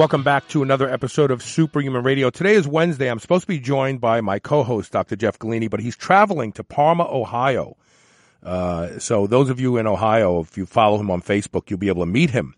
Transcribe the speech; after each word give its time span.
Welcome 0.00 0.22
back 0.22 0.48
to 0.48 0.62
another 0.62 0.88
episode 0.88 1.30
of 1.30 1.42
Superhuman 1.42 2.02
Radio. 2.02 2.30
Today 2.30 2.54
is 2.54 2.66
Wednesday. 2.66 3.10
I'm 3.10 3.18
supposed 3.18 3.42
to 3.42 3.48
be 3.48 3.58
joined 3.58 4.00
by 4.00 4.22
my 4.22 4.38
co-host, 4.38 4.92
Dr. 4.92 5.14
Jeff 5.14 5.38
Golini, 5.38 5.68
but 5.68 5.78
he's 5.78 5.94
traveling 5.94 6.52
to 6.52 6.64
Parma, 6.64 7.04
Ohio. 7.04 7.76
Uh, 8.42 8.98
so 8.98 9.26
those 9.26 9.50
of 9.50 9.60
you 9.60 9.76
in 9.76 9.86
Ohio, 9.86 10.40
if 10.40 10.56
you 10.56 10.64
follow 10.64 10.98
him 10.98 11.10
on 11.10 11.20
Facebook, 11.20 11.68
you'll 11.68 11.78
be 11.78 11.88
able 11.88 12.00
to 12.00 12.10
meet 12.10 12.30
him. 12.30 12.54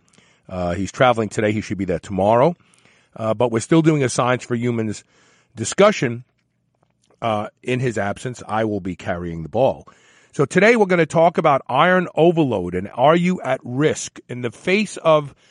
Uh, 0.49 0.75
he's 0.75 0.93
traveling 0.93 1.29
today. 1.29 1.51
He 1.51 1.61
should 1.61 1.79
be 1.79 1.85
there 1.85 1.99
tomorrow. 1.99 2.55
Uh, 3.17 3.35
but 3.35 3.51
we're 3.51 3.59
still 3.59 3.83
doing 3.83 4.05
a 4.05 4.09
Science 4.09 4.45
for 4.45 4.55
Humans 4.55 5.03
discussion. 5.57 6.23
Uh, 7.21 7.49
in 7.61 7.81
his 7.81 7.99
absence, 7.99 8.41
I 8.47 8.67
will 8.67 8.81
be 8.81 8.95
carrying 8.95 9.43
the 9.43 9.49
ball. 9.49 9.89
So 10.31 10.45
today 10.45 10.77
we're 10.77 10.87
going 10.87 11.01
to 11.01 11.07
talk 11.07 11.39
about 11.39 11.63
iron 11.69 12.07
overload 12.15 12.77
and 12.77 12.89
are 12.95 13.17
you 13.17 13.41
at 13.43 13.59
risk 13.65 14.21
in 14.29 14.43
the 14.43 14.53
face 14.53 14.97
of– 14.99 15.35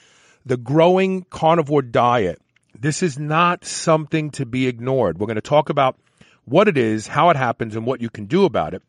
the 0.45 0.57
growing 0.57 1.25
carnivore 1.29 1.81
diet, 1.81 2.41
this 2.77 3.03
is 3.03 3.19
not 3.19 3.65
something 3.65 4.31
to 4.31 4.45
be 4.45 4.67
ignored. 4.67 5.19
We're 5.19 5.27
going 5.27 5.35
to 5.35 5.41
talk 5.41 5.69
about 5.69 5.97
what 6.45 6.67
it 6.67 6.77
is, 6.77 7.07
how 7.07 7.29
it 7.29 7.35
happens, 7.35 7.75
and 7.75 7.85
what 7.85 8.01
you 8.01 8.09
can 8.09 8.25
do 8.25 8.45
about 8.45 8.73
it. 8.73 8.81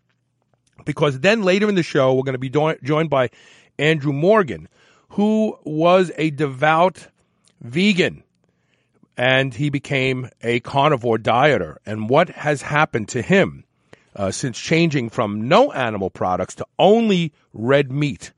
Because 0.85 1.21
then 1.21 1.43
later 1.43 1.69
in 1.69 1.75
the 1.75 1.83
show, 1.83 2.15
we're 2.15 2.23
going 2.23 2.35
to 2.35 2.39
be 2.39 2.49
do- 2.49 2.77
joined 2.83 3.11
by 3.11 3.31
Andrew 3.79 4.13
Morgan, 4.13 4.69
who 5.11 5.57
was 5.65 6.11
a 6.17 6.31
devout 6.31 7.09
vegan 7.61 8.25
and 9.17 9.53
he 9.55 9.71
became 9.71 10.31
a 10.43 10.61
carnivore 10.61 11.19
dieter. 11.19 11.77
And 11.85 12.09
what 12.09 12.31
has 12.31 12.63
happened 12.63 13.09
to 13.11 13.23
him 13.23 13.65
uh, 14.17 14.31
since 14.31 14.59
changing 14.59 15.11
from 15.11 15.49
no 15.49 15.71
animal 15.73 16.11
products 16.11 16.55
to 16.57 16.67
only 16.79 17.33
red 17.53 17.93
meat? 17.93 18.33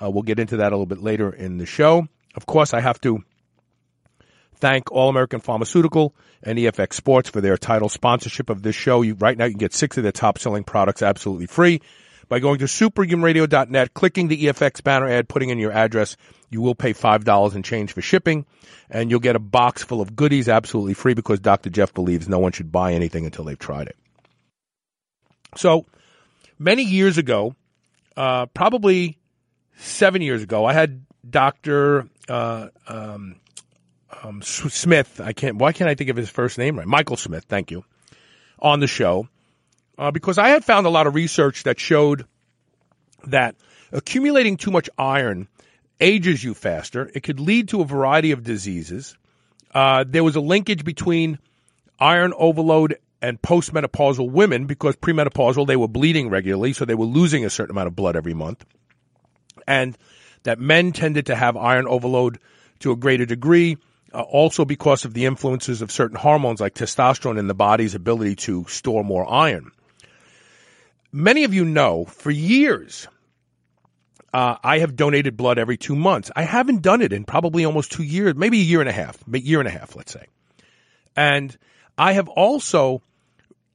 Uh, 0.00 0.10
we'll 0.10 0.22
get 0.22 0.38
into 0.38 0.58
that 0.58 0.72
a 0.72 0.76
little 0.76 0.86
bit 0.86 1.02
later 1.02 1.30
in 1.30 1.58
the 1.58 1.66
show. 1.66 2.08
Of 2.38 2.46
course, 2.46 2.72
I 2.72 2.80
have 2.80 3.00
to 3.00 3.24
thank 4.54 4.92
All 4.92 5.08
American 5.08 5.40
Pharmaceutical 5.40 6.14
and 6.40 6.56
EFX 6.56 6.92
Sports 6.92 7.28
for 7.28 7.40
their 7.40 7.56
title 7.56 7.88
sponsorship 7.88 8.48
of 8.48 8.62
this 8.62 8.76
show. 8.76 9.02
You, 9.02 9.14
right 9.14 9.36
now, 9.36 9.46
you 9.46 9.50
can 9.50 9.58
get 9.58 9.74
six 9.74 9.96
of 9.96 10.04
their 10.04 10.12
top 10.12 10.38
selling 10.38 10.62
products 10.62 11.02
absolutely 11.02 11.46
free 11.46 11.80
by 12.28 12.38
going 12.38 12.60
to 12.60 12.66
superhumanradio.net, 12.66 13.92
clicking 13.92 14.28
the 14.28 14.44
EFX 14.44 14.84
banner 14.84 15.08
ad, 15.08 15.28
putting 15.28 15.48
in 15.50 15.58
your 15.58 15.72
address. 15.72 16.16
You 16.48 16.60
will 16.60 16.76
pay 16.76 16.94
$5 16.94 17.56
in 17.56 17.64
change 17.64 17.92
for 17.92 18.02
shipping, 18.02 18.46
and 18.88 19.10
you'll 19.10 19.18
get 19.18 19.34
a 19.34 19.40
box 19.40 19.82
full 19.82 20.00
of 20.00 20.14
goodies 20.14 20.48
absolutely 20.48 20.94
free 20.94 21.14
because 21.14 21.40
Dr. 21.40 21.70
Jeff 21.70 21.92
believes 21.92 22.28
no 22.28 22.38
one 22.38 22.52
should 22.52 22.70
buy 22.70 22.92
anything 22.92 23.24
until 23.24 23.46
they've 23.46 23.58
tried 23.58 23.88
it. 23.88 23.96
So, 25.56 25.86
many 26.56 26.84
years 26.84 27.18
ago, 27.18 27.56
uh, 28.16 28.46
probably 28.46 29.18
seven 29.76 30.22
years 30.22 30.44
ago, 30.44 30.64
I 30.64 30.72
had 30.72 31.04
Dr 31.28 32.08
uh, 32.28 32.68
um, 32.86 33.36
um, 34.22 34.42
Smith. 34.42 35.20
I 35.20 35.32
can't. 35.32 35.56
Why 35.56 35.72
can't 35.72 35.90
I 35.90 35.94
think 35.94 36.10
of 36.10 36.16
his 36.16 36.30
first 36.30 36.58
name 36.58 36.78
right? 36.78 36.86
Michael 36.86 37.16
Smith. 37.16 37.44
Thank 37.48 37.70
you. 37.70 37.84
On 38.60 38.80
the 38.80 38.86
show, 38.86 39.28
uh, 39.98 40.10
because 40.10 40.36
I 40.38 40.48
had 40.48 40.64
found 40.64 40.86
a 40.86 40.90
lot 40.90 41.06
of 41.06 41.14
research 41.14 41.62
that 41.64 41.78
showed 41.78 42.26
that 43.24 43.54
accumulating 43.92 44.56
too 44.56 44.70
much 44.70 44.90
iron 44.98 45.48
ages 46.00 46.42
you 46.42 46.54
faster. 46.54 47.10
It 47.14 47.22
could 47.22 47.40
lead 47.40 47.68
to 47.68 47.80
a 47.80 47.84
variety 47.84 48.32
of 48.32 48.42
diseases. 48.42 49.16
Uh, 49.72 50.04
there 50.06 50.24
was 50.24 50.36
a 50.36 50.40
linkage 50.40 50.84
between 50.84 51.38
iron 51.98 52.32
overload 52.36 52.98
and 53.20 53.40
postmenopausal 53.42 54.30
women 54.30 54.66
because 54.66 54.96
premenopausal 54.96 55.66
they 55.66 55.76
were 55.76 55.88
bleeding 55.88 56.30
regularly, 56.30 56.72
so 56.72 56.84
they 56.84 56.94
were 56.94 57.04
losing 57.04 57.44
a 57.44 57.50
certain 57.50 57.72
amount 57.72 57.88
of 57.88 57.96
blood 57.96 58.16
every 58.16 58.34
month. 58.34 58.64
And 59.66 59.98
that 60.42 60.58
men 60.58 60.92
tended 60.92 61.26
to 61.26 61.36
have 61.36 61.56
iron 61.56 61.86
overload 61.86 62.38
to 62.80 62.92
a 62.92 62.96
greater 62.96 63.26
degree, 63.26 63.76
uh, 64.12 64.20
also 64.20 64.64
because 64.64 65.04
of 65.04 65.14
the 65.14 65.26
influences 65.26 65.82
of 65.82 65.92
certain 65.92 66.16
hormones 66.16 66.60
like 66.60 66.74
testosterone 66.74 67.38
in 67.38 67.46
the 67.46 67.54
body's 67.54 67.94
ability 67.94 68.36
to 68.36 68.64
store 68.68 69.04
more 69.04 69.30
iron. 69.30 69.70
Many 71.12 71.44
of 71.44 71.54
you 71.54 71.64
know 71.64 72.04
for 72.04 72.30
years, 72.30 73.08
uh, 74.32 74.56
I 74.62 74.78
have 74.80 74.96
donated 74.96 75.36
blood 75.36 75.58
every 75.58 75.76
two 75.76 75.96
months. 75.96 76.30
I 76.36 76.42
haven't 76.42 76.82
done 76.82 77.02
it 77.02 77.12
in 77.12 77.24
probably 77.24 77.64
almost 77.64 77.92
two 77.92 78.02
years, 78.02 78.34
maybe 78.34 78.60
a 78.60 78.64
year 78.64 78.80
and 78.80 78.88
a 78.88 78.92
half, 78.92 79.16
a 79.32 79.38
year 79.38 79.58
and 79.58 79.68
a 79.68 79.72
half, 79.72 79.96
let's 79.96 80.12
say. 80.12 80.26
And 81.16 81.56
I 81.96 82.12
have 82.12 82.28
also 82.28 83.02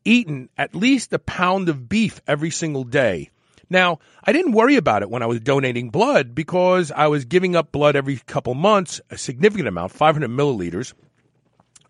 eaten 0.05 0.49
at 0.57 0.75
least 0.75 1.13
a 1.13 1.19
pound 1.19 1.69
of 1.69 1.89
beef 1.89 2.21
every 2.27 2.51
single 2.51 2.83
day 2.83 3.31
now, 3.69 3.99
I 4.23 4.31
didn't 4.33 4.51
worry 4.51 4.75
about 4.75 5.01
it 5.01 5.09
when 5.09 5.23
I 5.23 5.25
was 5.25 5.39
donating 5.39 5.89
blood 5.89 6.35
because 6.35 6.91
I 6.91 7.07
was 7.07 7.25
giving 7.25 7.55
up 7.55 7.71
blood 7.71 7.95
every 7.95 8.17
couple 8.17 8.53
months, 8.53 9.01
a 9.09 9.17
significant 9.17 9.67
amount, 9.67 9.91
500 9.91 10.29
milliliters, 10.29 10.93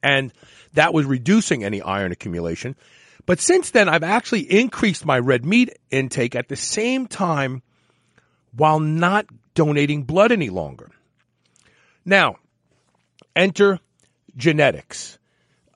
and 0.01 0.31
that 0.73 0.94
was 0.94 1.06
reducing 1.06 1.63
any 1.63 1.81
iron 1.81 2.12
accumulation. 2.12 2.75
But 3.25 3.39
since 3.39 3.72
then, 3.72 3.88
I've 3.88 4.03
actually 4.03 4.41
increased 4.41 5.06
my 5.06 5.17
red 5.17 5.45
meat 5.45 5.78
intake 5.89 6.35
at 6.35 6.50
the 6.50 6.56
same 6.56 7.07
time 7.07 7.62
while 8.56 8.79
not 8.79 9.25
donating 9.56 10.03
blood 10.03 10.31
any 10.31 10.50
longer. 10.50 10.89
Now, 12.06 12.38
enter 13.35 13.79
genetics. 14.35 15.17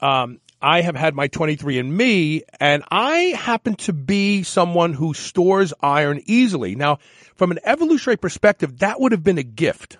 Um, 0.02 0.40
I 0.62 0.81
have 0.81 0.95
had 0.95 1.13
my 1.13 1.28
23andMe 1.28 2.41
and 2.59 2.84
I 2.90 3.18
happen 3.38 3.75
to 3.75 3.94
be 3.94 4.44
someone 4.44 4.94
who 4.94 5.13
stores 5.13 5.73
iron 5.81 6.22
easily. 6.25 6.75
Now, 6.75 6.97
from 7.35 7.51
an 7.51 7.59
evolutionary 7.63 8.18
perspective, 8.18 8.79
that 8.79 9.00
would 9.00 9.12
have 9.12 9.23
been 9.23 9.38
a 9.38 9.44
gift 9.44 9.97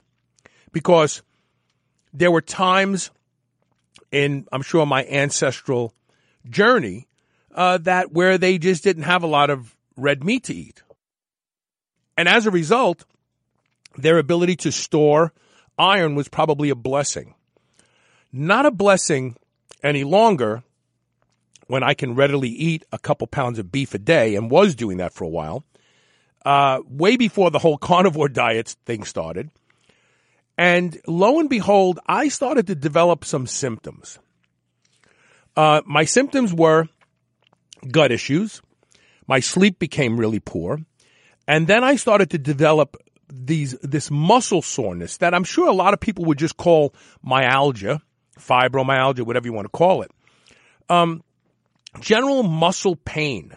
because 0.72 1.22
there 2.13 2.31
were 2.31 2.41
times 2.41 3.12
in, 4.12 4.47
I'm 4.51 4.63
sure, 4.63 4.85
my 4.85 5.06
ancestral 5.06 5.94
journey 6.50 7.07
uh, 7.53 7.78
that 7.79 8.12
where 8.12 8.38
they 8.38 8.57
just 8.57 8.84
didn't 8.84 9.03
have 9.03 9.24
a 9.24 9.28
lot 9.28 9.50
of 9.50 9.75
red 9.95 10.24
meat 10.24 10.45
to 10.45 10.56
eat. 10.56 10.81
And 12.18 12.28
as 12.28 12.47
a 12.47 12.51
result, 12.51 13.06
their 13.95 14.18
ability 14.18 14.56
to 14.57 14.72
store 14.72 15.34
iron 15.78 16.16
was 16.16 16.28
probably 16.28 16.69
a 16.69 16.75
blessing. 16.75 17.35
Not 18.31 18.66
a 18.66 18.72
blessing 18.72 19.35
any 19.84 20.04
longer 20.04 20.64
when 21.68 21.84
I 21.84 21.94
can 21.94 22.16
readily 22.16 22.50
eat 22.50 22.86
a 22.92 23.00
couple 23.00 23.28
pounds 23.28 23.60
of 23.60 23.72
beef 23.72 23.94
a 23.94 23.98
day 23.98 24.36
and 24.36 24.50
was 24.50 24.76
doing 24.76 24.98
that 24.98 25.14
for 25.14 25.24
a 25.26 25.30
while, 25.30 25.64
uh, 26.46 26.80
way 26.88 27.18
before 27.18 27.52
the 27.52 27.60
whole 27.60 27.78
carnivore 27.90 28.30
diet 28.30 28.76
thing 28.86 29.04
started. 29.04 29.52
And 30.58 31.00
lo 31.06 31.40
and 31.40 31.50
behold, 31.50 32.00
I 32.08 32.30
started 32.30 32.68
to 32.68 32.76
develop 32.76 33.26
some 33.26 33.46
symptoms. 33.46 34.18
Uh, 35.56 35.82
my 35.86 36.06
symptoms 36.06 36.54
were 36.54 36.88
gut 37.92 38.12
issues. 38.12 38.62
My 39.28 39.40
sleep 39.40 39.78
became 39.78 40.19
really 40.19 40.40
poor. 40.40 40.80
And 41.48 41.68
then 41.68 41.84
I 41.84 41.96
started 41.96 42.31
to 42.31 42.38
develop 42.38 42.98
these, 43.30 43.78
this 43.81 44.10
muscle 44.10 44.62
soreness 44.62 45.18
that 45.18 45.34
I'm 45.34 45.44
sure 45.44 45.68
a 45.68 45.74
lot 45.74 45.94
of 45.94 46.00
people 46.00 46.25
would 46.25 46.38
just 46.38 46.57
call 46.57 46.94
myalgia 47.22 48.01
fibromyalgia, 48.38 49.22
whatever 49.22 49.48
you 49.48 49.54
want 49.54 49.66
to 49.66 49.78
call 49.78 50.01
it. 50.01 50.12
Um, 50.89 51.24
general 52.00 52.44
muscle 52.44 52.95
pain. 52.95 53.56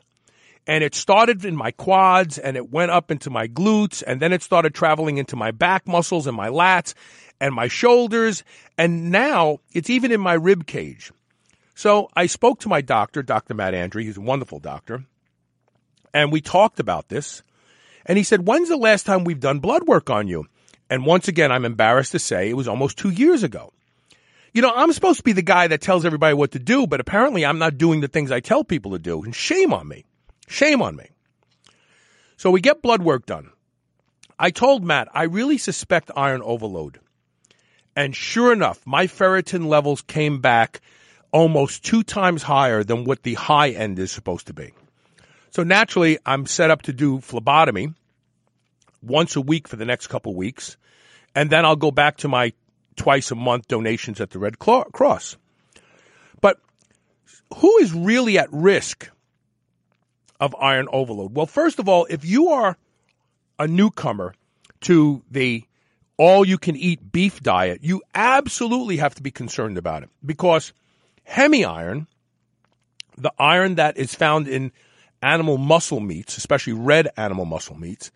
And 0.67 0.85
it 0.85 0.95
started 0.95 1.45
in 1.45 1.57
my 1.57 1.73
quads 1.73 2.39
and 2.39 2.57
it 2.57 2.71
went 2.71 2.91
up 2.91 3.11
into 3.11 3.31
my 3.31 3.49
glutes 3.49 4.03
and 4.07 4.21
then 4.21 4.33
it 4.33 4.43
started 4.43 4.75
traveling 4.75 5.19
into 5.19 5.35
my 5.35 5.51
back 5.51 5.89
muscles 5.89 6.27
and 6.27 6.37
my 6.37 6.49
lats 6.49 6.95
and 7.41 7.55
my 7.55 7.67
shoulders. 7.67 8.45
And 8.79 9.11
now 9.11 9.59
it's 9.73 9.91
even 9.91 10.13
in 10.13 10.21
my 10.21 10.35
rib 10.35 10.67
cage. 10.67 11.11
So 11.75 12.09
I 12.15 12.27
spoke 12.27 12.61
to 12.61 12.69
my 12.69 12.83
doctor, 12.83 13.23
Dr. 13.23 13.55
Matt 13.55 13.75
Andre. 13.75 14.05
He's 14.05 14.19
a 14.19 14.21
wonderful 14.21 14.61
doctor. 14.61 15.05
And 16.13 16.31
we 16.31 16.41
talked 16.41 16.79
about 16.79 17.09
this. 17.09 17.43
And 18.07 18.19
he 18.19 18.25
said, 18.25 18.47
When's 18.47 18.69
the 18.69 18.77
last 18.77 19.07
time 19.07 19.25
we've 19.25 19.41
done 19.41 19.61
blood 19.61 19.87
work 19.87 20.11
on 20.11 20.29
you? 20.29 20.47
And 20.89 21.07
once 21.07 21.29
again, 21.29 21.53
I'm 21.53 21.65
embarrassed 21.65 22.13
to 22.13 22.19
say 22.19 22.51
it 22.51 22.57
was 22.57 22.69
almost 22.69 22.99
two 22.99 23.11
years 23.11 23.43
ago. 23.43 23.73
You 24.53 24.63
know, 24.63 24.73
I'm 24.75 24.93
supposed 24.93 25.19
to 25.19 25.25
be 25.25 25.33
the 25.33 25.43
guy 25.43 25.69
that 25.69 25.81
tells 25.81 26.05
everybody 26.05 26.35
what 26.35 26.53
to 26.53 26.59
do, 26.59 26.87
but 26.87 27.01
apparently 27.01 27.47
I'm 27.47 27.59
not 27.59 27.79
doing 27.79 28.01
the 28.01 28.09
things 28.09 28.31
I 28.31 28.41
tell 28.41 28.65
people 28.65 28.93
to 28.93 28.99
do. 28.99 29.23
And 29.23 29.35
shame 29.35 29.73
on 29.73 29.87
me. 29.87 30.05
Shame 30.49 30.83
on 30.83 30.97
me. 30.97 31.07
So 32.37 32.51
we 32.51 32.61
get 32.61 32.83
blood 32.83 33.03
work 33.03 33.27
done. 33.27 33.51
I 34.39 34.51
told 34.51 34.83
Matt, 34.83 35.09
I 35.13 35.25
really 35.25 35.59
suspect 35.59 36.11
iron 36.17 36.43
overload. 36.43 36.99
And 37.95 38.17
sure 38.17 38.53
enough, 38.53 38.81
my 38.87 39.07
ferritin 39.07 39.67
levels 39.67 40.03
came 40.03 40.41
back 40.41 40.81
almost 41.33 41.85
two 41.85 42.03
times 42.03 42.43
higher 42.43 42.83
than 42.83 43.05
what 43.05 43.23
the 43.23 43.35
high 43.35 43.71
end 43.71 43.99
is 43.99 44.11
supposed 44.11 44.47
to 44.49 44.55
be. 44.55 44.73
So 45.51 45.63
naturally, 45.63 46.19
I'm 46.25 46.47
set 46.47 46.71
up 46.71 46.83
to 46.83 46.93
do 46.93 47.21
phlebotomy 47.21 47.93
once 49.03 49.37
a 49.37 49.41
week 49.41 49.69
for 49.69 49.77
the 49.77 49.85
next 49.85 50.07
couple 50.07 50.35
weeks, 50.35 50.77
and 51.35 51.51
then 51.51 51.65
I'll 51.65 51.77
go 51.77 51.91
back 51.91 52.19
to 52.19 52.29
my 52.29 52.53
twice 53.01 53.31
a 53.31 53.35
month 53.35 53.67
donations 53.67 54.21
at 54.21 54.29
the 54.29 54.39
Red 54.39 54.59
Cross. 54.59 55.39
But 56.43 56.61
who 57.57 57.79
is 57.79 57.95
really 57.95 58.39
at 58.39 58.53
risk 58.53 59.09
of 60.39 60.55
iron 60.61 60.87
overload? 60.93 61.35
Well, 61.35 61.47
first 61.47 61.79
of 61.79 61.89
all, 61.89 62.07
if 62.11 62.27
you 62.27 62.51
are 62.51 62.77
a 63.59 63.67
newcomer 63.67 64.35
to 64.83 65.23
the 65.31 65.65
all 66.19 66.45
you 66.45 66.59
can 66.59 66.77
eat 66.77 67.11
beef 67.11 67.41
diet, 67.41 67.81
you 67.83 68.03
absolutely 68.15 68.99
have 68.99 69.15
to 69.15 69.23
be 69.23 69.31
concerned 69.31 69.79
about 69.79 70.03
it 70.03 70.11
because 70.23 70.75
heme-iron, 71.27 72.07
the 73.17 73.33
iron 73.39 73.77
that 73.77 73.97
is 73.97 74.15
found 74.15 74.47
in 74.47 74.73
animal 75.23 75.57
muscle 75.57 76.01
meats, 76.01 76.37
especially 76.37 76.75
red 76.75 77.09
animal 77.17 77.47
muscle 77.47 77.79
meats, 77.79 78.11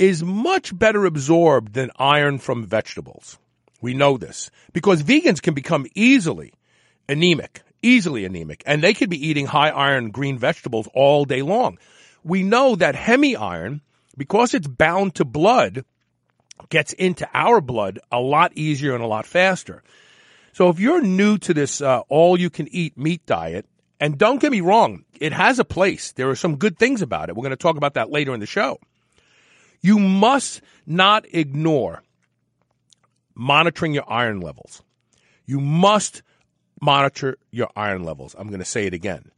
is 0.00 0.24
much 0.24 0.76
better 0.76 1.06
absorbed 1.06 1.74
than 1.74 1.92
iron 1.96 2.38
from 2.38 2.66
vegetables. 2.66 3.38
We 3.86 3.94
know 3.94 4.18
this 4.18 4.50
because 4.72 5.04
vegans 5.04 5.40
can 5.40 5.54
become 5.54 5.86
easily 5.94 6.52
anemic, 7.08 7.62
easily 7.82 8.24
anemic, 8.24 8.64
and 8.66 8.82
they 8.82 8.94
could 8.94 9.08
be 9.08 9.28
eating 9.28 9.46
high 9.46 9.68
iron 9.68 10.10
green 10.10 10.38
vegetables 10.38 10.88
all 10.92 11.24
day 11.24 11.40
long. 11.40 11.78
We 12.24 12.42
know 12.42 12.74
that 12.74 12.96
heme 12.96 13.40
iron, 13.40 13.82
because 14.16 14.54
it's 14.54 14.66
bound 14.66 15.14
to 15.14 15.24
blood, 15.24 15.84
gets 16.68 16.94
into 16.94 17.28
our 17.32 17.60
blood 17.60 18.00
a 18.10 18.18
lot 18.18 18.50
easier 18.56 18.92
and 18.92 19.04
a 19.04 19.06
lot 19.06 19.24
faster. 19.24 19.84
So 20.52 20.68
if 20.68 20.80
you're 20.80 21.00
new 21.00 21.38
to 21.38 21.54
this 21.54 21.80
uh, 21.80 22.00
all 22.08 22.40
you 22.40 22.50
can 22.50 22.66
eat 22.72 22.98
meat 22.98 23.24
diet, 23.24 23.66
and 24.00 24.18
don't 24.18 24.40
get 24.40 24.50
me 24.50 24.62
wrong, 24.62 25.04
it 25.20 25.32
has 25.32 25.60
a 25.60 25.64
place. 25.64 26.10
There 26.10 26.28
are 26.28 26.34
some 26.34 26.56
good 26.56 26.76
things 26.76 27.02
about 27.02 27.28
it. 27.28 27.36
We're 27.36 27.42
going 27.42 27.50
to 27.50 27.56
talk 27.56 27.76
about 27.76 27.94
that 27.94 28.10
later 28.10 28.34
in 28.34 28.40
the 28.40 28.46
show. 28.46 28.80
You 29.80 30.00
must 30.00 30.60
not 30.88 31.24
ignore 31.32 32.02
monitoring 33.36 33.94
your 33.94 34.10
iron 34.10 34.40
levels. 34.40 34.82
You 35.44 35.60
must 35.60 36.22
monitor 36.80 37.36
your 37.50 37.70
iron 37.76 38.02
levels. 38.02 38.34
I'm 38.36 38.48
going 38.48 38.58
to 38.58 38.64
say 38.64 38.86
it 38.86 38.94
again. 38.94 39.30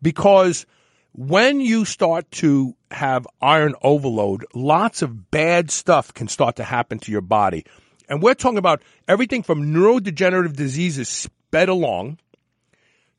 Because 0.00 0.66
when 1.12 1.60
you 1.60 1.84
start 1.84 2.30
to 2.32 2.74
have 2.90 3.26
iron 3.40 3.74
overload, 3.82 4.44
lots 4.54 5.02
of 5.02 5.30
bad 5.30 5.70
stuff 5.70 6.12
can 6.12 6.26
start 6.26 6.56
to 6.56 6.64
happen 6.64 6.98
to 7.00 7.12
your 7.12 7.20
body. 7.20 7.64
And 8.08 8.22
we're 8.22 8.34
talking 8.34 8.58
about 8.58 8.82
everything 9.06 9.42
from 9.42 9.72
neurodegenerative 9.72 10.56
diseases 10.56 11.08
sped 11.08 11.68
along 11.68 12.18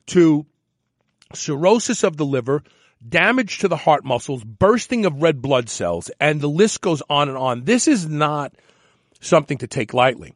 to 0.06 0.44
cirrhosis 1.32 2.04
of 2.04 2.16
the 2.16 2.26
liver, 2.26 2.62
damage 3.06 3.58
to 3.58 3.68
the 3.68 3.76
heart 3.76 4.04
muscles, 4.04 4.44
bursting 4.44 5.06
of 5.06 5.22
red 5.22 5.40
blood 5.40 5.68
cells, 5.68 6.10
and 6.20 6.40
the 6.40 6.48
list 6.48 6.80
goes 6.80 7.02
on 7.08 7.28
and 7.28 7.38
on. 7.38 7.64
This 7.64 7.88
is 7.88 8.06
not 8.06 8.54
something 9.24 9.58
to 9.58 9.66
take 9.66 9.94
lightly. 9.94 10.34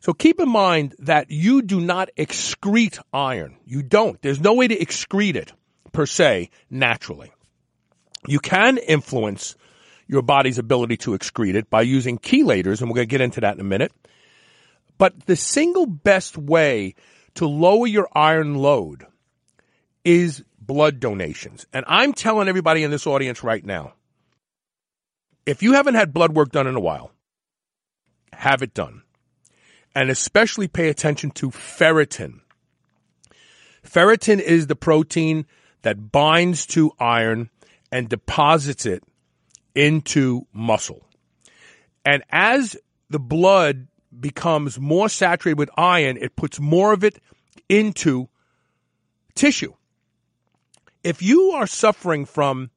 So 0.00 0.12
keep 0.12 0.40
in 0.40 0.48
mind 0.48 0.94
that 1.00 1.30
you 1.30 1.62
do 1.62 1.80
not 1.80 2.10
excrete 2.16 2.98
iron. 3.12 3.56
You 3.64 3.82
don't. 3.82 4.20
There's 4.22 4.40
no 4.40 4.54
way 4.54 4.68
to 4.68 4.76
excrete 4.76 5.34
it 5.34 5.52
per 5.92 6.06
se 6.06 6.50
naturally. 6.70 7.32
You 8.26 8.38
can 8.38 8.78
influence 8.78 9.56
your 10.06 10.22
body's 10.22 10.58
ability 10.58 10.98
to 10.98 11.12
excrete 11.12 11.54
it 11.54 11.68
by 11.68 11.82
using 11.82 12.18
chelators, 12.18 12.80
and 12.80 12.88
we're 12.88 12.96
going 12.96 13.08
to 13.08 13.10
get 13.10 13.20
into 13.20 13.40
that 13.40 13.54
in 13.54 13.60
a 13.60 13.64
minute. 13.64 13.92
But 14.98 15.26
the 15.26 15.36
single 15.36 15.86
best 15.86 16.38
way 16.38 16.94
to 17.34 17.46
lower 17.46 17.86
your 17.86 18.08
iron 18.12 18.54
load 18.54 19.06
is 20.04 20.44
blood 20.60 21.00
donations. 21.00 21.66
And 21.72 21.84
I'm 21.88 22.12
telling 22.12 22.48
everybody 22.48 22.84
in 22.84 22.90
this 22.90 23.06
audience 23.06 23.42
right 23.42 23.64
now 23.64 23.94
if 25.46 25.62
you 25.62 25.74
haven't 25.74 25.94
had 25.94 26.12
blood 26.12 26.34
work 26.34 26.50
done 26.50 26.66
in 26.66 26.74
a 26.74 26.80
while, 26.80 27.12
have 28.36 28.62
it 28.62 28.74
done. 28.74 29.02
And 29.94 30.10
especially 30.10 30.68
pay 30.68 30.88
attention 30.88 31.30
to 31.32 31.50
ferritin. 31.50 32.40
Ferritin 33.82 34.40
is 34.40 34.66
the 34.66 34.76
protein 34.76 35.46
that 35.82 36.12
binds 36.12 36.66
to 36.66 36.92
iron 36.98 37.50
and 37.90 38.08
deposits 38.08 38.84
it 38.84 39.02
into 39.74 40.46
muscle. 40.52 41.06
And 42.04 42.22
as 42.30 42.76
the 43.08 43.18
blood 43.18 43.88
becomes 44.18 44.78
more 44.78 45.08
saturated 45.08 45.58
with 45.58 45.70
iron, 45.76 46.16
it 46.20 46.36
puts 46.36 46.58
more 46.60 46.92
of 46.92 47.04
it 47.04 47.20
into 47.68 48.28
tissue. 49.34 49.74
If 51.02 51.22
you 51.22 51.52
are 51.52 51.66
suffering 51.66 52.24
from 52.24 52.70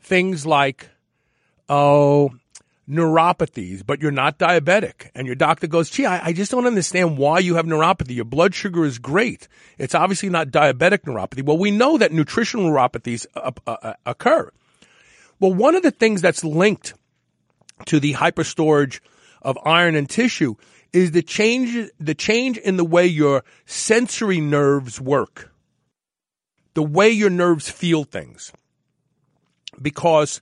things 0.00 0.46
like, 0.46 0.88
oh, 1.68 2.30
neuropathies, 2.88 3.84
but 3.84 4.00
you're 4.00 4.10
not 4.10 4.38
diabetic. 4.38 5.10
And 5.14 5.26
your 5.26 5.36
doctor 5.36 5.66
goes, 5.66 5.90
gee, 5.90 6.06
I, 6.06 6.28
I, 6.28 6.32
just 6.32 6.50
don't 6.50 6.66
understand 6.66 7.18
why 7.18 7.38
you 7.38 7.56
have 7.56 7.66
neuropathy. 7.66 8.16
Your 8.16 8.24
blood 8.24 8.54
sugar 8.54 8.84
is 8.84 8.98
great. 8.98 9.46
It's 9.76 9.94
obviously 9.94 10.30
not 10.30 10.48
diabetic 10.48 11.00
neuropathy. 11.00 11.44
Well, 11.44 11.58
we 11.58 11.70
know 11.70 11.98
that 11.98 12.12
nutritional 12.12 12.70
neuropathies 12.70 13.26
uh, 13.36 13.52
uh, 13.66 13.76
uh 13.82 13.92
occur. 14.06 14.50
Well, 15.38 15.52
one 15.52 15.76
of 15.76 15.82
the 15.82 15.90
things 15.90 16.22
that's 16.22 16.42
linked 16.42 16.94
to 17.86 18.00
the 18.00 18.14
hyperstorage 18.14 19.00
of 19.42 19.58
iron 19.64 19.94
and 19.94 20.08
tissue 20.08 20.54
is 20.92 21.12
the 21.12 21.22
change, 21.22 21.90
the 22.00 22.14
change 22.14 22.56
in 22.58 22.76
the 22.76 22.84
way 22.84 23.06
your 23.06 23.44
sensory 23.66 24.40
nerves 24.40 25.00
work. 25.00 25.52
The 26.74 26.82
way 26.82 27.10
your 27.10 27.30
nerves 27.30 27.68
feel 27.68 28.04
things. 28.04 28.52
Because 29.80 30.40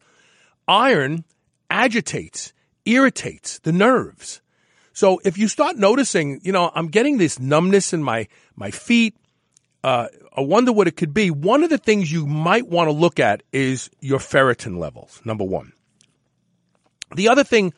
iron 0.69 1.25
agitates, 1.71 2.53
irritates 2.85 3.59
the 3.61 3.73
nerves. 3.73 4.41
So 4.93 5.21
if 5.25 5.37
you 5.37 5.49
start 5.49 5.77
noticing, 5.77 6.41
you 6.43 6.53
know, 6.53 6.71
I'm 6.75 6.89
getting 6.89 7.19
this 7.19 7.39
numbness 7.39 7.93
in 7.93 8.03
my, 8.03 8.29
my 8.55 8.71
feet, 8.71 9.15
uh, 9.85 10.09
I 10.37 10.41
wonder 10.41 10.73
what 10.73 10.89
it 10.89 10.97
could 10.97 11.13
be. 11.13 11.31
One 11.31 11.63
of 11.63 11.71
the 11.71 11.79
things 11.79 12.11
you 12.11 12.27
might 12.27 12.67
want 12.67 12.89
to 12.89 12.93
look 12.93 13.21
at 13.21 13.43
is 13.53 13.91
your 14.01 14.19
ferritin 14.19 14.79
levels, 14.79 15.21
number 15.25 15.45
one. 15.45 15.73
The 17.15 17.29
other 17.29 17.45
thing 17.45 17.73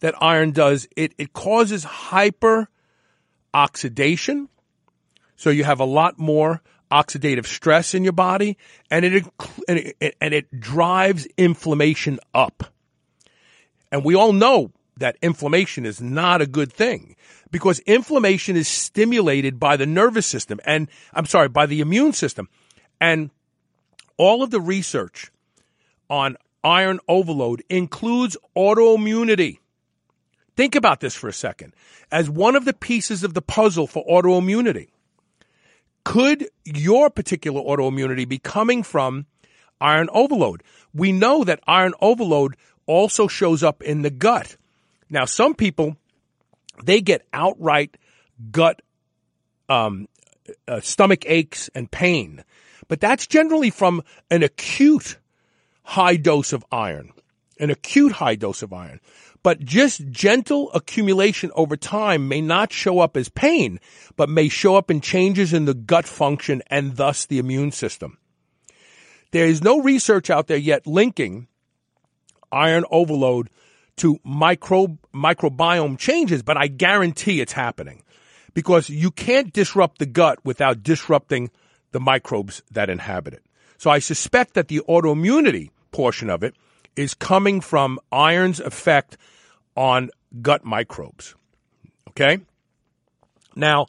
that 0.00 0.14
iron 0.22 0.52
does, 0.52 0.86
it, 0.96 1.14
it 1.18 1.32
causes 1.32 1.84
hyper 1.84 2.68
oxidation. 3.52 4.48
So 5.36 5.50
you 5.50 5.64
have 5.64 5.80
a 5.80 5.84
lot 5.84 6.18
more 6.18 6.62
oxidative 6.90 7.46
stress 7.46 7.94
in 7.94 8.04
your 8.04 8.12
body 8.12 8.56
and 8.90 9.04
it, 9.04 9.24
and 9.68 9.78
it, 9.78 10.16
and 10.20 10.34
it 10.34 10.60
drives 10.60 11.26
inflammation 11.36 12.18
up. 12.34 12.64
And 13.90 14.04
we 14.04 14.14
all 14.14 14.32
know 14.32 14.72
that 14.98 15.16
inflammation 15.22 15.86
is 15.86 16.00
not 16.00 16.42
a 16.42 16.46
good 16.46 16.72
thing 16.72 17.16
because 17.50 17.78
inflammation 17.80 18.56
is 18.56 18.68
stimulated 18.68 19.58
by 19.58 19.76
the 19.76 19.86
nervous 19.86 20.26
system 20.26 20.60
and 20.64 20.88
I'm 21.14 21.26
sorry, 21.26 21.48
by 21.48 21.66
the 21.66 21.80
immune 21.80 22.12
system. 22.12 22.48
And 23.00 23.30
all 24.16 24.42
of 24.42 24.50
the 24.50 24.60
research 24.60 25.30
on 26.10 26.36
iron 26.64 27.00
overload 27.08 27.62
includes 27.68 28.36
autoimmunity. 28.56 29.58
Think 30.56 30.74
about 30.74 31.00
this 31.00 31.14
for 31.14 31.28
a 31.28 31.32
second. 31.32 31.72
As 32.10 32.28
one 32.28 32.56
of 32.56 32.64
the 32.64 32.72
pieces 32.72 33.22
of 33.22 33.34
the 33.34 33.42
puzzle 33.42 33.86
for 33.86 34.04
autoimmunity, 34.06 34.88
could 36.04 36.48
your 36.64 37.10
particular 37.10 37.60
autoimmunity 37.60 38.28
be 38.28 38.38
coming 38.38 38.82
from 38.82 39.26
iron 39.80 40.08
overload? 40.12 40.62
We 40.92 41.12
know 41.12 41.44
that 41.44 41.60
iron 41.66 41.94
overload 42.00 42.56
also 42.88 43.28
shows 43.28 43.62
up 43.62 43.82
in 43.82 44.02
the 44.02 44.10
gut. 44.10 44.56
Now, 45.08 45.26
some 45.26 45.54
people, 45.54 45.96
they 46.82 47.00
get 47.00 47.26
outright 47.32 47.96
gut, 48.50 48.82
um, 49.68 50.08
uh, 50.66 50.80
stomach 50.80 51.24
aches 51.26 51.70
and 51.74 51.90
pain, 51.90 52.42
but 52.88 53.00
that's 53.00 53.26
generally 53.26 53.70
from 53.70 54.02
an 54.30 54.42
acute 54.42 55.18
high 55.82 56.16
dose 56.16 56.52
of 56.52 56.64
iron, 56.72 57.12
an 57.60 57.70
acute 57.70 58.12
high 58.12 58.34
dose 58.34 58.62
of 58.62 58.72
iron. 58.72 59.00
But 59.42 59.60
just 59.60 60.08
gentle 60.08 60.72
accumulation 60.72 61.50
over 61.54 61.76
time 61.76 62.28
may 62.28 62.40
not 62.40 62.72
show 62.72 62.98
up 62.98 63.16
as 63.16 63.28
pain, 63.28 63.78
but 64.16 64.28
may 64.28 64.48
show 64.48 64.74
up 64.74 64.90
in 64.90 65.00
changes 65.00 65.52
in 65.52 65.64
the 65.64 65.74
gut 65.74 66.06
function 66.06 66.62
and 66.66 66.96
thus 66.96 67.24
the 67.24 67.38
immune 67.38 67.70
system. 67.70 68.18
There 69.30 69.46
is 69.46 69.62
no 69.62 69.80
research 69.80 70.28
out 70.30 70.48
there 70.48 70.56
yet 70.56 70.86
linking 70.86 71.46
iron 72.52 72.84
overload 72.90 73.50
to 73.96 74.18
micro, 74.24 74.98
microbiome 75.14 75.98
changes, 75.98 76.42
but 76.42 76.56
I 76.56 76.68
guarantee 76.68 77.40
it's 77.40 77.52
happening 77.52 78.02
because 78.54 78.88
you 78.88 79.10
can't 79.10 79.52
disrupt 79.52 79.98
the 79.98 80.06
gut 80.06 80.38
without 80.44 80.82
disrupting 80.82 81.50
the 81.92 82.00
microbes 82.00 82.62
that 82.70 82.90
inhabit 82.90 83.34
it. 83.34 83.42
So 83.76 83.90
I 83.90 83.98
suspect 83.98 84.54
that 84.54 84.68
the 84.68 84.82
autoimmunity 84.88 85.70
portion 85.90 86.30
of 86.30 86.42
it 86.42 86.54
is 86.96 87.14
coming 87.14 87.60
from 87.60 87.98
iron's 88.10 88.60
effect 88.60 89.16
on 89.76 90.10
gut 90.42 90.64
microbes. 90.64 91.34
Okay? 92.08 92.38
Now, 93.54 93.86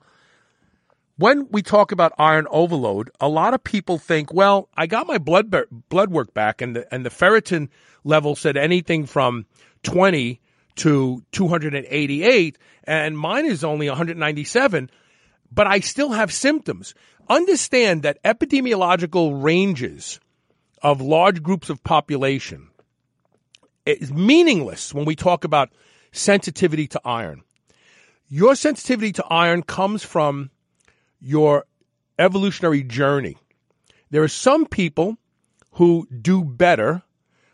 when 1.20 1.50
we 1.52 1.62
talk 1.62 1.92
about 1.92 2.14
iron 2.18 2.48
overload, 2.50 3.12
a 3.20 3.28
lot 3.28 3.54
of 3.54 3.62
people 3.62 3.98
think, 3.98 4.34
well, 4.34 4.70
I 4.78 4.88
got 4.88 5.06
my 5.06 5.18
blood 5.18 5.54
blood 5.90 6.12
work 6.12 6.34
back 6.34 6.62
and 6.62 6.78
the, 6.78 6.94
and 6.94 7.06
the 7.06 7.10
ferritin 7.10 7.68
level 8.06 8.38
said 8.38 8.56
anything 8.56 9.06
from 9.06 9.46
20 9.84 10.40
to 10.78 11.22
288 11.34 12.58
and 12.86 13.18
mine 13.18 13.46
is 13.46 13.66
only 13.66 13.90
197, 13.90 14.90
but 15.52 15.68
I 15.68 15.82
still 15.82 16.12
have 16.12 16.32
symptoms. 16.32 16.96
Understand 17.28 18.04
that 18.04 18.24
epidemiological 18.24 19.44
ranges 19.44 20.22
of 20.82 21.02
large 21.02 21.44
groups 21.44 21.70
of 21.70 21.84
population 21.84 22.70
is 23.86 24.14
meaningless 24.14 24.94
when 24.94 25.04
we 25.04 25.18
talk 25.18 25.44
about 25.44 25.70
sensitivity 26.14 26.88
to 26.88 27.02
iron. 27.04 27.44
Your 28.30 28.56
sensitivity 28.56 29.12
to 29.14 29.26
iron 29.26 29.64
comes 29.64 30.02
from 30.02 30.50
your 31.20 31.66
evolutionary 32.18 32.84
journey. 32.84 33.38
There 34.10 34.24
are 34.24 34.28
some 34.28 34.66
people 34.66 35.18
who 35.74 36.08
do 36.08 36.44
better 36.44 37.04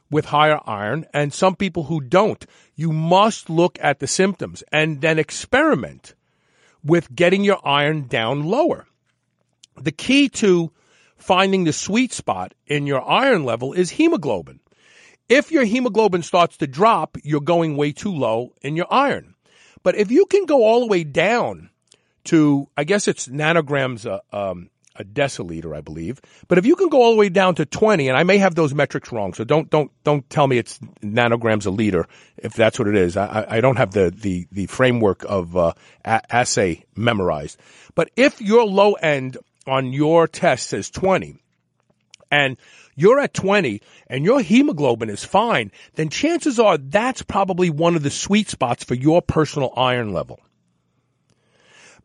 with 0.09 0.25
higher 0.25 0.59
iron 0.65 1.05
and 1.13 1.33
some 1.33 1.55
people 1.55 1.83
who 1.83 1.99
don't. 2.01 2.45
You 2.75 2.91
must 2.91 3.49
look 3.49 3.77
at 3.81 3.99
the 3.99 4.07
symptoms 4.07 4.63
and 4.71 5.01
then 5.01 5.19
experiment 5.19 6.13
with 6.83 7.13
getting 7.13 7.43
your 7.43 7.59
iron 7.67 8.07
down 8.07 8.43
lower. 8.43 8.85
The 9.75 9.91
key 9.91 10.29
to 10.29 10.71
finding 11.17 11.63
the 11.63 11.73
sweet 11.73 12.13
spot 12.13 12.53
in 12.67 12.87
your 12.87 13.07
iron 13.07 13.43
level 13.43 13.73
is 13.73 13.91
hemoglobin. 13.91 14.59
If 15.27 15.51
your 15.51 15.65
hemoglobin 15.65 16.21
starts 16.21 16.57
to 16.57 16.67
drop, 16.67 17.17
you're 17.23 17.41
going 17.41 17.75
way 17.75 17.91
too 17.91 18.13
low 18.13 18.53
in 18.61 18.75
your 18.75 18.91
iron. 18.91 19.35
But 19.81 19.95
if 19.95 20.11
you 20.11 20.27
can 20.27 20.45
go 20.45 20.63
all 20.63 20.81
the 20.81 20.87
way 20.87 21.03
down 21.03 21.71
to, 22.25 22.67
I 22.77 22.83
guess 22.83 23.07
it's 23.07 23.27
nanograms 23.27 24.05
a, 24.05 24.21
um, 24.35 24.69
a 24.95 25.03
deciliter, 25.03 25.75
I 25.75 25.81
believe. 25.81 26.21
But 26.47 26.57
if 26.57 26.65
you 26.65 26.75
can 26.75 26.89
go 26.89 27.01
all 27.01 27.11
the 27.11 27.17
way 27.17 27.29
down 27.29 27.55
to 27.55 27.65
20, 27.65 28.07
and 28.07 28.17
I 28.17 28.23
may 28.23 28.37
have 28.37 28.55
those 28.55 28.73
metrics 28.73 29.11
wrong, 29.11 29.33
so 29.33 29.43
don't, 29.43 29.69
don't, 29.69 29.91
don't 30.03 30.29
tell 30.29 30.47
me 30.47 30.57
it's 30.57 30.79
nanograms 31.01 31.65
a 31.65 31.69
liter 31.69 32.07
if 32.37 32.53
that's 32.53 32.79
what 32.79 32.87
it 32.87 32.95
is. 32.95 33.17
I, 33.17 33.45
I 33.49 33.61
don't 33.61 33.77
have 33.77 33.91
the, 33.91 34.11
the, 34.11 34.47
the 34.51 34.67
framework 34.67 35.25
of, 35.27 35.55
uh, 35.57 35.73
a- 36.03 36.35
assay 36.35 36.85
memorized. 36.95 37.59
But 37.93 38.09
if 38.15 38.41
your 38.41 38.65
low 38.65 38.93
end 38.93 39.37
on 39.67 39.93
your 39.93 40.27
test 40.27 40.67
says 40.67 40.89
20, 40.89 41.37
and 42.31 42.57
you're 42.95 43.19
at 43.19 43.33
20 43.33 43.81
and 44.07 44.23
your 44.23 44.41
hemoglobin 44.41 45.09
is 45.09 45.23
fine, 45.23 45.71
then 45.95 46.09
chances 46.09 46.59
are 46.59 46.77
that's 46.77 47.21
probably 47.21 47.69
one 47.69 47.95
of 47.95 48.03
the 48.03 48.09
sweet 48.09 48.49
spots 48.49 48.83
for 48.83 48.95
your 48.95 49.21
personal 49.21 49.73
iron 49.75 50.13
level. 50.13 50.39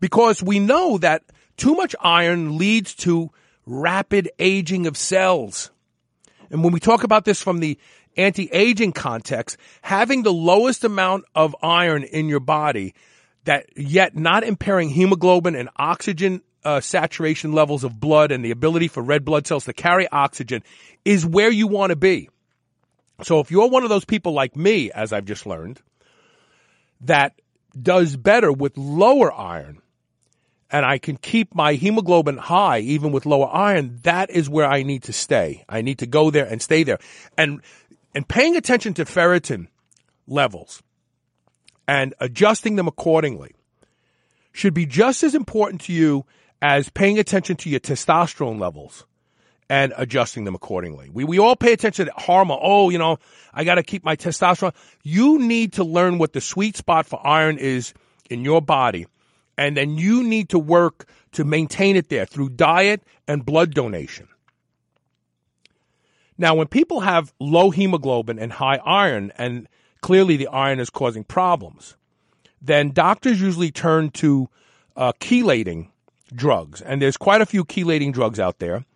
Because 0.00 0.42
we 0.42 0.58
know 0.58 0.98
that 0.98 1.22
too 1.56 1.74
much 1.74 1.94
iron 2.00 2.58
leads 2.58 2.94
to 2.96 3.30
rapid 3.66 4.30
aging 4.38 4.86
of 4.86 4.96
cells. 4.96 5.70
And 6.50 6.64
when 6.64 6.72
we 6.72 6.80
talk 6.80 7.04
about 7.04 7.24
this 7.24 7.42
from 7.42 7.60
the 7.60 7.78
anti-aging 8.16 8.92
context, 8.92 9.56
having 9.82 10.22
the 10.22 10.32
lowest 10.32 10.84
amount 10.84 11.24
of 11.34 11.54
iron 11.62 12.02
in 12.02 12.28
your 12.28 12.40
body 12.40 12.94
that 13.44 13.66
yet 13.76 14.16
not 14.16 14.42
impairing 14.42 14.88
hemoglobin 14.88 15.54
and 15.54 15.68
oxygen 15.76 16.42
uh, 16.64 16.80
saturation 16.80 17.52
levels 17.52 17.84
of 17.84 17.98
blood 17.98 18.32
and 18.32 18.44
the 18.44 18.50
ability 18.50 18.88
for 18.88 19.02
red 19.02 19.24
blood 19.24 19.46
cells 19.46 19.64
to 19.64 19.72
carry 19.72 20.08
oxygen 20.08 20.62
is 21.04 21.24
where 21.24 21.50
you 21.50 21.66
want 21.66 21.90
to 21.90 21.96
be. 21.96 22.28
So 23.22 23.40
if 23.40 23.50
you're 23.50 23.68
one 23.68 23.82
of 23.82 23.88
those 23.88 24.04
people 24.04 24.32
like 24.32 24.56
me, 24.56 24.90
as 24.90 25.12
I've 25.12 25.24
just 25.24 25.46
learned, 25.46 25.80
that 27.02 27.40
does 27.80 28.16
better 28.16 28.52
with 28.52 28.76
lower 28.76 29.32
iron, 29.32 29.80
and 30.72 30.86
I 30.86 30.98
can 30.98 31.16
keep 31.16 31.54
my 31.54 31.74
hemoglobin 31.74 32.36
high 32.36 32.78
even 32.80 33.12
with 33.12 33.26
lower 33.26 33.48
iron, 33.52 33.98
that 34.02 34.30
is 34.30 34.48
where 34.48 34.66
I 34.66 34.82
need 34.82 35.02
to 35.04 35.12
stay. 35.12 35.64
I 35.68 35.82
need 35.82 35.98
to 35.98 36.06
go 36.06 36.30
there 36.30 36.46
and 36.46 36.62
stay 36.62 36.82
there. 36.82 36.98
And 37.36 37.60
and 38.14 38.26
paying 38.26 38.56
attention 38.56 38.94
to 38.94 39.04
ferritin 39.04 39.68
levels 40.26 40.82
and 41.86 42.14
adjusting 42.20 42.76
them 42.76 42.88
accordingly 42.88 43.54
should 44.52 44.74
be 44.74 44.86
just 44.86 45.22
as 45.22 45.34
important 45.34 45.82
to 45.82 45.92
you 45.92 46.24
as 46.60 46.88
paying 46.88 47.18
attention 47.18 47.56
to 47.56 47.70
your 47.70 47.80
testosterone 47.80 48.60
levels 48.60 49.06
and 49.68 49.94
adjusting 49.96 50.44
them 50.44 50.56
accordingly. 50.56 51.08
We, 51.10 51.22
we 51.22 51.38
all 51.38 51.54
pay 51.54 51.72
attention 51.72 52.06
to 52.06 52.12
hormone. 52.16 52.58
Oh, 52.60 52.90
you 52.90 52.98
know, 52.98 53.18
I 53.54 53.62
got 53.62 53.76
to 53.76 53.84
keep 53.84 54.04
my 54.04 54.16
testosterone. 54.16 54.74
You 55.04 55.38
need 55.38 55.74
to 55.74 55.84
learn 55.84 56.18
what 56.18 56.32
the 56.32 56.40
sweet 56.40 56.76
spot 56.76 57.06
for 57.06 57.24
iron 57.24 57.56
is 57.58 57.94
in 58.28 58.44
your 58.44 58.60
body. 58.60 59.06
And 59.60 59.76
then 59.76 59.98
you 59.98 60.22
need 60.22 60.48
to 60.48 60.58
work 60.58 61.04
to 61.32 61.44
maintain 61.44 61.94
it 61.94 62.08
there 62.08 62.24
through 62.24 62.48
diet 62.48 63.02
and 63.28 63.44
blood 63.44 63.74
donation. 63.74 64.26
Now, 66.38 66.54
when 66.54 66.66
people 66.66 67.00
have 67.00 67.34
low 67.38 67.68
hemoglobin 67.68 68.38
and 68.38 68.52
high 68.52 68.80
iron, 68.86 69.34
and 69.36 69.68
clearly 70.00 70.38
the 70.38 70.48
iron 70.48 70.80
is 70.80 70.88
causing 70.88 71.24
problems, 71.24 71.98
then 72.62 72.92
doctors 72.92 73.38
usually 73.38 73.70
turn 73.70 74.08
to 74.12 74.48
uh, 74.96 75.12
chelating 75.20 75.88
drugs. 76.34 76.80
And 76.80 77.02
there's 77.02 77.18
quite 77.18 77.42
a 77.42 77.46
few 77.46 77.66
chelating 77.66 78.14
drugs 78.14 78.40
out 78.40 78.60
there 78.60 78.86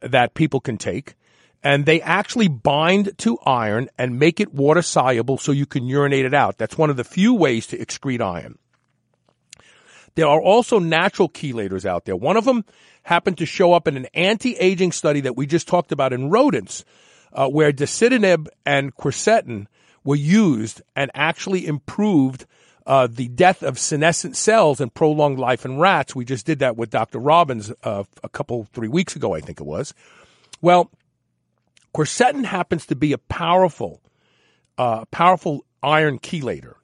that 0.00 0.34
people 0.34 0.58
can 0.58 0.78
take. 0.78 1.14
And 1.62 1.86
they 1.86 2.00
actually 2.00 2.48
bind 2.48 3.16
to 3.18 3.38
iron 3.46 3.88
and 3.96 4.18
make 4.18 4.40
it 4.40 4.52
water 4.52 4.82
soluble 4.82 5.38
so 5.38 5.52
you 5.52 5.66
can 5.66 5.86
urinate 5.86 6.24
it 6.24 6.34
out. 6.34 6.58
That's 6.58 6.76
one 6.76 6.90
of 6.90 6.96
the 6.96 7.04
few 7.04 7.34
ways 7.34 7.68
to 7.68 7.78
excrete 7.78 8.20
iron. 8.20 8.58
There 10.18 10.26
are 10.26 10.42
also 10.42 10.80
natural 10.80 11.28
chelators 11.28 11.84
out 11.84 12.04
there. 12.04 12.16
One 12.16 12.36
of 12.36 12.44
them 12.44 12.64
happened 13.04 13.38
to 13.38 13.46
show 13.46 13.72
up 13.72 13.86
in 13.86 13.96
an 13.96 14.08
anti-aging 14.14 14.90
study 14.90 15.20
that 15.20 15.36
we 15.36 15.46
just 15.46 15.68
talked 15.68 15.92
about 15.92 16.12
in 16.12 16.28
rodents, 16.28 16.84
uh, 17.32 17.48
where 17.48 17.72
dasatinib 17.72 18.48
and 18.66 18.92
quercetin 18.96 19.68
were 20.02 20.16
used 20.16 20.82
and 20.96 21.12
actually 21.14 21.68
improved 21.68 22.46
uh, 22.84 23.06
the 23.08 23.28
death 23.28 23.62
of 23.62 23.78
senescent 23.78 24.36
cells 24.36 24.80
and 24.80 24.92
prolonged 24.92 25.38
life 25.38 25.64
in 25.64 25.78
rats. 25.78 26.16
We 26.16 26.24
just 26.24 26.44
did 26.44 26.58
that 26.58 26.76
with 26.76 26.90
Dr. 26.90 27.20
Robbins 27.20 27.72
uh, 27.84 28.02
a 28.24 28.28
couple, 28.28 28.66
three 28.72 28.88
weeks 28.88 29.14
ago, 29.14 29.36
I 29.36 29.40
think 29.40 29.60
it 29.60 29.66
was. 29.66 29.94
Well, 30.60 30.90
quercetin 31.94 32.44
happens 32.44 32.86
to 32.86 32.96
be 32.96 33.12
a 33.12 33.18
powerful, 33.18 34.00
uh, 34.78 35.04
powerful 35.12 35.64
iron 35.80 36.18
chelator. 36.18 36.77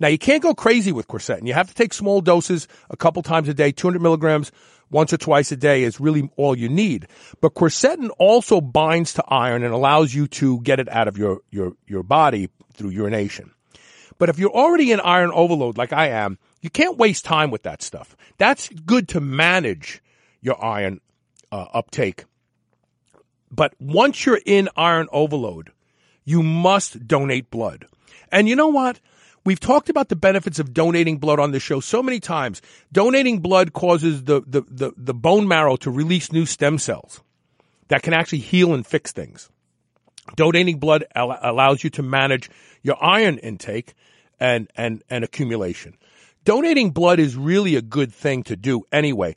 Now, 0.00 0.08
you 0.08 0.18
can't 0.18 0.42
go 0.42 0.54
crazy 0.54 0.92
with 0.92 1.08
quercetin. 1.08 1.46
You 1.46 1.54
have 1.54 1.68
to 1.68 1.74
take 1.74 1.94
small 1.94 2.20
doses 2.20 2.68
a 2.90 2.96
couple 2.96 3.22
times 3.22 3.48
a 3.48 3.54
day, 3.54 3.72
200 3.72 4.00
milligrams 4.00 4.50
once 4.90 5.12
or 5.12 5.16
twice 5.16 5.50
a 5.50 5.56
day 5.56 5.82
is 5.82 6.00
really 6.00 6.30
all 6.36 6.56
you 6.56 6.68
need. 6.68 7.06
But 7.40 7.54
quercetin 7.54 8.10
also 8.18 8.60
binds 8.60 9.14
to 9.14 9.24
iron 9.26 9.64
and 9.64 9.74
allows 9.74 10.14
you 10.14 10.26
to 10.28 10.60
get 10.60 10.80
it 10.80 10.88
out 10.88 11.08
of 11.08 11.18
your, 11.18 11.40
your, 11.50 11.72
your 11.86 12.02
body 12.02 12.48
through 12.74 12.90
urination. 12.90 13.50
But 14.18 14.28
if 14.28 14.38
you're 14.38 14.50
already 14.50 14.92
in 14.92 15.00
iron 15.00 15.32
overload 15.32 15.76
like 15.76 15.92
I 15.92 16.08
am, 16.08 16.38
you 16.60 16.70
can't 16.70 16.96
waste 16.96 17.24
time 17.24 17.50
with 17.50 17.64
that 17.64 17.82
stuff. 17.82 18.16
That's 18.38 18.68
good 18.68 19.08
to 19.08 19.20
manage 19.20 20.02
your 20.40 20.62
iron 20.64 21.00
uh, 21.50 21.66
uptake. 21.74 22.24
But 23.50 23.74
once 23.78 24.24
you're 24.24 24.40
in 24.44 24.68
iron 24.76 25.08
overload, 25.12 25.72
you 26.24 26.42
must 26.42 27.06
donate 27.06 27.50
blood. 27.50 27.86
And 28.30 28.48
you 28.48 28.56
know 28.56 28.68
what? 28.68 29.00
We've 29.44 29.60
talked 29.60 29.90
about 29.90 30.08
the 30.08 30.16
benefits 30.16 30.58
of 30.58 30.72
donating 30.72 31.18
blood 31.18 31.38
on 31.38 31.50
the 31.50 31.60
show 31.60 31.80
so 31.80 32.02
many 32.02 32.18
times. 32.18 32.62
Donating 32.92 33.40
blood 33.40 33.74
causes 33.74 34.24
the, 34.24 34.40
the, 34.46 34.62
the, 34.68 34.92
the 34.96 35.14
bone 35.14 35.46
marrow 35.46 35.76
to 35.76 35.90
release 35.90 36.32
new 36.32 36.46
stem 36.46 36.78
cells 36.78 37.22
that 37.88 38.02
can 38.02 38.14
actually 38.14 38.38
heal 38.38 38.72
and 38.72 38.86
fix 38.86 39.12
things. 39.12 39.50
Donating 40.36 40.78
blood 40.78 41.04
allows 41.14 41.84
you 41.84 41.90
to 41.90 42.02
manage 42.02 42.48
your 42.82 42.96
iron 43.04 43.36
intake 43.38 43.92
and, 44.40 44.70
and, 44.76 45.02
and 45.10 45.22
accumulation. 45.22 45.98
Donating 46.44 46.90
blood 46.90 47.18
is 47.18 47.36
really 47.36 47.76
a 47.76 47.82
good 47.82 48.12
thing 48.12 48.42
to 48.44 48.56
do 48.56 48.84
anyway. 48.90 49.36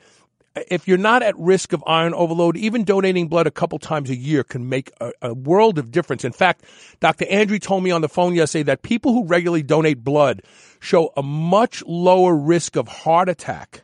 If 0.69 0.87
you're 0.87 0.97
not 0.97 1.23
at 1.23 1.37
risk 1.37 1.73
of 1.73 1.83
iron 1.87 2.13
overload, 2.13 2.57
even 2.57 2.83
donating 2.83 3.27
blood 3.27 3.47
a 3.47 3.51
couple 3.51 3.79
times 3.79 4.09
a 4.09 4.15
year 4.15 4.43
can 4.43 4.69
make 4.69 4.91
a, 4.99 5.11
a 5.21 5.33
world 5.33 5.77
of 5.77 5.91
difference. 5.91 6.23
In 6.23 6.31
fact, 6.31 6.63
Dr. 6.99 7.25
Andrew 7.29 7.59
told 7.59 7.83
me 7.83 7.91
on 7.91 8.01
the 8.01 8.09
phone 8.09 8.35
yesterday 8.35 8.63
that 8.63 8.81
people 8.81 9.13
who 9.13 9.25
regularly 9.25 9.63
donate 9.63 10.03
blood 10.03 10.41
show 10.79 11.11
a 11.17 11.23
much 11.23 11.83
lower 11.85 12.35
risk 12.35 12.75
of 12.75 12.87
heart 12.87 13.29
attack 13.29 13.83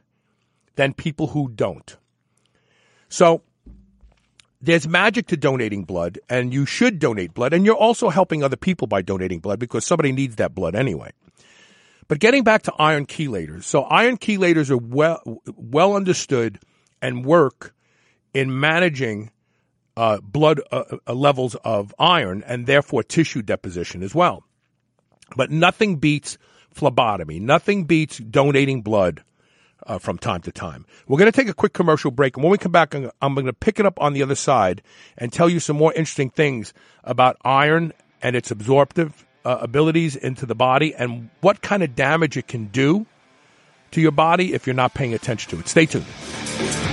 than 0.76 0.94
people 0.94 1.28
who 1.28 1.50
don't. 1.50 1.98
So 3.10 3.42
there's 4.62 4.88
magic 4.88 5.28
to 5.28 5.38
donating 5.38 5.84
blood, 5.84 6.20
and 6.30 6.54
you 6.54 6.66
should 6.66 6.98
donate 6.98 7.34
blood, 7.34 7.54
and 7.54 7.66
you're 7.66 7.76
also 7.76 8.10
helping 8.10 8.44
other 8.44 8.56
people 8.56 8.88
by 8.88 9.02
donating 9.02 9.40
blood 9.40 9.60
because 9.60 9.86
somebody 9.86 10.12
needs 10.12 10.38
that 10.38 10.56
blood 10.56 10.74
anyway. 10.74 11.12
But 12.08 12.20
getting 12.20 12.44
back 12.44 12.64
to 12.64 12.74
iron 12.78 13.06
chelators, 13.06 13.64
so 13.64 13.84
iron 13.84 14.18
chelators 14.18 14.70
are 14.70 14.78
well 14.78 15.42
well 15.56 15.96
understood 15.96 16.60
and 17.02 17.26
work 17.26 17.74
in 18.34 18.60
managing 18.60 19.32
uh, 19.96 20.20
blood 20.22 20.62
uh, 20.72 20.84
uh, 21.08 21.14
levels 21.14 21.56
of 21.64 21.94
iron 22.00 22.44
and 22.48 22.66
therefore 22.66 23.04
tissue 23.04 23.42
deposition 23.42 24.02
as 24.04 24.16
well. 24.16 24.44
But 25.36 25.52
nothing 25.52 25.98
beats 25.98 26.38
phlebotomy. 26.72 27.40
Nothing 27.40 27.86
beats 27.86 28.18
donating 28.18 28.82
blood 28.82 29.24
uh, 29.86 30.00
from 30.00 30.18
time 30.18 30.42
to 30.42 30.52
time. 30.52 30.86
We're 31.08 31.18
going 31.18 31.32
to 31.32 31.38
take 31.38 31.50
a 31.50 31.54
quick 31.54 31.74
commercial 31.74 32.12
break, 32.12 32.36
and 32.36 32.44
when 32.44 32.52
we 32.52 32.58
come 32.58 32.72
back, 32.72 32.96
I'm, 32.96 33.12
I'm 33.22 33.34
going 33.34 33.46
to 33.46 33.54
pick 33.54 33.80
it 33.80 33.86
up 33.86 34.00
on 34.02 34.14
the 34.14 34.24
other 34.24 34.36
side 34.36 34.82
and 35.18 35.32
tell 35.32 35.50
you 35.50 35.60
some 35.60 35.78
more 35.78 35.94
interesting 35.94 36.30
things 36.30 36.74
about 37.04 37.38
iron 37.44 37.94
and 38.22 38.36
its 38.36 38.52
absorptive 38.52 39.26
uh, 39.46 39.58
abilities 39.62 40.16
into 40.16 40.46
the 40.46 40.56
body 40.56 40.96
and 40.96 41.30
what 41.42 41.62
kind 41.62 41.84
of 41.84 41.96
damage 41.96 42.38
it 42.38 42.48
can 42.48 42.68
do 42.68 43.06
to 43.92 44.02
your 44.02 44.12
body 44.12 44.54
if 44.54 44.66
you're 44.66 44.74
not 44.74 44.94
paying 44.94 45.14
attention 45.14 45.52
to 45.52 45.60
it. 45.60 45.68
Stay 45.68 45.86
tuned. 45.86 46.93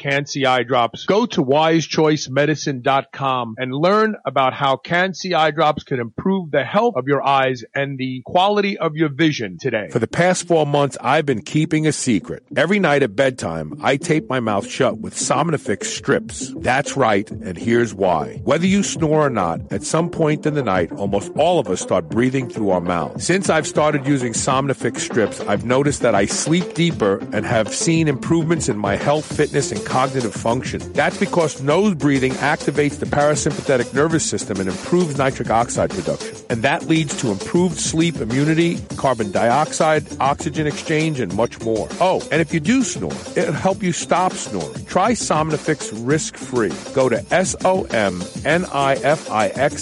Can-C 0.00 0.44
eye 0.46 0.62
drops. 0.62 1.04
Go 1.04 1.26
to 1.26 1.44
wisechoicemedicine.com 1.44 3.56
and 3.58 3.74
learn 3.74 4.16
about 4.24 4.54
how 4.54 4.78
Can-C 4.78 5.34
eye 5.34 5.50
drops 5.50 5.84
can 5.84 6.00
improve 6.00 6.50
the 6.50 6.64
health 6.64 6.94
of 6.96 7.06
your 7.06 7.22
eyes 7.22 7.62
and 7.74 7.98
the 7.98 8.22
quality 8.24 8.78
of 8.78 8.96
your 8.96 9.10
vision 9.10 9.58
today. 9.60 9.88
For 9.90 9.98
the 9.98 10.08
past 10.08 10.48
four 10.48 10.66
months, 10.66 10.96
I've 11.02 11.26
been 11.26 11.42
keeping 11.42 11.86
a 11.86 11.92
secret. 11.92 12.46
Every 12.56 12.78
night 12.78 13.02
at 13.02 13.14
bedtime, 13.14 13.78
I 13.82 13.98
tape 13.98 14.30
my 14.30 14.40
mouth 14.40 14.66
shut 14.66 14.96
with 14.98 15.14
Somnifix 15.14 15.84
strips. 15.84 16.50
That's 16.56 16.96
right, 16.96 17.30
and 17.30 17.58
here's 17.58 17.92
why. 17.92 18.40
Whether 18.42 18.66
you 18.66 18.82
snore 18.82 19.26
or 19.26 19.30
not, 19.30 19.60
at 19.70 19.82
some 19.82 20.08
point 20.08 20.46
in 20.46 20.54
the 20.54 20.62
night, 20.62 20.92
almost 20.92 21.30
all 21.36 21.58
of 21.58 21.68
us 21.68 21.82
start 21.82 22.08
breathing 22.08 22.48
through 22.48 22.70
our 22.70 22.80
mouth. 22.80 23.20
Since 23.20 23.50
I've 23.50 23.66
started 23.66 24.06
using 24.06 24.32
Somnifix 24.32 25.00
strips, 25.00 25.40
I've 25.40 25.66
noticed 25.66 26.00
that 26.00 26.14
I 26.14 26.24
sleep 26.24 26.72
deeper 26.72 27.18
and 27.34 27.44
have 27.44 27.74
seen 27.74 28.08
improvements 28.08 28.70
in 28.70 28.78
my 28.78 28.96
health, 28.96 29.26
fitness, 29.36 29.70
and 29.70 29.89
cognitive 29.90 30.32
function. 30.32 30.80
That's 30.92 31.18
because 31.18 31.60
nose 31.60 31.94
breathing 31.94 32.32
activates 32.34 33.00
the 33.00 33.06
parasympathetic 33.06 33.92
nervous 33.92 34.24
system 34.24 34.60
and 34.60 34.68
improves 34.68 35.18
nitric 35.18 35.50
oxide 35.50 35.90
production. 35.90 36.36
And 36.48 36.62
that 36.62 36.84
leads 36.86 37.20
to 37.20 37.30
improved 37.30 37.78
sleep, 37.78 38.16
immunity, 38.16 38.78
carbon 38.96 39.32
dioxide, 39.32 40.06
oxygen 40.20 40.66
exchange, 40.66 41.18
and 41.18 41.34
much 41.34 41.60
more. 41.62 41.88
Oh, 42.00 42.22
and 42.30 42.40
if 42.40 42.54
you 42.54 42.60
do 42.60 42.84
snore, 42.84 43.12
it'll 43.36 43.52
help 43.52 43.82
you 43.82 43.92
stop 43.92 44.32
snoring. 44.32 44.84
Try 44.86 45.12
Somnifix 45.12 45.90
risk-free. 46.06 46.72
Go 46.94 47.08
to 47.08 47.24
S-O-M-N-I-F-I-X 47.34 47.92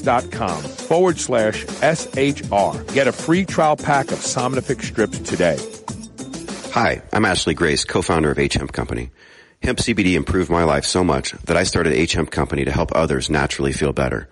dot 0.01 0.31
com 0.33 0.63
forward 0.63 1.19
slash 1.19 1.67
S-H-R. 1.83 2.83
Get 2.95 3.07
a 3.09 3.13
free 3.13 3.45
trial 3.45 3.77
pack 3.77 4.11
of 4.11 4.19
Somnifix 4.19 4.85
strips 4.85 5.19
today. 5.19 5.59
Hi, 6.73 7.03
I'm 7.13 7.25
Ashley 7.25 7.55
Grace, 7.55 7.85
co-founder 7.85 8.31
of 8.31 8.39
H 8.39 8.55
Hemp 8.55 8.73
Company. 8.73 9.11
Hemp 9.63 9.79
CBD 9.79 10.15
improved 10.15 10.51
my 10.51 10.65
life 10.65 10.85
so 10.85 11.03
much 11.03 11.33
that 11.33 11.57
I 11.57 11.65
started 11.65 11.93
H 11.93 12.13
Hemp 12.15 12.31
Company 12.31 12.65
to 12.65 12.73
help 12.73 12.91
others 12.95 13.29
naturally 13.29 13.73
feel 13.73 13.93
better. 13.93 14.29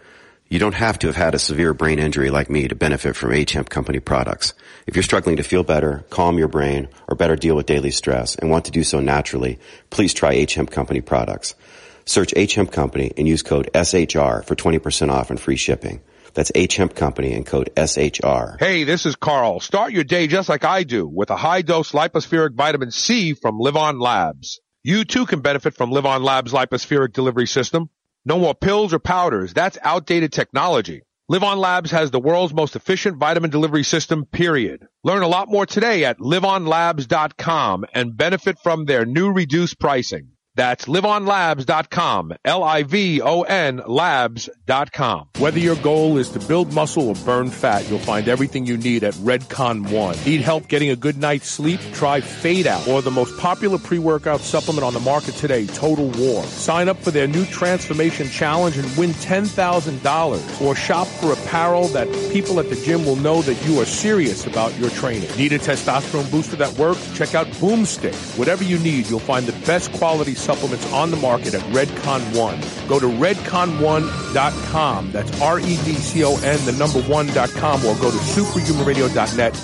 You 0.49 0.61
don't 0.61 0.75
have 0.75 0.99
to 1.01 1.09
have 1.09 1.17
had 1.17 1.35
a 1.35 1.41
severe 1.41 1.75
brain 1.75 1.99
injury 1.99 2.31
like 2.31 2.49
me 2.49 2.69
to 2.69 2.77
benefit 2.77 3.17
from 3.17 3.33
H 3.33 3.53
Hemp 3.53 3.69
Company 3.69 3.99
products. 3.99 4.55
If 4.87 4.95
you're 4.95 5.03
struggling 5.03 5.37
to 5.37 5.43
feel 5.43 5.65
better, 5.65 6.05
calm 6.11 6.39
your 6.39 6.47
brain, 6.49 6.89
or 7.09 7.17
better 7.17 7.35
deal 7.35 7.57
with 7.57 7.67
daily 7.67 7.91
stress 7.91 8.37
and 8.37 8.51
want 8.51 8.67
to 8.67 8.71
do 8.71 8.85
so 8.85 9.01
naturally, 9.01 9.59
please 9.91 10.15
try 10.15 10.33
H 10.33 10.55
Hemp 10.55 10.71
Company 10.71 11.01
products. 11.01 11.57
Search 12.05 12.33
H 12.37 12.55
Hemp 12.55 12.71
Company 12.71 13.13
and 13.17 13.27
use 13.27 13.43
code 13.43 13.69
SHR 13.75 14.45
for 14.45 14.55
20% 14.55 15.11
off 15.11 15.31
and 15.31 15.41
free 15.41 15.57
shipping. 15.57 16.01
That's 16.35 16.53
H 16.55 16.77
Hemp 16.77 16.95
Company 16.95 17.33
and 17.33 17.45
code 17.45 17.71
SHR. 17.77 18.61
Hey, 18.61 18.85
this 18.85 19.07
is 19.07 19.17
Carl. 19.17 19.59
Start 19.59 19.93
your 19.93 20.05
day 20.05 20.29
just 20.29 20.49
like 20.49 20.65
I 20.65 20.85
do 20.85 21.09
with 21.09 21.31
a 21.31 21.37
high 21.37 21.63
dose 21.63 21.91
Lypo-Spheric 21.91 22.55
vitamin 22.55 22.93
C 22.93 23.35
from 23.35 23.59
Livon 23.59 23.99
Labs. 23.99 24.61
You 24.87 25.05
too 25.05 25.27
can 25.27 25.41
benefit 25.41 25.75
from 25.75 25.91
Livon 25.91 26.23
Labs 26.23 26.53
Lypo-Spheric 26.53 27.13
delivery 27.13 27.49
system. 27.49 27.91
No 28.25 28.39
more 28.39 28.55
pills 28.55 28.95
or 28.95 29.01
powders. 29.01 29.53
That's 29.53 29.77
outdated 29.83 30.33
technology. 30.33 31.03
Livon 31.29 31.59
Labs 31.59 31.91
has 31.91 32.13
the 32.13 32.21
world's 32.21 32.55
most 32.55 32.77
efficient 32.77 33.17
vitamin 33.17 33.51
delivery 33.51 33.83
system, 33.83 34.27
period. 34.27 34.87
Learn 35.03 35.25
a 35.25 35.27
lot 35.27 35.49
more 35.49 35.67
today 35.67 36.05
at 36.05 36.21
livonlabs.com 36.21 37.85
and 37.95 38.17
benefit 38.17 38.61
from 38.61 38.85
their 38.85 39.05
new 39.05 39.33
reduced 39.33 39.81
pricing. 39.81 40.36
That's 40.57 40.87
livonlabs.com. 40.87 42.35
L-I-V-O-N 42.45 43.83
labs.com. 43.87 45.29
Whether 45.39 45.59
your 45.59 45.77
goal 45.77 46.17
is 46.17 46.31
to 46.31 46.39
build 46.39 46.73
muscle 46.73 47.09
or 47.09 47.15
burn 47.27 47.51
fat, 47.51 47.89
you'll 47.91 47.99
find 47.99 48.27
everything 48.27 48.65
you 48.65 48.79
need 48.79 49.05
at 49.05 49.13
Redcon 49.15 49.91
One. 49.91 50.17
Need 50.25 50.41
help 50.41 50.69
getting 50.69 50.89
a 50.89 50.97
good 50.97 51.19
night's 51.19 51.49
sleep? 51.49 51.79
Try 51.93 52.23
Fade 52.23 52.67
Out 52.67 52.89
or 52.89 53.03
the 53.03 53.11
most 53.11 53.39
popular 53.39 53.77
pre-workout 53.77 54.41
supplement 54.41 54.83
on 54.83 54.95
the 54.95 55.01
market 55.01 55.35
today, 55.35 55.67
Total 55.67 56.09
War. 56.13 56.43
Sign 56.45 56.89
up 56.89 56.97
for 56.97 57.11
their 57.11 57.27
new 57.27 57.45
transformation 57.45 58.29
challenge 58.29 58.79
and 58.79 58.97
win 58.97 59.11
$10,000 59.11 60.63
or 60.63 60.75
shop 60.75 61.07
for 61.07 61.35
apparel 61.35 61.89
that 61.89 62.09
people 62.33 62.59
at 62.59 62.71
the 62.71 62.77
gym 62.77 63.05
will 63.05 63.17
know 63.17 63.43
that 63.43 63.63
you 63.67 63.79
are 63.79 63.85
serious 63.85 64.47
about 64.47 64.77
your 64.79 64.89
training. 64.91 65.29
Need 65.37 65.53
a 65.53 65.59
testosterone 65.59 66.31
booster 66.31 66.57
that 66.57 66.73
works? 66.79 67.15
Check 67.15 67.35
out 67.35 67.47
Boomstick. 67.61 68.39
Whatever 68.39 68.65
you 68.65 68.79
need, 68.79 69.07
you'll 69.11 69.21
find 69.21 69.45
the 69.45 69.67
best 69.67 69.93
quality 69.93 70.35
supplements 70.47 70.91
on 70.93 71.11
the 71.11 71.17
market 71.17 71.55
at 71.55 71.63
Redcon 71.73 72.21
One. 72.39 72.61
Go 72.89 73.01
to 73.01 73.07
redcon1.com. 73.07 75.13
That's 75.13 75.43
R-E-D-C-O-N, 75.43 76.65
the 76.65 76.73
number 76.73 77.03
one.com, 77.03 77.85
or 77.85 77.95
go 77.97 78.11
to 78.11 78.17
superhumanradio.net 78.17 79.55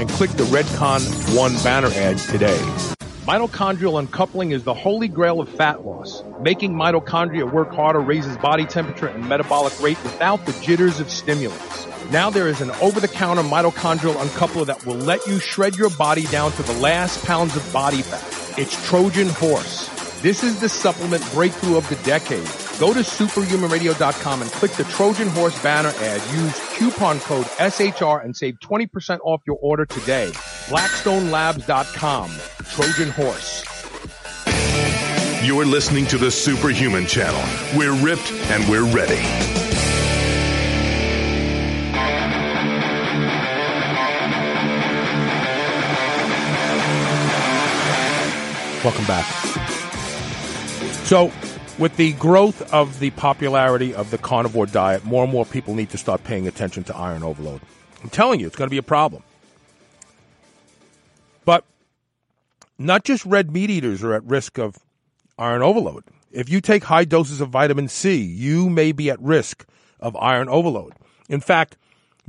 and 0.00 0.08
click 0.08 0.30
the 0.30 0.44
Redcon 0.44 1.36
One 1.36 1.52
banner 1.62 1.88
ad 1.88 2.16
today. 2.18 2.58
Mitochondrial 3.26 3.98
uncoupling 3.98 4.52
is 4.52 4.64
the 4.64 4.72
holy 4.72 5.06
grail 5.06 5.40
of 5.40 5.48
fat 5.50 5.84
loss. 5.84 6.24
Making 6.40 6.72
mitochondria 6.72 7.52
work 7.52 7.70
harder 7.72 8.00
raises 8.00 8.36
body 8.38 8.64
temperature 8.64 9.08
and 9.08 9.28
metabolic 9.28 9.78
rate 9.80 10.02
without 10.02 10.46
the 10.46 10.52
jitters 10.64 11.00
of 11.00 11.10
stimulants. 11.10 11.86
Now 12.10 12.30
there 12.30 12.48
is 12.48 12.62
an 12.62 12.70
over-the-counter 12.82 13.42
mitochondrial 13.42 14.14
uncoupler 14.14 14.66
that 14.66 14.84
will 14.86 14.96
let 14.96 15.24
you 15.26 15.38
shred 15.38 15.76
your 15.76 15.90
body 15.90 16.24
down 16.24 16.50
to 16.52 16.62
the 16.62 16.72
last 16.80 17.22
pounds 17.24 17.54
of 17.54 17.72
body 17.72 18.02
fat. 18.02 18.58
It's 18.58 18.74
Trojan 18.88 19.28
Horse. 19.28 19.99
This 20.22 20.44
is 20.44 20.60
the 20.60 20.68
supplement 20.68 21.24
breakthrough 21.32 21.78
of 21.78 21.88
the 21.88 21.96
decade. 22.04 22.44
Go 22.78 22.92
to 22.92 23.00
superhumanradio.com 23.00 24.42
and 24.42 24.50
click 24.50 24.70
the 24.72 24.84
Trojan 24.84 25.28
Horse 25.28 25.58
banner 25.62 25.94
ad. 25.96 26.20
Use 26.34 26.60
coupon 26.76 27.20
code 27.20 27.46
SHR 27.46 28.22
and 28.22 28.36
save 28.36 28.60
20% 28.60 29.20
off 29.24 29.40
your 29.46 29.58
order 29.62 29.86
today. 29.86 30.30
BlackstoneLabs.com. 30.66 32.30
Trojan 32.68 33.08
Horse. 33.08 33.64
You're 35.42 35.64
listening 35.64 36.06
to 36.08 36.18
the 36.18 36.30
Superhuman 36.30 37.06
Channel. 37.06 37.40
We're 37.74 37.96
ripped 38.04 38.30
and 38.50 38.68
we're 38.68 38.84
ready. 38.94 39.22
Welcome 48.84 49.06
back. 49.06 49.49
So, 51.10 51.32
with 51.76 51.96
the 51.96 52.12
growth 52.12 52.72
of 52.72 53.00
the 53.00 53.10
popularity 53.10 53.96
of 53.96 54.12
the 54.12 54.16
carnivore 54.16 54.66
diet, 54.66 55.04
more 55.04 55.24
and 55.24 55.32
more 55.32 55.44
people 55.44 55.74
need 55.74 55.90
to 55.90 55.98
start 55.98 56.22
paying 56.22 56.46
attention 56.46 56.84
to 56.84 56.94
iron 56.94 57.24
overload. 57.24 57.60
I'm 58.00 58.10
telling 58.10 58.38
you, 58.38 58.46
it's 58.46 58.54
going 58.54 58.68
to 58.68 58.70
be 58.70 58.78
a 58.78 58.82
problem. 58.84 59.24
But 61.44 61.64
not 62.78 63.02
just 63.02 63.26
red 63.26 63.50
meat 63.50 63.70
eaters 63.70 64.04
are 64.04 64.14
at 64.14 64.22
risk 64.22 64.56
of 64.56 64.78
iron 65.36 65.62
overload. 65.62 66.04
If 66.30 66.48
you 66.48 66.60
take 66.60 66.84
high 66.84 67.06
doses 67.06 67.40
of 67.40 67.48
vitamin 67.48 67.88
C, 67.88 68.18
you 68.22 68.70
may 68.70 68.92
be 68.92 69.10
at 69.10 69.20
risk 69.20 69.66
of 69.98 70.14
iron 70.14 70.48
overload. 70.48 70.92
In 71.28 71.40
fact, 71.40 71.76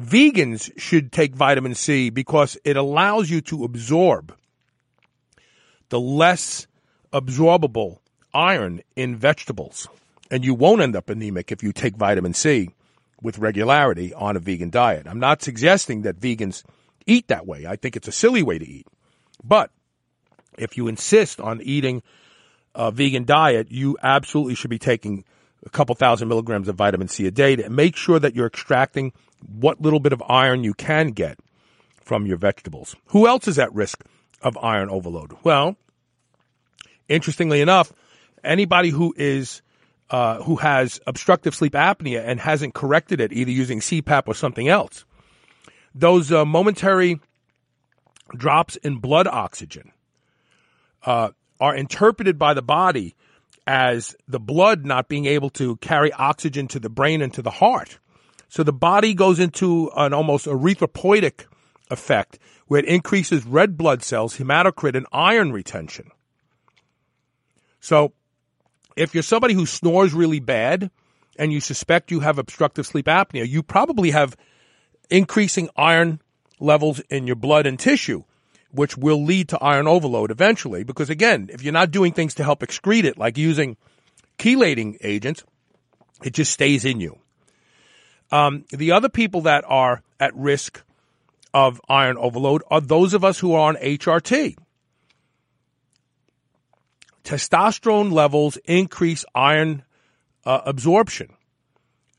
vegans 0.02 0.72
should 0.80 1.12
take 1.12 1.36
vitamin 1.36 1.76
C 1.76 2.10
because 2.10 2.58
it 2.66 2.78
allows 2.78 3.30
you 3.30 3.42
to 3.42 3.64
absorb 3.64 4.36
the 5.90 6.00
less 6.00 6.66
absorbable 7.14 8.01
iron 8.34 8.82
in 8.96 9.16
vegetables. 9.16 9.88
And 10.30 10.46
you 10.46 10.54
won't 10.54 10.82
end 10.82 10.96
up 10.96 11.10
anemic 11.10 11.52
if 11.52 11.62
you 11.62 11.74
take 11.74 11.96
vitamin 11.96 12.34
C 12.34 12.70
with 13.22 13.38
regularity 13.38 14.14
on 14.14 14.36
a 14.36 14.40
vegan 14.40 14.70
diet. 14.70 15.08
I'm 15.08 15.20
not 15.20 15.42
suggesting 15.42 16.04
that 16.04 16.20
vegans 16.20 16.64
eat 17.06 17.28
that 17.28 17.46
way. 17.46 17.66
I 17.66 17.76
think 17.76 17.96
it's 17.96 18.08
a 18.08 18.14
silly 18.14 18.42
way 18.42 18.58
to 18.58 18.68
eat. 18.68 18.88
But 19.44 19.72
if 20.58 20.78
you 20.78 20.88
insist 20.88 21.40
on 21.40 21.62
eating 21.62 22.02
a 22.74 22.92
vegan 22.92 23.26
diet, 23.26 23.72
you 23.72 23.98
absolutely 24.02 24.56
should 24.56 24.70
be 24.70 24.80
taking 24.80 25.26
a 25.66 25.70
couple 25.70 25.94
thousand 25.96 26.28
milligrams 26.28 26.68
of 26.68 26.76
vitamin 26.76 27.08
C 27.08 27.28
a 27.28 27.32
day 27.32 27.56
to 27.56 27.70
make 27.70 27.96
sure 27.96 28.20
that 28.20 28.36
you're 28.36 28.48
extracting 28.48 29.14
what 29.48 29.82
little 29.82 30.00
bit 30.00 30.14
of 30.14 30.24
iron 30.28 30.64
you 30.64 30.74
can 30.74 31.10
get 31.10 31.38
from 32.02 32.26
your 32.26 32.38
vegetables. 32.38 32.96
Who 33.08 33.28
else 33.28 33.48
is 33.48 33.60
at 33.60 33.74
risk 33.74 34.04
of 34.42 34.58
iron 34.62 34.90
overload? 34.90 35.36
Well, 35.44 35.76
interestingly 37.08 37.62
enough, 37.62 37.94
anybody 38.44 38.90
who 38.90 39.14
is 39.18 39.62
uh, 40.10 40.42
who 40.44 40.58
has 40.58 41.00
obstructive 41.08 41.56
sleep 41.56 41.74
apnea 41.74 42.22
and 42.26 42.40
hasn't 42.40 42.74
corrected 42.74 43.22
it, 43.22 43.32
either 43.32 43.52
using 43.52 43.80
CPAP 43.80 44.24
or 44.28 44.34
something 44.34 44.68
else, 44.68 45.06
those 45.96 46.32
uh, 46.32 46.44
momentary 46.44 47.20
drops 48.36 48.76
in 48.78 48.98
blood 48.98 49.28
oxygen 49.28 49.92
uh, 51.06 51.30
are 51.60 51.76
interpreted 51.76 52.38
by 52.38 52.54
the 52.54 52.62
body 52.62 53.16
as 53.68 54.16
the 54.28 54.40
blood 54.40 54.86
not 54.86 55.08
being 55.08 55.26
able 55.26 55.50
to 55.50 55.78
carry 55.78 56.12
oxygen 56.14 56.68
to 56.68 56.80
the 56.80 56.90
brain 56.90 57.22
and 57.22 57.34
to 57.34 57.42
the 57.42 57.50
heart. 57.50 58.00
So 58.50 58.64
the 58.64 58.74
body 58.74 59.14
goes 59.14 59.40
into 59.40 59.90
an 59.96 60.14
almost 60.14 60.46
erythropoietic 60.46 61.46
effect 61.90 62.38
where 62.68 62.80
it 62.80 62.86
increases 62.86 63.46
red 63.46 63.78
blood 63.78 64.04
cells, 64.04 64.38
hematocrit, 64.38 64.96
and 64.96 65.06
iron 65.12 65.52
retention. 65.52 66.12
So 67.80 68.14
if 68.96 69.14
you're 69.14 69.24
somebody 69.24 69.54
who 69.54 69.66
snores 69.66 70.14
really 70.14 70.40
bad 70.40 70.92
and 71.38 71.52
you 71.52 71.60
suspect 71.60 72.12
you 72.12 72.20
have 72.22 72.38
obstructive 72.38 72.86
sleep 72.86 73.06
apnea, 73.06 73.48
you 73.48 73.64
probably 73.64 74.12
have 74.12 74.36
increasing 75.10 75.70
iron 75.76 76.22
levels 76.60 77.00
in 77.10 77.28
your 77.28 77.36
blood 77.36 77.66
and 77.66 77.80
tissue 77.80 78.24
which 78.72 78.98
will 78.98 79.24
lead 79.24 79.50
to 79.50 79.60
iron 79.60 79.88
overload 79.88 80.32
eventually. 80.32 80.84
Because 80.84 81.10
again, 81.10 81.50
if 81.52 81.64
you're 81.64 81.74
not 81.74 81.92
doing 81.92 82.14
things 82.14 82.36
to 82.36 82.44
help 82.44 82.62
excrete 82.62 83.04
it, 83.04 83.18
like 83.18 83.38
using 83.38 83.78
chelating 84.40 84.98
agents, 85.02 85.44
it 86.24 86.34
just 86.34 86.52
stays 86.52 86.86
in 86.86 87.00
you. 87.00 87.20
Um, 88.32 88.66
the 88.70 88.94
other 88.94 89.10
people 89.10 89.42
that 89.42 89.66
are 89.68 90.02
at 90.20 90.36
risk 90.36 90.82
of 91.54 91.82
iron 91.90 92.18
overload 92.18 92.64
are 92.72 92.80
those 92.80 93.14
of 93.14 93.26
us 93.26 93.40
who 93.40 93.54
are 93.54 93.68
on 93.68 93.76
HRT. 93.76 94.56
Testosterone 97.24 98.12
levels 98.12 98.58
increase 98.66 99.26
iron 99.36 99.84
uh, 100.46 100.62
absorption. 100.66 101.30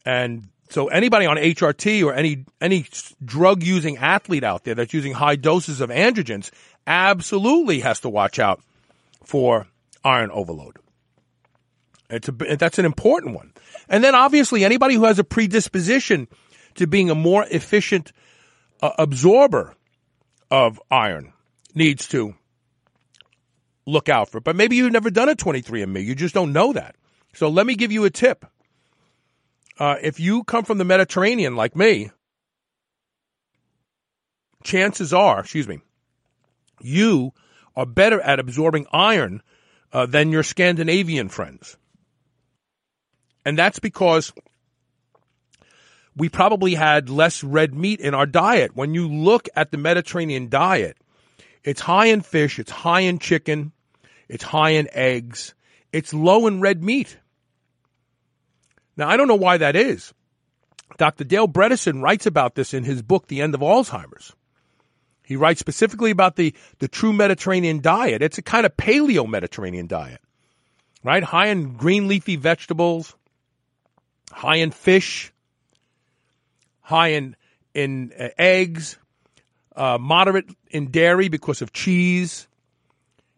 And 0.05 0.49
so 0.71 0.89
anybody 0.89 1.27
on 1.27 1.37
HRT 1.37 2.05
or 2.05 2.15
any 2.15 2.45
any 2.61 2.87
drug 3.25 3.63
using 3.63 3.99
athlete 3.99 4.45
out 4.45 4.65
there 4.65 4.75
that's 4.75 4.95
using 4.95 5.13
high 5.13 5.37
doses 5.37 5.81
of 5.81 5.91
androgens 5.91 6.51
absolutely 6.87 7.81
has 7.81 8.01
to 8.01 8.09
watch 8.09 8.39
out 8.39 8.61
for 9.25 9.67
iron 10.05 10.31
overload. 10.31 10.79
It's 12.11 12.29
a, 12.29 12.33
that's 12.33 12.79
an 12.79 12.85
important 12.85 13.35
one. 13.35 13.53
And 13.89 14.03
then 14.03 14.15
obviously 14.15 14.65
anybody 14.65 14.95
who 14.95 15.05
has 15.05 15.19
a 15.19 15.25
predisposition 15.25 16.29
to 16.75 16.87
being 16.87 17.11
a 17.11 17.15
more 17.15 17.45
efficient 17.51 18.13
uh, 18.81 18.93
absorber 18.99 19.75
of 20.51 20.81
iron 20.91 21.33
needs 21.75 22.09
to 22.09 22.35
look 23.87 24.09
out 24.09 24.29
for 24.29 24.39
it. 24.39 24.45
But 24.45 24.57
maybe 24.57 24.77
you've 24.77 24.93
never 24.93 25.11
done 25.11 25.29
a 25.29 25.35
23andMe. 25.35 26.05
You 26.05 26.15
just 26.15 26.35
don't 26.35 26.53
know 26.53 26.73
that. 26.73 26.97
So 27.35 27.49
let 27.49 27.67
me 27.67 27.75
give 27.75 27.93
you 27.93 28.05
a 28.05 28.11
tip. 28.11 28.45
Uh, 29.79 29.97
if 30.03 30.21
you 30.21 30.45
come 30.45 30.65
from 30.65 30.79
the 30.79 30.85
Mediterranean 30.85 31.57
like 31.57 31.75
me, 31.75 32.11
chances 34.63 35.13
are, 35.13 35.41
excuse 35.41 35.67
me, 35.67 35.81
you 36.81 37.33
are 37.75 37.87
better 37.87 38.21
at 38.21 38.39
absorbing 38.39 38.87
iron 38.93 39.43
uh, 39.93 40.07
than 40.07 40.31
your 40.31 40.43
Scandinavian 40.43 41.29
friends. 41.29 41.77
And 43.45 43.59
that's 43.59 43.79
because 43.79 44.33
we 46.17 46.29
probably 46.29 46.75
had 46.75 47.09
less 47.09 47.43
red 47.43 47.75
meat 47.75 48.01
in 48.01 48.15
our 48.15 48.27
diet. 48.27 48.77
When 48.77 48.95
you 48.95 49.09
look 49.09 49.49
at 49.57 49.71
the 49.71 49.79
Mediterranean 49.79 50.49
diet, 50.49 50.97
it's 51.65 51.81
high 51.81 52.07
in 52.07 52.23
fish, 52.23 52.59
it's 52.59 52.71
high 52.71 53.01
in 53.01 53.19
chicken, 53.19 53.73
it's 54.29 54.45
high 54.45 54.71
in 54.71 54.89
eggs, 54.93 55.55
it's 55.93 56.13
low 56.13 56.47
in 56.47 56.61
red 56.61 56.83
meat. 56.83 57.17
Now, 58.97 59.09
I 59.09 59.17
don't 59.17 59.29
know 59.29 59.37
why 59.37 59.59
that 59.59 59.77
is. 59.77 60.13
Dr. 60.99 61.25
Dale 61.25 61.49
Bredesen 61.49 62.03
writes 62.03 62.27
about 62.27 62.55
this 62.55 62.75
in 62.75 62.85
his 62.85 63.03
book, 63.03 63.27
The 63.27 63.41
End 63.41 63.55
of 63.55 63.61
Alzheimer's. 63.61 64.35
He 65.25 65.37
writes 65.37 65.61
specifically 65.61 66.11
about 66.11 66.37
the, 66.37 66.55
the 66.79 66.89
true 66.89 67.13
Mediterranean 67.13 67.81
diet. 67.81 68.23
It's 68.23 68.39
a 68.39 68.43
kind 68.43 68.67
of 68.67 68.77
paleo 68.77 69.29
Mediterranean 69.29 69.87
diet, 69.87 70.21
right? 71.03 71.23
High 71.23 71.49
in 71.49 71.77
green 71.77 72.09
leafy 72.09 72.37
vegetables, 72.37 73.15
high 74.31 74.57
in 74.57 74.73
fish, 74.73 75.33
high 76.81 77.09
in, 77.09 77.37
in 77.73 78.13
uh, 78.19 78.29
eggs, 78.37 78.99
uh, 79.77 79.99
moderate 79.99 80.47
in 80.71 80.91
dairy 80.91 81.29
because 81.29 81.63
of 81.63 81.73
cheese, 81.73 82.49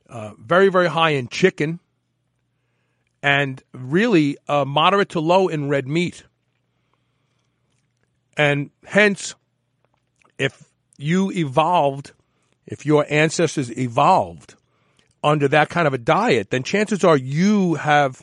uh, 0.08 0.32
very, 0.38 0.68
very 0.68 0.88
high 0.88 1.10
in 1.10 1.28
chicken, 1.28 1.80
and 3.22 3.62
really 3.72 4.36
uh, 4.48 4.64
moderate 4.64 5.10
to 5.10 5.20
low 5.20 5.48
in 5.48 5.68
red 5.68 5.88
meat. 5.88 6.24
And 8.36 8.70
hence, 8.84 9.34
if 10.38 10.70
you 10.98 11.30
evolved, 11.32 12.12
if 12.66 12.84
your 12.84 13.06
ancestors 13.08 13.76
evolved 13.78 14.54
under 15.22 15.48
that 15.48 15.70
kind 15.70 15.86
of 15.86 15.94
a 15.94 15.98
diet, 15.98 16.50
then 16.50 16.62
chances 16.62 17.02
are 17.04 17.16
you 17.16 17.74
have 17.74 18.22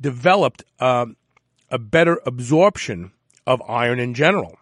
developed 0.00 0.64
um, 0.78 1.16
a 1.70 1.78
better 1.78 2.20
absorption 2.24 3.12
of 3.46 3.60
iron 3.68 3.98
in 3.98 4.14
general. 4.14 4.59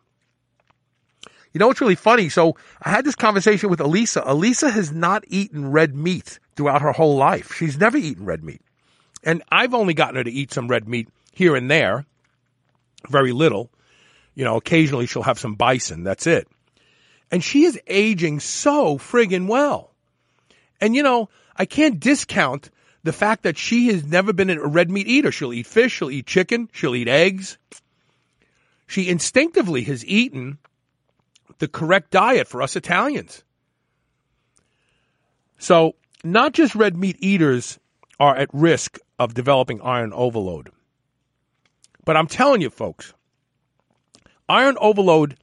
You 1.59 1.65
know 1.65 1.67
what's 1.67 1.81
really 1.81 1.97
funny? 1.97 2.29
So 2.29 2.55
I 2.81 2.91
had 2.91 3.05
this 3.05 3.17
conversation 3.17 3.69
with 3.69 3.81
Elisa. 3.81 4.23
Elisa 4.25 4.71
has 4.71 4.93
not 4.93 5.25
eaten 5.27 5.73
red 5.73 5.93
meat 5.93 6.39
throughout 6.55 6.83
her 6.83 6.93
whole 6.93 7.17
life. 7.17 7.53
She's 7.53 7.77
never 7.77 7.97
eaten 7.97 8.25
red 8.25 8.45
meat. 8.45 8.61
And 9.25 9.43
I've 9.51 9.75
only 9.75 9.93
gotten 9.93 10.15
her 10.15 10.23
to 10.23 10.31
eat 10.31 10.53
some 10.53 10.69
red 10.69 10.87
meat 10.87 11.09
here 11.33 11.57
and 11.57 11.69
there, 11.69 12.07
very 13.09 13.33
little. 13.33 13.71
You 14.37 14.45
know, 14.45 14.57
occasionally 14.57 15.07
she'll 15.09 15.25
have 15.25 15.41
some 15.41 15.57
bison. 15.57 16.05
That's 16.05 16.29
it. 16.29 16.47
And 17.33 17.43
she 17.43 17.65
is 17.65 17.77
aging 17.89 18.39
so 18.39 18.97
friggin' 18.97 19.49
well. 19.49 19.91
And 20.81 20.95
you 20.95 21.03
know, 21.03 21.29
I 21.57 21.65
can't 21.65 21.99
discount 21.99 22.71
the 23.03 23.13
fact 23.13 23.43
that 23.43 23.59
she 23.59 23.89
has 23.89 24.05
never 24.05 24.33
been 24.33 24.49
a 24.51 24.65
red 24.65 24.93
meat 24.93 25.09
eater. 25.09 25.33
She'll 25.33 25.53
eat 25.53 25.67
fish, 25.67 25.95
she'll 25.95 26.13
eat 26.13 26.27
chicken, 26.27 26.69
she'll 26.73 26.95
eat 26.95 27.09
eggs. 27.09 27.59
She 28.87 29.09
instinctively 29.09 29.83
has 29.83 30.07
eaten 30.07 30.59
the 31.59 31.69
correct 31.69 32.11
diet 32.11 32.49
for 32.49 32.63
us 32.63 32.77
Italians. 32.77 33.43
So, 35.59 35.97
not 36.25 36.53
just 36.53 36.75
red 36.75 36.97
meat 36.97 37.17
eaters 37.21 37.79
are 38.21 38.37
at 38.37 38.49
risk 38.53 38.99
of 39.19 39.35
developing 39.35 39.81
iron 39.83 40.13
overload. 40.13 40.71
But 42.05 42.17
I'm 42.17 42.27
telling 42.27 42.61
you, 42.61 42.71
folks, 42.71 43.13
iron 44.49 44.77
overload 44.81 45.37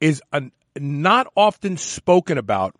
is 0.00 0.22
a 0.32 0.50
not 0.78 1.26
often 1.36 1.76
spoken 1.76 2.38
about 2.38 2.74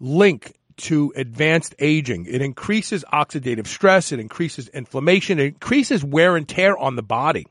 link 0.00 0.54
to 0.76 1.12
advanced 1.16 1.74
aging. 1.78 2.26
It 2.26 2.42
increases 2.42 3.04
oxidative 3.12 3.66
stress, 3.66 4.12
it 4.12 4.20
increases 4.20 4.68
inflammation, 4.68 5.38
it 5.38 5.46
increases 5.46 6.04
wear 6.04 6.36
and 6.36 6.48
tear 6.48 6.76
on 6.76 6.96
the 6.96 7.02
body. 7.02 7.46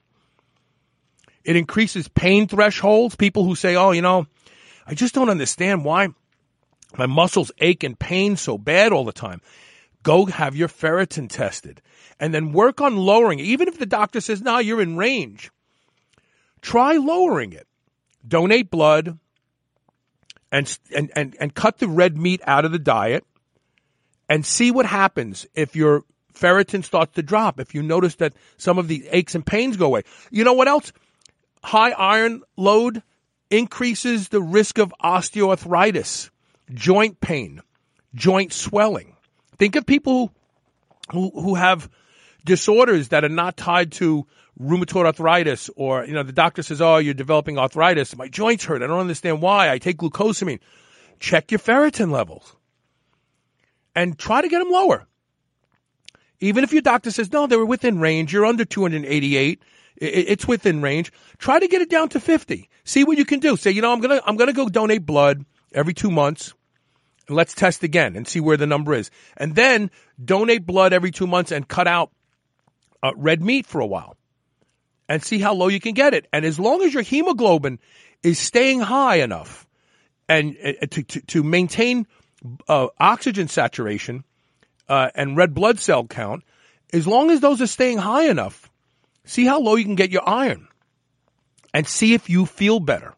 It 1.44 1.56
increases 1.56 2.08
pain 2.08 2.48
thresholds. 2.48 3.16
People 3.16 3.44
who 3.44 3.56
say, 3.56 3.76
oh, 3.76 3.92
you 3.92 4.02
know, 4.02 4.28
I 4.86 4.94
just 4.94 5.16
don't 5.16 5.30
understand 5.30 5.86
why 5.86 6.10
my 6.98 7.06
muscles 7.06 7.52
ache 7.60 7.84
and 7.84 7.98
pain 7.98 8.36
so 8.36 8.58
bad 8.58 8.92
all 8.92 9.06
the 9.06 9.12
time. 9.12 9.42
Go 10.04 10.26
have 10.26 10.56
your 10.56 10.68
ferritin 10.68 11.30
tested 11.30 11.82
and 12.20 12.34
then 12.34 12.54
work 12.54 12.82
on 12.82 12.98
lowering 12.98 13.40
it. 13.40 13.46
Even 13.46 13.68
if 13.68 13.78
the 13.78 13.86
doctor 13.86 14.22
says, 14.22 14.42
no, 14.42 14.58
you're 14.60 14.82
in 14.82 14.98
range, 14.98 15.52
try 16.62 16.98
lowering 16.98 17.54
it. 17.54 17.68
Donate 18.28 18.70
blood 18.70 19.18
and, 20.52 20.78
and, 20.96 21.12
and, 21.16 21.36
and 21.40 21.56
cut 21.56 21.80
the 21.80 21.88
red 21.88 22.18
meat 22.18 22.42
out 22.46 22.66
of 22.66 22.72
the 22.72 22.80
diet 22.80 23.26
and 24.30 24.46
see 24.46 24.70
what 24.70 24.86
happens 24.86 25.48
if 25.56 25.76
your 25.76 26.04
ferritin 26.34 26.84
starts 26.84 27.16
to 27.16 27.24
drop. 27.24 27.60
If 27.60 27.74
you 27.74 27.82
notice 27.82 28.16
that 28.16 28.34
some 28.58 28.78
of 28.78 28.88
the 28.88 29.08
aches 29.12 29.34
and 29.34 29.46
pains 29.46 29.78
go 29.78 29.88
away. 29.88 30.04
You 30.30 30.44
know 30.44 30.54
what 30.54 30.68
else? 30.68 30.92
High 31.64 31.92
iron 31.92 32.42
load 32.58 33.04
increases 33.50 34.30
the 34.30 34.42
risk 34.42 34.78
of 34.78 34.94
osteoarthritis, 35.04 36.30
joint 36.74 37.20
pain, 37.20 37.62
joint 38.16 38.54
swelling. 38.54 39.16
Think 39.58 39.76
of 39.76 39.86
people 39.86 40.34
who, 41.12 41.30
who 41.30 41.56
have 41.56 41.90
disorders 42.46 43.10
that 43.10 43.24
are 43.24 43.30
not 43.30 43.58
tied 43.58 43.92
to 43.94 44.26
rheumatoid 44.60 45.06
arthritis 45.06 45.70
or, 45.76 46.06
you 46.06 46.14
know, 46.14 46.24
the 46.24 46.32
doctor 46.32 46.64
says, 46.64 46.82
oh, 46.82 46.98
you're 46.98 47.14
developing 47.14 47.58
arthritis. 47.58 48.16
My 48.16 48.28
joints 48.28 48.66
hurt. 48.66 48.82
I 48.82 48.88
don't 48.88 49.00
understand 49.00 49.42
why. 49.42 49.72
I 49.72 49.78
take 49.78 49.98
glucosamine. 49.98 50.60
Check 51.20 51.52
your 51.52 51.60
ferritin 51.60 52.12
levels 52.12 52.56
and 53.96 54.18
try 54.18 54.42
to 54.42 54.48
get 54.48 54.60
them 54.60 54.72
lower. 54.72 55.06
Even 56.40 56.64
if 56.64 56.74
your 56.74 56.82
doctor 56.82 57.12
says, 57.12 57.32
no, 57.32 57.46
they 57.46 57.56
were 57.56 57.66
within 57.66 58.00
range, 58.00 58.34
you're 58.34 58.46
under 58.46 58.66
288, 58.66 59.62
it's 60.02 60.48
within 60.48 60.82
range, 60.82 61.12
try 61.38 61.60
to 61.60 61.68
get 61.68 61.82
it 61.82 61.90
down 61.90 62.10
to 62.10 62.20
50. 62.20 62.70
See 62.84 63.04
what 63.04 63.18
you 63.18 63.26
can 63.26 63.40
do. 63.40 63.56
Say, 63.56 63.72
you 63.72 63.82
know, 63.82 63.94
I'm 63.94 64.02
going 64.02 64.20
to, 64.20 64.28
I'm 64.28 64.36
going 64.36 64.48
to 64.48 64.54
go 64.54 64.68
donate 64.68 65.06
blood 65.06 65.46
every 65.74 65.94
two 65.94 66.10
months. 66.10 66.54
Let's 67.30 67.54
test 67.54 67.84
again 67.84 68.16
and 68.16 68.28
see 68.28 68.40
where 68.40 68.58
the 68.58 68.66
number 68.66 68.94
is. 68.94 69.12
And 69.38 69.56
then 69.56 69.92
donate 70.24 70.66
blood 70.66 70.92
every 70.92 71.12
two 71.12 71.28
months 71.28 71.52
and 71.52 71.68
cut 71.68 71.88
out 71.88 72.12
uh, 73.04 73.12
red 73.16 73.42
meat 73.42 73.68
for 73.68 73.80
a 73.80 73.86
while 73.86 74.18
and 75.08 75.24
see 75.24 75.40
how 75.40 75.54
low 75.54 75.68
you 75.68 75.80
can 75.80 75.94
get 75.94 76.14
it. 76.14 76.28
And 76.34 76.46
as 76.46 76.60
long 76.60 76.82
as 76.82 76.94
your 76.94 77.04
hemoglobin 77.04 77.80
is 78.24 78.40
staying 78.40 78.80
high 78.80 79.18
enough 79.18 79.68
and 80.28 80.58
uh, 80.64 80.86
to, 80.90 81.04
to, 81.04 81.22
to 81.22 81.44
maintain 81.44 82.08
uh, 82.68 82.88
oxygen 83.00 83.48
saturation 83.48 84.24
uh, 84.90 85.10
and 85.14 85.38
red 85.38 85.54
blood 85.54 85.80
cell 85.80 86.08
count, 86.08 86.44
as 86.92 87.06
long 87.06 87.30
as 87.30 87.40
those 87.40 87.62
are 87.62 87.68
staying 87.68 88.00
high 88.00 88.30
enough, 88.30 88.71
see 89.32 89.46
how 89.46 89.60
low 89.60 89.76
you 89.76 89.86
can 89.86 89.96
get 89.96 90.12
your 90.12 90.28
iron 90.28 90.68
and 91.74 91.88
see 91.88 92.14
if 92.14 92.30
you 92.30 92.46
feel 92.46 92.80
better. 92.80 93.16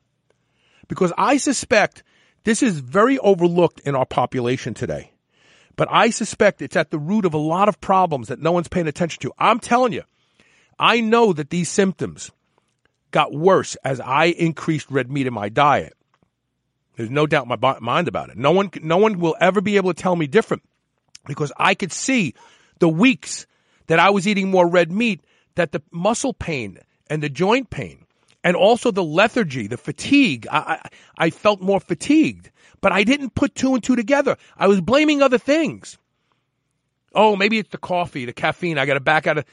Because 0.87 1.11
I 1.17 1.37
suspect 1.37 2.03
this 2.43 2.61
is 2.61 2.79
very 2.79 3.17
overlooked 3.17 3.79
in 3.79 3.95
our 3.95 4.05
population 4.05 4.73
today. 4.73 5.11
But 5.75 5.87
I 5.89 6.11
suspect 6.11 6.61
it's 6.61 6.75
at 6.75 6.91
the 6.91 6.99
root 6.99 7.25
of 7.25 7.33
a 7.33 7.39
lot 7.39 7.67
of 7.67 7.81
problems 7.81 8.27
that 8.27 8.39
no 8.39 8.51
one's 8.51 8.67
paying 8.67 8.87
attention 8.87 9.21
to. 9.21 9.33
I'm 9.39 9.59
telling 9.59 9.91
you, 9.91 10.03
I 10.77 11.01
know 11.01 11.33
that 11.33 11.49
these 11.49 11.69
symptoms 11.69 12.29
got 13.09 13.33
worse 13.33 13.75
as 13.83 13.99
I 13.99 14.25
increased 14.25 14.91
red 14.91 15.09
meat 15.09 15.25
in 15.25 15.33
my 15.33 15.49
diet. 15.49 15.93
There's 16.95 17.09
no 17.09 17.25
doubt 17.25 17.47
in 17.49 17.57
my 17.59 17.79
mind 17.79 18.07
about 18.07 18.29
it. 18.29 18.37
No 18.37 18.51
one, 18.51 18.69
no 18.83 18.97
one 18.97 19.17
will 19.17 19.35
ever 19.41 19.61
be 19.61 19.77
able 19.77 19.91
to 19.91 19.99
tell 19.99 20.15
me 20.15 20.27
different 20.27 20.61
because 21.25 21.51
I 21.57 21.73
could 21.73 21.91
see 21.91 22.35
the 22.77 22.89
weeks 22.89 23.47
that 23.87 23.97
I 23.97 24.11
was 24.11 24.27
eating 24.27 24.51
more 24.51 24.67
red 24.67 24.91
meat 24.91 25.21
that 25.55 25.71
the 25.71 25.81
muscle 25.91 26.33
pain 26.33 26.79
and 27.09 27.21
the 27.21 27.29
joint 27.29 27.69
pain 27.69 28.05
and 28.43 28.55
also 28.55 28.91
the 28.91 29.03
lethargy, 29.03 29.67
the 29.67 29.77
fatigue, 29.77 30.47
I, 30.51 30.57
I, 30.57 30.89
I 31.17 31.29
felt 31.29 31.61
more 31.61 31.79
fatigued, 31.79 32.51
but 32.81 32.91
I 32.91 33.03
didn't 33.03 33.35
put 33.35 33.55
two 33.55 33.73
and 33.73 33.83
two 33.83 33.95
together. 33.95 34.37
I 34.57 34.67
was 34.67 34.81
blaming 34.81 35.21
other 35.21 35.37
things. 35.37 35.97
Oh, 37.15 37.35
maybe 37.35 37.59
it's 37.59 37.69
the 37.69 37.77
coffee, 37.77 38.25
the 38.25 38.33
caffeine. 38.33 38.77
I 38.77 38.85
got 38.85 38.95
to 38.95 38.99
back 38.99 39.27
out 39.27 39.37
of. 39.39 39.45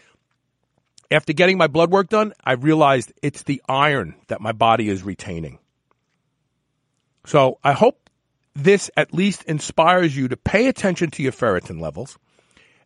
After 1.12 1.32
getting 1.32 1.58
my 1.58 1.66
blood 1.66 1.90
work 1.90 2.08
done, 2.08 2.32
I 2.44 2.52
realized 2.52 3.12
it's 3.20 3.42
the 3.42 3.60
iron 3.68 4.14
that 4.28 4.40
my 4.40 4.52
body 4.52 4.88
is 4.88 5.02
retaining. 5.02 5.58
So 7.26 7.58
I 7.64 7.72
hope 7.72 8.08
this 8.54 8.90
at 8.96 9.12
least 9.12 9.42
inspires 9.44 10.16
you 10.16 10.28
to 10.28 10.36
pay 10.36 10.68
attention 10.68 11.10
to 11.10 11.22
your 11.22 11.32
ferritin 11.32 11.80
levels 11.80 12.16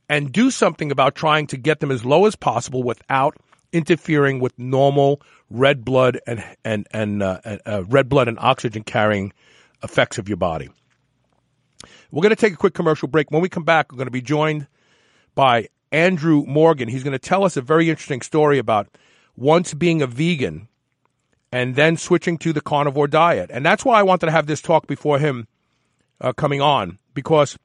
and 0.08 0.32
do 0.32 0.50
something 0.50 0.90
about 0.90 1.14
trying 1.14 1.46
to 1.48 1.56
get 1.56 1.80
them 1.80 1.90
as 1.90 2.04
low 2.04 2.26
as 2.26 2.36
possible 2.36 2.82
without 2.82 3.36
interfering 3.72 4.38
with 4.40 4.58
normal 4.58 5.20
red 5.50 5.84
blood 5.84 6.20
and 6.26 6.42
and 6.64 6.86
and 6.92 7.22
uh, 7.22 7.40
uh, 7.66 7.84
red 7.88 8.08
blood 8.08 8.28
and 8.28 8.38
oxygen 8.38 8.82
carrying 8.82 9.32
effects 9.82 10.18
of 10.18 10.28
your 10.28 10.36
body. 10.36 10.70
We're 12.10 12.22
going 12.22 12.30
to 12.30 12.36
take 12.36 12.52
a 12.52 12.56
quick 12.56 12.74
commercial 12.74 13.08
break. 13.08 13.30
When 13.30 13.42
we 13.42 13.48
come 13.48 13.64
back, 13.64 13.90
we're 13.90 13.98
going 13.98 14.06
to 14.06 14.12
be 14.12 14.22
joined 14.22 14.66
by 15.34 15.68
Andrew 15.90 16.44
Morgan. 16.46 16.88
He's 16.88 17.02
going 17.02 17.12
to 17.12 17.18
tell 17.18 17.44
us 17.44 17.56
a 17.56 17.60
very 17.60 17.90
interesting 17.90 18.22
story 18.22 18.58
about 18.58 18.88
once 19.36 19.74
being 19.74 20.00
a 20.00 20.06
vegan 20.06 20.68
and 21.50 21.74
then 21.74 21.96
switching 21.96 22.38
to 22.38 22.52
the 22.52 22.60
carnivore 22.60 23.08
diet. 23.08 23.50
And 23.52 23.66
that's 23.66 23.84
why 23.84 23.98
I 23.98 24.02
wanted 24.02 24.26
to 24.26 24.32
have 24.32 24.46
this 24.46 24.62
talk 24.62 24.86
before 24.86 25.18
him 25.18 25.48
uh, 26.20 26.32
coming 26.32 26.60
on 26.60 26.98
because 27.14 27.58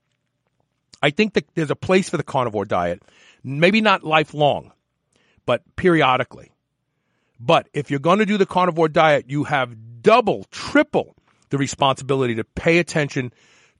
I 1.01 1.09
think 1.11 1.33
that 1.33 1.45
there's 1.55 1.71
a 1.71 1.75
place 1.75 2.09
for 2.09 2.17
the 2.17 2.23
carnivore 2.23 2.65
diet. 2.65 3.01
Maybe 3.43 3.81
not 3.81 4.03
lifelong, 4.03 4.73
but 5.45 5.63
periodically. 5.75 6.51
But 7.39 7.69
if 7.73 7.89
you're 7.89 7.99
going 7.99 8.19
to 8.19 8.25
do 8.25 8.37
the 8.37 8.45
carnivore 8.45 8.89
diet, 8.89 9.29
you 9.29 9.45
have 9.45 10.01
double, 10.01 10.45
triple 10.51 11.15
the 11.49 11.57
responsibility 11.57 12.35
to 12.35 12.43
pay 12.43 12.79
attention 12.79 13.31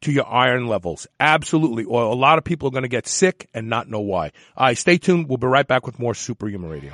to 0.02 0.12
your 0.12 0.28
iron 0.28 0.68
levels. 0.68 1.08
Absolutely. 1.20 1.84
Or 1.84 2.04
a 2.04 2.16
lot 2.16 2.38
of 2.38 2.46
people 2.46 2.70
are 2.70 2.72
going 2.72 2.84
to 2.84 2.90
get 2.90 3.08
sick 3.08 3.50
and 3.54 3.68
not 3.68 3.90
know 3.90 4.00
why. 4.00 4.32
All 4.56 4.68
right, 4.68 4.78
stay 4.78 4.98
tuned. 4.98 5.28
We'll 5.28 5.38
be 5.38 5.48
right 5.48 5.68
back 5.68 5.86
with 5.86 6.00
more 6.00 6.14
Superhuman 6.14 6.70
Radio. 6.70 6.94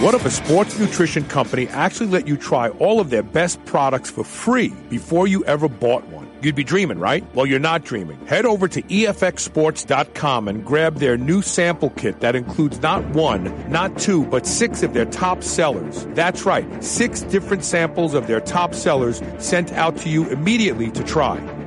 What 0.00 0.14
if 0.14 0.24
a 0.24 0.30
sports 0.30 0.78
nutrition 0.78 1.24
company 1.24 1.66
actually 1.70 2.06
let 2.06 2.28
you 2.28 2.36
try 2.36 2.68
all 2.68 3.00
of 3.00 3.10
their 3.10 3.24
best 3.24 3.64
products 3.64 4.08
for 4.08 4.22
free 4.22 4.68
before 4.88 5.26
you 5.26 5.44
ever 5.44 5.68
bought 5.68 6.06
one? 6.06 6.30
You'd 6.40 6.54
be 6.54 6.62
dreaming, 6.62 7.00
right? 7.00 7.24
Well, 7.34 7.46
you're 7.46 7.58
not 7.58 7.82
dreaming. 7.82 8.24
Head 8.24 8.46
over 8.46 8.68
to 8.68 8.80
EFXSports.com 8.80 10.46
and 10.46 10.64
grab 10.64 10.98
their 10.98 11.16
new 11.16 11.42
sample 11.42 11.90
kit 11.90 12.20
that 12.20 12.36
includes 12.36 12.80
not 12.80 13.04
one, 13.08 13.52
not 13.68 13.98
two, 13.98 14.24
but 14.26 14.46
six 14.46 14.84
of 14.84 14.94
their 14.94 15.06
top 15.06 15.42
sellers. 15.42 16.06
That's 16.10 16.46
right, 16.46 16.84
six 16.84 17.22
different 17.22 17.64
samples 17.64 18.14
of 18.14 18.28
their 18.28 18.40
top 18.40 18.74
sellers 18.74 19.20
sent 19.38 19.72
out 19.72 19.96
to 19.96 20.08
you 20.08 20.28
immediately 20.28 20.92
to 20.92 21.02
try. 21.02 21.57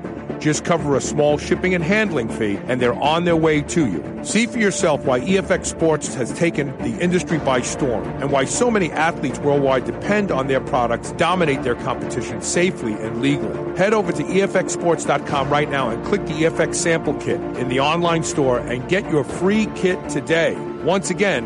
Just 0.41 0.65
cover 0.65 0.95
a 0.97 1.01
small 1.01 1.37
shipping 1.37 1.75
and 1.75 1.83
handling 1.83 2.27
fee, 2.27 2.59
and 2.65 2.81
they're 2.81 2.95
on 2.95 3.25
their 3.25 3.35
way 3.35 3.61
to 3.61 3.85
you. 3.85 4.19
See 4.23 4.47
for 4.47 4.57
yourself 4.57 5.05
why 5.05 5.19
EFX 5.19 5.67
Sports 5.67 6.15
has 6.15 6.33
taken 6.33 6.75
the 6.79 6.99
industry 6.99 7.37
by 7.37 7.61
storm 7.61 8.03
and 8.19 8.31
why 8.31 8.45
so 8.45 8.71
many 8.71 8.91
athletes 8.91 9.37
worldwide 9.37 9.85
depend 9.85 10.31
on 10.31 10.47
their 10.47 10.59
products, 10.59 11.11
dominate 11.11 11.61
their 11.61 11.75
competition 11.75 12.41
safely 12.41 12.93
and 12.93 13.21
legally. 13.21 13.77
Head 13.77 13.93
over 13.93 14.11
to 14.11 14.23
EFXSports.com 14.23 15.49
right 15.51 15.69
now 15.69 15.89
and 15.89 16.03
click 16.03 16.25
the 16.25 16.33
EFX 16.33 16.73
sample 16.73 17.13
kit 17.13 17.39
in 17.57 17.69
the 17.69 17.79
online 17.79 18.23
store 18.23 18.57
and 18.57 18.89
get 18.89 19.07
your 19.11 19.23
free 19.23 19.67
kit 19.75 20.09
today. 20.09 20.55
Once 20.83 21.11
again, 21.11 21.45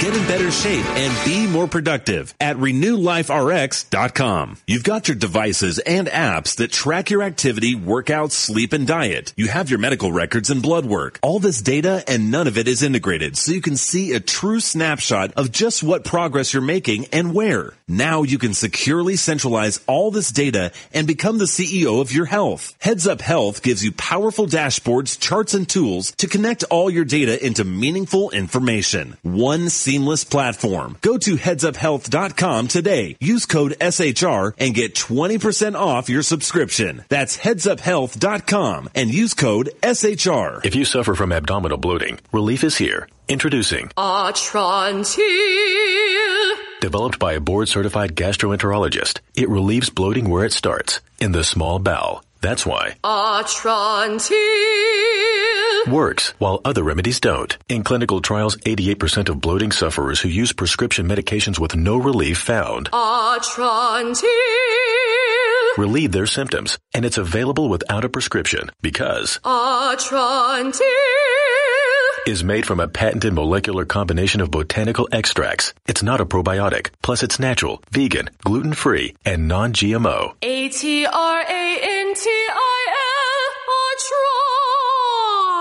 get 0.00 0.16
in 0.16 0.26
better 0.26 0.50
shape, 0.50 0.84
and 0.96 1.24
be 1.24 1.46
more 1.46 1.68
productive 1.68 2.34
at 2.40 2.56
renewliferx.com. 2.56 4.56
You've 4.66 4.84
got 4.84 5.08
your 5.08 5.16
devices 5.16 5.78
and 5.78 6.08
apps 6.08 6.56
that 6.56 6.72
track 6.72 7.10
your 7.10 7.22
activity, 7.22 7.74
workouts, 7.74 8.32
sleep, 8.32 8.72
and 8.72 8.86
diet. 8.86 9.32
You 9.36 9.48
have 9.48 9.70
your 9.70 9.78
medical 9.78 10.12
records 10.12 10.50
and 10.50 10.62
blood 10.62 10.86
work. 10.86 11.18
All 11.22 11.38
this 11.38 11.60
data 11.60 12.02
and 12.08 12.30
none 12.30 12.46
of 12.46 12.58
it 12.58 12.68
is 12.68 12.82
integrated 12.82 13.36
so 13.36 13.52
you 13.52 13.60
can 13.60 13.76
see 13.76 14.12
a 14.12 14.20
true 14.20 14.60
snapshot 14.60 15.32
of 15.34 15.52
just 15.52 15.82
what 15.82 16.04
progress 16.04 16.52
you're 16.52 16.62
making 16.62 17.06
and 17.12 17.34
where. 17.34 17.74
Now 17.86 18.22
you 18.22 18.38
can 18.38 18.54
securely 18.54 19.16
centralize 19.16 19.80
all 19.86 20.10
this 20.10 20.30
data 20.30 20.72
and 20.92 21.06
become 21.06 21.38
the 21.38 21.44
CEO 21.44 22.00
of 22.00 22.12
your 22.12 22.26
health. 22.26 22.74
Heads 22.80 23.06
Up 23.06 23.20
Health 23.20 23.62
gives 23.62 23.84
you 23.84 23.92
powerful 23.92 24.46
dashboards, 24.46 25.18
charts, 25.18 25.54
and 25.54 25.68
tools 25.68 26.12
to 26.12 26.26
connect 26.26 26.64
all 26.64 26.90
your 26.90 27.04
data 27.04 27.44
into 27.44 27.64
meaningful 27.64 28.30
information. 28.30 29.16
One 29.22 29.59
seamless 29.68 30.24
platform. 30.24 30.96
Go 31.02 31.18
to 31.18 31.36
headsuphealth.com 31.36 32.68
today. 32.68 33.16
Use 33.20 33.44
code 33.46 33.76
SHR 33.80 34.54
and 34.58 34.74
get 34.74 34.94
20% 34.94 35.74
off 35.78 36.08
your 36.08 36.22
subscription. 36.22 37.04
That's 37.08 37.36
headsuphealth.com 37.36 38.90
and 38.94 39.12
use 39.12 39.34
code 39.34 39.70
SHR. 39.82 40.64
If 40.64 40.74
you 40.74 40.84
suffer 40.84 41.14
from 41.14 41.32
abdominal 41.32 41.78
bloating, 41.78 42.18
relief 42.32 42.64
is 42.64 42.76
here. 42.76 43.08
Introducing 43.28 43.88
Atrantil. 43.98 45.20
Developed 46.80 47.18
by 47.18 47.34
a 47.34 47.40
board 47.40 47.68
certified 47.68 48.16
gastroenterologist, 48.16 49.20
it 49.34 49.48
relieves 49.48 49.90
bloating 49.90 50.30
where 50.30 50.44
it 50.44 50.52
starts, 50.52 51.00
in 51.20 51.32
the 51.32 51.44
small 51.44 51.78
bowel. 51.78 52.24
That's 52.40 52.64
why 52.64 52.96
Atrantil. 53.04 54.30
works, 55.92 56.32
while 56.38 56.60
other 56.64 56.82
remedies 56.82 57.20
don't. 57.20 57.56
In 57.68 57.84
clinical 57.84 58.20
trials, 58.20 58.56
88% 58.58 59.28
of 59.28 59.40
bloating 59.40 59.72
sufferers 59.72 60.20
who 60.20 60.28
use 60.28 60.52
prescription 60.52 61.06
medications 61.06 61.58
with 61.58 61.76
no 61.76 61.96
relief 61.98 62.38
found 62.38 62.90
Atrantil. 62.92 64.24
relieve 65.76 66.12
their 66.12 66.26
symptoms, 66.26 66.78
and 66.94 67.04
it's 67.04 67.18
available 67.18 67.68
without 67.68 68.04
a 68.04 68.08
prescription 68.08 68.70
because 68.80 69.38
Atrantil. 69.44 70.80
Is 72.26 72.44
made 72.44 72.66
from 72.66 72.80
a 72.80 72.88
patented 72.88 73.32
molecular 73.32 73.84
combination 73.84 74.40
of 74.40 74.50
botanical 74.50 75.08
extracts. 75.12 75.74
It's 75.86 76.02
not 76.02 76.20
a 76.20 76.26
probiotic. 76.26 76.90
Plus, 77.02 77.22
it's 77.22 77.38
natural, 77.38 77.82
vegan, 77.90 78.30
gluten-free, 78.44 79.16
and 79.24 79.48
non-GMO. 79.48 80.34
A-T-R-A-N-T-I-L. 80.42 81.10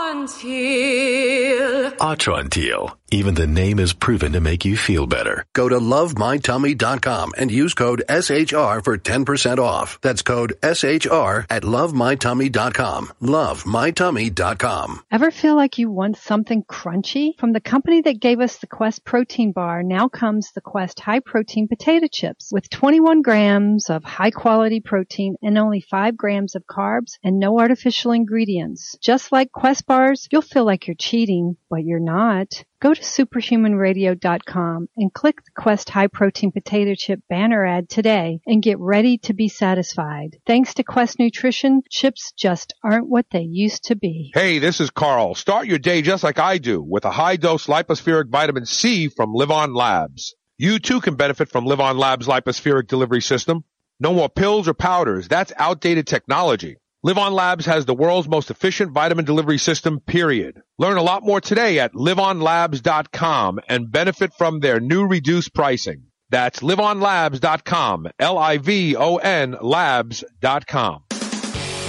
Atrantil. 0.09 1.97
Atrantil. 1.99 2.95
Even 3.11 3.33
the 3.33 3.47
name 3.47 3.79
is 3.79 3.91
proven 3.91 4.33
to 4.33 4.39
make 4.39 4.65
you 4.65 4.77
feel 4.77 5.07
better. 5.07 5.43
Go 5.53 5.67
to 5.67 5.79
lovemytummy.com 5.79 7.33
and 7.37 7.49
use 7.49 7.73
code 7.73 8.03
SHR 8.07 8.83
for 8.83 8.97
10% 8.99 9.57
off. 9.57 9.97
That's 10.01 10.21
code 10.21 10.53
SHR 10.61 11.45
at 11.49 11.63
lovemytummy.com. 11.63 13.11
Lovemytummy.com. 13.21 15.01
Ever 15.11 15.31
feel 15.31 15.55
like 15.55 15.79
you 15.79 15.89
want 15.89 16.17
something 16.17 16.63
crunchy? 16.63 17.35
From 17.39 17.51
the 17.51 17.59
company 17.59 18.01
that 18.01 18.19
gave 18.19 18.39
us 18.39 18.57
the 18.57 18.67
Quest 18.67 19.03
protein 19.03 19.53
bar, 19.53 19.81
now 19.81 20.07
comes 20.07 20.51
the 20.51 20.61
Quest 20.61 20.99
high 20.99 21.19
protein 21.19 21.67
potato 21.67 22.05
chips 22.11 22.51
with 22.51 22.69
21 22.69 23.23
grams 23.23 23.89
of 23.89 24.03
high 24.03 24.31
quality 24.31 24.81
protein 24.81 25.35
and 25.41 25.57
only 25.57 25.81
5 25.81 26.15
grams 26.15 26.53
of 26.53 26.67
carbs 26.67 27.17
and 27.23 27.39
no 27.39 27.59
artificial 27.59 28.11
ingredients. 28.11 28.97
Just 29.01 29.31
like 29.31 29.51
Quest 29.51 29.87
bars, 29.87 30.27
you'll 30.31 30.43
feel 30.43 30.65
like 30.65 30.85
you're 30.85 30.95
cheating, 30.95 31.57
but 31.71 31.83
you're 31.83 31.99
not. 31.99 32.63
Go 32.81 32.93
to 32.93 33.01
superhumanradio.com 33.01 34.87
and 34.95 35.13
click 35.13 35.43
the 35.43 35.51
Quest 35.61 35.89
High 35.89 36.07
Protein 36.07 36.53
Potato 36.53 36.95
Chip 36.95 37.19
banner 37.27 37.65
ad 37.65 37.89
today 37.89 38.39
and 38.47 38.63
get 38.63 38.79
ready 38.79 39.17
to 39.17 39.33
be 39.33 39.49
satisfied. 39.49 40.37
Thanks 40.47 40.75
to 40.75 40.83
Quest 40.83 41.19
Nutrition, 41.19 41.81
chips 41.89 42.31
just 42.37 42.73
aren't 42.81 43.09
what 43.09 43.25
they 43.31 43.41
used 43.41 43.83
to 43.85 43.97
be. 43.97 44.31
Hey, 44.33 44.59
this 44.59 44.79
is 44.79 44.91
Carl. 44.91 45.35
Start 45.35 45.67
your 45.67 45.77
day 45.77 46.01
just 46.01 46.23
like 46.23 46.39
I 46.39 46.57
do 46.57 46.81
with 46.81 47.03
a 47.03 47.11
high 47.11 47.35
dose 47.35 47.67
Lypo-Spheric 47.67 48.29
vitamin 48.29 48.65
C 48.65 49.09
from 49.09 49.33
LivOn 49.33 49.75
Labs. 49.75 50.35
You 50.57 50.79
too 50.79 51.01
can 51.01 51.15
benefit 51.15 51.49
from 51.49 51.65
LivOn 51.65 51.99
Labs 51.99 52.27
Lypo-Spheric 52.27 52.87
delivery 52.87 53.21
system. 53.21 53.65
No 53.99 54.13
more 54.13 54.29
pills 54.29 54.69
or 54.69 54.73
powders. 54.73 55.27
That's 55.27 55.51
outdated 55.57 56.07
technology. 56.07 56.77
LivOn 57.05 57.31
Labs 57.31 57.65
has 57.65 57.85
the 57.85 57.93
world's 57.93 58.27
most 58.27 58.51
efficient 58.51 58.91
vitamin 58.91 59.23
delivery 59.23 59.57
system, 59.57 60.01
period. 60.01 60.61
Learn 60.77 60.97
a 60.97 61.01
lot 61.01 61.23
more 61.23 61.39
today 61.39 61.79
at 61.79 61.93
livonlabs.com 61.93 63.61
and 63.69 63.89
benefit 63.89 64.33
from 64.33 64.59
their 64.59 64.81
new 64.81 65.07
reduced 65.07 65.53
pricing. 65.53 66.07
That's 66.29 66.59
livonlabs.com, 66.59 68.09
L-I-V-O-N 68.19 69.55
labs.com. 69.61 71.03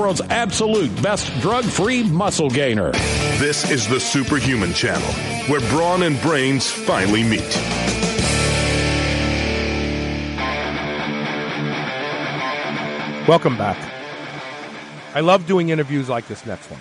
world's 0.00 0.22
absolute 0.30 0.90
best 1.02 1.30
drug-free 1.42 2.04
muscle 2.04 2.48
gainer. 2.48 2.90
This 3.36 3.70
is 3.70 3.86
the 3.86 4.00
Superhuman 4.00 4.72
Channel, 4.72 5.12
where 5.46 5.60
brawn 5.68 6.02
and 6.02 6.18
brains 6.22 6.70
finally 6.70 7.22
meet. 7.22 7.54
Welcome 13.28 13.58
back. 13.58 13.76
I 15.14 15.20
love 15.20 15.46
doing 15.46 15.68
interviews 15.68 16.08
like 16.08 16.26
this 16.28 16.46
next 16.46 16.70
one 16.70 16.80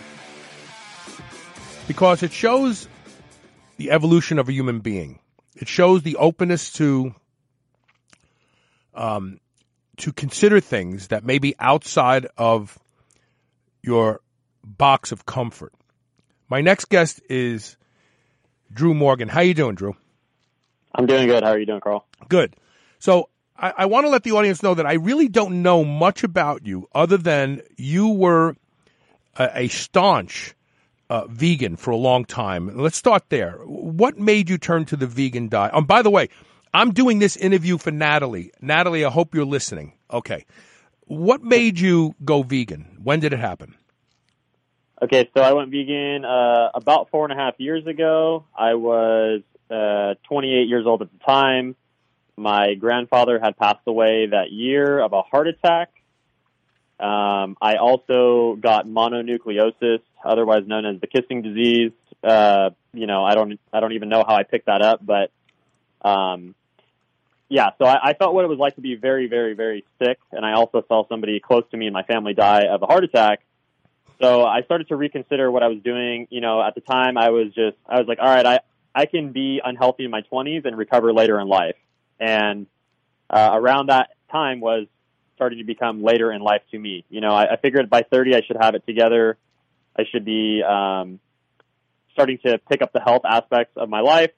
because 1.87 2.23
it 2.23 2.31
shows 2.31 2.87
the 3.75 3.91
evolution 3.91 4.39
of 4.39 4.47
a 4.47 4.53
human 4.53 4.79
being. 4.79 5.19
It 5.57 5.67
shows 5.67 6.03
the 6.03 6.15
openness 6.15 6.71
to 6.73 7.13
um, 8.93 9.41
to 9.97 10.13
consider 10.13 10.61
things 10.61 11.09
that 11.09 11.25
may 11.25 11.39
be 11.39 11.53
outside 11.59 12.27
of 12.37 12.79
your 13.81 14.21
box 14.63 15.11
of 15.11 15.25
comfort. 15.25 15.73
My 16.49 16.61
next 16.61 16.89
guest 16.89 17.21
is 17.29 17.77
Drew 18.73 18.93
Morgan. 18.93 19.27
How 19.27 19.41
you 19.41 19.53
doing, 19.53 19.75
Drew? 19.75 19.95
I'm 20.95 21.05
doing 21.05 21.27
good. 21.27 21.43
How 21.43 21.51
are 21.51 21.59
you 21.59 21.65
doing, 21.65 21.81
Carl? 21.81 22.05
Good. 22.27 22.55
So 22.97 23.29
I, 23.57 23.73
I 23.79 23.85
want 23.85 24.05
to 24.05 24.09
let 24.09 24.23
the 24.23 24.31
audience 24.31 24.63
know 24.63 24.73
that 24.73 24.85
I 24.85 24.93
really 24.93 25.27
don't 25.27 25.61
know 25.61 25.83
much 25.83 26.23
about 26.23 26.65
you 26.65 26.87
other 26.93 27.17
than 27.17 27.61
you 27.77 28.09
were 28.09 28.55
a, 29.35 29.49
a 29.63 29.67
staunch 29.67 30.55
uh, 31.09 31.25
vegan 31.27 31.75
for 31.75 31.91
a 31.91 31.97
long 31.97 32.25
time. 32.25 32.75
Let's 32.77 32.97
start 32.97 33.23
there. 33.29 33.59
What 33.65 34.17
made 34.17 34.49
you 34.49 34.57
turn 34.57 34.85
to 34.85 34.95
the 34.95 35.07
vegan 35.07 35.49
diet? 35.49 35.73
Um, 35.73 35.85
by 35.85 36.01
the 36.01 36.09
way, 36.09 36.29
I'm 36.73 36.93
doing 36.93 37.19
this 37.19 37.35
interview 37.35 37.77
for 37.77 37.91
Natalie. 37.91 38.51
Natalie, 38.61 39.05
I 39.05 39.09
hope 39.09 39.33
you're 39.33 39.45
listening. 39.45 39.93
Okay. 40.11 40.45
What 41.05 41.43
made 41.43 41.79
you 41.79 42.15
go 42.23 42.43
vegan? 42.43 42.88
When 43.03 43.19
did 43.19 43.33
it 43.33 43.39
happen? 43.39 43.75
Okay, 45.01 45.29
so 45.33 45.41
I 45.41 45.53
went 45.53 45.71
vegan 45.71 46.25
uh, 46.25 46.71
about 46.73 47.09
four 47.09 47.23
and 47.23 47.31
a 47.31 47.35
half 47.35 47.53
years 47.57 47.87
ago. 47.87 48.45
I 48.57 48.73
was 48.73 49.41
uh, 49.71 50.15
28 50.27 50.67
years 50.67 50.85
old 50.85 51.01
at 51.01 51.09
the 51.11 51.19
time. 51.25 51.75
My 52.35 52.73
grandfather 52.73 53.39
had 53.39 53.57
passed 53.57 53.87
away 53.87 54.27
that 54.27 54.51
year 54.51 54.99
of 54.99 55.13
a 55.13 55.21
heart 55.21 55.47
attack. 55.47 55.89
Um, 56.99 57.55
I 57.61 57.75
also 57.75 58.57
got 58.59 58.85
mononucleosis, 58.87 60.01
otherwise 60.23 60.63
known 60.67 60.85
as 60.85 60.99
the 60.99 61.07
kissing 61.07 61.41
disease. 61.41 61.91
Uh, 62.21 62.71
you 62.93 63.07
know, 63.07 63.23
I 63.23 63.35
don't, 63.35 63.57
I 63.71 63.79
don't 63.79 63.93
even 63.93 64.09
know 64.09 64.25
how 64.27 64.35
I 64.35 64.43
picked 64.43 64.65
that 64.65 64.81
up, 64.81 65.05
but 65.05 65.31
um, 66.01 66.55
yeah. 67.49 67.71
So 67.79 67.85
I, 67.85 68.09
I 68.09 68.13
felt 68.13 68.33
what 68.33 68.45
it 68.45 68.47
was 68.47 68.59
like 68.59 68.75
to 68.75 68.81
be 68.81 68.95
very, 68.95 69.27
very, 69.27 69.55
very 69.55 69.85
sick, 70.01 70.19
and 70.31 70.45
I 70.45 70.53
also 70.53 70.83
saw 70.87 71.07
somebody 71.09 71.39
close 71.39 71.63
to 71.71 71.77
me 71.77 71.87
in 71.87 71.93
my 71.93 72.03
family 72.03 72.33
die 72.33 72.65
of 72.69 72.81
a 72.81 72.85
heart 72.85 73.03
attack. 73.03 73.41
So 74.21 74.45
I 74.45 74.61
started 74.63 74.89
to 74.89 74.95
reconsider 74.95 75.49
what 75.49 75.63
I 75.63 75.67
was 75.67 75.79
doing. 75.83 76.27
You 76.29 76.41
know, 76.41 76.61
at 76.61 76.75
the 76.75 76.81
time, 76.81 77.17
I 77.17 77.29
was 77.29 77.47
just, 77.47 77.77
I 77.87 77.99
was 77.99 78.07
like, 78.07 78.19
all 78.19 78.27
right, 78.27 78.45
I, 78.45 78.59
I 78.93 79.05
can 79.05 79.31
be 79.31 79.61
unhealthy 79.63 80.05
in 80.05 80.11
my 80.11 80.21
20s 80.31 80.65
and 80.65 80.77
recover 80.77 81.13
later 81.13 81.39
in 81.39 81.47
life. 81.47 81.77
And 82.19 82.67
uh, 83.29 83.51
around 83.53 83.87
that 83.87 84.09
time 84.31 84.59
was 84.59 84.87
starting 85.35 85.59
to 85.59 85.63
become 85.63 86.03
later 86.03 86.33
in 86.33 86.41
life 86.41 86.61
to 86.71 86.77
me. 86.77 87.05
You 87.09 87.21
know, 87.21 87.29
I, 87.29 87.53
I 87.53 87.55
figured 87.55 87.89
by 87.89 88.03
30 88.03 88.35
I 88.35 88.41
should 88.41 88.57
have 88.59 88.75
it 88.75 88.85
together. 88.85 89.37
I 89.97 90.03
should 90.11 90.25
be 90.25 90.61
um, 90.63 91.19
starting 92.11 92.39
to 92.45 92.57
pick 92.69 92.81
up 92.81 92.91
the 92.91 92.99
health 92.99 93.21
aspects 93.25 93.77
of 93.77 93.87
my 93.87 94.01
life. 94.01 94.31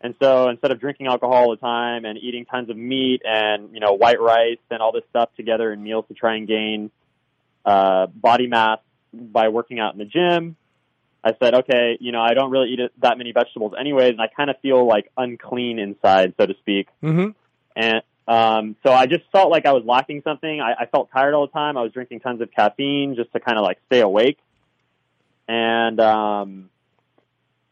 And 0.00 0.14
so 0.22 0.48
instead 0.48 0.70
of 0.70 0.80
drinking 0.80 1.08
alcohol 1.08 1.34
all 1.34 1.50
the 1.50 1.56
time 1.56 2.04
and 2.04 2.16
eating 2.18 2.46
tons 2.46 2.70
of 2.70 2.76
meat 2.76 3.22
and, 3.24 3.74
you 3.74 3.80
know, 3.80 3.92
white 3.92 4.20
rice 4.20 4.58
and 4.70 4.80
all 4.80 4.92
this 4.92 5.04
stuff 5.10 5.28
together 5.36 5.72
in 5.72 5.82
meals 5.82 6.06
to 6.08 6.14
try 6.14 6.36
and 6.36 6.48
gain 6.48 6.90
uh, 7.66 8.06
body 8.06 8.46
mass 8.46 8.78
by 9.12 9.48
working 9.48 9.78
out 9.78 9.92
in 9.92 9.98
the 9.98 10.06
gym, 10.06 10.56
I 11.22 11.34
said, 11.38 11.54
okay, 11.54 11.98
you 12.00 12.12
know, 12.12 12.20
I 12.20 12.32
don't 12.32 12.50
really 12.50 12.70
eat 12.70 12.80
that 13.02 13.18
many 13.18 13.32
vegetables 13.32 13.74
anyways, 13.78 14.12
and 14.12 14.22
I 14.22 14.28
kind 14.28 14.48
of 14.48 14.56
feel 14.60 14.86
like 14.86 15.10
unclean 15.16 15.78
inside, 15.78 16.34
so 16.40 16.46
to 16.46 16.54
speak. 16.60 16.88
Mm-hmm. 17.02 17.30
And 17.76 18.02
um, 18.26 18.76
so 18.82 18.92
I 18.92 19.06
just 19.06 19.24
felt 19.32 19.50
like 19.50 19.66
I 19.66 19.72
was 19.72 19.84
lacking 19.84 20.22
something. 20.22 20.60
I, 20.60 20.72
I 20.80 20.86
felt 20.86 21.10
tired 21.12 21.34
all 21.34 21.46
the 21.46 21.52
time. 21.52 21.76
I 21.76 21.82
was 21.82 21.92
drinking 21.92 22.20
tons 22.20 22.40
of 22.40 22.50
caffeine 22.52 23.16
just 23.16 23.32
to 23.32 23.40
kind 23.40 23.58
of 23.58 23.64
like 23.64 23.78
stay 23.86 24.00
awake. 24.00 24.38
And 25.46 26.00
um, 26.00 26.70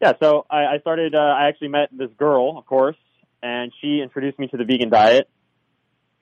yeah, 0.00 0.12
so 0.20 0.46
I, 0.50 0.66
I 0.66 0.78
started. 0.80 1.14
Uh, 1.14 1.18
I 1.18 1.48
actually 1.48 1.68
met 1.68 1.88
this 1.92 2.10
girl, 2.18 2.56
of 2.56 2.66
course, 2.66 2.96
and 3.42 3.72
she 3.80 4.00
introduced 4.00 4.38
me 4.38 4.48
to 4.48 4.56
the 4.56 4.64
vegan 4.64 4.90
diet. 4.90 5.28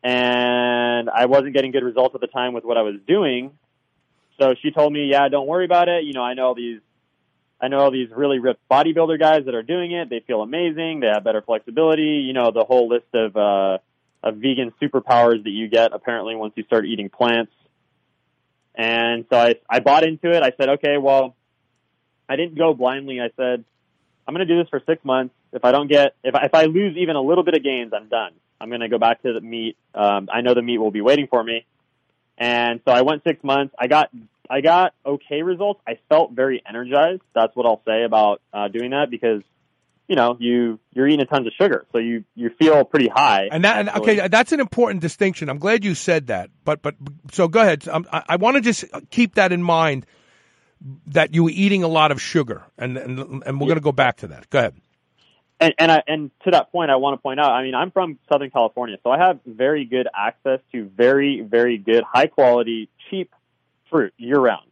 And 0.02 1.10
I 1.10 1.26
wasn't 1.26 1.54
getting 1.54 1.72
good 1.72 1.82
results 1.82 2.14
at 2.14 2.20
the 2.20 2.26
time 2.28 2.52
with 2.52 2.64
what 2.64 2.76
I 2.76 2.82
was 2.82 2.94
doing. 3.06 3.52
So 4.40 4.54
she 4.62 4.70
told 4.70 4.92
me, 4.92 5.06
"Yeah, 5.10 5.28
don't 5.28 5.46
worry 5.46 5.64
about 5.64 5.88
it. 5.88 6.04
You 6.04 6.12
know, 6.12 6.22
I 6.22 6.34
know 6.34 6.46
all 6.46 6.54
these 6.54 6.80
I 7.60 7.68
know 7.68 7.78
all 7.78 7.90
these 7.90 8.10
really 8.14 8.38
ripped 8.38 8.68
bodybuilder 8.70 9.18
guys 9.18 9.46
that 9.46 9.54
are 9.54 9.62
doing 9.62 9.92
it. 9.92 10.10
They 10.10 10.20
feel 10.20 10.42
amazing. 10.42 11.00
They 11.00 11.06
have 11.06 11.24
better 11.24 11.42
flexibility. 11.42 12.24
You 12.26 12.34
know, 12.34 12.50
the 12.50 12.64
whole 12.64 12.88
list 12.88 13.06
of 13.14 13.36
uh, 13.36 13.78
of 14.22 14.36
vegan 14.36 14.72
superpowers 14.80 15.42
that 15.44 15.50
you 15.50 15.68
get 15.68 15.92
apparently 15.92 16.34
once 16.34 16.52
you 16.56 16.64
start 16.64 16.84
eating 16.86 17.08
plants. 17.08 17.52
And 18.74 19.24
so 19.30 19.38
I 19.38 19.54
I 19.68 19.80
bought 19.80 20.04
into 20.04 20.30
it. 20.30 20.42
I 20.42 20.52
said, 20.58 20.68
okay, 20.76 20.98
well, 20.98 21.34
I 22.28 22.36
didn't 22.36 22.56
go 22.56 22.74
blindly. 22.74 23.20
I 23.20 23.30
said, 23.36 23.64
I'm 24.26 24.34
going 24.34 24.46
to 24.46 24.52
do 24.52 24.60
this 24.60 24.68
for 24.68 24.82
six 24.86 25.04
months. 25.04 25.34
If 25.52 25.64
I 25.64 25.72
don't 25.72 25.88
get, 25.88 26.14
if 26.24 26.34
I, 26.34 26.44
if 26.44 26.54
I 26.54 26.64
lose 26.64 26.96
even 26.96 27.16
a 27.16 27.22
little 27.22 27.44
bit 27.44 27.54
of 27.54 27.62
gains, 27.62 27.92
I'm 27.94 28.08
done. 28.08 28.32
I'm 28.60 28.68
going 28.68 28.80
to 28.80 28.88
go 28.88 28.98
back 28.98 29.22
to 29.22 29.32
the 29.32 29.40
meat. 29.40 29.76
Um, 29.94 30.28
I 30.32 30.40
know 30.40 30.54
the 30.54 30.62
meat 30.62 30.78
will 30.78 30.90
be 30.90 31.00
waiting 31.00 31.28
for 31.28 31.42
me. 31.42 31.66
And 32.38 32.80
so 32.84 32.92
I 32.92 33.02
went 33.02 33.22
six 33.24 33.42
months. 33.44 33.74
I 33.78 33.86
got, 33.86 34.10
I 34.50 34.60
got 34.60 34.94
okay 35.04 35.42
results. 35.42 35.80
I 35.86 35.98
felt 36.08 36.32
very 36.32 36.62
energized. 36.68 37.22
That's 37.34 37.54
what 37.54 37.66
I'll 37.66 37.82
say 37.86 38.04
about 38.04 38.42
uh, 38.52 38.68
doing 38.68 38.90
that 38.90 39.10
because, 39.10 39.42
you 40.08 40.14
know, 40.14 40.36
you 40.38 40.78
you're 40.92 41.08
eating 41.08 41.20
a 41.20 41.24
tons 41.24 41.48
of 41.48 41.52
sugar, 41.60 41.84
so 41.90 41.98
you 41.98 42.22
you 42.36 42.50
feel 42.50 42.84
pretty 42.84 43.08
high. 43.08 43.48
And 43.50 43.64
that, 43.64 43.78
and, 43.80 43.88
okay, 43.88 44.28
that's 44.28 44.52
an 44.52 44.60
important 44.60 45.00
distinction. 45.00 45.48
I'm 45.48 45.58
glad 45.58 45.84
you 45.84 45.96
said 45.96 46.28
that. 46.28 46.50
But, 46.64 46.80
but, 46.80 46.94
so 47.32 47.48
go 47.48 47.60
ahead. 47.60 47.88
Um, 47.88 48.06
I, 48.12 48.22
I 48.28 48.36
want 48.36 48.54
to 48.54 48.60
just 48.60 48.84
keep 49.10 49.34
that 49.34 49.50
in 49.50 49.64
mind 49.64 50.06
that 51.06 51.34
you 51.34 51.44
were 51.44 51.50
eating 51.50 51.82
a 51.82 51.88
lot 51.88 52.12
of 52.12 52.20
sugar, 52.20 52.64
and 52.78 52.96
and, 52.96 53.42
and 53.44 53.60
we're 53.60 53.66
going 53.66 53.76
to 53.76 53.80
go 53.80 53.92
back 53.92 54.18
to 54.18 54.28
that. 54.28 54.48
Go 54.50 54.58
ahead. 54.58 54.74
And 55.58 55.74
and 55.78 55.90
I, 55.90 56.02
and 56.06 56.30
to 56.44 56.50
that 56.50 56.70
point, 56.70 56.90
I 56.90 56.96
want 56.96 57.14
to 57.18 57.22
point 57.22 57.40
out. 57.40 57.50
I 57.50 57.62
mean, 57.62 57.74
I'm 57.74 57.90
from 57.90 58.18
Southern 58.30 58.50
California, 58.50 58.98
so 59.02 59.10
I 59.10 59.18
have 59.18 59.40
very 59.46 59.84
good 59.84 60.06
access 60.14 60.60
to 60.72 60.84
very 60.84 61.40
very 61.40 61.78
good, 61.78 62.04
high 62.04 62.26
quality, 62.26 62.90
cheap 63.10 63.32
fruit 63.90 64.12
year 64.18 64.38
round, 64.38 64.70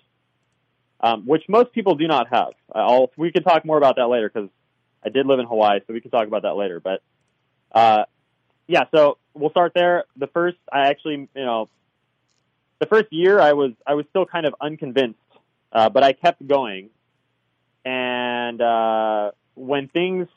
um, 1.01 1.27
which 1.27 1.45
most 1.49 1.73
people 1.73 1.95
do 1.95 2.07
not 2.07 2.29
have. 2.29 2.53
I'll, 2.75 3.11
we 3.17 3.33
can 3.33 3.43
talk 3.43 3.65
more 3.65 3.79
about 3.79 3.97
that 3.97 4.09
later 4.09 4.31
because 4.33 4.51
I 5.05 5.09
did 5.09 5.27
live 5.27 5.39
in 5.39 5.47
Hawaii, 5.47 5.81
so 5.87 5.95
we 5.95 6.01
can 6.01 6.11
talk 6.11 6.27
about 6.27 6.43
that 6.43 6.55
later. 6.55 6.81
But 6.81 7.03
uh, 7.73 8.05
yeah, 8.67 8.85
so 8.95 9.19
we'll 9.33 9.51
start 9.51 9.73
there. 9.75 10.05
The 10.17 10.27
first, 10.29 10.57
I 10.73 10.89
actually, 10.89 11.29
you 11.35 11.45
know, 11.45 11.69
the 12.79 12.87
first 12.87 13.13
year, 13.13 13.41
I 13.41 13.53
was 13.53 13.73
I 13.87 13.95
was 13.95 14.07
still 14.11 14.27
kind 14.27 14.47
of 14.47 14.55
unconvinced, 14.61 15.19
uh, 15.75 15.89
but 15.89 16.03
I 16.05 16.12
kept 16.12 16.47
going, 16.47 16.91
and 17.85 18.61
uh, 18.61 19.33
when 19.55 19.89
things 19.89 20.29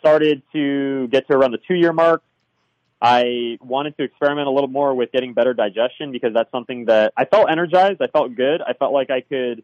started 0.00 0.42
to 0.52 1.08
get 1.08 1.26
to 1.28 1.34
around 1.34 1.52
the 1.52 1.58
two 1.68 1.74
year 1.74 1.92
mark, 1.92 2.22
I 3.00 3.58
wanted 3.60 3.96
to 3.98 4.04
experiment 4.04 4.48
a 4.48 4.50
little 4.50 4.68
more 4.68 4.94
with 4.94 5.12
getting 5.12 5.34
better 5.34 5.52
digestion 5.52 6.12
because 6.12 6.32
that's 6.32 6.50
something 6.50 6.86
that 6.86 7.12
I 7.16 7.26
felt 7.26 7.50
energized. 7.50 8.00
I 8.00 8.06
felt 8.06 8.34
good. 8.34 8.62
I 8.62 8.72
felt 8.72 8.92
like 8.92 9.10
I 9.10 9.20
could 9.20 9.62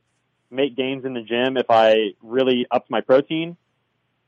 make 0.51 0.77
gains 0.77 1.05
in 1.05 1.15
the 1.15 1.23
gym 1.23 1.57
if 1.57 1.67
I 1.71 2.11
really 2.23 2.67
upped 2.71 2.91
my 2.91 3.01
protein, 3.01 3.57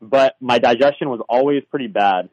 but 0.00 0.36
my 0.40 0.58
digestion 0.58 1.10
was 1.10 1.20
always 1.28 1.62
pretty 1.70 1.88
bad. 1.88 2.30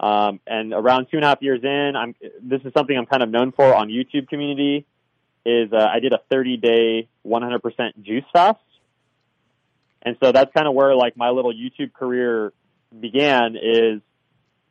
Um, 0.00 0.40
and 0.46 0.72
around 0.72 1.08
two 1.10 1.18
and 1.18 1.24
a 1.24 1.28
half 1.28 1.42
years 1.42 1.60
in, 1.62 1.96
I'm, 1.96 2.14
this 2.40 2.62
is 2.64 2.72
something 2.72 2.96
I'm 2.96 3.06
kind 3.06 3.22
of 3.22 3.28
known 3.28 3.52
for 3.52 3.74
on 3.74 3.88
YouTube 3.88 4.28
community 4.28 4.86
is, 5.44 5.72
uh, 5.72 5.76
I 5.76 6.00
did 6.00 6.12
a 6.12 6.20
30 6.30 6.56
day, 6.58 7.08
100% 7.26 8.02
juice 8.02 8.24
fast. 8.32 8.58
And 10.02 10.16
so 10.22 10.32
that's 10.32 10.52
kind 10.52 10.66
of 10.66 10.74
where 10.74 10.94
like 10.94 11.16
my 11.16 11.30
little 11.30 11.52
YouTube 11.52 11.92
career 11.92 12.52
began 12.98 13.56
is 13.56 14.00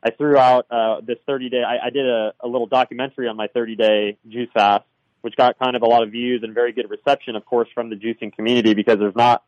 I 0.02 0.10
threw 0.10 0.36
out 0.36 0.66
uh, 0.70 1.00
this 1.02 1.18
30 1.26 1.50
day. 1.50 1.62
I, 1.62 1.86
I 1.86 1.90
did 1.90 2.06
a, 2.06 2.32
a 2.40 2.48
little 2.48 2.66
documentary 2.66 3.28
on 3.28 3.36
my 3.36 3.48
30 3.48 3.76
day 3.76 4.16
juice 4.28 4.48
fast, 4.54 4.84
which 5.20 5.36
got 5.36 5.58
kind 5.58 5.76
of 5.76 5.82
a 5.82 5.86
lot 5.86 6.02
of 6.02 6.10
views 6.10 6.42
and 6.42 6.54
very 6.54 6.72
good 6.72 6.88
reception, 6.90 7.36
of 7.36 7.44
course, 7.44 7.68
from 7.74 7.90
the 7.90 7.96
juicing 7.96 8.34
community 8.34 8.74
because 8.74 8.98
there's 8.98 9.16
not 9.16 9.44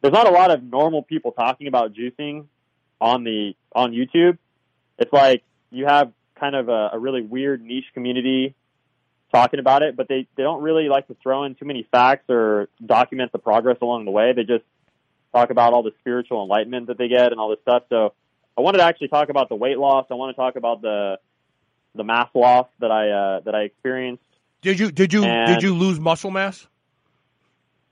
there's 0.00 0.12
not 0.12 0.26
a 0.26 0.30
lot 0.30 0.50
of 0.50 0.62
normal 0.62 1.02
people 1.02 1.32
talking 1.32 1.66
about 1.66 1.94
juicing 1.94 2.46
on 3.00 3.24
the 3.24 3.54
on 3.74 3.92
YouTube. 3.92 4.38
It's 4.98 5.12
like 5.12 5.42
you 5.70 5.86
have 5.86 6.12
kind 6.38 6.54
of 6.54 6.68
a, 6.68 6.90
a 6.94 6.98
really 6.98 7.22
weird 7.22 7.62
niche 7.62 7.86
community 7.94 8.54
talking 9.34 9.58
about 9.60 9.82
it, 9.82 9.96
but 9.96 10.08
they 10.08 10.26
they 10.36 10.42
don't 10.42 10.62
really 10.62 10.88
like 10.88 11.08
to 11.08 11.16
throw 11.22 11.44
in 11.44 11.54
too 11.54 11.64
many 11.64 11.86
facts 11.90 12.24
or 12.28 12.68
document 12.84 13.32
the 13.32 13.38
progress 13.38 13.78
along 13.82 14.04
the 14.04 14.10
way. 14.10 14.32
They 14.32 14.44
just 14.44 14.64
talk 15.32 15.50
about 15.50 15.72
all 15.72 15.82
the 15.82 15.92
spiritual 16.00 16.42
enlightenment 16.42 16.86
that 16.86 16.98
they 16.98 17.08
get 17.08 17.32
and 17.32 17.40
all 17.40 17.50
this 17.50 17.58
stuff. 17.62 17.82
So 17.88 18.12
I 18.56 18.60
wanted 18.60 18.78
to 18.78 18.84
actually 18.84 19.08
talk 19.08 19.28
about 19.30 19.48
the 19.48 19.56
weight 19.56 19.78
loss. 19.78 20.06
I 20.10 20.14
want 20.14 20.34
to 20.34 20.40
talk 20.40 20.56
about 20.56 20.80
the 20.82 21.18
the 21.94 22.04
mass 22.04 22.28
loss 22.34 22.68
that 22.80 22.90
I 22.90 23.10
uh, 23.10 23.40
that 23.40 23.54
I 23.54 23.62
experienced. 23.62 24.22
Did 24.62 24.78
you 24.78 24.90
did 24.90 25.12
you 25.12 25.24
And- 25.24 25.48
did 25.54 25.62
you 25.62 25.74
lose 25.74 25.98
muscle 25.98 26.30
mass? 26.30 26.66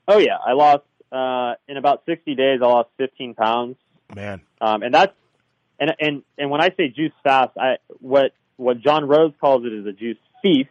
Oh 0.08 0.18
yeah, 0.18 0.36
I 0.44 0.52
lost 0.52 0.84
uh, 1.10 1.54
in 1.68 1.76
about 1.76 2.02
sixty 2.06 2.34
days. 2.34 2.60
I 2.62 2.66
lost 2.66 2.88
fifteen 2.96 3.34
pounds, 3.34 3.76
Man, 4.14 4.40
um, 4.60 4.82
and 4.82 4.92
that's 4.94 5.12
and 5.78 5.94
and 6.00 6.22
and 6.38 6.50
when 6.50 6.60
I 6.60 6.70
say 6.76 6.88
juice 6.88 7.12
fast, 7.22 7.56
I 7.56 7.76
what 8.00 8.32
what 8.56 8.80
John 8.80 9.06
Rose 9.06 9.32
calls 9.40 9.64
it 9.64 9.72
is 9.72 9.86
a 9.86 9.92
juice 9.92 10.18
feast. 10.42 10.70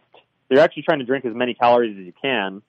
So 0.52 0.56
you're 0.56 0.64
actually 0.64 0.82
trying 0.82 0.98
to 0.98 1.06
drink 1.06 1.24
as 1.24 1.34
many 1.34 1.54
calories 1.54 1.96
as 1.98 2.04
you 2.04 2.12
can. 2.20 2.60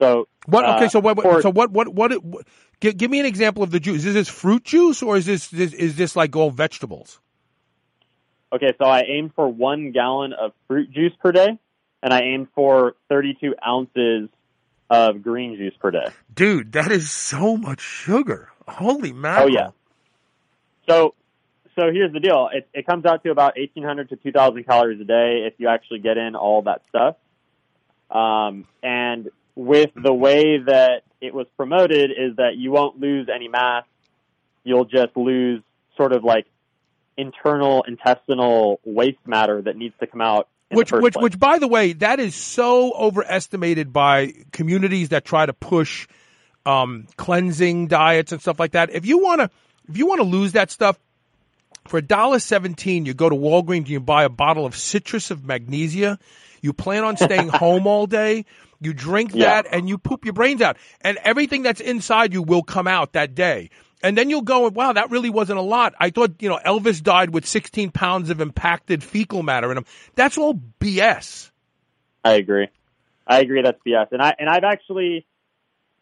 So 0.00 0.28
what? 0.46 0.64
Okay, 0.64 0.84
uh, 0.84 0.88
so 0.88 1.00
what? 1.00 1.16
what- 1.16 1.42
so 1.42 1.50
what? 1.50 1.72
What? 1.72 1.92
What? 1.92 2.12
what 2.22 2.46
give, 2.78 2.96
give 2.96 3.10
me 3.10 3.18
an 3.18 3.26
example 3.26 3.64
of 3.64 3.72
the 3.72 3.80
juice. 3.80 4.04
Is 4.04 4.14
this 4.14 4.28
fruit 4.28 4.62
juice 4.62 5.02
or 5.02 5.16
is 5.16 5.26
this, 5.26 5.48
this 5.48 5.72
is 5.72 5.96
this 5.96 6.14
like 6.14 6.36
all 6.36 6.52
vegetables? 6.52 7.18
Okay, 8.52 8.72
so 8.78 8.84
I 8.84 9.02
aimed 9.02 9.32
for 9.34 9.48
one 9.48 9.90
gallon 9.90 10.32
of 10.32 10.52
fruit 10.68 10.92
juice 10.92 11.12
per 11.20 11.32
day, 11.32 11.58
and 12.04 12.14
I 12.14 12.20
aimed 12.20 12.46
for 12.54 12.94
32 13.08 13.56
ounces 13.66 14.28
of 14.88 15.22
green 15.24 15.56
juice 15.56 15.74
per 15.80 15.90
day. 15.90 16.06
Dude, 16.32 16.70
that 16.70 16.92
is 16.92 17.10
so 17.10 17.56
much 17.56 17.80
sugar. 17.80 18.50
Holy 18.68 19.12
mackerel! 19.12 19.46
Oh 19.46 19.52
yeah. 19.52 19.70
So, 20.88 21.14
so 21.74 21.90
here's 21.92 22.12
the 22.12 22.20
deal. 22.20 22.48
It, 22.52 22.68
it 22.74 22.86
comes 22.86 23.04
out 23.04 23.22
to 23.24 23.30
about 23.30 23.56
1,800 23.56 24.10
to 24.10 24.16
2,000 24.16 24.64
calories 24.64 25.00
a 25.00 25.04
day 25.04 25.44
if 25.46 25.54
you 25.58 25.68
actually 25.68 26.00
get 26.00 26.18
in 26.18 26.34
all 26.34 26.62
that 26.62 26.82
stuff. 26.88 27.16
Um, 28.10 28.66
and 28.82 29.30
with 29.54 29.90
the 29.94 30.12
way 30.12 30.58
that 30.58 31.02
it 31.20 31.34
was 31.34 31.46
promoted 31.56 32.10
is 32.10 32.36
that 32.36 32.56
you 32.56 32.70
won't 32.70 33.00
lose 33.00 33.28
any 33.34 33.48
mass. 33.48 33.84
You'll 34.64 34.84
just 34.84 35.16
lose 35.16 35.62
sort 35.96 36.12
of 36.12 36.24
like 36.24 36.46
internal 37.16 37.84
intestinal 37.86 38.80
waste 38.84 39.26
matter 39.26 39.62
that 39.62 39.76
needs 39.76 39.94
to 40.00 40.06
come 40.06 40.20
out. 40.20 40.48
Which, 40.70 40.90
which, 40.90 41.14
place. 41.14 41.22
which, 41.22 41.38
by 41.38 41.58
the 41.58 41.68
way, 41.68 41.92
that 41.94 42.18
is 42.18 42.34
so 42.34 42.94
overestimated 42.94 43.92
by 43.92 44.32
communities 44.52 45.10
that 45.10 45.24
try 45.24 45.44
to 45.44 45.52
push 45.52 46.08
um, 46.64 47.06
cleansing 47.16 47.88
diets 47.88 48.32
and 48.32 48.40
stuff 48.40 48.58
like 48.58 48.72
that. 48.72 48.90
If 48.90 49.04
you 49.04 49.18
want 49.18 49.42
to, 49.42 49.50
if 49.88 49.98
you 49.98 50.06
want 50.06 50.20
to 50.20 50.26
lose 50.26 50.52
that 50.52 50.70
stuff, 50.70 50.98
for 51.86 51.98
a 51.98 52.02
dollar 52.02 52.38
seventeen, 52.38 53.06
you 53.06 53.14
go 53.14 53.28
to 53.28 53.36
Walgreens 53.36 53.78
and 53.78 53.88
you 53.88 54.00
buy 54.00 54.24
a 54.24 54.28
bottle 54.28 54.66
of 54.66 54.76
citrate 54.76 55.30
of 55.30 55.44
magnesia. 55.44 56.18
You 56.60 56.72
plan 56.72 57.04
on 57.04 57.16
staying 57.16 57.48
home 57.62 57.86
all 57.86 58.06
day. 58.06 58.44
You 58.80 58.92
drink 58.92 59.32
Yeah. 59.34 59.62
that 59.62 59.66
and 59.72 59.88
you 59.88 59.98
poop 59.98 60.24
your 60.24 60.34
brains 60.34 60.60
out, 60.62 60.76
and 61.00 61.18
everything 61.24 61.62
that's 61.62 61.80
inside 61.80 62.32
you 62.32 62.42
will 62.42 62.62
come 62.62 62.86
out 62.88 63.12
that 63.12 63.34
day. 63.34 63.70
And 64.04 64.18
then 64.18 64.30
you'll 64.30 64.42
go, 64.42 64.68
wow, 64.68 64.92
that 64.92 65.12
really 65.12 65.30
wasn't 65.30 65.60
a 65.60 65.62
lot. 65.62 65.94
I 66.00 66.10
thought, 66.10 66.42
you 66.42 66.48
know, 66.48 66.58
Elvis 66.66 67.00
died 67.00 67.30
with 67.30 67.46
16 67.46 67.92
pounds 67.92 68.30
of 68.30 68.40
impacted 68.40 69.04
fecal 69.04 69.44
matter 69.44 69.70
in 69.70 69.78
him. 69.78 69.84
That's 70.16 70.36
all 70.36 70.60
BS. 70.80 71.52
I 72.24 72.32
agree. 72.32 72.66
I 73.24 73.38
agree. 73.40 73.62
That's 73.62 73.78
BS. 73.86 74.08
And 74.10 74.20
I 74.20 74.34
and 74.38 74.48
I've 74.48 74.64
actually 74.64 75.24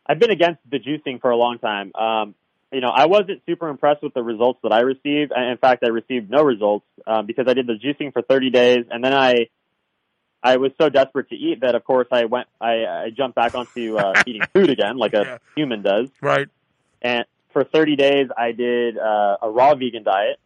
I've 0.07 0.19
been 0.19 0.31
against 0.31 0.61
the 0.71 0.79
juicing 0.79 1.21
for 1.21 1.31
a 1.31 1.37
long 1.37 1.59
time. 1.59 1.93
Um, 1.95 2.35
you 2.73 2.81
know, 2.81 2.89
I 2.89 3.07
wasn't 3.07 3.43
super 3.47 3.69
impressed 3.69 4.03
with 4.03 4.15
the 4.15 4.23
results 4.23 4.61
that 4.63 4.73
I 4.73 4.81
received. 4.81 5.33
In 5.37 5.57
fact, 5.61 5.83
I 5.85 5.89
received 5.89 6.31
no 6.31 6.43
results 6.43 6.87
um, 7.07 7.27
because 7.27 7.47
I 7.49 7.55
did 7.55 7.67
the 7.67 7.75
juicing 7.75 8.13
for 8.13 8.23
30 8.23 8.51
days, 8.51 8.85
and 8.91 9.03
then 9.05 9.13
I 9.15 9.49
I 10.43 10.57
was 10.57 10.73
so 10.81 10.89
desperate 10.89 11.29
to 11.31 11.35
eat 11.37 11.61
that, 11.61 11.75
of 11.75 11.85
course, 11.85 12.07
I 12.11 12.25
went 12.27 12.47
I, 12.61 12.85
I 12.87 13.11
jumped 13.15 13.35
back 13.37 13.55
onto 13.55 13.97
uh, 13.99 14.15
eating 14.27 14.43
food 14.55 14.71
again, 14.71 14.97
like 14.97 15.13
a 15.15 15.25
Yeah. 15.25 15.39
human 15.57 15.83
does. 15.83 16.09
Right. 16.21 16.49
And 17.03 17.25
for 17.53 17.65
30 17.65 17.97
days, 17.97 18.29
I 18.37 18.53
did 18.53 18.97
uh, 18.97 19.37
a 19.43 19.51
raw 19.51 19.75
vegan 19.75 20.05
diet. 20.05 20.39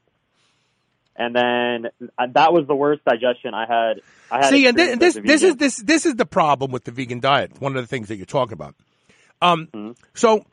And 1.17 1.35
then 1.35 1.91
uh, 2.19 2.27
that 2.33 2.53
was 2.53 2.67
the 2.67 2.75
worst 2.75 3.05
digestion 3.05 3.55
I 3.55 3.67
had. 3.67 4.01
I 4.31 4.39
had 4.39 4.51
See, 4.51 4.67
and 4.67 4.77
thi- 4.77 4.85
experienced 4.95 5.01
this 5.01 5.41
this 5.41 5.43
is 5.43 5.57
this 5.57 5.77
this 5.77 6.07
is 6.07 6.15
the 6.17 6.27
problem 6.27 6.73
with 6.73 6.85
the 6.85 6.91
vegan 6.91 7.21
diet. 7.21 7.61
One 7.61 7.77
of 7.77 7.83
the 7.83 7.87
things 7.87 8.09
that 8.09 8.17
you're 8.17 8.27
talking 8.27 8.55
about. 8.55 8.75
Um, 9.41 9.69
Mm-hmm. 9.75 9.93
so 10.15 10.45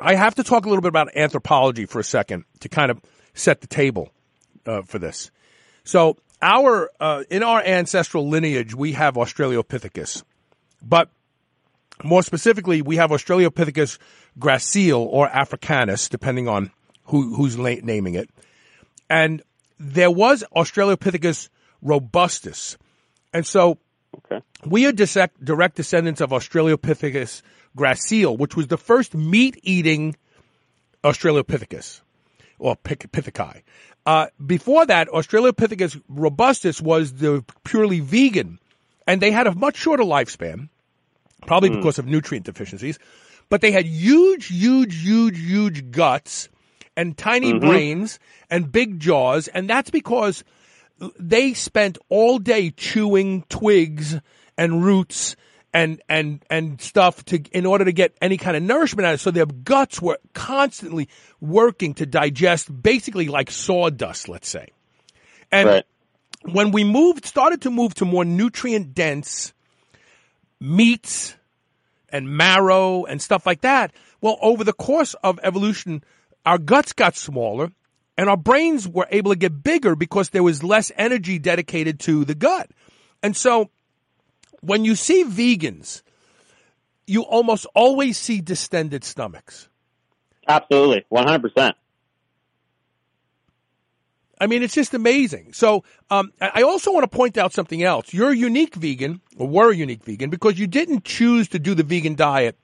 I 0.00 0.14
have 0.14 0.34
to 0.36 0.44
talk 0.44 0.64
a 0.64 0.68
little 0.68 0.82
bit 0.82 0.88
about 0.88 1.16
anthropology 1.16 1.86
for 1.86 1.98
a 1.98 2.04
second 2.04 2.44
to 2.60 2.68
kind 2.68 2.90
of 2.90 3.00
set 3.34 3.60
the 3.60 3.66
table 3.66 4.10
uh, 4.66 4.82
for 4.82 4.98
this. 4.98 5.30
So 5.84 6.16
our 6.40 6.90
uh, 7.00 7.24
in 7.30 7.42
our 7.42 7.62
ancestral 7.62 8.28
lineage, 8.28 8.74
we 8.74 8.92
have 8.92 9.14
Australopithecus, 9.14 10.22
but 10.82 11.10
more 12.04 12.22
specifically, 12.22 12.82
we 12.82 12.96
have 12.96 13.10
Australopithecus 13.10 13.98
gracile 14.38 15.06
or 15.06 15.28
africanus, 15.28 16.08
depending 16.08 16.48
on 16.48 16.70
who 17.04 17.34
who's 17.34 17.56
naming 17.56 18.14
it 18.14 18.30
and 19.08 19.42
there 19.78 20.10
was 20.10 20.44
Australopithecus 20.54 21.48
robustus. 21.82 22.76
And 23.32 23.46
so 23.46 23.78
Okay. 24.30 24.44
we 24.66 24.86
are 24.86 24.92
dissect, 24.92 25.42
direct 25.42 25.76
descendants 25.76 26.20
of 26.20 26.30
Australopithecus 26.30 27.42
gracile, 27.76 28.36
which 28.36 28.56
was 28.56 28.66
the 28.66 28.76
first 28.76 29.14
meat 29.14 29.58
eating 29.62 30.16
Australopithecus 31.02 32.00
or 32.58 32.76
pic- 32.76 33.08
Uh, 34.04 34.26
before 34.44 34.84
that, 34.86 35.08
Australopithecus 35.08 36.00
robustus 36.08 36.80
was 36.80 37.14
the 37.14 37.44
purely 37.64 38.00
vegan, 38.00 38.58
and 39.06 39.20
they 39.20 39.30
had 39.30 39.46
a 39.46 39.54
much 39.54 39.76
shorter 39.76 40.02
lifespan, 40.02 40.68
probably 41.46 41.70
because 41.70 41.98
of 41.98 42.06
nutrient 42.06 42.44
deficiencies. 42.46 42.98
but 43.50 43.62
they 43.62 43.72
had 43.72 43.86
huge, 43.86 44.48
huge, 44.48 44.94
huge, 45.02 45.38
huge 45.38 45.90
guts 45.90 46.50
and 46.98 47.16
tiny 47.16 47.54
Mhm. 47.54 47.60
brains 47.60 48.18
and 48.50 48.70
big 48.70 49.00
jaws, 49.00 49.48
and 49.48 49.70
that's 49.70 49.88
because 49.88 50.44
they 51.18 51.54
spent 51.54 51.98
all 52.08 52.38
day 52.38 52.70
chewing 52.70 53.44
twigs 53.48 54.18
and 54.56 54.84
roots 54.84 55.36
and 55.72 56.00
and 56.08 56.44
and 56.50 56.80
stuff 56.80 57.24
to 57.26 57.38
in 57.52 57.66
order 57.66 57.84
to 57.84 57.92
get 57.92 58.16
any 58.20 58.36
kind 58.36 58.56
of 58.56 58.62
nourishment 58.62 59.06
out 59.06 59.14
of 59.14 59.20
it. 59.20 59.22
So 59.22 59.30
their 59.30 59.46
guts 59.46 60.00
were 60.00 60.18
constantly 60.32 61.08
working 61.40 61.94
to 61.94 62.06
digest, 62.06 62.82
basically 62.82 63.28
like 63.28 63.50
sawdust, 63.50 64.28
let's 64.28 64.48
say. 64.48 64.68
And 65.52 65.68
Right. 65.68 65.84
when 66.42 66.72
we 66.72 66.84
moved, 66.84 67.24
started 67.26 67.62
to 67.62 67.70
move 67.70 67.94
to 67.94 68.04
more 68.04 68.24
nutrient 68.24 68.94
dense 68.94 69.52
meats 70.60 71.34
and 72.10 72.28
marrow 72.36 73.04
and 73.04 73.20
stuff 73.20 73.46
like 73.46 73.60
that. 73.60 73.92
Well, 74.20 74.38
over 74.40 74.64
the 74.64 74.72
course 74.72 75.14
of 75.22 75.38
evolution, 75.42 76.02
our 76.44 76.58
guts 76.58 76.92
got 76.92 77.14
smaller 77.14 77.70
and 78.18 78.28
our 78.28 78.36
brains 78.36 78.86
were 78.86 79.06
able 79.10 79.30
to 79.30 79.38
get 79.38 79.62
bigger 79.62 79.96
because 79.96 80.30
there 80.30 80.42
was 80.42 80.62
less 80.62 80.92
energy 80.96 81.38
dedicated 81.38 82.00
to 82.00 82.26
the 82.26 82.34
gut. 82.34 82.68
And 83.22 83.34
so 83.34 83.70
when 84.60 84.84
you 84.84 84.96
see 84.96 85.24
vegans, 85.24 86.02
you 87.06 87.22
almost 87.22 87.64
always 87.74 88.18
see 88.18 88.42
distended 88.42 89.04
stomachs. 89.04 89.68
Absolutely, 90.46 91.04
one 91.08 91.26
hundred 91.26 91.54
percent. 91.54 91.76
I 94.40 94.46
mean, 94.46 94.62
it's 94.62 94.74
just 94.74 94.94
amazing. 94.94 95.52
So, 95.52 95.82
um, 96.10 96.32
I 96.40 96.62
also 96.62 96.92
want 96.92 97.02
to 97.02 97.16
point 97.16 97.36
out 97.36 97.52
something 97.52 97.82
else. 97.82 98.12
You're 98.12 98.30
a 98.30 98.36
unique 98.36 98.76
vegan, 98.76 99.20
or 99.36 99.48
were 99.48 99.72
a 99.72 99.74
unique 99.74 100.04
vegan, 100.04 100.30
because 100.30 100.58
you 100.58 100.68
didn't 100.68 101.04
choose 101.04 101.48
to 101.48 101.58
do 101.58 101.74
the 101.74 101.82
vegan 101.82 102.14
diet 102.14 102.56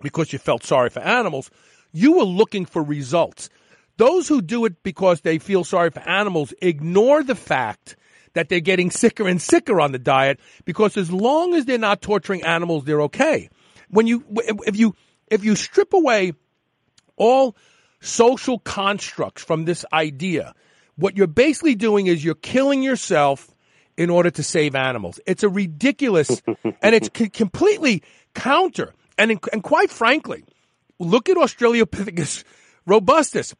because 0.00 0.32
you 0.32 0.38
felt 0.38 0.64
sorry 0.64 0.88
for 0.88 1.00
animals. 1.00 1.50
You 1.92 2.12
were 2.12 2.24
looking 2.24 2.64
for 2.64 2.82
results. 2.82 3.50
Those 3.96 4.28
who 4.28 4.42
do 4.42 4.64
it 4.64 4.82
because 4.82 5.22
they 5.22 5.38
feel 5.38 5.64
sorry 5.64 5.90
for 5.90 6.00
animals 6.00 6.52
ignore 6.60 7.22
the 7.22 7.34
fact 7.34 7.96
that 8.34 8.48
they're 8.48 8.60
getting 8.60 8.90
sicker 8.90 9.26
and 9.26 9.40
sicker 9.40 9.80
on 9.80 9.92
the 9.92 9.98
diet 9.98 10.38
because 10.64 10.96
as 10.96 11.10
long 11.10 11.54
as 11.54 11.64
they're 11.64 11.78
not 11.78 12.02
torturing 12.02 12.42
animals, 12.42 12.84
they're 12.84 13.02
okay. 13.02 13.48
When 13.88 14.06
you, 14.06 14.24
if 14.66 14.76
you, 14.76 14.94
if 15.28 15.44
you 15.44 15.56
strip 15.56 15.94
away 15.94 16.32
all 17.16 17.56
social 18.00 18.58
constructs 18.58 19.42
from 19.42 19.64
this 19.64 19.84
idea. 19.92 20.54
What 20.96 21.16
you're 21.16 21.26
basically 21.26 21.74
doing 21.74 22.06
is 22.06 22.24
you're 22.24 22.34
killing 22.34 22.82
yourself 22.82 23.50
in 23.96 24.10
order 24.10 24.30
to 24.30 24.42
save 24.42 24.74
animals. 24.74 25.20
It's 25.26 25.42
a 25.42 25.48
ridiculous, 25.48 26.42
and 26.82 26.94
it's 26.94 27.08
c- 27.14 27.28
completely 27.28 28.02
counter. 28.34 28.94
And, 29.18 29.32
in, 29.32 29.40
and 29.52 29.62
quite 29.62 29.90
frankly, 29.90 30.44
look 30.98 31.28
at 31.28 31.36
Australopithecus 31.36 32.44
robustus. 32.86 33.54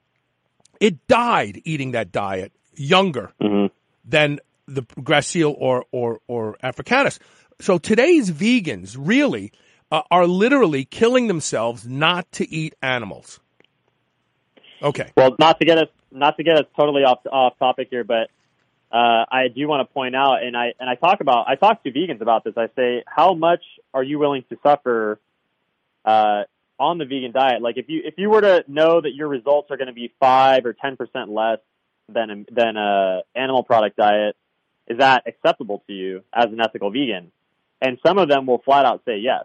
It 0.81 1.07
died 1.07 1.63
eating 1.65 1.93
that 1.93 2.13
diet 2.13 2.53
younger 2.75 3.33
than 4.05 4.41
the 4.67 4.83
gracile 4.83 5.55
or, 5.57 5.85
or, 5.93 6.21
or 6.27 6.57
africanus. 6.63 7.19
So 7.61 7.79
today's 7.79 8.31
vegans 8.31 8.97
really 8.99 9.53
uh, 9.91 10.03
are 10.11 10.27
literally 10.27 10.85
killing 10.85 11.27
themselves 11.27 11.87
not 11.87 12.31
to 12.33 12.49
eat 12.49 12.75
animals. 12.83 13.41
Okay. 14.83 15.11
Well, 15.17 15.37
not 15.39 15.59
to 15.61 15.65
get 15.65 15.79
us 15.79 15.89
not 16.11 16.37
to 16.37 16.43
get 16.43 16.57
us 16.57 16.67
totally 16.77 17.03
off 17.03 17.21
off 17.31 17.59
topic 17.59 17.89
here, 17.91 18.05
but 18.05 18.31
uh, 18.93 19.25
I 19.31 19.49
do 19.55 19.67
want 19.69 19.87
to 19.87 19.93
point 19.93 20.15
out, 20.15 20.43
and 20.43 20.57
I 20.57 20.75
and 20.79 20.89
I 20.89 20.95
talk 20.95 21.21
about 21.21 21.49
I 21.49 21.57
talk 21.57 21.83
to 21.85 21.91
vegans 21.91 22.21
about 22.21 22.45
this. 22.45 22.55
I 22.57 22.69
say, 22.77 23.03
how 23.07 23.35
much 23.35 23.63
are 23.95 24.03
you 24.03 24.19
willing 24.19 24.45
to 24.51 24.59
suffer 24.63 25.19
uh, 26.05 26.45
on 26.79 26.99
the 26.99 27.05
vegan 27.05 27.33
diet? 27.33 27.63
Like, 27.63 27.77
if 27.77 27.89
you 27.89 28.03
if 28.05 28.15
you 28.17 28.31
were 28.31 28.41
to 28.41 28.65
know 28.69 29.01
that 29.01 29.15
your 29.15 29.29
results 29.29 29.71
are 29.71 29.77
going 29.77 29.89
to 29.89 29.93
be 29.93 30.13
five 30.21 30.67
or 30.67 30.73
ten 30.73 30.97
percent 30.97 31.31
less 31.31 31.59
than 32.09 32.47
than 32.51 32.77
a 32.77 33.23
animal 33.35 33.63
product 33.63 33.97
diet, 33.97 34.37
is 34.87 34.99
that 34.99 35.25
acceptable 35.27 35.83
to 35.87 35.93
you 35.93 36.23
as 36.33 36.47
an 36.47 36.61
ethical 36.61 36.91
vegan? 36.91 37.33
And 37.81 37.99
some 38.07 38.19
of 38.19 38.29
them 38.29 38.47
will 38.47 38.59
flat 38.59 38.87
out 38.87 39.03
say 39.05 39.19
yes. 39.19 39.45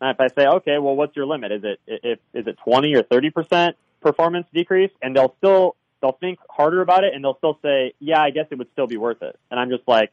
And 0.00 0.10
if 0.10 0.20
I 0.20 0.28
say, 0.28 0.46
okay, 0.46 0.78
well, 0.78 0.94
what's 0.94 1.16
your 1.16 1.26
limit? 1.26 1.50
Is 1.52 1.64
it 1.64 1.80
if 1.86 2.18
is 2.32 2.46
it 2.46 2.58
twenty 2.64 2.94
or 2.94 3.02
thirty 3.02 3.30
percent 3.30 3.76
performance 4.00 4.46
decrease? 4.52 4.92
And 5.02 5.16
they'll 5.16 5.34
still 5.38 5.76
they'll 6.00 6.12
think 6.12 6.38
harder 6.48 6.80
about 6.80 7.04
it, 7.04 7.14
and 7.14 7.24
they'll 7.24 7.38
still 7.38 7.58
say, 7.62 7.94
yeah, 7.98 8.20
I 8.20 8.30
guess 8.30 8.46
it 8.50 8.58
would 8.58 8.70
still 8.72 8.86
be 8.86 8.96
worth 8.96 9.22
it. 9.22 9.38
And 9.50 9.58
I'm 9.58 9.70
just 9.70 9.82
like, 9.88 10.12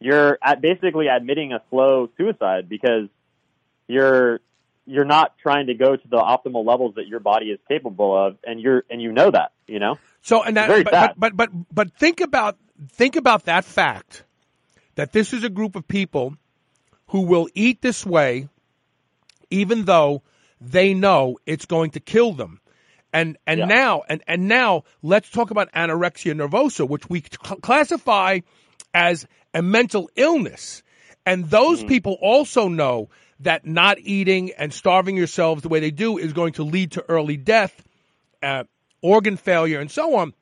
you're 0.00 0.38
at 0.42 0.60
basically 0.60 1.06
admitting 1.06 1.52
a 1.52 1.62
slow 1.70 2.08
suicide 2.16 2.68
because 2.68 3.08
you're 3.86 4.40
you're 4.90 5.04
not 5.04 5.38
trying 5.38 5.68
to 5.68 5.74
go 5.74 5.94
to 5.94 6.08
the 6.08 6.18
optimal 6.18 6.66
levels 6.66 6.96
that 6.96 7.06
your 7.06 7.20
body 7.20 7.46
is 7.46 7.60
capable 7.68 8.16
of, 8.16 8.36
and 8.44 8.60
you're 8.60 8.84
and 8.90 9.00
you 9.00 9.12
know 9.12 9.30
that, 9.30 9.52
you 9.66 9.78
know. 9.78 9.98
So 10.22 10.42
and 10.42 10.56
that, 10.56 10.84
but, 10.84 10.90
but 10.90 11.14
but 11.16 11.36
but 11.36 11.50
but 11.72 11.92
think 11.94 12.20
about 12.20 12.58
think 12.90 13.16
about 13.16 13.44
that 13.44 13.64
fact 13.64 14.24
that 14.96 15.12
this 15.12 15.32
is 15.32 15.44
a 15.44 15.48
group 15.48 15.76
of 15.76 15.86
people 15.86 16.36
who 17.08 17.22
will 17.22 17.48
eat 17.54 17.80
this 17.80 18.04
way, 18.04 18.48
even 19.50 19.84
though 19.84 20.22
they 20.60 20.92
know 20.92 21.38
it's 21.46 21.66
going 21.66 21.92
to 21.92 22.00
kill 22.00 22.32
them. 22.32 22.60
And 23.12 23.38
and 23.46 23.60
Yeah. 23.60 23.66
now 23.66 24.02
and 24.08 24.22
and 24.26 24.48
now 24.48 24.84
let's 25.02 25.30
talk 25.30 25.50
about 25.50 25.72
anorexia 25.72 26.34
nervosa, 26.34 26.88
which 26.88 27.08
we 27.08 27.20
cl- 27.22 27.60
classify 27.60 28.40
as 28.92 29.26
a 29.54 29.62
mental 29.62 30.10
illness. 30.16 30.82
And 31.24 31.48
those 31.48 31.82
hmm. 31.82 31.88
people 31.88 32.18
also 32.20 32.68
know 32.68 33.08
that 33.40 33.66
not 33.66 33.98
eating 33.98 34.52
and 34.56 34.72
starving 34.72 35.16
yourselves 35.16 35.62
the 35.62 35.68
way 35.68 35.80
they 35.80 35.90
do 35.90 36.18
is 36.18 36.32
going 36.32 36.52
to 36.54 36.62
lead 36.62 36.92
to 36.92 37.04
early 37.08 37.36
death, 37.36 37.82
uh, 38.42 38.64
organ 39.02 39.36
failure, 39.36 39.80
and 39.80 39.90
so 39.90 40.16
on. 40.16 40.34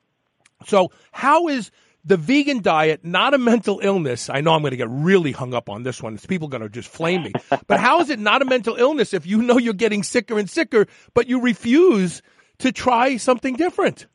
So, 0.65 0.91
how 1.11 1.47
is 1.47 1.71
the 2.03 2.17
vegan 2.17 2.61
diet 2.61 3.05
not 3.05 3.33
a 3.33 3.37
mental 3.37 3.79
illness? 3.81 4.29
I 4.29 4.41
know 4.41 4.53
I'm 4.53 4.61
going 4.61 4.71
to 4.71 4.77
get 4.77 4.89
really 4.89 5.31
hung 5.31 5.53
up 5.53 5.69
on 5.69 5.83
this 5.83 6.03
one. 6.03 6.15
It's 6.15 6.25
People 6.25 6.47
are 6.47 6.51
going 6.51 6.63
to 6.63 6.69
just 6.69 6.89
flame 6.89 7.23
me. 7.23 7.33
but 7.67 7.79
how 7.79 8.01
is 8.01 8.09
it 8.09 8.19
not 8.19 8.41
a 8.41 8.45
mental 8.45 8.75
illness 8.75 9.13
if 9.13 9.25
you 9.25 9.41
know 9.41 9.57
you're 9.57 9.73
getting 9.73 10.03
sicker 10.03 10.37
and 10.37 10.49
sicker, 10.49 10.87
but 11.13 11.27
you 11.27 11.41
refuse 11.41 12.21
to 12.59 12.71
try 12.71 13.17
something 13.17 13.55
different? 13.55 14.07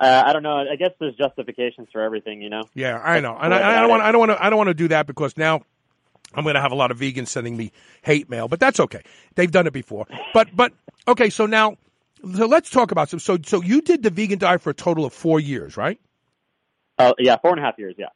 Uh, 0.00 0.22
I 0.26 0.32
don't 0.32 0.42
know. 0.42 0.56
I 0.56 0.74
guess 0.74 0.90
there's 0.98 1.14
justifications 1.14 1.88
for 1.92 2.02
everything, 2.02 2.42
you 2.42 2.50
know. 2.50 2.62
Yeah, 2.74 2.98
I 2.98 3.20
know, 3.20 3.38
and 3.40 3.54
I, 3.54 3.78
I 3.78 3.80
don't 3.80 3.90
want. 3.90 4.02
I 4.02 4.10
don't 4.10 4.18
want 4.18 4.32
to. 4.32 4.44
I 4.44 4.50
don't 4.50 4.56
want 4.56 4.68
to 4.68 4.74
do 4.74 4.88
that 4.88 5.06
because 5.06 5.36
now 5.36 5.62
I'm 6.34 6.44
going 6.44 6.54
to 6.54 6.60
have 6.60 6.72
a 6.72 6.76
lot 6.76 6.90
of 6.90 6.98
vegans 6.98 7.28
sending 7.28 7.56
me 7.56 7.72
hate 8.02 8.28
mail. 8.28 8.48
But 8.48 8.60
that's 8.60 8.80
okay. 8.80 9.02
They've 9.34 9.50
done 9.50 9.66
it 9.66 9.72
before. 9.72 10.06
But 10.32 10.54
but 10.54 10.72
okay. 11.08 11.30
So 11.30 11.46
now, 11.46 11.76
so 12.22 12.46
let's 12.46 12.70
talk 12.70 12.90
about 12.90 13.08
some. 13.08 13.20
So 13.20 13.38
so 13.44 13.62
you 13.62 13.80
did 13.80 14.02
the 14.02 14.10
vegan 14.10 14.38
diet 14.38 14.62
for 14.62 14.70
a 14.70 14.74
total 14.74 15.04
of 15.04 15.12
four 15.12 15.40
years, 15.40 15.76
right? 15.76 16.00
Uh, 16.98 17.12
yeah, 17.18 17.36
four 17.40 17.50
and 17.50 17.60
a 17.60 17.62
half 17.62 17.78
years. 17.78 17.94
Yeah. 17.98 18.08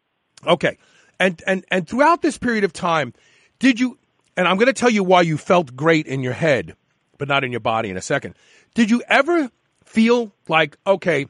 Okay. 0.46 0.78
And 1.18 1.42
and 1.46 1.64
and 1.70 1.88
throughout 1.88 2.22
this 2.22 2.38
period 2.38 2.64
of 2.64 2.72
time, 2.72 3.12
did 3.58 3.80
you 3.80 3.98
and 4.36 4.46
I'm 4.46 4.56
going 4.56 4.66
to 4.66 4.72
tell 4.72 4.90
you 4.90 5.02
why 5.02 5.22
you 5.22 5.36
felt 5.36 5.74
great 5.74 6.06
in 6.06 6.22
your 6.22 6.32
head, 6.32 6.76
but 7.18 7.28
not 7.28 7.42
in 7.42 7.50
your 7.50 7.60
body 7.60 7.90
in 7.90 7.96
a 7.96 8.02
second. 8.02 8.34
Did 8.74 8.90
you 8.90 9.02
ever 9.08 9.50
feel 9.84 10.32
like 10.46 10.76
okay, 10.86 11.26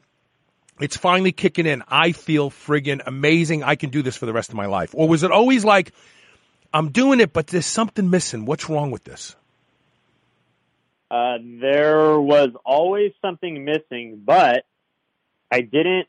it's 0.80 0.96
finally 0.96 1.32
kicking 1.32 1.66
in. 1.66 1.82
I 1.88 2.12
feel 2.12 2.50
friggin' 2.50 3.00
amazing. 3.06 3.62
I 3.62 3.74
can 3.76 3.90
do 3.90 4.02
this 4.02 4.16
for 4.16 4.26
the 4.26 4.32
rest 4.32 4.50
of 4.50 4.56
my 4.56 4.66
life. 4.66 4.90
Or 4.94 5.08
was 5.08 5.22
it 5.22 5.30
always 5.30 5.64
like 5.64 5.92
I'm 6.72 6.90
doing 6.90 7.20
it 7.20 7.32
but 7.32 7.48
there's 7.48 7.66
something 7.66 8.10
missing. 8.10 8.44
What's 8.44 8.68
wrong 8.68 8.90
with 8.90 9.04
this? 9.04 9.36
Uh, 11.10 11.38
there 11.42 12.20
was 12.20 12.50
always 12.64 13.12
something 13.22 13.64
missing, 13.64 14.20
but 14.24 14.66
I 15.50 15.62
didn't, 15.62 16.06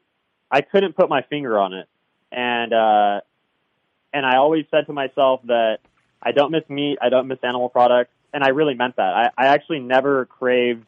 I 0.52 0.62
couldn't 0.62 0.96
put 0.96 1.10
my 1.10 1.22
finger 1.22 1.58
on 1.58 1.74
it. 1.74 1.88
And, 2.32 2.74
uh, 2.74 3.22
and 4.14 4.26
I 4.26 4.38
always 4.38 4.66
said 4.72 4.88
to 4.88 4.94
myself 4.94 5.42
that 5.46 5.80
I 6.22 6.34
don't 6.34 6.52
miss 6.52 6.64
meat, 6.70 6.98
I 7.02 7.10
don't 7.10 7.28
miss 7.28 7.40
animal 7.44 7.70
products, 7.70 8.12
and 8.34 8.44
I 8.44 8.50
really 8.50 8.74
meant 8.74 8.98
that. 8.98 9.14
I, 9.14 9.30
I 9.38 9.48
actually 9.48 9.80
never 9.80 10.26
craved 10.26 10.86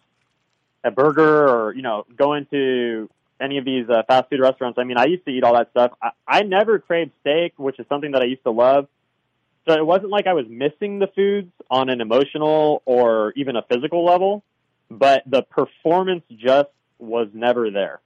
a 0.84 0.92
burger 0.92 1.48
or, 1.48 1.74
you 1.74 1.82
know, 1.82 2.06
go 2.18 2.34
into 2.34 3.10
any 3.40 3.58
of 3.58 3.66
these 3.66 3.90
uh, 3.90 4.04
fast 4.08 4.30
food 4.30 4.42
restaurants. 4.42 4.78
I 4.78 4.84
mean, 4.84 4.98
I 4.98 5.06
used 5.06 5.26
to 5.26 5.32
eat 5.32 5.44
all 5.44 5.54
that 5.54 5.72
stuff. 5.72 5.94
I, 6.02 6.12
I 6.28 6.44
never 6.44 6.80
craved 6.80 7.12
steak, 7.22 7.54
which 7.58 7.80
is 7.80 7.86
something 7.88 8.12
that 8.12 8.22
I 8.22 8.26
used 8.26 8.44
to 8.44 8.52
love. 8.52 8.88
So 9.68 9.74
it 9.74 9.86
wasn't 9.86 10.10
like 10.10 10.28
I 10.28 10.34
was 10.34 10.46
missing 10.50 11.00
the 11.00 11.08
foods 11.16 11.52
on 11.70 11.90
an 11.90 12.02
emotional 12.02 12.82
or 12.86 13.32
even 13.36 13.56
a 13.56 13.62
physical 13.72 14.04
level, 14.04 14.44
but 14.90 15.24
the 15.28 15.44
performance 15.44 16.24
just 16.36 16.70
was 16.98 17.28
never 17.34 17.70
there. 17.70 18.02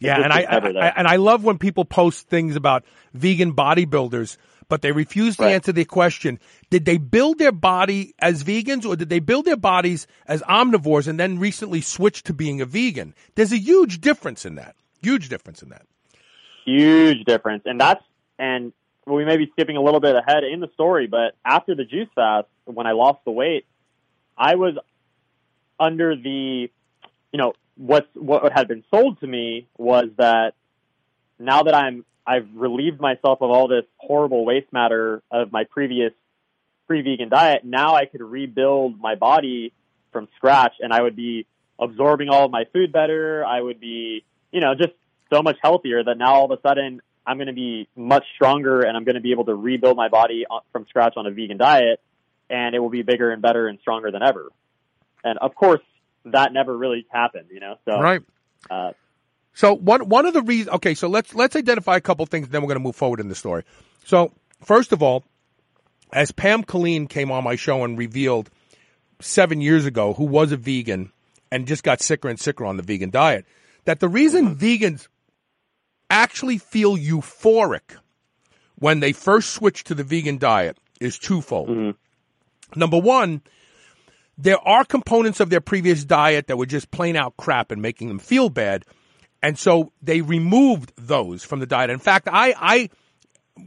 Yeah, 0.00 0.22
and 0.22 0.32
I, 0.32 0.42
I. 0.42 0.56
I 0.58 0.88
and 0.96 1.08
I 1.08 1.16
love 1.16 1.42
when 1.42 1.58
people 1.58 1.84
post 1.84 2.28
things 2.28 2.54
about 2.54 2.84
vegan 3.14 3.52
bodybuilders, 3.54 4.36
but 4.68 4.80
they 4.82 4.92
refuse 4.92 5.36
to 5.38 5.42
Right. 5.42 5.54
answer 5.54 5.72
the 5.72 5.84
question: 5.84 6.38
Did 6.70 6.84
they 6.84 6.98
build 6.98 7.38
their 7.38 7.50
body 7.50 8.14
as 8.20 8.44
vegans, 8.44 8.86
or 8.86 8.94
did 8.94 9.08
they 9.08 9.18
build 9.18 9.44
their 9.44 9.56
bodies 9.56 10.06
as 10.26 10.40
omnivores 10.42 11.08
and 11.08 11.18
then 11.18 11.40
recently 11.40 11.80
switch 11.80 12.22
to 12.24 12.32
being 12.32 12.60
a 12.60 12.64
vegan? 12.64 13.12
There's 13.34 13.52
a 13.52 13.58
huge 13.58 14.00
difference 14.00 14.46
in 14.46 14.54
that. 14.54 14.76
Huge 15.02 15.28
difference 15.28 15.62
in 15.62 15.70
that. 15.70 15.86
Huge 16.64 17.24
difference. 17.24 17.62
And 17.66 17.80
that's, 17.80 18.02
and 18.38 18.72
we 19.08 19.24
may 19.24 19.36
be 19.36 19.48
skipping 19.52 19.76
a 19.76 19.82
little 19.82 20.00
bit 20.00 20.14
ahead 20.14 20.44
in 20.44 20.60
the 20.60 20.68
story, 20.74 21.06
but 21.06 21.34
after 21.44 21.74
the 21.74 21.84
juice 21.84 22.08
fast, 22.14 22.46
when 22.64 22.86
I 22.86 22.92
lost 22.92 23.20
the 23.24 23.30
weight, 23.30 23.66
I 24.36 24.54
was 24.54 24.74
under 25.80 26.14
the, 26.14 26.70
you 27.32 27.38
know, 27.38 27.54
what 27.76 28.08
what 28.14 28.52
had 28.52 28.68
been 28.68 28.84
sold 28.90 29.20
to 29.20 29.26
me 29.26 29.68
was 29.76 30.06
that 30.18 30.54
now 31.38 31.62
that 31.62 31.74
I'm 31.74 32.04
I've 32.26 32.48
relieved 32.54 33.00
myself 33.00 33.40
of 33.40 33.50
all 33.50 33.68
this 33.68 33.84
horrible 33.96 34.44
waste 34.44 34.72
matter 34.72 35.22
of 35.30 35.50
my 35.52 35.64
previous 35.64 36.12
pre-vegan 36.86 37.28
diet, 37.28 37.64
now 37.64 37.94
I 37.94 38.06
could 38.06 38.20
rebuild 38.20 39.00
my 39.00 39.14
body 39.14 39.72
from 40.12 40.28
scratch 40.36 40.74
and 40.80 40.92
I 40.92 41.02
would 41.02 41.16
be 41.16 41.46
absorbing 41.78 42.28
all 42.28 42.44
of 42.44 42.50
my 42.50 42.64
food 42.72 42.92
better. 42.92 43.44
I 43.44 43.60
would 43.60 43.80
be, 43.80 44.24
you 44.50 44.60
know, 44.60 44.74
just 44.74 44.92
so 45.32 45.42
much 45.42 45.56
healthier 45.62 46.02
that 46.02 46.18
now 46.18 46.34
all 46.34 46.50
of 46.50 46.58
a 46.58 46.60
sudden 46.60 47.00
I'm 47.28 47.36
going 47.36 47.48
to 47.48 47.52
be 47.52 47.88
much 47.94 48.24
stronger 48.34 48.80
and 48.80 48.96
I'm 48.96 49.04
going 49.04 49.16
to 49.16 49.20
be 49.20 49.32
able 49.32 49.44
to 49.44 49.54
rebuild 49.54 49.98
my 49.98 50.08
body 50.08 50.46
from 50.72 50.86
scratch 50.88 51.12
on 51.18 51.26
a 51.26 51.30
vegan 51.30 51.58
diet 51.58 52.00
and 52.48 52.74
it 52.74 52.78
will 52.78 52.88
be 52.88 53.02
bigger 53.02 53.30
and 53.30 53.42
better 53.42 53.68
and 53.68 53.78
stronger 53.80 54.10
than 54.10 54.22
ever. 54.22 54.50
And 55.22 55.38
of 55.38 55.54
course, 55.54 55.82
that 56.24 56.54
never 56.54 56.74
really 56.74 57.06
happened, 57.10 57.48
you 57.52 57.60
know. 57.60 57.74
So 57.84 58.00
right. 58.00 58.22
Uh, 58.70 58.92
so 59.52 59.74
one 59.74 60.08
one 60.08 60.24
of 60.24 60.32
the 60.32 60.40
reasons. 60.40 60.76
Okay, 60.76 60.94
so 60.94 61.08
let's 61.08 61.34
let's 61.34 61.54
identify 61.54 61.96
a 61.96 62.00
couple 62.00 62.24
things, 62.24 62.46
and 62.46 62.52
then 62.52 62.62
we're 62.62 62.68
going 62.68 62.80
to 62.80 62.84
move 62.84 62.96
forward 62.96 63.20
in 63.20 63.28
the 63.28 63.34
story. 63.34 63.64
So 64.04 64.32
first 64.62 64.92
of 64.92 65.02
all, 65.02 65.24
as 66.12 66.32
Pam 66.32 66.64
Killeen 66.64 67.08
came 67.08 67.30
on 67.30 67.44
my 67.44 67.56
show 67.56 67.84
and 67.84 67.98
revealed 67.98 68.50
seven 69.20 69.60
years 69.60 69.84
ago, 69.84 70.14
who 70.14 70.24
was 70.24 70.52
a 70.52 70.56
vegan 70.56 71.12
and 71.50 71.66
just 71.66 71.82
got 71.82 72.00
sicker 72.00 72.28
and 72.28 72.40
sicker 72.40 72.64
on 72.64 72.78
the 72.78 72.82
vegan 72.82 73.10
diet, 73.10 73.44
that 73.84 74.00
the 74.00 74.08
reason 74.08 74.56
vegans 74.56 75.08
actually 76.10 76.58
feel 76.58 76.96
euphoric 76.96 77.96
when 78.76 79.00
they 79.00 79.12
first 79.12 79.50
switch 79.50 79.84
to 79.84 79.94
the 79.94 80.04
vegan 80.04 80.38
diet 80.38 80.78
is 81.00 81.18
twofold. 81.18 81.68
Mm-hmm. 81.68 82.78
Number 82.78 82.98
one, 82.98 83.42
there 84.36 84.58
are 84.66 84.84
components 84.84 85.40
of 85.40 85.50
their 85.50 85.60
previous 85.60 86.04
diet 86.04 86.46
that 86.46 86.56
were 86.56 86.66
just 86.66 86.90
plain 86.90 87.16
out 87.16 87.36
crap 87.36 87.70
and 87.70 87.82
making 87.82 88.08
them 88.08 88.18
feel 88.18 88.48
bad. 88.48 88.84
And 89.42 89.58
so 89.58 89.92
they 90.02 90.20
removed 90.20 90.92
those 90.96 91.44
from 91.44 91.60
the 91.60 91.66
diet. 91.66 91.90
In 91.90 91.98
fact, 91.98 92.28
I, 92.30 92.54
I, 92.56 92.90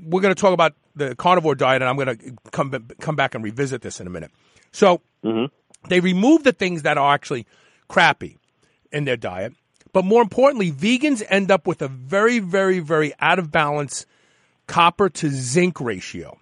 we're 0.03 0.21
going 0.21 0.33
to 0.33 0.39
talk 0.39 0.53
about 0.53 0.73
the 0.95 1.15
carnivore 1.15 1.55
diet 1.55 1.81
and 1.81 1.89
I'm 1.89 1.95
going 1.95 2.17
to 2.17 2.35
come, 2.51 2.71
come 2.99 3.15
back 3.15 3.35
and 3.35 3.43
revisit 3.43 3.81
this 3.81 3.99
in 3.99 4.07
a 4.07 4.09
minute. 4.09 4.31
So 4.71 5.01
mm-hmm. 5.23 5.45
they 5.89 5.99
removed 5.99 6.45
the 6.45 6.53
things 6.53 6.83
that 6.83 6.97
are 6.97 7.13
actually 7.13 7.47
crappy 7.87 8.37
in 8.91 9.05
their 9.05 9.17
diet. 9.17 9.53
But 9.93 10.05
more 10.05 10.21
importantly, 10.21 10.71
vegans 10.71 11.23
end 11.29 11.51
up 11.51 11.67
with 11.67 11.81
a 11.81 11.87
very, 11.87 12.39
very, 12.39 12.79
very 12.79 13.13
out 13.19 13.39
of 13.39 13.51
balance 13.51 14.05
copper 14.67 15.09
to 15.09 15.29
zinc 15.29 15.79
ratio. 15.81 16.37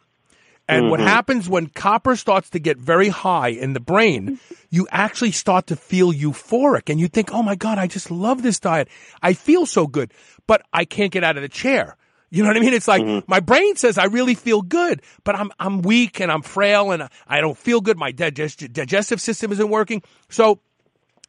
And 0.67 0.83
Mm-hmm. 0.83 0.91
what 0.91 0.99
happens 0.99 1.49
when 1.49 1.65
copper 1.67 2.15
starts 2.15 2.51
to 2.51 2.59
get 2.59 2.77
very 2.77 3.09
high 3.09 3.47
in 3.47 3.73
the 3.73 3.79
brain, 3.79 4.39
you 4.69 4.87
actually 4.91 5.31
start 5.31 5.65
to 5.67 5.75
feel 5.75 6.13
euphoric 6.13 6.91
and 6.91 6.99
you 6.99 7.07
think, 7.07 7.33
oh 7.33 7.41
my 7.41 7.55
God, 7.55 7.79
I 7.79 7.87
just 7.87 8.11
love 8.11 8.43
this 8.43 8.59
diet. 8.59 8.87
I 9.23 9.33
feel 9.33 9.65
so 9.65 9.87
good, 9.87 10.13
but 10.45 10.61
I 10.71 10.85
can't 10.85 11.11
get 11.11 11.23
out 11.23 11.37
of 11.37 11.41
the 11.41 11.49
chair. 11.49 11.97
You 12.29 12.43
know 12.43 12.49
what 12.49 12.57
I 12.57 12.59
mean? 12.59 12.75
It's 12.75 12.87
like 12.87 13.27
my 13.27 13.39
brain 13.39 13.75
says 13.77 13.97
I 13.97 14.05
really 14.05 14.35
feel 14.35 14.61
good, 14.61 15.01
but 15.23 15.35
I'm 15.35 15.49
I'm 15.59 15.81
weak 15.81 16.21
and 16.21 16.31
I'm 16.31 16.43
frail 16.43 16.91
and 16.91 17.09
I 17.25 17.41
don't 17.41 17.57
feel 17.57 17.81
good. 17.81 17.97
My 17.97 18.11
digest- 18.11 18.71
digestive 18.71 19.19
system 19.19 19.51
isn't 19.51 19.69
working. 19.69 20.03
So 20.29 20.59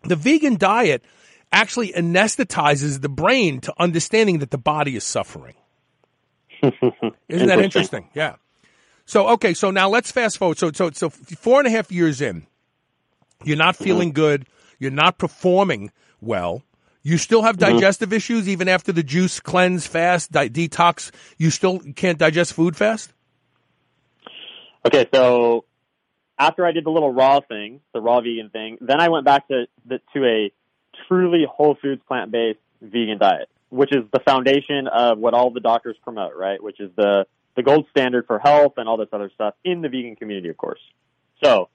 the 0.02 0.16
vegan 0.16 0.58
diet 0.58 1.02
actually 1.52 1.92
anesthetizes 1.92 3.00
the 3.00 3.08
brain 3.08 3.60
to 3.62 3.74
understanding 3.78 4.38
that 4.38 4.50
the 4.50 4.58
body 4.58 4.96
is 4.96 5.04
suffering. 5.04 5.54
Isn't 6.62 7.48
that 7.48 7.60
interesting? 7.60 8.08
Yeah. 8.14 8.36
So 9.06 9.28
okay, 9.30 9.54
so 9.54 9.70
now 9.70 9.88
let's 9.88 10.12
fast 10.12 10.38
forward. 10.38 10.58
So 10.58 10.70
so 10.72 10.90
so 10.90 11.10
four 11.10 11.58
and 11.58 11.66
a 11.66 11.70
half 11.70 11.90
years 11.90 12.20
in, 12.20 12.46
you're 13.44 13.56
not 13.56 13.74
mm-hmm. 13.74 13.84
feeling 13.84 14.12
good. 14.12 14.46
You're 14.78 14.90
not 14.90 15.18
performing 15.18 15.90
well. 16.20 16.62
You 17.02 17.16
still 17.16 17.42
have 17.42 17.56
mm-hmm. 17.56 17.76
digestive 17.76 18.12
issues 18.12 18.48
even 18.48 18.68
after 18.68 18.92
the 18.92 19.02
juice 19.02 19.40
cleanse 19.40 19.86
fast 19.86 20.32
di- 20.32 20.48
detox. 20.48 21.10
You 21.38 21.50
still 21.50 21.80
can't 21.96 22.18
digest 22.18 22.52
food 22.52 22.76
fast. 22.76 23.12
Okay, 24.86 25.06
so 25.12 25.64
after 26.38 26.64
I 26.64 26.72
did 26.72 26.84
the 26.84 26.90
little 26.90 27.12
raw 27.12 27.40
thing, 27.40 27.80
the 27.92 28.00
raw 28.00 28.20
vegan 28.20 28.50
thing, 28.50 28.78
then 28.80 29.00
I 29.00 29.08
went 29.08 29.24
back 29.24 29.48
to 29.48 29.66
the, 29.84 30.00
to 30.14 30.24
a 30.24 30.52
truly 31.08 31.46
whole 31.50 31.76
foods 31.80 32.02
plant 32.06 32.30
based 32.30 32.58
vegan 32.80 33.18
diet, 33.18 33.48
which 33.68 33.92
is 33.92 34.04
the 34.12 34.20
foundation 34.20 34.88
of 34.88 35.18
what 35.18 35.34
all 35.34 35.50
the 35.50 35.60
doctors 35.60 35.96
promote, 36.02 36.34
right? 36.36 36.62
Which 36.62 36.80
is 36.80 36.90
the 36.96 37.26
the 37.56 37.62
gold 37.62 37.86
standard 37.90 38.26
for 38.26 38.38
health 38.38 38.74
and 38.76 38.88
all 38.88 38.96
this 38.96 39.08
other 39.12 39.30
stuff 39.34 39.54
in 39.64 39.82
the 39.82 39.88
vegan 39.88 40.16
community, 40.16 40.48
of 40.48 40.56
course. 40.56 40.80
So 41.42 41.68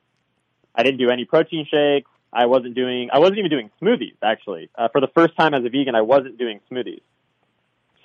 I 0.73 0.83
didn't 0.83 0.99
do 0.99 1.09
any 1.09 1.25
protein 1.25 1.67
shakes. 1.69 2.09
I 2.31 2.47
wasn't 2.47 2.75
doing. 2.75 3.09
I 3.11 3.19
wasn't 3.19 3.39
even 3.39 3.51
doing 3.51 3.69
smoothies. 3.81 4.15
Actually, 4.21 4.69
uh, 4.75 4.89
for 4.89 4.99
the 4.99 5.07
first 5.07 5.35
time 5.37 5.53
as 5.53 5.63
a 5.63 5.69
vegan, 5.69 5.95
I 5.95 6.01
wasn't 6.01 6.37
doing 6.37 6.59
smoothies. 6.71 7.01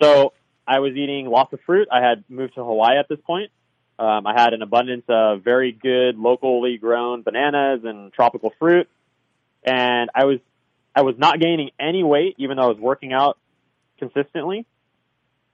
So 0.00 0.32
I 0.66 0.78
was 0.78 0.94
eating 0.94 1.26
lots 1.26 1.52
of 1.52 1.60
fruit. 1.66 1.88
I 1.90 2.00
had 2.00 2.24
moved 2.28 2.54
to 2.54 2.64
Hawaii 2.64 2.96
at 2.96 3.08
this 3.08 3.18
point. 3.26 3.50
Um, 3.98 4.26
I 4.26 4.40
had 4.40 4.54
an 4.54 4.62
abundance 4.62 5.04
of 5.08 5.42
very 5.42 5.72
good 5.72 6.16
locally 6.16 6.78
grown 6.78 7.22
bananas 7.22 7.80
and 7.84 8.12
tropical 8.12 8.52
fruit, 8.58 8.88
and 9.62 10.10
I 10.14 10.24
was 10.24 10.38
I 10.94 11.02
was 11.02 11.16
not 11.18 11.40
gaining 11.40 11.70
any 11.78 12.02
weight, 12.02 12.34
even 12.38 12.56
though 12.56 12.64
I 12.64 12.68
was 12.68 12.78
working 12.78 13.12
out 13.12 13.38
consistently. 13.98 14.66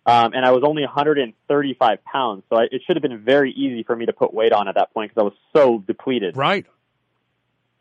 Um, 0.06 0.34
and 0.34 0.44
I 0.44 0.52
was 0.52 0.62
only 0.64 0.82
135 0.82 2.04
pounds, 2.04 2.44
so 2.48 2.56
I, 2.56 2.64
it 2.70 2.82
should 2.86 2.94
have 2.94 3.02
been 3.02 3.18
very 3.18 3.50
easy 3.50 3.82
for 3.82 3.96
me 3.96 4.06
to 4.06 4.12
put 4.12 4.32
weight 4.32 4.52
on 4.52 4.68
at 4.68 4.76
that 4.76 4.94
point 4.94 5.10
because 5.10 5.20
I 5.20 5.24
was 5.24 5.34
so 5.52 5.82
depleted. 5.84 6.36
Right. 6.36 6.64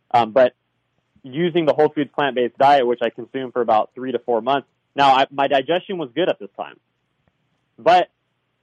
Um, 0.10 0.32
but 0.32 0.54
using 1.22 1.66
the 1.66 1.74
whole 1.74 1.90
foods 1.90 2.10
plant 2.16 2.36
based 2.36 2.58
diet, 2.58 2.88
which 2.88 3.02
I 3.04 3.12
consumed 3.12 3.54
for 3.54 3.62
about 3.62 3.92
three 3.94 4.12
to 4.12 4.18
four 4.20 4.42
months, 4.42 4.68
now 4.96 5.14
I, 5.14 5.28
my 5.30 5.48
digestion 5.48 6.00
was 6.00 6.10
good 6.16 6.28
at 6.28 6.40
this 6.40 6.50
time, 6.58 6.80
but 7.78 8.10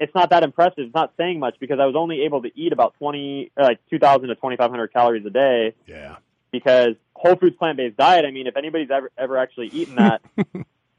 it's 0.01 0.15
not 0.15 0.31
that 0.31 0.43
impressive. 0.43 0.79
It's 0.79 0.95
not 0.95 1.13
saying 1.17 1.39
much 1.39 1.55
because 1.61 1.79
I 1.79 1.87
was 1.87 1.95
only 1.95 2.23
able 2.23 2.43
to 2.43 2.51
eat 2.57 2.73
about 2.73 2.95
20, 2.99 3.53
uh, 3.57 3.63
like 3.63 3.79
2,000 3.91 4.29
to 4.29 4.35
2,500 4.35 4.93
calories 4.93 5.25
a 5.25 5.31
day. 5.31 5.75
Yeah. 5.87 6.17
Because 6.53 6.95
whole 7.15 7.35
foods 7.37 7.57
plant 7.57 7.79
based 7.79 7.97
diet, 7.97 8.25
I 8.25 8.31
mean, 8.31 8.47
if 8.47 8.57
anybody's 8.57 8.91
ever 8.91 9.11
ever 9.19 9.39
actually 9.39 9.69
eaten 9.69 9.97
that, 9.97 10.23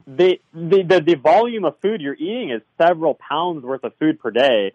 the, 0.06 0.40
the 0.52 0.82
the 0.82 1.00
the 1.00 1.14
volume 1.14 1.64
of 1.64 1.78
food 1.80 2.00
you're 2.00 2.14
eating 2.14 2.50
is 2.50 2.60
several 2.76 3.14
pounds 3.14 3.64
worth 3.64 3.84
of 3.84 3.94
food 3.96 4.20
per 4.20 4.30
day. 4.30 4.72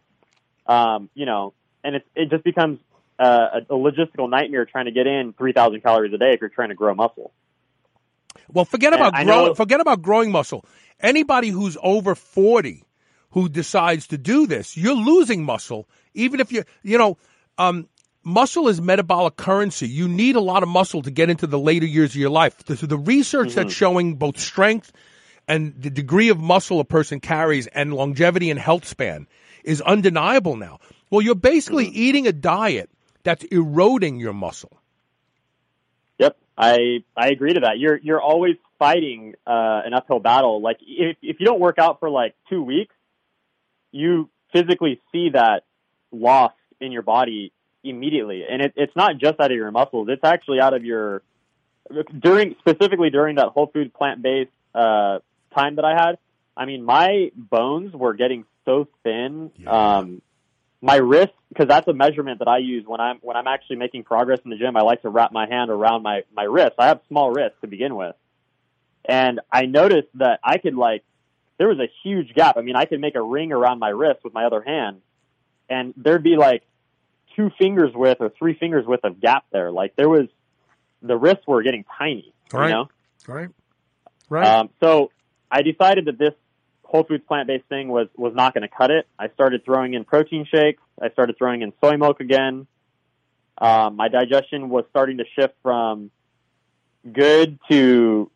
Um, 0.66 1.10
you 1.14 1.26
know, 1.26 1.54
and 1.84 1.98
it 1.98 2.08
it 2.16 2.30
just 2.30 2.44
becomes 2.44 2.80
uh, 3.20 3.60
a, 3.70 3.74
a 3.74 3.78
logistical 3.78 4.30
nightmare 4.30 4.66
trying 4.66 4.86
to 4.86 4.92
get 4.92 5.06
in 5.06 5.34
3,000 5.34 5.82
calories 5.82 6.14
a 6.14 6.18
day 6.18 6.32
if 6.34 6.40
you're 6.40 6.50
trying 6.50 6.70
to 6.70 6.76
grow 6.76 6.96
muscle. 6.96 7.34
Well, 8.48 8.66
forget 8.66 8.94
And 8.94 9.02
about 9.02 9.16
I 9.16 9.24
growing. 9.26 9.56
Forget 9.56 9.82
about 9.82 10.02
growing 10.02 10.32
muscle. 10.32 10.66
Anybody 11.00 11.50
who's 11.50 11.78
over 11.84 12.16
forty 12.16 12.84
who 13.32 13.48
decides 13.50 14.08
to 14.08 14.18
do 14.18 14.48
this, 14.48 14.76
you're 14.76 14.96
losing 14.96 15.44
muscle. 15.44 15.88
Even 16.14 16.40
if 16.40 16.52
you, 16.52 16.64
you 16.82 16.98
know, 16.98 17.18
um, 17.58 17.88
muscle 18.24 18.68
is 18.68 18.82
metabolic 18.82 19.36
currency. 19.36 19.88
You 19.88 20.08
need 20.08 20.36
a 20.36 20.42
lot 20.42 20.64
of 20.64 20.70
muscle 20.70 21.02
to 21.02 21.12
get 21.12 21.30
into 21.30 21.48
the 21.48 21.60
later 21.60 21.86
years 21.86 22.12
of 22.12 22.16
your 22.18 22.30
life. 22.30 22.58
The, 22.64 22.76
the 22.76 22.98
research 22.98 23.54
that's 23.54 23.74
showing 23.74 24.16
both 24.16 24.40
strength 24.40 24.92
and 25.48 25.74
the 25.82 25.90
degree 25.90 26.30
of 26.30 26.40
muscle 26.40 26.80
a 26.80 26.86
person 26.86 27.20
carries 27.20 27.68
and 27.68 27.94
longevity 27.94 28.52
and 28.52 28.60
health 28.60 28.86
span 28.86 29.28
is 29.64 29.82
undeniable 29.82 30.56
now. 30.56 30.80
Well, 31.10 31.22
you're 31.22 31.36
basically 31.36 31.88
eating 31.88 32.28
a 32.28 32.32
diet 32.32 32.90
that's 33.24 33.44
eroding 33.46 34.20
your 34.20 34.34
muscle. 34.34 34.78
Yep, 36.20 36.38
I 36.58 37.04
I 37.18 37.30
agree 37.30 37.54
to 37.54 37.62
that. 37.62 37.80
You're 37.80 37.98
you're 37.98 38.22
always 38.22 38.58
fighting 38.78 39.34
uh, 39.48 39.82
an 39.86 39.94
uphill 39.94 40.20
battle. 40.20 40.62
Like 40.62 40.78
if 40.82 41.18
if 41.22 41.40
you 41.40 41.46
don't 41.46 41.60
work 41.60 41.80
out 41.80 42.00
for 42.00 42.10
like 42.10 42.36
two 42.50 42.62
weeks, 42.62 42.94
you 43.92 44.30
physically 44.54 45.02
see 45.12 45.30
that 45.34 45.64
loss 46.12 46.54
in 46.80 46.92
your 46.92 47.02
body 47.02 47.52
immediately, 47.84 48.44
and 48.50 48.62
it, 48.62 48.74
it's 48.76 48.96
not 48.96 49.18
just 49.18 49.40
out 49.40 49.52
of 49.52 49.58
your 49.58 49.72
muscles. 49.72 50.08
It's 50.10 50.24
actually 50.24 50.60
out 50.60 50.74
of 50.74 50.84
your 50.86 51.22
during 52.18 52.56
specifically 52.60 53.10
during 53.10 53.36
that 53.36 53.48
whole 53.48 53.68
food 53.68 53.94
plant 53.94 54.22
based 54.22 54.52
uh, 54.76 55.20
time 55.56 55.76
that 55.76 55.86
I 55.86 55.94
had. 55.94 56.18
I 56.56 56.66
mean, 56.66 56.84
my 56.84 57.32
bones 57.36 57.94
were 57.94 58.14
getting 58.14 58.46
so 58.66 58.88
thin. 59.04 59.52
Um, 59.66 60.22
my 60.82 60.96
wrist, 60.96 61.34
because 61.50 61.68
that's 61.68 61.88
a 61.88 61.94
measurement 61.94 62.40
that 62.40 62.48
I 62.48 62.60
use 62.60 62.86
when 62.86 63.00
I'm 63.00 63.18
when 63.22 63.36
I'm 63.36 63.48
actually 63.48 63.78
making 63.78 64.04
progress 64.04 64.40
in 64.44 64.52
the 64.52 64.58
gym. 64.58 64.78
I 64.78 64.82
like 64.82 65.02
to 65.02 65.10
wrap 65.10 65.32
my 65.32 65.48
hand 65.48 65.70
around 65.70 66.04
my 66.04 66.24
my 66.36 66.44
wrist. 66.44 66.74
I 66.78 66.88
have 66.88 67.02
small 67.08 67.32
wrists 67.32 67.58
to 67.62 67.68
begin 67.68 67.96
with, 67.96 68.16
and 69.06 69.42
I 69.52 69.66
noticed 69.66 70.10
that 70.16 70.40
I 70.44 70.58
could 70.58 70.76
like 70.76 71.04
there 71.58 71.68
was 71.68 71.80
a 71.80 71.90
huge 72.04 72.34
gap. 72.34 72.58
I 72.58 72.62
mean, 72.62 72.76
I 72.76 72.86
could 72.86 73.02
make 73.02 73.16
a 73.16 73.22
ring 73.22 73.52
around 73.52 73.80
my 73.80 73.90
wrist 73.90 74.24
with 74.24 74.34
my 74.34 74.46
other 74.46 74.62
hand, 74.62 75.02
and 75.70 75.94
there'd 75.98 76.24
be 76.24 76.38
like 76.38 76.64
two 77.40 77.50
fingers 77.58 77.92
width 77.96 78.20
or 78.20 78.30
three 78.38 78.54
fingers 78.54 78.86
width 78.86 79.06
of 79.06 79.22
gap 79.22 79.46
there. 79.52 79.72
Like 79.72 79.96
there 79.96 80.10
was 80.10 80.28
the 81.02 81.16
wrists 81.16 81.48
were 81.48 81.64
getting 81.64 81.86
tiny. 81.98 82.34
Right. 82.52 82.68
You 82.68 82.74
know. 82.74 82.90
Right. 83.28 83.50
Right. 84.28 84.46
Um, 84.46 84.70
so 84.84 85.12
I 85.50 85.62
decided 85.62 86.06
that 86.06 86.20
this 86.20 86.34
whole 86.84 87.04
foods 87.06 87.24
plant 87.26 87.48
based 87.48 87.66
thing 87.70 87.88
was 87.88 88.08
was 88.18 88.34
not 88.36 88.54
going 88.54 88.64
to 88.64 88.68
cut 88.68 88.92
it. 88.92 89.08
I 89.18 89.30
started 89.30 89.64
throwing 89.64 89.94
in 89.94 90.04
protein 90.04 90.46
shakes. 90.54 90.82
I 91.02 91.10
started 91.12 91.38
throwing 91.38 91.62
in 91.62 91.72
soy 91.82 91.96
milk 91.96 92.20
again. 92.20 92.68
um, 93.60 93.96
my 93.96 94.10
digestion 94.10 94.70
was 94.70 94.86
starting 94.90 95.18
to 95.18 95.26
shift 95.38 95.54
from 95.64 96.12
good 97.12 97.60
to 97.70 98.30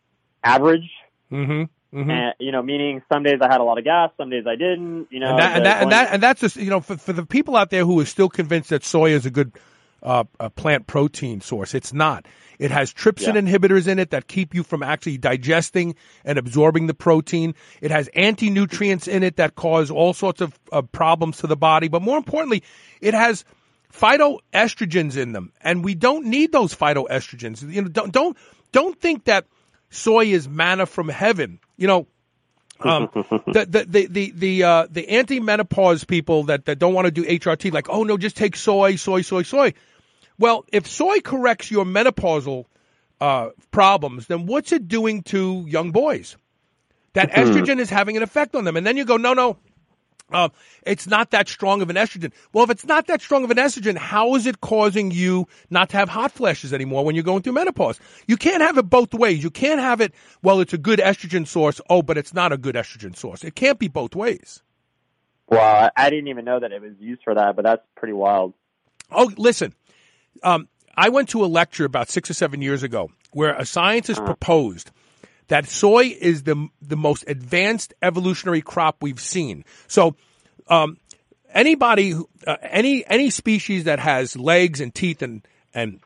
average. 0.43 0.89
Mm-hmm. 1.31 1.63
Mm-hmm. 1.93 2.09
And 2.09 2.33
you 2.39 2.51
know, 2.51 2.61
meaning 2.63 3.01
some 3.11 3.23
days 3.23 3.39
I 3.41 3.51
had 3.51 3.61
a 3.61 3.63
lot 3.63 3.77
of 3.77 3.83
gas, 3.83 4.09
some 4.17 4.29
days 4.29 4.45
I 4.47 4.55
didn't. 4.55 5.07
You 5.11 5.19
know, 5.19 5.29
and 5.29 5.39
that, 5.39 5.55
and 5.57 5.65
that, 5.65 5.83
and 5.83 5.91
that, 5.91 6.13
and 6.13 6.23
that's 6.23 6.41
just 6.41 6.55
you 6.55 6.69
know 6.69 6.79
for, 6.81 6.97
for 6.97 7.13
the 7.13 7.25
people 7.25 7.55
out 7.55 7.69
there 7.69 7.85
who 7.85 7.99
are 7.99 8.05
still 8.05 8.29
convinced 8.29 8.69
that 8.69 8.83
soy 8.83 9.11
is 9.11 9.25
a 9.25 9.29
good 9.31 9.53
uh, 10.01 10.23
a 10.39 10.49
plant 10.49 10.87
protein 10.87 11.39
source, 11.41 11.73
it's 11.73 11.93
not. 11.93 12.25
It 12.59 12.71
has 12.71 12.93
trypsin 12.93 13.35
Yeah. 13.35 13.41
inhibitors 13.41 13.87
in 13.87 13.99
it 13.99 14.11
that 14.11 14.27
keep 14.27 14.53
you 14.53 14.63
from 14.63 14.83
actually 14.83 15.17
digesting 15.17 15.95
and 16.23 16.37
absorbing 16.37 16.87
the 16.87 16.93
protein. 16.93 17.55
It 17.81 17.91
has 17.91 18.09
anti 18.15 18.49
nutrients 18.49 19.07
in 19.07 19.23
it 19.23 19.37
that 19.37 19.55
cause 19.55 19.91
all 19.91 20.13
sorts 20.13 20.41
of 20.41 20.57
uh, 20.71 20.81
problems 20.81 21.37
to 21.37 21.47
the 21.47 21.55
body. 21.57 21.87
But 21.87 22.01
more 22.01 22.17
importantly, 22.17 22.63
it 23.01 23.13
has 23.13 23.45
phytoestrogens 23.91 25.17
in 25.17 25.31
them, 25.33 25.51
and 25.61 25.83
we 25.83 25.95
don't 25.95 26.25
need 26.25 26.51
those 26.51 26.75
phytoestrogens. 26.75 27.61
You 27.71 27.83
know, 27.83 27.87
don't 27.87 28.11
don't 28.11 28.37
don't 28.71 28.99
think 28.99 29.25
that 29.25 29.45
soy 29.89 30.25
is 30.25 30.47
manna 30.49 30.85
from 30.85 31.09
heaven. 31.09 31.59
You 31.77 31.87
know, 31.87 32.07
um, 32.79 33.09
the 33.13 33.65
the 33.67 33.85
the 33.87 34.07
the 34.07 34.33
the, 34.35 34.63
uh, 34.63 34.87
the 34.89 35.09
anti 35.09 35.39
menopause 35.39 36.03
people 36.03 36.43
that, 36.43 36.65
that 36.65 36.79
don't 36.79 36.93
want 36.93 37.05
to 37.05 37.11
do 37.11 37.23
HRT, 37.23 37.71
like, 37.71 37.89
oh 37.89 38.03
no, 38.03 38.17
just 38.17 38.35
take 38.35 38.55
soy, 38.55 38.95
soy, 38.95 39.21
soy, 39.21 39.43
soy. 39.43 39.73
Well, 40.37 40.65
if 40.71 40.87
soy 40.87 41.19
corrects 41.19 41.69
your 41.69 41.85
menopausal 41.85 42.65
uh, 43.21 43.49
problems, 43.71 44.27
then 44.27 44.45
what's 44.45 44.71
it 44.71 44.87
doing 44.87 45.23
to 45.23 45.65
young 45.67 45.91
boys? 45.91 46.35
That 47.13 47.31
estrogen 47.31 47.79
is 47.79 47.91
having 47.91 48.17
an 48.17 48.23
effect 48.23 48.55
on 48.55 48.63
them, 48.63 48.75
and 48.75 48.85
then 48.85 48.97
you 48.97 49.05
go, 49.05 49.17
no, 49.17 49.33
no. 49.33 49.57
Uh, 50.33 50.49
it's 50.85 51.05
not 51.07 51.29
that 51.31 51.47
strong 51.47 51.81
of 51.81 51.89
an 51.89 51.95
estrogen. 51.95 52.33
Well, 52.51 52.63
if 52.63 52.71
it's 52.71 52.85
not 52.85 53.07
that 53.07 53.21
strong 53.21 53.43
of 53.43 53.51
an 53.51 53.57
estrogen, 53.57 53.95
how 53.95 54.33
is 54.35 54.47
it 54.47 54.61
causing 54.61 55.11
you 55.11 55.47
not 55.69 55.89
to 55.89 55.97
have 55.97 56.09
hot 56.09 56.31
flashes 56.31 56.73
anymore 56.73 57.05
when 57.05 57.13
you're 57.15 57.23
going 57.23 57.43
through 57.43 57.53
menopause? 57.53 57.99
You 58.27 58.35
can't 58.35 58.61
have 58.61 58.77
it 58.77 58.89
both 58.89 59.13
ways. 59.13 59.43
You 59.43 59.51
can't 59.51 59.79
have 59.79 60.01
it, 60.01 60.13
well, 60.41 60.59
it's 60.59 60.73
a 60.73 60.77
good 60.77 60.99
estrogen 60.99 61.47
source. 61.47 61.79
Oh, 61.89 62.01
but 62.01 62.17
it's 62.17 62.33
not 62.33 62.51
a 62.51 62.57
good 62.57 62.75
estrogen 62.75 63.15
source. 63.15 63.43
It 63.43 63.55
can't 63.55 63.77
be 63.77 63.87
both 63.87 64.15
ways. 64.15 64.63
Well, 65.47 65.91
I- 65.95 66.09
didn't 66.09 66.29
even 66.29 66.45
know 66.45 66.59
that 66.59 66.71
it 66.71 66.81
was 66.81 66.93
used 66.99 67.21
for 67.23 67.35
that, 67.35 67.55
but 67.55 67.63
that's 67.63 67.83
pretty 67.95 68.13
wild. 68.13 68.53
Oh, 69.11 69.31
listen. 69.37 69.73
Um, 70.41 70.67
I 70.95 71.09
went 71.09 71.29
to 71.29 71.43
a 71.43 71.47
lecture 71.47 71.85
about 71.85 72.09
six 72.09 72.29
or 72.29 72.33
seven 72.33 72.61
years 72.61 72.81
ago 72.81 73.11
where 73.31 73.53
a 73.55 73.65
scientist 73.65 74.23
proposed 74.25 74.91
that 75.53 75.67
soy 75.67 76.05
is 76.19 76.43
the 76.43 76.67
the 76.81 76.97
most 76.97 77.25
advanced 77.27 77.93
evolutionary 78.01 78.61
crop 78.61 78.97
we've 79.01 79.19
seen. 79.19 79.65
So, 79.87 80.15
um, 80.67 80.97
anybody, 81.53 82.15
uh, 82.47 82.57
any 82.63 83.05
any 83.05 83.29
species 83.29 83.83
that 83.83 83.99
has 83.99 84.35
legs 84.35 84.81
and 84.81 84.95
teeth 84.95 85.21
and 85.21 85.47
and 85.71 85.99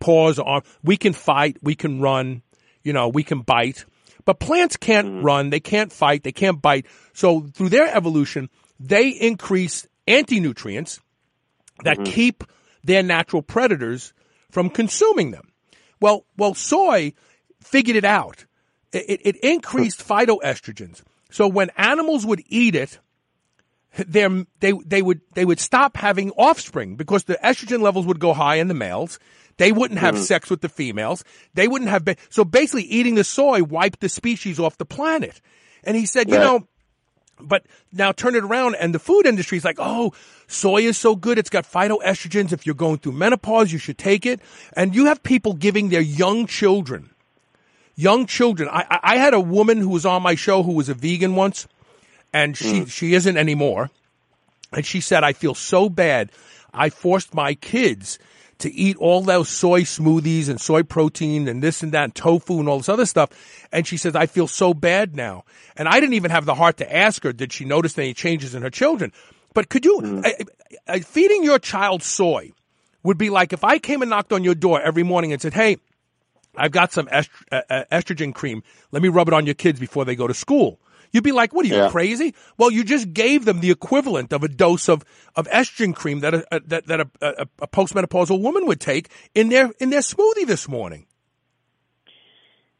paws, 0.00 0.38
arm, 0.38 0.62
we 0.82 0.96
can 0.96 1.12
fight, 1.12 1.58
we 1.60 1.74
can 1.74 2.00
run, 2.00 2.40
you 2.82 2.94
know, 2.94 3.08
we 3.08 3.22
can 3.22 3.42
bite. 3.42 3.84
But 4.24 4.40
plants 4.40 4.78
can't 4.78 5.22
run, 5.22 5.50
they 5.50 5.60
can't 5.60 5.92
fight, 5.92 6.22
they 6.22 6.32
can't 6.32 6.62
bite. 6.62 6.86
So 7.12 7.40
through 7.52 7.68
their 7.68 7.94
evolution, 7.94 8.48
they 8.78 9.10
increase 9.10 9.86
anti-nutrients 10.08 11.00
that 11.84 12.02
keep 12.06 12.44
their 12.82 13.02
natural 13.02 13.42
predators 13.42 14.14
from 14.50 14.70
consuming 14.70 15.32
them. 15.32 15.52
Well, 16.00 16.24
well, 16.38 16.54
soy 16.54 17.12
figured 17.62 17.96
it 17.96 18.06
out. 18.06 18.46
It, 18.92 19.20
it, 19.24 19.36
increased 19.36 20.06
phytoestrogens. 20.06 21.02
So 21.30 21.46
when 21.46 21.70
animals 21.76 22.26
would 22.26 22.42
eat 22.46 22.74
it, 22.74 22.98
their, 23.96 24.44
they, 24.58 24.72
they 24.84 25.00
would, 25.02 25.20
they 25.34 25.44
would 25.44 25.60
stop 25.60 25.96
having 25.96 26.30
offspring 26.32 26.96
because 26.96 27.24
the 27.24 27.38
estrogen 27.42 27.82
levels 27.82 28.06
would 28.06 28.18
go 28.18 28.32
high 28.32 28.56
in 28.56 28.68
the 28.68 28.74
males. 28.74 29.18
They 29.58 29.72
wouldn't 29.72 30.00
have 30.00 30.14
mm-hmm. 30.14 30.24
sex 30.24 30.50
with 30.50 30.60
the 30.60 30.68
females. 30.68 31.22
They 31.54 31.68
wouldn't 31.68 31.90
have, 31.90 32.08
so 32.30 32.44
basically 32.44 32.84
eating 32.84 33.14
the 33.14 33.24
soy 33.24 33.62
wiped 33.62 34.00
the 34.00 34.08
species 34.08 34.58
off 34.58 34.78
the 34.78 34.86
planet. 34.86 35.40
And 35.84 35.96
he 35.96 36.06
said, 36.06 36.28
you 36.28 36.38
know, 36.38 36.66
but 37.42 37.64
now 37.92 38.12
turn 38.12 38.34
it 38.34 38.44
around 38.44 38.76
and 38.76 38.94
the 38.94 38.98
food 38.98 39.26
industry 39.26 39.58
is 39.58 39.64
like, 39.64 39.78
oh, 39.78 40.12
soy 40.46 40.82
is 40.82 40.98
so 40.98 41.16
good. 41.16 41.38
It's 41.38 41.50
got 41.50 41.64
phytoestrogens. 41.64 42.52
If 42.52 42.66
you're 42.66 42.74
going 42.74 42.98
through 42.98 43.12
menopause, 43.12 43.72
you 43.72 43.78
should 43.78 43.98
take 43.98 44.26
it. 44.26 44.40
And 44.74 44.94
you 44.94 45.06
have 45.06 45.22
people 45.22 45.54
giving 45.54 45.88
their 45.88 46.00
young 46.00 46.46
children, 46.46 47.09
young 47.96 48.26
children. 48.26 48.68
I, 48.70 48.86
I 48.90 49.00
I 49.02 49.16
had 49.16 49.34
a 49.34 49.40
woman 49.40 49.78
who 49.78 49.90
was 49.90 50.06
on 50.06 50.22
my 50.22 50.34
show 50.34 50.62
who 50.62 50.72
was 50.72 50.88
a 50.88 50.94
vegan 50.94 51.34
once 51.34 51.66
and 52.32 52.56
she, 52.56 52.86
she 52.86 53.14
isn't 53.14 53.36
anymore. 53.36 53.90
And 54.72 54.86
she 54.86 55.00
said, 55.00 55.24
I 55.24 55.32
feel 55.32 55.54
so 55.54 55.88
bad. 55.88 56.30
I 56.72 56.90
forced 56.90 57.34
my 57.34 57.54
kids 57.54 58.18
to 58.58 58.72
eat 58.72 58.96
all 58.98 59.22
those 59.22 59.48
soy 59.48 59.82
smoothies 59.82 60.48
and 60.48 60.60
soy 60.60 60.82
protein 60.82 61.48
and 61.48 61.62
this 61.62 61.82
and 61.82 61.92
that 61.92 62.04
and 62.04 62.14
tofu 62.14 62.60
and 62.60 62.68
all 62.68 62.78
this 62.78 62.88
other 62.88 63.06
stuff. 63.06 63.30
And 63.72 63.86
she 63.86 63.96
says, 63.96 64.14
I 64.14 64.26
feel 64.26 64.46
so 64.46 64.74
bad 64.74 65.16
now. 65.16 65.44
And 65.76 65.88
I 65.88 65.98
didn't 65.98 66.14
even 66.14 66.30
have 66.30 66.44
the 66.44 66.54
heart 66.54 66.76
to 66.76 66.96
ask 66.96 67.22
her, 67.24 67.32
did 67.32 67.52
she 67.52 67.64
notice 67.64 67.98
any 67.98 68.14
changes 68.14 68.54
in 68.54 68.62
her 68.62 68.70
children? 68.70 69.12
But 69.54 69.68
could 69.68 69.84
you, 69.84 70.22
uh, 70.24 70.30
uh, 70.86 70.98
feeding 71.00 71.42
your 71.42 71.58
child 71.58 72.02
soy 72.02 72.52
would 73.02 73.18
be 73.18 73.30
like 73.30 73.52
if 73.52 73.64
I 73.64 73.78
came 73.78 74.02
and 74.02 74.10
knocked 74.10 74.32
on 74.32 74.44
your 74.44 74.54
door 74.54 74.80
every 74.80 75.02
morning 75.02 75.32
and 75.32 75.40
said, 75.40 75.54
Hey, 75.54 75.78
I've 76.60 76.72
got 76.72 76.92
some 76.92 77.08
est- 77.10 77.30
uh, 77.50 77.62
uh, 77.70 77.84
estrogen 77.90 78.34
cream. 78.34 78.62
Let 78.92 79.02
me 79.02 79.08
rub 79.08 79.28
it 79.28 79.34
on 79.34 79.46
your 79.46 79.54
kids 79.54 79.80
before 79.80 80.04
they 80.04 80.14
go 80.14 80.26
to 80.26 80.34
school. 80.34 80.78
You'd 81.12 81.24
be 81.24 81.32
like, 81.32 81.52
what 81.52 81.64
are 81.64 81.68
you 81.68 81.74
Yeah. 81.74 81.90
crazy? 81.90 82.34
Well, 82.56 82.70
you 82.70 82.84
just 82.84 83.12
gave 83.12 83.44
them 83.44 83.60
the 83.60 83.70
equivalent 83.72 84.32
of 84.32 84.44
a 84.44 84.48
dose 84.48 84.88
of, 84.88 85.04
of 85.34 85.48
estrogen 85.48 85.94
cream 85.94 86.20
that 86.20 86.34
a, 86.34 86.46
a 86.54 86.60
that, 86.60 86.86
that 86.86 87.00
a, 87.00 87.08
a, 87.20 87.46
a 87.62 87.66
postmenopausal 87.66 88.40
woman 88.40 88.66
would 88.66 88.80
take 88.80 89.08
in 89.34 89.48
their 89.48 89.70
in 89.80 89.90
their 89.90 90.00
smoothie 90.02 90.46
this 90.46 90.68
morning. 90.68 91.06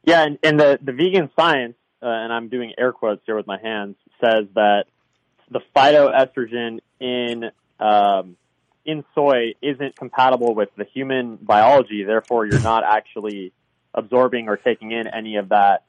Yeah, 0.05 0.25
and, 0.25 0.39
and 0.43 0.59
the, 0.59 0.79
the 0.83 0.93
vegan 0.93 1.31
science, 1.39 1.75
uh, 2.03 2.07
and 2.07 2.33
I'm 2.33 2.49
doing 2.49 2.73
air 2.79 2.93
quotes 2.93 3.23
here 3.27 3.37
with 3.37 3.47
my 3.47 3.59
hands, 3.61 3.97
says 4.21 4.47
that 4.55 4.85
the 5.51 5.61
phytoestrogen 5.77 6.79
in 7.01 7.51
um, 7.81 8.37
in 8.85 9.05
soy 9.15 9.55
isn't 9.61 9.97
compatible 9.97 10.55
with 10.55 10.71
the 10.77 10.85
human 10.85 11.37
biology. 11.37 12.05
Therefore, 12.05 12.47
you're 12.47 12.61
not 12.61 12.85
actually 12.89 13.53
absorbing 13.95 14.49
or 14.49 14.57
taking 14.57 14.93
in 14.93 15.07
any 15.07 15.37
of 15.37 15.51
that 15.51 15.85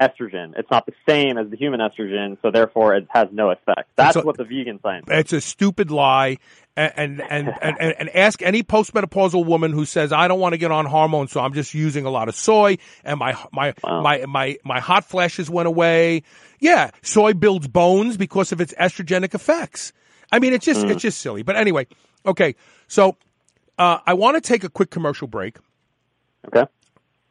estrogen. 0.00 0.52
It's 0.56 0.70
not 0.70 0.84
the 0.86 0.92
same 1.08 1.38
as 1.38 1.48
the 1.50 1.56
human 1.56 1.80
estrogen, 1.80 2.36
so 2.42 2.50
therefore 2.50 2.94
it 2.94 3.06
has 3.10 3.28
no 3.32 3.50
effect. 3.50 3.90
That's 3.96 4.16
what 4.16 4.36
the 4.36 4.44
vegan 4.44 4.78
science. 4.82 5.06
It's 5.08 5.32
a 5.32 5.40
stupid 5.40 5.90
lie. 5.90 6.38
And 6.78 7.22
and, 7.22 7.48
and, 7.62 7.76
and, 7.80 7.94
and 7.98 8.14
ask 8.14 8.42
any 8.42 8.62
postmenopausal 8.62 9.46
woman 9.46 9.72
who 9.72 9.86
says 9.86 10.12
I 10.12 10.28
don't 10.28 10.38
want 10.38 10.52
to 10.52 10.58
get 10.58 10.70
on 10.70 10.84
hormones, 10.84 11.32
so 11.32 11.40
I'm 11.40 11.54
just 11.54 11.72
using 11.72 12.04
a 12.04 12.10
lot 12.10 12.28
of 12.28 12.34
soy, 12.34 12.76
and 13.02 13.18
my 13.18 13.34
my 13.50 13.72
Wow. 13.82 14.02
my 14.02 14.26
my 14.26 14.58
my 14.62 14.80
hot 14.80 15.06
flashes 15.06 15.48
went 15.48 15.68
away. 15.68 16.22
Yeah, 16.60 16.90
soy 17.00 17.32
builds 17.32 17.66
bones 17.66 18.18
because 18.18 18.52
of 18.52 18.60
its 18.60 18.74
estrogenic 18.74 19.34
effects. 19.34 19.94
I 20.30 20.38
mean, 20.38 20.52
it's 20.52 20.66
just 20.66 20.84
it's 20.84 21.00
just 21.00 21.22
silly. 21.22 21.42
But 21.42 21.56
anyway, 21.56 21.86
okay. 22.26 22.56
So 22.88 23.16
uh, 23.78 24.00
I 24.06 24.12
want 24.12 24.34
to 24.36 24.42
take 24.42 24.62
a 24.62 24.68
quick 24.68 24.90
commercial 24.90 25.28
break. 25.28 25.56
Okay. 26.48 26.70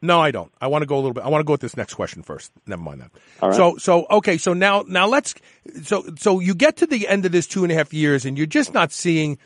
No, 0.06 0.20
I 0.20 0.30
don't. 0.30 0.52
I 0.60 0.68
want 0.68 0.82
to 0.82 0.86
go 0.86 0.94
a 0.94 1.02
little 1.02 1.12
bit. 1.12 1.24
I 1.24 1.28
want 1.28 1.40
to 1.40 1.44
go 1.44 1.54
with 1.54 1.60
this 1.60 1.76
next 1.76 1.94
question 1.94 2.22
first. 2.22 2.52
Never 2.66 2.80
mind 2.80 3.00
that. 3.00 3.10
All 3.42 3.50
right. 3.50 3.56
So, 3.56 3.76
so 3.76 4.06
okay. 4.10 4.38
So 4.38 4.52
now, 4.52 4.84
now 4.86 5.06
let's. 5.08 5.34
So, 5.82 6.04
so 6.16 6.38
you 6.40 6.54
get 6.54 6.76
to 6.78 6.86
the 6.86 7.08
end 7.08 7.26
of 7.26 7.32
this 7.32 7.46
two 7.46 7.64
and 7.64 7.72
a 7.72 7.74
half 7.74 7.92
years, 7.92 8.24
and 8.24 8.38
you're 8.38 8.46
just 8.46 8.72
not 8.72 8.92
seeing 8.92 9.38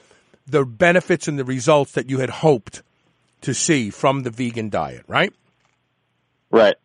the 0.46 0.64
benefits 0.64 1.28
and 1.28 1.38
the 1.38 1.44
results 1.44 1.92
that 1.92 2.11
you 2.11 2.18
had 2.18 2.30
hoped 2.30 2.82
to 3.40 3.54
see 3.54 3.88
from 3.90 4.22
the 4.22 4.30
vegan 4.30 4.68
diet, 4.68 5.04
right? 5.08 5.32
Right. 6.50 6.76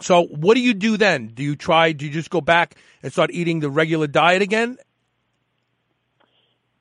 So, 0.00 0.24
what 0.24 0.54
do 0.54 0.60
you 0.60 0.74
do 0.74 0.96
then? 0.96 1.28
Do 1.28 1.42
you 1.42 1.56
try? 1.56 1.92
Do 1.92 2.04
you 2.04 2.10
just 2.10 2.30
go 2.30 2.40
back 2.40 2.76
and 3.02 3.12
start 3.12 3.30
eating 3.32 3.60
the 3.60 3.70
regular 3.70 4.06
diet 4.06 4.42
again? 4.42 4.76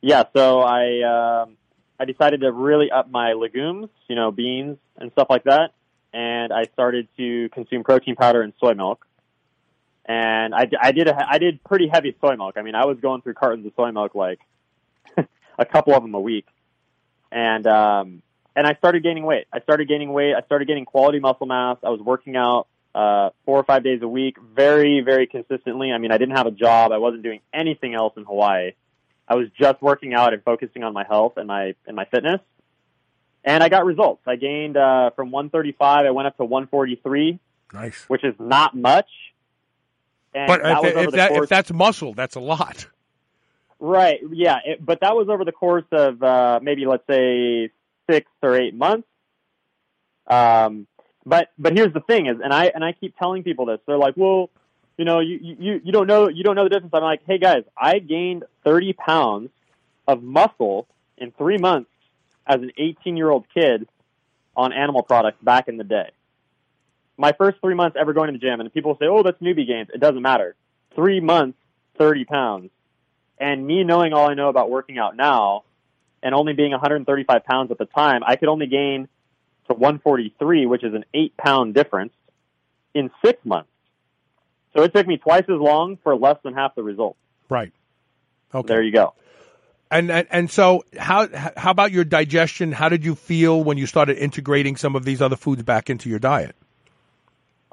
Yeah, 0.01 0.23
so 0.35 0.61
I 0.61 1.43
um, 1.43 1.57
I 1.99 2.05
decided 2.05 2.41
to 2.41 2.51
really 2.51 2.89
up 2.91 3.09
my 3.09 3.33
legumes, 3.33 3.89
you 4.07 4.15
know, 4.15 4.31
beans 4.31 4.77
and 4.97 5.11
stuff 5.11 5.27
like 5.29 5.43
that, 5.43 5.71
and 6.13 6.51
I 6.51 6.65
started 6.73 7.07
to 7.17 7.49
consume 7.49 7.83
protein 7.83 8.15
powder 8.15 8.41
and 8.41 8.53
soy 8.59 8.73
milk. 8.73 9.05
And 10.05 10.53
I, 10.53 10.67
I 10.81 10.91
did 10.91 11.07
a, 11.07 11.15
I 11.29 11.37
did 11.37 11.63
pretty 11.63 11.87
heavy 11.87 12.15
soy 12.19 12.35
milk. 12.35 12.55
I 12.57 12.63
mean, 12.63 12.75
I 12.75 12.85
was 12.85 12.97
going 12.99 13.21
through 13.21 13.35
cartons 13.35 13.65
of 13.65 13.73
soy 13.75 13.91
milk 13.91 14.15
like 14.15 14.39
a 15.59 15.65
couple 15.65 15.93
of 15.93 16.01
them 16.01 16.13
a 16.15 16.19
week, 16.19 16.47
and 17.31 17.65
um, 17.67 18.21
and 18.55 18.65
I 18.65 18.73
started 18.75 19.03
gaining 19.03 19.23
weight. 19.23 19.45
I 19.53 19.61
started 19.61 19.87
gaining 19.87 20.11
weight. 20.11 20.33
I 20.35 20.41
started 20.41 20.67
getting 20.67 20.85
quality 20.85 21.19
muscle 21.19 21.45
mass. 21.45 21.77
I 21.83 21.89
was 21.89 22.01
working 22.01 22.35
out 22.35 22.67
uh, 22.95 23.29
four 23.45 23.59
or 23.59 23.63
five 23.63 23.83
days 23.83 24.01
a 24.01 24.07
week, 24.07 24.37
very 24.55 25.01
very 25.01 25.27
consistently. 25.27 25.91
I 25.91 25.99
mean, 25.99 26.11
I 26.11 26.17
didn't 26.17 26.35
have 26.35 26.47
a 26.47 26.51
job. 26.51 26.91
I 26.91 26.97
wasn't 26.97 27.23
doing 27.23 27.41
anything 27.53 27.93
else 27.93 28.13
in 28.17 28.25
Hawaii. 28.25 28.71
I 29.27 29.35
was 29.35 29.47
just 29.57 29.81
working 29.81 30.13
out 30.13 30.33
and 30.33 30.43
focusing 30.43 30.83
on 30.83 30.93
my 30.93 31.05
health 31.05 31.37
and 31.37 31.47
my 31.47 31.75
and 31.87 31.95
my 31.95 32.05
fitness. 32.05 32.41
And 33.43 33.63
I 33.63 33.69
got 33.69 33.85
results. 33.85 34.21
I 34.27 34.35
gained 34.35 34.77
uh, 34.77 35.11
from 35.11 35.31
135. 35.31 36.05
I 36.05 36.11
went 36.11 36.27
up 36.27 36.37
to 36.37 36.45
143, 36.45 37.39
Nice. 37.73 38.03
which 38.07 38.23
is 38.23 38.35
not 38.39 38.75
much. 38.75 39.09
And 40.33 40.47
But 40.47 40.61
that 40.63 40.83
if, 40.85 41.07
if, 41.07 41.11
that, 41.13 41.31
if 41.31 41.49
that's 41.49 41.73
muscle, 41.73 42.13
that's 42.13 42.35
a 42.35 42.39
lot. 42.39 42.87
right, 43.79 44.19
yeah. 44.31 44.59
It, 44.63 44.85
but 44.85 45.01
that 45.01 45.15
was 45.15 45.27
over 45.27 45.43
the 45.43 45.51
course 45.51 45.85
of 45.91 46.21
uh, 46.23 46.59
maybe 46.61 46.85
let's 46.85 47.05
say 47.09 47.69
six 48.09 48.29
or 48.41 48.55
eight 48.55 48.73
months. 48.75 49.07
Um, 50.27 50.87
but 51.25 51.49
but 51.57 51.73
here's 51.75 51.93
the 51.93 51.99
thing 52.01 52.27
is, 52.27 52.37
and 52.43 52.53
I 52.53 52.65
and 52.67 52.83
I 52.83 52.93
keep 52.93 53.17
telling 53.17 53.43
people 53.43 53.65
this. 53.65 53.79
They're 53.85 53.97
like, 53.97 54.15
well, 54.15 54.49
you 54.97 55.03
know, 55.05 55.19
you 55.19 55.39
you 55.41 55.81
you 55.83 55.91
don't 55.91 56.07
know 56.07 56.29
you 56.29 56.43
don't 56.43 56.55
know 56.55 56.63
the 56.63 56.69
difference. 56.69 56.93
I'm 56.93 57.03
like, 57.03 57.21
hey 57.27 57.37
guys, 57.37 57.63
I 57.77 57.99
gained 57.99 58.43
30 58.63 58.93
pounds 58.93 59.49
of 60.07 60.23
muscle 60.23 60.87
in 61.17 61.31
three 61.31 61.57
months 61.57 61.89
as 62.45 62.61
an 62.61 62.71
18 62.77 63.17
year 63.17 63.29
old 63.29 63.45
kid 63.53 63.87
on 64.55 64.73
animal 64.73 65.03
products 65.03 65.37
back 65.41 65.67
in 65.67 65.77
the 65.77 65.83
day. 65.83 66.11
My 67.17 67.33
first 67.33 67.59
three 67.61 67.75
months 67.75 67.97
ever 67.99 68.13
going 68.13 68.27
to 68.27 68.33
the 68.33 68.39
gym, 68.39 68.59
and 68.59 68.73
people 68.73 68.97
say, 68.99 69.05
oh, 69.07 69.23
that's 69.23 69.39
newbie 69.41 69.67
gains. 69.67 69.89
It 69.93 69.99
doesn't 69.99 70.21
matter. 70.21 70.55
Three 70.95 71.19
months, 71.19 71.57
30 71.97 72.25
pounds. 72.25 72.71
And 73.37 73.65
me 73.65 73.83
knowing 73.83 74.13
all 74.13 74.29
I 74.29 74.33
know 74.33 74.49
about 74.49 74.69
working 74.69 74.97
out 74.97 75.15
now, 75.15 75.63
and 76.23 76.35
only 76.35 76.53
being 76.53 76.71
135 76.71 77.43
pounds 77.43 77.71
at 77.71 77.77
the 77.77 77.85
time, 77.85 78.21
I 78.25 78.35
could 78.35 78.49
only 78.49 78.67
gain 78.67 79.07
to 79.67 79.73
143, 79.73 80.65
which 80.65 80.83
is 80.83 80.93
an 80.93 81.05
eight 81.13 81.35
pound 81.37 81.73
difference 81.73 82.13
in 82.93 83.09
six 83.23 83.43
months. 83.45 83.69
So 84.75 84.83
it 84.83 84.93
took 84.93 85.07
me 85.07 85.17
twice 85.17 85.43
as 85.43 85.59
long 85.59 85.97
for 86.03 86.15
less 86.15 86.37
than 86.43 86.53
half 86.53 86.75
the 86.75 86.83
result. 86.83 87.17
Right. 87.49 87.71
Okay. 88.53 88.67
There 88.67 88.81
you 88.81 88.91
go. 88.91 89.13
And, 89.91 90.09
and 90.09 90.27
and 90.31 90.49
so 90.49 90.85
how 90.97 91.27
how 91.57 91.69
about 91.71 91.91
your 91.91 92.05
digestion? 92.05 92.71
How 92.71 92.87
did 92.87 93.03
you 93.03 93.13
feel 93.13 93.61
when 93.63 93.77
you 93.77 93.85
started 93.85 94.17
integrating 94.17 94.77
some 94.77 94.95
of 94.95 95.03
these 95.03 95.21
other 95.21 95.35
foods 95.35 95.63
back 95.63 95.89
into 95.89 96.09
your 96.09 96.17
diet? 96.19 96.55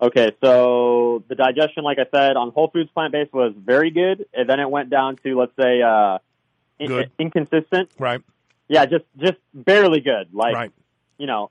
Okay, 0.00 0.32
so 0.42 1.22
the 1.28 1.34
digestion, 1.34 1.84
like 1.84 1.98
I 1.98 2.06
said, 2.10 2.36
on 2.36 2.50
whole 2.50 2.68
foods 2.68 2.90
plant 2.90 3.12
based 3.12 3.32
was 3.32 3.52
very 3.56 3.90
good, 3.90 4.26
and 4.34 4.48
then 4.48 4.60
it 4.60 4.68
went 4.68 4.90
down 4.90 5.16
to 5.24 5.38
let's 5.38 5.52
say 5.60 5.80
uh, 5.80 6.18
in- 6.78 7.10
inconsistent. 7.18 7.90
Right. 7.98 8.20
Yeah, 8.68 8.84
just 8.86 9.04
just 9.16 9.38
barely 9.54 10.00
good. 10.00 10.28
Like 10.32 10.54
Right. 10.54 10.72
you 11.18 11.26
know, 11.26 11.50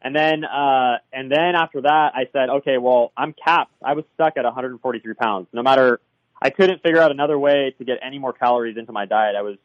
and 0.00 0.14
then 0.14 0.44
uh, 0.44 0.98
and 1.12 1.30
then 1.30 1.56
after 1.56 1.80
that, 1.82 2.12
I 2.14 2.28
said, 2.32 2.50
okay, 2.50 2.78
well, 2.78 3.12
I'm 3.16 3.32
capped. 3.32 3.72
I 3.84 3.94
was 3.94 4.04
stuck 4.14 4.36
at 4.36 4.44
143 4.44 5.14
pounds. 5.14 5.48
No 5.52 5.62
matter, 5.62 6.00
I 6.40 6.50
couldn't 6.50 6.82
figure 6.82 7.00
out 7.00 7.10
another 7.10 7.38
way 7.38 7.74
to 7.78 7.84
get 7.84 7.98
any 8.02 8.18
more 8.18 8.32
calories 8.32 8.76
into 8.76 8.92
my 8.92 9.06
diet. 9.06 9.34
I 9.36 9.42
was, 9.42 9.56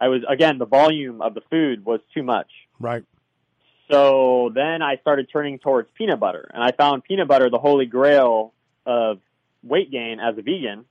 I 0.00 0.08
was 0.08 0.22
again, 0.28 0.58
the 0.58 0.66
volume 0.66 1.22
of 1.22 1.34
the 1.34 1.42
food 1.50 1.84
was 1.84 2.00
too 2.14 2.22
much. 2.22 2.48
Right. 2.80 3.04
So 3.90 4.50
then 4.54 4.82
I 4.82 4.96
started 4.96 5.28
turning 5.32 5.58
towards 5.58 5.88
peanut 5.94 6.18
butter, 6.18 6.50
and 6.52 6.62
I 6.62 6.72
found 6.72 7.04
peanut 7.04 7.28
butter 7.28 7.50
the 7.50 7.58
holy 7.58 7.86
grail 7.86 8.52
of 8.86 9.20
weight 9.62 9.90
gain 9.90 10.20
as 10.20 10.38
a 10.38 10.42
vegan. 10.42 10.84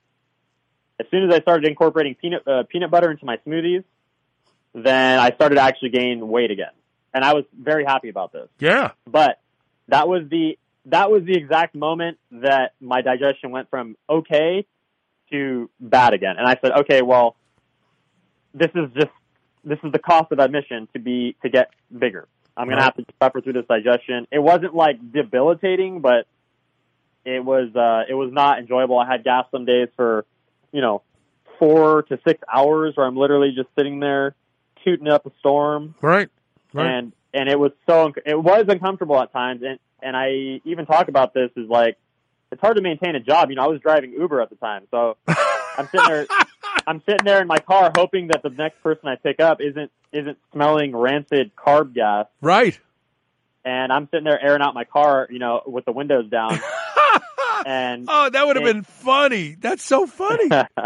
As 1.00 1.08
soon 1.10 1.30
as 1.30 1.36
I 1.36 1.42
started 1.42 1.68
incorporating 1.68 2.16
peanut 2.16 2.48
uh, 2.48 2.64
peanut 2.70 2.92
butter 2.92 3.10
into 3.10 3.26
my 3.26 3.38
smoothies, 3.48 3.84
then 4.74 5.20
I 5.20 5.32
started 5.32 5.56
to 5.56 5.62
actually 5.62 5.90
gain 5.90 6.28
weight 6.28 6.52
again, 6.52 6.72
and 7.14 7.26
I 7.26 7.34
was 7.34 7.46
very 7.60 7.84
happy 7.84 8.10
about 8.10 8.32
this. 8.32 8.48
Yeah. 8.60 8.92
But 9.08 9.40
that 9.88 10.08
was 10.08 10.24
the 10.30 10.58
that 10.86 11.10
was 11.10 11.24
the 11.24 11.36
exact 11.36 11.76
moment 11.76 12.20
that 12.32 12.74
my 12.80 13.02
digestion 13.02 13.52
went 13.52 13.70
from 13.70 13.96
okay 14.10 14.66
to 15.32 15.70
bad 15.80 16.14
again, 16.14 16.36
and 16.38 16.48
I 16.48 16.58
said, 16.62 16.72
okay, 16.82 17.02
well, 17.02 17.36
this 18.54 18.70
is 18.76 18.90
just 18.96 19.12
this 19.64 19.80
is 19.84 19.92
the 19.92 20.00
cost 20.00 20.32
of 20.32 20.40
admission 20.40 20.88
to 20.94 21.00
be 21.00 21.36
to 21.42 21.50
get 21.50 21.70
bigger. 21.98 22.28
I'm 22.56 22.68
gonna 22.68 22.78
Right. 22.78 22.84
have 22.84 22.96
to 22.98 23.06
suffer 23.22 23.42
through 23.42 23.54
this 23.54 23.66
digestion. 23.68 24.28
It 24.32 24.40
wasn't 24.40 24.76
like 24.76 25.12
debilitating, 25.12 26.02
but 26.02 26.28
it 27.26 27.44
was 27.44 27.74
uh, 27.76 28.04
it 28.08 28.14
was 28.14 28.32
not 28.32 28.60
enjoyable. 28.60 29.00
I 29.00 29.08
had 29.08 29.24
gas 29.24 29.46
some 29.52 29.66
days 29.66 29.88
for 29.96 30.26
you 30.72 30.82
know 30.82 31.02
four 31.60 32.04
to 32.04 32.20
six 32.28 32.42
hours, 32.54 32.96
where 32.96 33.06
I'm 33.06 33.16
literally 33.18 33.54
just 33.56 33.70
sitting 33.78 34.00
there 34.00 34.36
tooting 34.84 35.08
up 35.08 35.26
a 35.26 35.32
storm, 35.40 35.96
Right. 36.02 36.30
Right. 36.74 36.86
and 36.88 37.14
and 37.34 37.48
it 37.50 37.58
was 37.58 37.72
so 37.90 38.14
it 38.26 38.40
was 38.40 38.66
uncomfortable 38.68 39.20
at 39.20 39.32
times, 39.32 39.62
and 39.64 39.80
and 40.02 40.16
I 40.18 40.60
even 40.66 40.86
talk 40.86 41.08
about 41.08 41.34
this 41.34 41.50
is 41.56 41.70
like 41.70 41.98
it's 42.52 42.62
hard 42.62 42.76
to 42.76 42.84
maintain 42.84 43.16
a 43.16 43.20
job. 43.20 43.50
You 43.50 43.56
know, 43.56 43.64
I 43.64 43.68
was 43.68 43.80
driving 43.82 44.12
Uber 44.12 44.42
at 44.42 44.50
the 44.50 44.56
time, 44.58 44.84
so 44.92 45.18
I'm 45.28 45.88
sitting 45.92 46.06
there. 46.06 46.28
I'm 46.88 47.02
sitting 47.06 47.26
there 47.26 47.42
in 47.42 47.48
my 47.48 47.60
car 47.60 47.92
hoping 47.96 48.28
that 48.28 48.42
the 48.44 48.50
next 48.50 48.82
person 48.84 49.08
I 49.08 49.16
pick 49.16 49.40
up 49.40 49.60
isn't 49.62 49.92
isn't 50.12 50.38
smelling 50.52 50.96
rancid 50.96 51.56
carb 51.56 51.94
gas, 51.94 52.28
right. 52.42 52.80
and 53.66 53.92
I'm 53.92 54.08
sitting 54.12 54.26
there 54.26 54.40
airing 54.42 54.62
out 54.62 54.74
my 54.76 54.84
car, 54.84 55.28
you 55.30 55.40
know, 55.40 55.62
with 55.66 55.86
the 55.86 55.92
windows 55.92 56.30
down. 56.30 56.60
and 57.66 58.06
Oh, 58.10 58.30
that 58.30 58.46
would 58.46 58.56
have 58.58 58.66
been 58.66 58.84
funny. 58.84 59.56
That's 59.60 59.84
so 59.84 60.06
funny. 60.06 60.48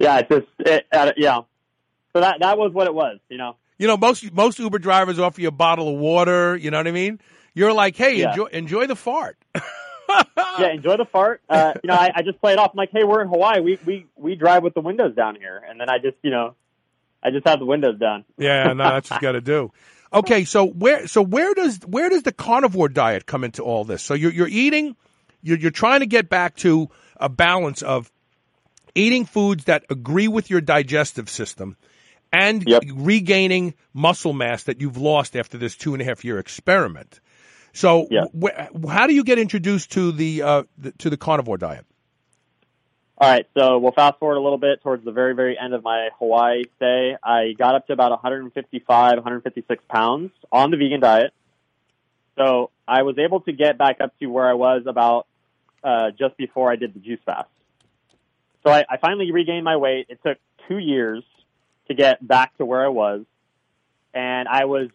yeah, 0.00 0.18
it's 0.18 0.28
just 0.28 0.46
it, 0.58 0.86
uh, 0.92 1.12
yeah. 1.16 1.40
So 2.14 2.20
that 2.20 2.36
that 2.40 2.58
was 2.58 2.72
what 2.72 2.86
it 2.86 2.94
was, 2.94 3.18
you 3.28 3.38
know. 3.38 3.56
You 3.78 3.88
know, 3.88 3.96
most 3.96 4.32
most 4.32 4.58
Uber 4.58 4.78
drivers 4.78 5.18
offer 5.18 5.40
you 5.40 5.48
a 5.48 5.52
bottle 5.52 5.88
of 5.88 5.98
water. 5.98 6.56
You 6.56 6.70
know 6.70 6.78
what 6.78 6.86
I 6.86 6.92
mean? 6.92 7.20
You're 7.54 7.72
like, 7.72 7.96
hey, 7.96 8.16
Yeah. 8.18 8.30
enjoy 8.30 8.46
enjoy 8.46 8.86
the 8.86 8.96
fart. 8.96 9.36
yeah, 10.58 10.72
enjoy 10.72 10.96
the 10.96 11.04
fart. 11.04 11.42
Uh, 11.48 11.74
you 11.82 11.88
know, 11.88 11.94
I, 11.94 12.10
I 12.14 12.22
just 12.22 12.40
play 12.40 12.52
it 12.52 12.58
off. 12.58 12.70
I'm 12.72 12.76
like, 12.76 12.90
hey, 12.92 13.04
we're 13.04 13.22
in 13.22 13.28
Hawaii. 13.28 13.60
We 13.60 13.78
we 13.84 14.06
we 14.16 14.34
drive 14.34 14.62
with 14.62 14.74
the 14.74 14.80
windows 14.80 15.14
down 15.14 15.36
here, 15.36 15.62
and 15.68 15.80
then 15.80 15.88
I 15.88 15.98
just 15.98 16.16
you 16.22 16.30
know, 16.30 16.54
I 17.22 17.30
just 17.30 17.46
have 17.46 17.58
the 17.58 17.66
windows 17.66 17.98
down. 17.98 18.24
Yeah, 18.38 18.72
no, 18.72 18.84
that's 18.84 19.10
what 19.10 19.20
you 19.20 19.26
got 19.28 19.32
to 19.32 19.40
do. 19.40 19.72
Okay, 20.14 20.44
so 20.44 20.64
where 20.64 21.08
so 21.08 21.22
where 21.22 21.54
does 21.54 21.80
where 21.88 22.08
does 22.08 22.22
the 22.22 22.30
carnivore 22.30 22.88
diet 22.88 23.26
come 23.26 23.42
into 23.42 23.64
all 23.64 23.82
this? 23.82 24.00
So 24.00 24.14
you're 24.14 24.30
you're 24.30 24.46
eating, 24.46 24.94
you're 25.42 25.58
you're 25.58 25.72
trying 25.72 26.00
to 26.00 26.06
get 26.06 26.28
back 26.28 26.54
to 26.58 26.88
a 27.16 27.28
balance 27.28 27.82
of 27.82 28.12
eating 28.94 29.24
foods 29.24 29.64
that 29.64 29.84
agree 29.90 30.28
with 30.28 30.50
your 30.50 30.60
digestive 30.60 31.28
system 31.28 31.76
and 32.32 32.62
Yep. 32.64 32.84
regaining 32.94 33.74
muscle 33.92 34.32
mass 34.32 34.62
that 34.64 34.80
you've 34.80 34.96
lost 34.96 35.34
after 35.34 35.58
this 35.58 35.76
two 35.76 35.94
and 35.94 36.02
a 36.02 36.04
half 36.04 36.24
year 36.24 36.38
experiment. 36.38 37.18
So, 37.74 38.06
Yeah. 38.10 38.24
wh- 38.40 38.88
how 38.88 39.06
do 39.06 39.14
you 39.14 39.24
get 39.24 39.38
introduced 39.38 39.92
to 39.92 40.12
the, 40.12 40.42
uh, 40.42 40.62
the 40.78 40.92
to 40.92 41.10
the 41.10 41.16
carnivore 41.16 41.58
diet? 41.58 41.84
All 43.18 43.30
right, 43.30 43.46
so 43.56 43.78
we'll 43.78 43.92
fast 43.92 44.18
forward 44.18 44.36
a 44.36 44.40
little 44.40 44.58
bit 44.58 44.82
towards 44.82 45.04
the 45.04 45.12
very, 45.12 45.34
very 45.34 45.56
end 45.58 45.72
of 45.72 45.84
my 45.84 46.08
Hawaii 46.18 46.64
stay. 46.76 47.16
I 47.22 47.52
got 47.56 47.74
up 47.76 47.86
to 47.86 47.92
about 47.92 48.10
155, 48.10 49.14
156 49.14 49.84
pounds 49.88 50.32
on 50.50 50.70
the 50.72 50.76
vegan 50.76 51.00
diet. 51.00 51.32
So 52.36 52.70
I 52.88 53.02
was 53.02 53.16
able 53.18 53.40
to 53.42 53.52
get 53.52 53.78
back 53.78 54.00
up 54.00 54.18
to 54.18 54.26
where 54.26 54.48
I 54.48 54.54
was 54.54 54.82
about 54.86 55.26
uh, 55.84 56.10
just 56.10 56.36
before 56.36 56.72
I 56.72 56.76
did 56.76 56.92
the 56.94 56.98
juice 56.98 57.20
fast. 57.24 57.48
So 58.64 58.72
I, 58.72 58.84
I 58.88 58.96
finally 58.96 59.30
regained 59.30 59.64
my 59.64 59.76
weight. 59.76 60.06
It 60.08 60.18
took 60.24 60.38
two 60.66 60.78
years 60.78 61.22
to 61.86 61.94
get 61.94 62.26
back 62.26 62.56
to 62.58 62.64
where 62.64 62.84
I 62.84 62.88
was, 62.88 63.24
and 64.12 64.48
I 64.48 64.64
was 64.64 64.88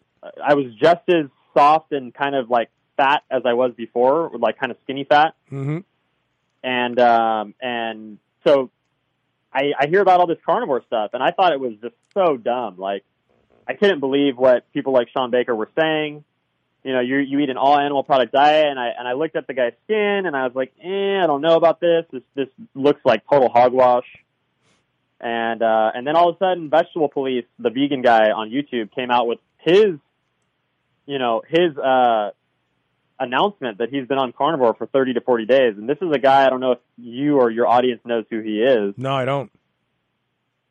I 0.44 0.56
was 0.56 0.74
just 0.76 1.08
as 1.08 1.28
soft 1.60 1.92
and 1.92 2.14
kind 2.14 2.36
of 2.36 2.50
like 2.50 2.70
fat 2.98 3.24
as 3.30 3.44
I 3.46 3.54
was 3.54 3.74
before, 3.76 4.32
like 4.38 4.60
kind 4.60 4.72
of 4.72 4.78
skinny 4.84 5.04
fat 5.04 5.36
Mm-hmm. 5.52 5.80
and 6.64 7.00
um, 7.00 7.54
and 7.62 8.18
so 8.44 8.70
I, 9.54 9.72
I 9.80 9.88
hear 9.88 10.02
about 10.02 10.20
all 10.20 10.28
this 10.28 10.38
carnivore 10.46 10.84
stuff, 10.86 11.12
and 11.14 11.24
I 11.24 11.32
thought 11.32 11.54
it 11.54 11.60
was 11.60 11.74
just 11.82 11.96
so 12.14 12.38
dumb. 12.38 12.78
Like 12.78 13.04
I 13.68 13.74
couldn't 13.74 14.00
believe 14.00 14.38
what 14.38 14.72
people 14.74 14.94
like 14.94 15.10
Shawn 15.10 15.32
Baker 15.32 15.56
were 15.56 15.70
saying. 15.80 16.24
You 16.84 16.94
know, 16.94 17.02
you 17.02 17.18
you 17.18 17.40
eat 17.40 17.50
an 17.50 17.58
all 17.58 17.78
animal 17.78 18.04
product 18.04 18.32
diet, 18.32 18.66
and 18.68 18.80
I 18.80 18.90
and 18.98 19.08
I 19.08 19.14
looked 19.14 19.36
at 19.36 19.48
the 19.48 19.54
guy's 19.54 19.74
skin, 19.86 20.26
and 20.26 20.36
I 20.36 20.46
was 20.46 20.56
like, 20.56 20.72
eh, 20.82 21.22
I 21.24 21.28
don't 21.28 21.42
know 21.42 21.56
about 21.56 21.80
this. 21.82 22.06
This 22.12 22.24
this 22.36 22.48
looks 22.74 23.02
like 23.04 23.24
total 23.30 23.50
hogwash. 23.50 24.06
And 25.22 25.62
uh, 25.62 25.92
and 25.94 26.08
then 26.08 26.16
all 26.16 26.30
of 26.30 26.36
a 26.36 26.40
sudden, 26.40 26.70
Vegetable 26.70 27.10
Police, 27.10 27.46
the 27.58 27.70
vegan 27.70 28.02
guy 28.02 28.32
on 28.32 28.50
YouTube, 28.50 28.94
came 28.96 29.12
out 29.12 29.28
with 29.28 29.40
his, 29.58 29.98
you 31.10 31.18
know, 31.18 31.42
his 31.48 31.76
uh, 31.76 32.30
announcement 33.20 33.80
that 33.80 33.90
he's 33.90 34.08
been 34.08 34.20
on 34.20 34.32
carnivore 34.32 34.76
for 34.76 34.86
30 34.86 35.16
to 35.16 35.22
40 35.22 35.48
days. 35.48 35.74
And 35.76 35.90
this 35.90 35.98
is 36.04 36.12
a 36.14 36.20
guy, 36.20 36.46
I 36.46 36.52
don't 36.52 36.60
know 36.60 36.74
if 36.74 36.80
you 37.00 37.40
or 37.40 37.50
your 37.50 37.68
audience 37.68 38.00
knows 38.06 38.26
who 38.30 38.42
he 38.42 38.62
is. 38.62 38.94
No, 38.96 39.16
I 39.16 39.26
don't. 39.26 39.52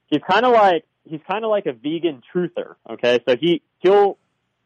He's 0.07 0.23
kind 0.31 0.47
of 0.47 0.53
like, 0.53 0.85
he's 1.03 1.19
kind 1.29 1.45
of 1.45 1.51
like 1.51 1.67
a 1.67 1.73
vegan 1.73 2.23
truther. 2.33 2.77
Okay. 2.89 3.19
So 3.29 3.37
he, 3.37 3.63
he'll, 3.81 4.17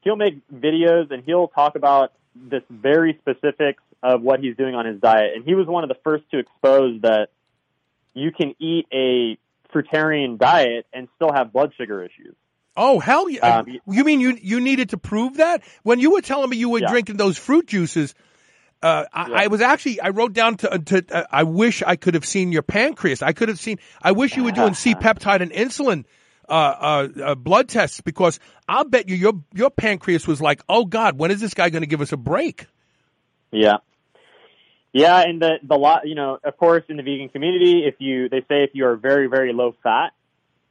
he'll 0.03 0.17
make 0.17 0.47
videos 0.55 1.11
and 1.11 1.25
he'll 1.25 1.49
talk 1.49 1.75
about 1.75 2.13
this 2.37 2.63
very 2.69 3.19
specifics 3.23 3.83
of 4.03 4.21
what 4.21 4.41
he's 4.41 4.59
doing 4.59 4.75
on 4.75 4.85
his 4.85 5.01
diet. 5.01 5.33
And 5.37 5.43
he 5.43 5.55
was 5.55 5.67
one 5.67 5.85
of 5.85 5.89
the 5.89 5.97
first 6.05 6.25
to 6.33 6.39
expose 6.39 7.01
that 7.01 7.31
you 8.13 8.31
can 8.31 8.55
eat 8.59 8.87
a 8.93 9.39
fruitarian 9.75 10.37
diet 10.37 10.87
and 10.93 11.09
still 11.17 11.33
have 11.33 11.51
blood 11.51 11.73
sugar 11.79 12.05
issues. 12.05 12.35
Oh 12.77 12.99
hell 13.01 13.29
yeah! 13.29 13.59
Um, 13.59 13.67
you 13.87 14.05
mean 14.05 14.21
you 14.21 14.39
you 14.41 14.61
needed 14.61 14.91
to 14.91 14.99
prove 14.99 15.37
that 15.37 15.63
when 15.83 16.01
you 16.01 16.11
were 16.13 16.23
telling 16.23 16.49
me 16.49 16.57
you 16.57 16.71
were 16.71 16.81
Yeah. 16.81 16.89
drinking 16.89 17.17
those 17.19 17.37
fruit 17.37 17.67
juices? 17.67 18.15
Uh, 18.83 19.05
I, 19.13 19.29
Yeah. 19.29 19.37
I 19.43 19.47
was 19.49 19.61
actually 19.61 20.01
I 20.01 20.09
wrote 20.09 20.33
down 20.33 20.57
to, 20.59 20.79
to 20.79 21.05
uh, 21.11 21.25
I 21.31 21.43
wish 21.43 21.83
I 21.83 21.97
could 21.97 22.15
have 22.15 22.25
seen 22.25 22.51
your 22.51 22.63
pancreas. 22.63 23.23
I 23.23 23.33
could 23.33 23.49
have 23.49 23.61
seen. 23.61 23.79
I 24.01 24.13
wish 24.13 24.37
you 24.37 24.45
were 24.45 24.53
doing 24.53 24.75
C 24.83 24.95
peptide 24.95 25.43
and 25.43 25.53
insulin 25.53 26.05
uh, 26.49 26.53
uh, 26.53 27.09
uh, 27.23 27.35
blood 27.35 27.69
tests 27.69 28.01
because 28.01 28.41
I'll 28.69 28.85
bet 28.85 29.09
you 29.09 29.17
your 29.17 29.35
your 29.55 29.71
pancreas 29.71 30.27
was 30.27 30.41
like, 30.41 30.63
oh 30.69 30.87
God, 30.87 31.19
when 31.19 31.31
is 31.31 31.41
this 31.41 31.55
guy 31.55 31.69
going 31.71 31.83
to 31.83 31.87
give 31.87 32.01
us 32.01 32.13
a 32.13 32.17
break? 32.17 32.67
Yeah. 33.51 33.79
Yeah, 34.95 35.21
and 35.21 35.41
the 35.41 35.59
the 35.63 35.77
lot, 35.77 36.07
you 36.07 36.15
know, 36.15 36.39
of 36.43 36.57
course, 36.57 36.85
in 36.89 36.97
the 36.97 37.03
vegan 37.03 37.29
community, 37.29 37.85
if 37.87 37.95
you 37.99 38.29
they 38.29 38.41
say 38.41 38.65
if 38.65 38.71
you 38.75 38.87
are 38.87 38.97
very 38.97 39.27
very 39.27 39.53
low 39.53 39.75
fat, 39.83 40.13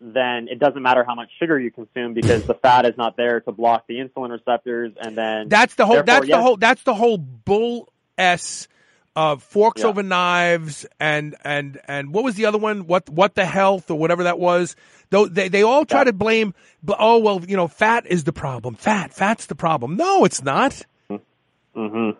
then 0.02 0.48
it 0.50 0.60
doesn't 0.60 0.82
matter 0.82 1.04
how 1.04 1.14
much 1.16 1.30
sugar 1.40 1.60
you 1.60 1.70
consume 1.72 2.14
because 2.14 2.44
the 2.44 2.56
fat 2.56 2.86
is 2.86 2.98
not 2.98 3.16
there 3.18 3.40
to 3.42 3.52
block 3.52 3.86
the 3.88 3.96
insulin 4.00 4.32
receptors, 4.32 4.94
and 5.00 5.16
then 5.16 5.48
That's 5.48 5.76
the 5.76 5.86
whole 5.86 6.02
that's 6.04 6.28
yes, 6.28 6.38
the 6.38 6.42
whole. 6.42 6.58
That's 6.58 6.84
the 6.84 6.94
whole 6.96 7.18
bull 7.18 7.94
s 8.18 8.68
of 9.16 9.44
forks 9.44 9.82
Yeah. 9.82 9.88
over 9.88 10.02
knives 10.04 10.86
and 11.00 11.36
and 11.44 11.80
and 11.88 12.14
what 12.14 12.24
was 12.24 12.36
the 12.36 12.46
other 12.46 12.58
one? 12.58 12.88
What 12.88 13.10
what 13.10 13.36
the 13.36 13.46
health 13.46 13.92
or 13.92 13.98
whatever 13.98 14.24
that 14.24 14.40
was. 14.40 14.76
Though 15.12 15.28
they 15.28 15.50
they 15.50 15.64
all 15.64 15.86
try 15.86 16.04
to 16.04 16.14
blame. 16.14 16.54
Oh 16.88 17.20
well, 17.20 17.44
you 17.46 17.58
know, 17.58 17.68
fat 17.68 18.08
is 18.08 18.24
the 18.24 18.34
problem. 18.34 18.76
Fat, 18.76 19.14
fat's 19.14 19.46
the 19.46 19.56
problem. 19.56 19.98
No, 19.98 20.26
it's 20.26 20.42
not. 20.42 20.82
mm-hmm. 21.76 22.12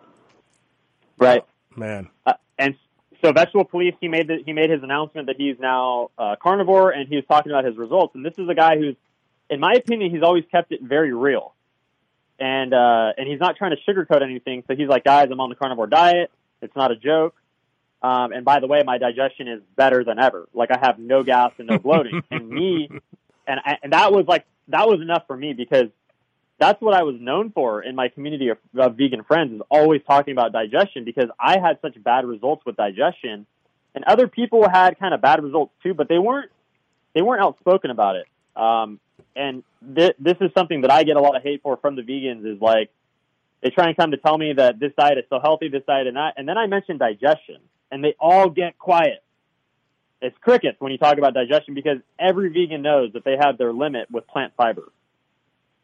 Right. 1.18 1.44
Man. 1.76 2.10
Uh, 2.26 2.34
so 3.24 3.32
vegetable 3.32 3.64
police, 3.64 3.94
he 4.00 4.08
made 4.08 4.28
the, 4.28 4.38
he 4.44 4.52
made 4.52 4.70
his 4.70 4.82
announcement 4.82 5.26
that 5.28 5.36
he's 5.36 5.56
now 5.58 6.10
uh, 6.18 6.36
carnivore, 6.42 6.90
and 6.90 7.08
he 7.08 7.16
was 7.16 7.24
talking 7.26 7.52
about 7.52 7.64
his 7.64 7.76
results. 7.76 8.14
And 8.14 8.24
this 8.24 8.34
is 8.38 8.48
a 8.48 8.54
guy 8.54 8.76
who's, 8.78 8.96
in 9.50 9.60
my 9.60 9.72
opinion, 9.74 10.10
he's 10.10 10.22
always 10.22 10.44
kept 10.50 10.72
it 10.72 10.82
very 10.82 11.12
real, 11.12 11.54
and 12.38 12.72
uh, 12.74 13.12
and 13.16 13.28
he's 13.28 13.40
not 13.40 13.56
trying 13.56 13.72
to 13.76 13.92
sugarcoat 13.92 14.22
anything. 14.22 14.64
So 14.66 14.74
he's 14.74 14.88
like, 14.88 15.04
guys, 15.04 15.28
I'm 15.30 15.40
on 15.40 15.48
the 15.50 15.54
carnivore 15.56 15.86
diet. 15.86 16.30
It's 16.60 16.74
not 16.76 16.90
a 16.90 16.96
joke. 16.96 17.34
Um, 18.02 18.32
and 18.32 18.44
by 18.44 18.58
the 18.60 18.66
way, 18.66 18.82
my 18.84 18.98
digestion 18.98 19.46
is 19.46 19.60
better 19.76 20.02
than 20.04 20.18
ever. 20.18 20.48
Like 20.52 20.70
I 20.72 20.78
have 20.82 20.98
no 20.98 21.22
gas 21.22 21.52
and 21.58 21.68
no 21.68 21.78
bloating. 21.78 22.20
and 22.30 22.48
me, 22.48 22.88
and 23.46 23.60
I- 23.64 23.78
and 23.82 23.92
that 23.92 24.12
was 24.12 24.26
like 24.26 24.44
that 24.68 24.88
was 24.88 25.00
enough 25.00 25.24
for 25.26 25.36
me 25.36 25.52
because 25.52 25.88
that's 26.62 26.80
what 26.80 26.94
I 26.94 27.02
was 27.02 27.16
known 27.18 27.50
for 27.50 27.82
in 27.82 27.96
my 27.96 28.08
community 28.08 28.50
of, 28.50 28.58
of 28.78 28.96
vegan 28.96 29.24
friends 29.24 29.52
is 29.52 29.60
always 29.68 30.00
talking 30.06 30.30
about 30.30 30.52
digestion 30.52 31.04
because 31.04 31.28
I 31.38 31.58
had 31.58 31.80
such 31.82 32.00
bad 32.00 32.24
results 32.24 32.64
with 32.64 32.76
digestion, 32.76 33.46
and 33.96 34.04
other 34.04 34.28
people 34.28 34.68
had 34.72 34.96
kind 34.96 35.12
of 35.12 35.20
bad 35.20 35.42
results 35.42 35.72
too, 35.82 35.92
but 35.92 36.08
they 36.08 36.18
weren't 36.18 36.52
they 37.14 37.20
weren't 37.20 37.42
outspoken 37.42 37.90
about 37.90 38.14
it. 38.14 38.26
Um, 38.54 39.00
and 39.34 39.64
th- 39.96 40.14
this 40.20 40.36
is 40.40 40.52
something 40.56 40.82
that 40.82 40.92
I 40.92 41.02
get 41.02 41.16
a 41.16 41.20
lot 41.20 41.34
of 41.34 41.42
hate 41.42 41.62
for 41.62 41.78
from 41.78 41.96
the 41.96 42.02
vegans 42.02 42.46
is 42.46 42.62
like 42.62 42.90
they 43.60 43.70
try 43.70 43.88
and 43.88 43.96
come 43.96 44.12
to 44.12 44.16
tell 44.16 44.38
me 44.38 44.52
that 44.52 44.78
this 44.78 44.92
diet 44.96 45.18
is 45.18 45.24
so 45.30 45.40
healthy, 45.40 45.68
this 45.68 45.82
diet 45.84 46.06
and 46.06 46.16
that, 46.16 46.34
and 46.36 46.48
then 46.48 46.56
I 46.56 46.68
mention 46.68 46.96
digestion, 46.96 47.58
and 47.90 48.04
they 48.04 48.14
all 48.20 48.48
get 48.48 48.78
quiet. 48.78 49.24
It's 50.20 50.36
crickets 50.40 50.76
when 50.78 50.92
you 50.92 50.98
talk 50.98 51.18
about 51.18 51.34
digestion 51.34 51.74
because 51.74 51.98
every 52.20 52.50
vegan 52.50 52.82
knows 52.82 53.14
that 53.14 53.24
they 53.24 53.36
have 53.36 53.58
their 53.58 53.72
limit 53.72 54.08
with 54.12 54.28
plant 54.28 54.52
fiber 54.56 54.92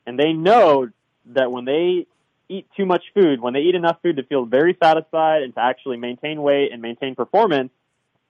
and 0.08 0.18
they 0.18 0.32
know 0.32 0.88
that 1.34 1.52
when 1.52 1.66
they 1.66 2.06
eat 2.48 2.66
too 2.74 2.86
much 2.86 3.02
food, 3.12 3.42
when 3.42 3.52
they 3.52 3.60
eat 3.60 3.74
enough 3.74 3.98
food 4.02 4.16
to 4.16 4.22
feel 4.22 4.46
very 4.46 4.74
satisfied 4.82 5.42
and 5.42 5.52
to 5.54 5.60
actually 5.60 5.98
maintain 5.98 6.40
weight 6.40 6.72
and 6.72 6.80
maintain 6.80 7.14
performance, 7.14 7.70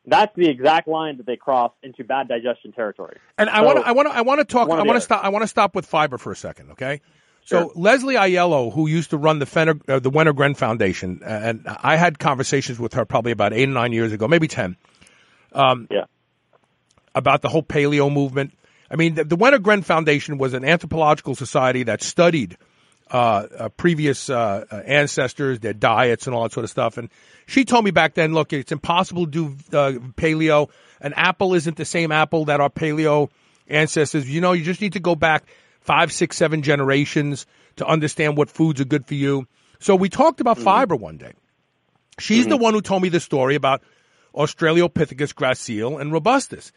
that's 0.05 0.35
the 0.35 0.49
exact 0.49 0.89
line 0.89 1.19
that 1.19 1.27
they 1.27 1.37
cross 1.37 1.71
into 1.85 2.03
bad 2.03 2.27
digestion 2.27 2.73
territory. 2.73 3.19
And 3.39 3.49
I 3.49 3.61
want 3.63 3.79
to, 3.79 3.87
I 3.87 3.93
want 3.93 4.09
to, 4.09 4.15
I 4.15 4.23
want 4.23 4.41
to 4.41 4.45
talk. 4.45 4.69
I 4.69 4.83
want 4.83 4.97
to 4.97 5.01
stop. 5.01 5.25
I 5.25 5.29
want 5.29 5.45
to 5.45 5.47
stop 5.47 5.77
with 5.77 5.87
fiber 5.87 6.19
for 6.19 6.33
a 6.33 6.37
second. 6.37 6.73
Okay. 6.73 7.01
So 7.45 7.61
Sure. 7.61 7.73
Leslie 7.77 8.17
Aiello, 8.17 8.73
who 8.73 8.89
used 8.89 9.11
to 9.11 9.17
run 9.17 9.39
the 9.39 9.47
Fenner, 9.47 9.79
uh, 9.87 10.01
the 10.01 10.11
Wenner-Gren 10.11 10.55
Foundation, 10.55 11.21
uh, 11.23 11.29
and 11.29 11.65
I 11.67 11.95
had 11.95 12.19
conversations 12.19 12.81
with 12.81 12.95
her 12.95 13.05
probably 13.05 13.31
about 13.31 13.53
eight 13.53 13.69
or 13.69 13.73
nine 13.73 13.93
years 13.93 14.13
ago, 14.13 14.27
maybe 14.27 14.49
ten. 14.49 14.77
Um, 15.53 15.87
yeah. 15.93 16.07
About 17.15 17.41
the 17.43 17.49
whole 17.49 17.63
paleo 17.63 18.13
movement. 18.13 18.53
I 18.91 18.97
mean, 18.97 19.15
the, 19.15 19.25
the 19.25 19.37
Wenner-Gren 19.37 19.83
Foundation 19.83 20.39
was 20.39 20.55
an 20.55 20.65
anthropological 20.65 21.35
society 21.35 21.83
that 21.85 22.03
studied 22.03 22.57
uh, 23.11 23.47
uh, 23.59 23.69
previous 23.71 24.29
uh, 24.29 24.65
uh, 24.71 24.77
ancestors, 24.85 25.61
their 25.61 25.73
diets, 25.73 26.27
and 26.27 26.35
all 26.35 26.43
that 26.43 26.53
sort 26.53 26.65
of 26.65 26.71
stuff. 26.71 26.99
And 26.99 27.09
she 27.47 27.65
told 27.65 27.85
me 27.85 27.91
back 27.91 28.15
then, 28.15 28.35
look, 28.35 28.53
it's 28.53 28.73
impossible 28.73 29.25
to 29.27 29.31
do 29.31 29.47
uh, 29.77 29.93
paleo. 30.17 30.69
An 31.01 31.15
apple 31.15 31.55
isn't 31.55 31.77
the 31.77 31.85
same 31.85 32.13
apple 32.13 32.47
that 32.47 32.61
our 32.61 32.71
paleo 32.71 33.31
ancestors. 33.67 34.29
You 34.29 34.41
know, 34.41 34.53
you 34.53 34.65
just 34.65 34.81
need 34.81 34.95
to 34.95 35.01
go 35.01 35.15
back 35.15 35.45
five, 35.81 36.13
six, 36.13 36.37
seven 36.37 36.63
generations 36.63 37.47
to 37.77 37.87
understand 37.87 38.37
what 38.37 38.51
foods 38.51 38.81
are 38.81 38.85
good 38.85 39.07
for 39.07 39.15
you. 39.15 39.47
So 39.79 39.95
we 39.95 40.09
talked 40.09 40.41
about 40.41 40.59
fiber 40.59 40.97
one 40.97 41.17
day. 41.17 41.33
She's 42.19 42.47
the 42.47 42.57
one 42.57 42.75
who 42.75 42.83
told 42.83 43.03
me 43.03 43.11
the 43.11 43.21
story 43.21 43.55
about 43.55 43.81
Australopithecus 44.35 45.33
gracile 45.35 46.01
and 46.01 46.13
robustus. 46.13 46.73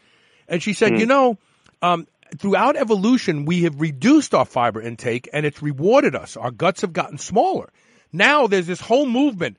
And 0.48 0.62
she 0.62 0.72
said, 0.72 0.98
you 0.98 1.06
know, 1.06 1.36
um, 1.82 2.06
throughout 2.38 2.76
evolution, 2.76 3.44
we 3.44 3.64
have 3.64 3.80
reduced 3.80 4.34
our 4.34 4.44
fiber 4.44 4.80
intake 4.80 5.28
and 5.32 5.44
it's 5.44 5.62
rewarded 5.62 6.14
us. 6.14 6.36
Our 6.36 6.50
guts 6.50 6.80
have 6.80 6.92
gotten 6.92 7.18
smaller. 7.18 7.70
Now 8.12 8.46
there's 8.46 8.66
this 8.66 8.80
whole 8.80 9.06
movement 9.06 9.58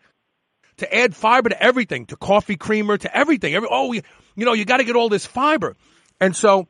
to 0.77 0.95
add 0.95 1.15
fiber 1.15 1.49
to 1.49 1.61
everything, 1.61 2.07
to 2.07 2.15
coffee 2.15 2.55
creamer, 2.55 2.97
to 2.97 3.15
everything. 3.15 3.53
Every, 3.53 3.67
oh, 3.69 3.91
you, 3.91 4.01
you 4.35 4.45
know, 4.45 4.53
you 4.53 4.65
got 4.65 4.77
to 4.77 4.83
get 4.83 4.95
all 4.95 5.09
this 5.09 5.25
fiber. 5.25 5.75
And 6.19 6.35
so 6.35 6.67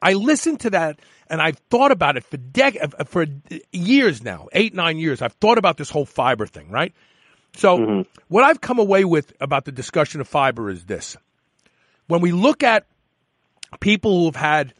I 0.00 0.12
listened 0.12 0.60
to 0.60 0.70
that 0.70 1.00
and 1.28 1.40
I've 1.40 1.58
thought 1.70 1.90
about 1.90 2.16
it 2.16 2.24
for 2.24 2.36
dec- 2.36 3.08
for 3.08 3.26
years 3.72 4.22
now, 4.22 4.48
eight, 4.52 4.74
nine 4.74 4.98
years. 4.98 5.22
I've 5.22 5.32
thought 5.34 5.58
about 5.58 5.76
this 5.76 5.90
whole 5.90 6.06
fiber 6.06 6.46
thing, 6.46 6.70
right? 6.70 6.92
So 7.56 8.04
what 8.28 8.44
I've 8.44 8.60
come 8.60 8.78
away 8.78 9.04
with 9.04 9.32
about 9.40 9.64
the 9.64 9.72
discussion 9.72 10.20
of 10.20 10.28
fiber 10.28 10.70
is 10.70 10.84
this. 10.84 11.16
When 12.06 12.20
we 12.20 12.30
look 12.30 12.62
at 12.62 12.86
people 13.80 14.24
who've 14.24 14.36
had 14.36 14.74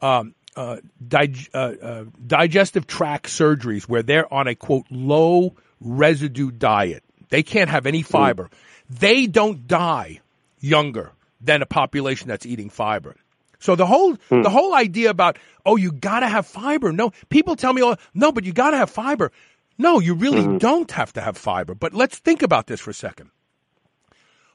um, 0.00 0.34
uh, 0.56 0.78
dig- 1.06 1.50
uh, 1.54 1.72
uh, 1.82 2.04
digestive 2.26 2.86
tract 2.86 3.26
surgeries 3.26 3.84
where 3.84 4.02
they're 4.02 4.32
on 4.32 4.46
a 4.46 4.54
quote 4.54 4.86
low 4.90 5.54
residue 5.80 6.50
diet, 6.50 7.04
they 7.28 7.42
can't 7.42 7.70
have 7.70 7.86
any 7.86 8.02
fiber. 8.02 8.50
They 8.88 9.26
don't 9.26 9.66
die 9.66 10.20
younger 10.60 11.12
than 11.40 11.62
a 11.62 11.66
population 11.66 12.28
that's 12.28 12.46
eating 12.46 12.70
fiber. 12.70 13.16
So 13.58 13.74
the 13.74 13.86
whole 13.86 14.16
the 14.42 14.50
whole 14.50 14.74
idea 14.74 15.10
about 15.10 15.38
oh 15.64 15.76
you 15.76 15.92
got 15.92 16.20
to 16.20 16.28
have 16.28 16.46
fiber. 16.46 16.92
No, 16.92 17.12
people 17.30 17.56
tell 17.56 17.72
me 17.72 17.82
oh 17.82 17.96
no, 18.14 18.32
but 18.32 18.44
you 18.44 18.52
got 18.52 18.70
to 18.70 18.76
have 18.76 18.90
fiber. 18.90 19.32
No, 19.78 19.98
you 20.00 20.14
really 20.14 20.58
don't 20.58 20.90
have 20.92 21.12
to 21.14 21.20
have 21.20 21.36
fiber. 21.36 21.74
But 21.74 21.92
let's 21.92 22.18
think 22.18 22.42
about 22.42 22.66
this 22.66 22.80
for 22.80 22.90
a 22.90 22.94
second. 22.94 23.30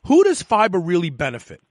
Who 0.05 0.23
does 0.23 0.41
fiber 0.41 0.79
really 0.79 1.09
benefit? 1.09 1.61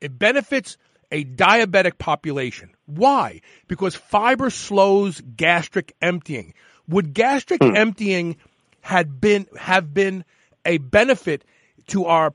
It 0.00 0.18
benefits 0.18 0.76
a 1.10 1.24
diabetic 1.24 1.98
population. 1.98 2.70
Why? 2.86 3.40
Because 3.68 3.94
fiber 3.96 4.50
slows 4.50 5.20
gastric 5.20 5.94
emptying. 6.00 6.54
Would 6.88 7.14
gastric 7.14 7.62
hmm. 7.62 7.76
emptying 7.76 8.36
had 8.80 9.20
been 9.20 9.46
have 9.56 9.92
been 9.92 10.24
a 10.64 10.78
benefit 10.78 11.44
to 11.88 12.06
our 12.06 12.34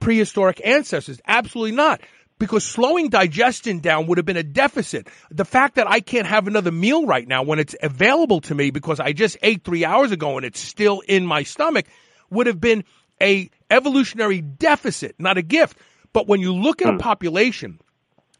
prehistoric 0.00 0.60
ancestors? 0.64 1.20
Absolutely 1.26 1.72
not. 1.72 2.00
Because 2.38 2.64
slowing 2.64 3.10
digestion 3.10 3.78
down 3.78 4.06
would 4.06 4.18
have 4.18 4.26
been 4.26 4.36
a 4.36 4.42
deficit. 4.42 5.08
The 5.30 5.44
fact 5.44 5.76
that 5.76 5.88
I 5.88 6.00
can't 6.00 6.26
have 6.26 6.48
another 6.48 6.72
meal 6.72 7.06
right 7.06 7.26
now 7.26 7.44
when 7.44 7.60
it's 7.60 7.76
available 7.80 8.40
to 8.42 8.54
me 8.54 8.70
because 8.70 8.98
I 8.98 9.12
just 9.12 9.36
ate 9.42 9.64
three 9.64 9.84
hours 9.84 10.10
ago 10.10 10.36
and 10.36 10.44
it's 10.44 10.60
still 10.60 11.00
in 11.00 11.24
my 11.26 11.44
stomach 11.44 11.86
would 12.30 12.48
have 12.48 12.60
been 12.60 12.84
a 13.22 13.48
evolutionary 13.70 14.40
deficit, 14.40 15.14
not 15.18 15.38
a 15.38 15.42
gift. 15.42 15.78
But 16.12 16.28
when 16.28 16.40
you 16.40 16.54
look 16.54 16.82
at 16.82 16.88
a 16.88 16.92
hmm. 16.92 16.98
population 16.98 17.80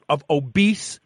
of 0.09 0.24
obese, 0.28 1.00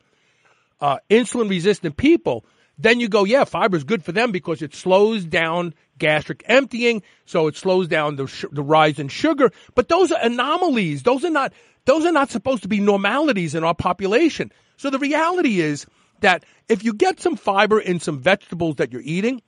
uh, 0.81 0.99
insulin 1.11 1.49
resistant 1.49 1.97
people, 1.97 2.45
then 2.79 3.01
you 3.01 3.09
go, 3.09 3.25
yeah, 3.25 3.45
fiber 3.45 3.77
is 3.77 3.85
good 3.85 4.05
for 4.05 4.13
them 4.13 4.31
because 4.31 4.63
it 4.63 4.75
slows 4.75 5.25
down 5.25 5.75
gastric 5.99 6.45
emptying, 6.47 7.03
so 7.27 7.49
it 7.49 7.57
slows 7.57 7.89
down 7.89 8.17
the, 8.17 8.27
sh- 8.27 8.45
the 8.53 8.63
rise 8.63 8.99
in 9.01 9.09
sugar. 9.09 9.51
But 9.75 9.89
those 9.89 10.13
are 10.13 10.21
anomalies. 10.23 11.03
Those 11.03 11.25
are 11.25 11.31
not 11.31 11.53
those 11.85 12.05
are 12.05 12.13
not 12.13 12.31
supposed 12.31 12.63
to 12.63 12.69
be 12.69 12.81
normalities 12.81 13.55
in 13.55 13.65
our 13.65 13.75
population. 13.75 14.53
So 14.77 14.91
the 14.91 14.99
reality 14.99 15.61
is 15.61 15.87
that 16.21 16.45
if 16.69 16.85
you 16.85 16.93
get 16.93 17.19
some 17.19 17.35
fiber 17.35 17.81
in 17.81 17.99
some 17.99 18.21
vegetables 18.21 18.77
that 18.77 18.93
you're 18.93 19.01
eating, 19.03 19.41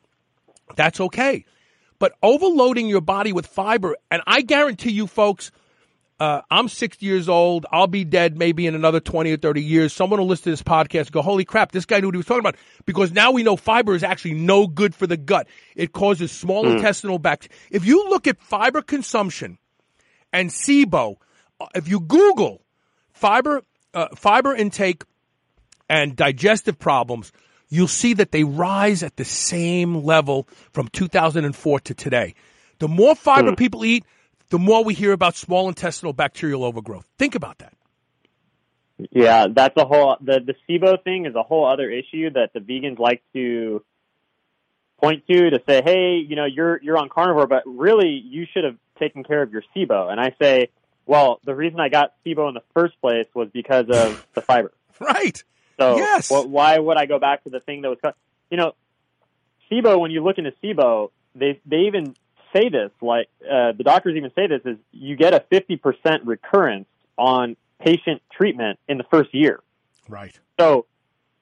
that's 0.74 1.00
okay. 1.00 1.44
But 1.98 2.14
overloading 2.22 2.88
your 2.88 3.02
body 3.02 3.34
with 3.34 3.46
fiber, 3.46 3.94
and 4.10 4.22
I 4.26 4.40
guarantee 4.40 4.92
you, 4.92 5.06
folks, 5.06 5.50
uh, 6.20 6.42
I'm 6.50 6.68
60 6.68 7.04
years 7.04 7.30
old. 7.30 7.64
I'll 7.72 7.86
be 7.86 8.04
dead 8.04 8.36
maybe 8.36 8.66
in 8.66 8.74
another 8.74 9.00
20 9.00 9.32
or 9.32 9.38
30 9.38 9.62
years. 9.62 9.94
Someone 9.94 10.20
will 10.20 10.26
listen 10.26 10.44
to 10.44 10.50
this 10.50 10.62
podcast 10.62 11.06
and 11.06 11.12
go, 11.12 11.22
holy 11.22 11.46
crap, 11.46 11.72
this 11.72 11.86
guy 11.86 11.98
knew 11.98 12.08
what 12.08 12.14
he 12.14 12.18
was 12.18 12.26
talking 12.26 12.40
about. 12.40 12.56
Because 12.84 13.10
now 13.10 13.30
we 13.30 13.42
know 13.42 13.56
fiber 13.56 13.94
is 13.94 14.04
actually 14.04 14.34
no 14.34 14.66
good 14.66 14.94
for 14.94 15.06
the 15.06 15.16
gut. 15.16 15.48
It 15.74 15.92
causes 15.92 16.30
small 16.30 16.68
intestinal 16.68 17.18
bacteria. 17.18 17.56
If 17.70 17.86
you 17.86 18.10
look 18.10 18.26
at 18.26 18.38
fiber 18.38 18.82
consumption 18.82 19.56
and 20.30 20.50
SIBO, 20.50 21.16
uh, 21.58 21.66
if 21.74 21.88
you 21.88 22.00
Google 22.00 22.60
fiber, 23.12 23.62
uh, 23.94 24.08
fiber 24.14 24.54
intake 24.54 25.04
and 25.88 26.14
digestive 26.16 26.78
problems, 26.78 27.32
you'll 27.70 27.88
see 27.88 28.12
that 28.14 28.30
they 28.30 28.44
rise 28.44 29.02
at 29.02 29.16
the 29.16 29.24
same 29.24 30.04
level 30.04 30.46
from 30.74 30.88
2004 30.88 31.80
to 31.80 31.94
today. 31.94 32.34
The 32.78 32.88
more 32.88 33.14
fiber 33.14 33.56
people 33.56 33.86
eat, 33.86 34.04
the 34.50 34.58
more 34.58 34.84
we 34.84 34.94
hear 34.94 35.12
about 35.12 35.36
small 35.36 35.68
intestinal 35.68 36.12
bacterial 36.12 36.62
overgrowth. 36.64 37.08
Think 37.18 37.34
about 37.34 37.58
that. 37.58 37.74
Yeah, 39.10 39.46
that's 39.50 39.76
a 39.78 39.86
whole 39.86 40.16
the 40.20 40.40
the 40.40 40.54
SIBO 40.68 41.02
thing 41.02 41.24
is 41.26 41.34
a 41.34 41.42
whole 41.42 41.66
other 41.66 41.90
issue 41.90 42.30
that 42.30 42.52
the 42.52 42.60
vegans 42.60 42.98
like 42.98 43.22
to 43.32 43.82
point 45.00 45.26
to 45.28 45.50
to 45.50 45.60
say, 45.66 45.80
hey, 45.82 46.16
you 46.16 46.36
know, 46.36 46.44
you're 46.44 46.80
you're 46.82 46.98
on 46.98 47.08
carnivore, 47.08 47.46
but 47.46 47.62
really 47.64 48.10
you 48.10 48.46
should 48.52 48.64
have 48.64 48.76
taken 48.98 49.24
care 49.24 49.40
of 49.42 49.52
your 49.52 49.62
SIBO. 49.74 50.10
And 50.10 50.20
I 50.20 50.34
say, 50.40 50.68
well, 51.06 51.40
the 51.44 51.54
reason 51.54 51.80
I 51.80 51.88
got 51.88 52.12
SIBO 52.26 52.48
in 52.48 52.54
the 52.54 52.62
first 52.74 53.00
place 53.00 53.26
was 53.34 53.48
because 53.52 53.86
of 53.88 54.22
the 54.34 54.42
fiber. 54.42 54.72
Right. 55.00 55.42
So 55.78 55.96
Yes. 55.96 56.28
wh- 56.28 56.46
why 56.50 56.78
would 56.78 56.98
I 56.98 57.06
go 57.06 57.18
back 57.18 57.44
to 57.44 57.50
the 57.50 57.60
thing 57.60 57.80
that 57.82 57.88
was, 57.88 57.98
cut? 58.02 58.14
you 58.50 58.58
know, 58.58 58.72
SIBO? 59.72 59.98
When 59.98 60.10
you 60.10 60.22
look 60.22 60.36
into 60.36 60.52
SIBO, 60.62 61.10
they 61.34 61.58
they 61.64 61.86
even 61.86 62.14
say 62.52 62.68
this. 62.68 62.90
Like 63.00 63.28
uh, 63.44 63.72
the 63.72 63.84
doctors 63.84 64.16
even 64.16 64.30
say 64.34 64.46
this 64.46 64.62
is 64.64 64.78
you 64.92 65.16
get 65.16 65.34
a 65.34 65.44
fifty 65.50 65.76
percent 65.76 66.24
recurrence 66.24 66.86
on 67.16 67.56
patient 67.78 68.22
treatment 68.32 68.78
in 68.88 68.98
the 68.98 69.04
first 69.04 69.34
year. 69.34 69.60
Right. 70.08 70.38
So 70.58 70.86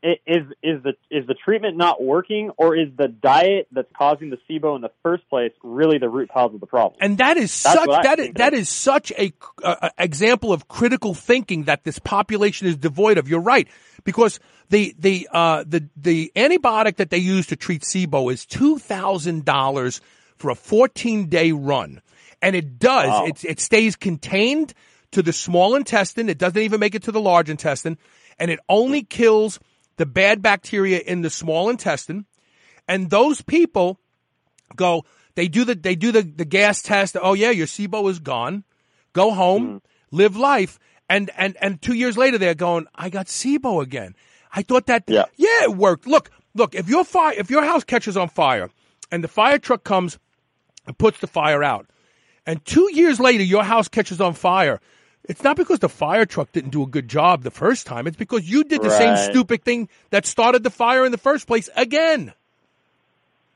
is 0.03 0.47
is 0.63 0.83
the 0.83 0.95
is 1.11 1.27
the 1.27 1.35
treatment 1.35 1.77
not 1.77 2.03
working, 2.03 2.51
or 2.57 2.77
is 2.77 2.89
the 2.97 3.09
diet 3.09 3.67
that's 3.73 3.91
causing 3.97 4.31
the 4.31 4.39
SIBO 4.49 4.77
in 4.77 4.83
the 4.83 4.93
first 5.03 5.29
place 5.29 5.53
really 5.65 5.99
the 5.99 6.09
root 6.09 6.31
cause 6.33 6.55
of 6.55 6.61
the 6.61 6.67
problem? 6.67 6.99
And 7.01 7.19
that 7.19 7.37
is 7.37 7.63
That's 7.63 7.79
such 7.79 8.03
that 8.05 8.19
is, 8.21 8.31
that 8.35 8.55
is 8.55 8.69
such 8.69 9.11
a 9.13 9.33
uh, 9.63 9.89
example 9.99 10.53
of 10.53 10.69
critical 10.69 11.15
thinking 11.15 11.65
that 11.65 11.83
this 11.83 11.99
population 11.99 12.69
is 12.69 12.77
devoid 12.77 13.19
of. 13.19 13.29
You're 13.29 13.41
right 13.41 13.67
because 14.05 14.39
the 14.69 14.95
the 14.99 15.29
uh, 15.33 15.65
the 15.67 15.89
the 15.97 16.31
antibiotic 16.37 16.97
that 16.97 17.11
they 17.11 17.19
use 17.19 17.49
to 17.49 17.57
treat 17.57 17.83
SIBO 17.83 18.33
is 18.33 18.47
two 18.47 18.79
thousand 18.79 19.45
dollars 19.45 20.01
for 20.39 20.51
a 20.51 20.55
14 20.55 21.29
day 21.29 21.53
run, 21.53 22.01
and 22.41 22.57
it 22.57 22.79
does 22.79 23.09
Wow. 23.09 23.27
it 23.27 23.45
it 23.45 23.61
stays 23.61 23.97
contained 23.97 24.75
to 25.13 25.23
the 25.23 25.33
small 25.33 25.75
intestine. 25.75 26.29
It 26.29 26.39
doesn't 26.39 26.61
even 26.61 26.81
make 26.81 26.95
it 26.95 27.03
to 27.05 27.13
the 27.13 27.21
large 27.21 27.51
intestine, 27.51 27.99
and 28.39 28.51
it 28.51 28.61
only 28.69 29.03
kills 29.03 29.59
the 29.97 30.07
bad 30.07 30.43
bacteria 30.43 31.01
in 31.01 31.23
the 31.23 31.31
small 31.31 31.69
intestine. 31.69 32.25
And 32.87 33.11
those 33.11 33.43
people 33.43 33.99
go 34.77 35.05
they 35.35 35.49
do 35.49 35.65
the 35.65 35.75
they 35.75 35.95
do 35.95 36.13
the, 36.13 36.23
the 36.23 36.45
gas 36.45 36.83
test 36.83 37.17
oh 37.21 37.35
yeah 37.35 37.51
your 37.51 37.67
SIBO 37.67 38.11
is 38.11 38.19
gone 38.19 38.65
go 39.13 39.33
home 39.33 39.81
hmm. 40.11 40.17
live 40.17 40.37
life 40.37 40.79
and 41.09 41.31
and 41.37 41.57
and 41.61 41.81
2 41.81 41.95
years 41.95 42.17
later 42.19 42.39
they're 42.39 42.55
going 42.55 42.87
I 42.95 43.09
got 43.09 43.27
SIBO 43.27 43.83
again 43.83 44.15
I 44.53 44.63
thought 44.63 44.87
that 44.87 45.05
Yeah. 45.07 45.25
yeah 45.37 45.65
it 45.65 45.77
worked 45.77 46.07
look 46.07 46.31
look 46.55 46.75
if 46.75 46.89
your 46.89 47.05
fire 47.05 47.35
if 47.37 47.51
your 47.51 47.65
house 47.65 47.85
catches 47.85 48.17
on 48.17 48.29
fire 48.29 48.69
and 49.11 49.25
the 49.25 49.29
fire 49.29 49.59
truck 49.59 49.85
comes 49.85 50.19
and 50.89 50.99
puts 50.99 51.21
the 51.21 51.29
fire 51.29 51.63
out 51.63 51.87
and 52.47 52.65
2 52.65 52.91
years 52.93 53.21
later 53.21 53.45
your 53.45 53.63
house 53.63 53.87
catches 53.87 54.21
on 54.21 54.35
fire 54.35 54.81
it's 55.25 55.45
not 55.45 55.57
because 55.57 55.79
the 55.79 55.89
fire 55.89 56.25
truck 56.27 56.51
didn't 56.51 56.71
do 56.71 56.83
a 56.83 56.87
good 56.87 57.07
job 57.07 57.45
the 57.45 57.51
first 57.53 57.87
time 57.87 58.07
it's 58.09 58.17
because 58.17 58.49
you 58.51 58.65
did 58.65 58.83
the 58.83 58.91
same 58.91 59.17
stupid 59.31 59.63
thing 59.63 59.89
that 60.11 60.27
started 60.27 60.65
the 60.65 60.71
fire 60.71 61.05
in 61.05 61.13
the 61.13 61.19
first 61.19 61.47
place 61.47 61.69
again 61.77 62.33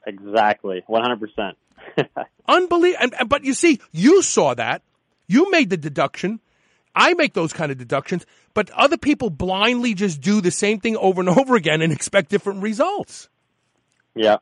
Exactly, 0.07 0.83
one 0.87 1.03
hundred 1.03 1.20
percent. 1.20 1.57
Unbelievable. 2.49 3.03
And, 3.05 3.14
and- 3.20 3.28
but 3.28 3.45
you 3.45 3.55
see, 3.55 3.80
you 3.93 4.22
saw 4.22 4.53
that. 4.55 4.83
You 5.28 5.49
made 5.53 5.70
the 5.70 5.76
deduction. 5.76 6.41
I 6.93 7.14
make 7.14 7.35
those 7.35 7.53
kind 7.53 7.70
of 7.70 7.78
deductions, 7.78 8.26
but 8.53 8.68
other 8.72 8.99
people 8.99 9.30
blindly 9.30 9.95
just 9.95 10.20
do 10.20 10.41
the 10.41 10.51
same 10.51 10.80
thing 10.80 10.97
over 10.97 11.20
and 11.20 11.28
over 11.39 11.55
again 11.55 11.80
and 11.83 11.93
expect 11.93 12.30
different 12.30 12.62
results. 12.62 13.28
Yeah. 14.16 14.39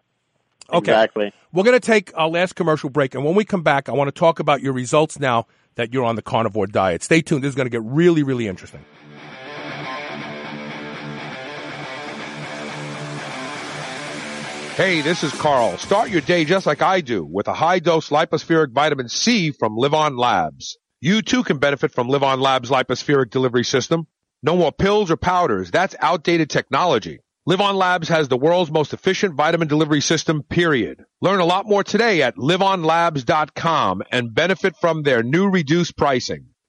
Okay. 0.72 0.92
Exactly. 0.92 1.32
We're 1.52 1.64
going 1.64 1.78
to 1.78 1.86
take 1.86 2.12
our 2.14 2.28
last 2.28 2.54
commercial 2.54 2.90
break, 2.90 3.14
and 3.14 3.24
when 3.24 3.34
we 3.34 3.44
come 3.44 3.62
back, 3.62 3.88
I 3.88 3.92
want 3.92 4.08
to 4.08 4.18
talk 4.18 4.38
about 4.38 4.60
your 4.60 4.72
results 4.72 5.18
now 5.18 5.46
that 5.74 5.92
you're 5.92 6.04
on 6.04 6.16
the 6.16 6.22
carnivore 6.22 6.66
diet. 6.66 7.02
Stay 7.02 7.22
tuned. 7.22 7.42
This 7.42 7.50
is 7.50 7.54
going 7.54 7.66
to 7.66 7.70
get 7.70 7.82
really, 7.82 8.22
really 8.22 8.46
interesting. 8.46 8.84
Hey, 14.76 15.02
this 15.02 15.22
is 15.22 15.32
Carl. 15.32 15.76
Start 15.76 16.08
your 16.08 16.22
day 16.22 16.46
just 16.46 16.64
like 16.64 16.80
I 16.80 17.02
do 17.02 17.22
with 17.22 17.48
a 17.48 17.52
high 17.52 17.80
dose 17.80 18.08
Lypo-Spheric 18.08 18.72
vitamin 18.72 19.10
C 19.10 19.50
from 19.50 19.76
LivOn 19.76 20.18
Labs. 20.18 20.78
You 21.02 21.20
too 21.20 21.42
can 21.44 21.58
benefit 21.58 21.92
from 21.92 22.08
LivOn 22.08 22.40
Labs 22.40 22.70
lipospheric 22.70 23.30
delivery 23.30 23.64
system. 23.64 24.06
No 24.42 24.56
more 24.56 24.72
pills 24.72 25.10
or 25.10 25.18
powders. 25.18 25.70
That's 25.70 25.94
outdated 26.00 26.48
technology. 26.48 27.20
LivOn 27.49 27.76
Labs 27.76 28.11
has 28.11 28.28
the 28.28 28.36
world's 28.36 28.70
most 28.70 28.93
efficient 28.93 29.34
vitamin 29.34 29.66
delivery 29.66 30.03
system, 30.03 30.43
period. 30.43 31.07
Learn 31.22 31.41
a 31.41 31.47
lot 31.47 31.66
more 31.66 31.82
today 31.82 32.20
at 32.20 32.36
livonlabs.com 32.36 34.03
and 34.12 34.34
benefit 34.34 34.76
from 34.76 35.03
their 35.03 35.22
new 35.22 35.49
reduced 35.49 35.97
pricing. 35.97 36.49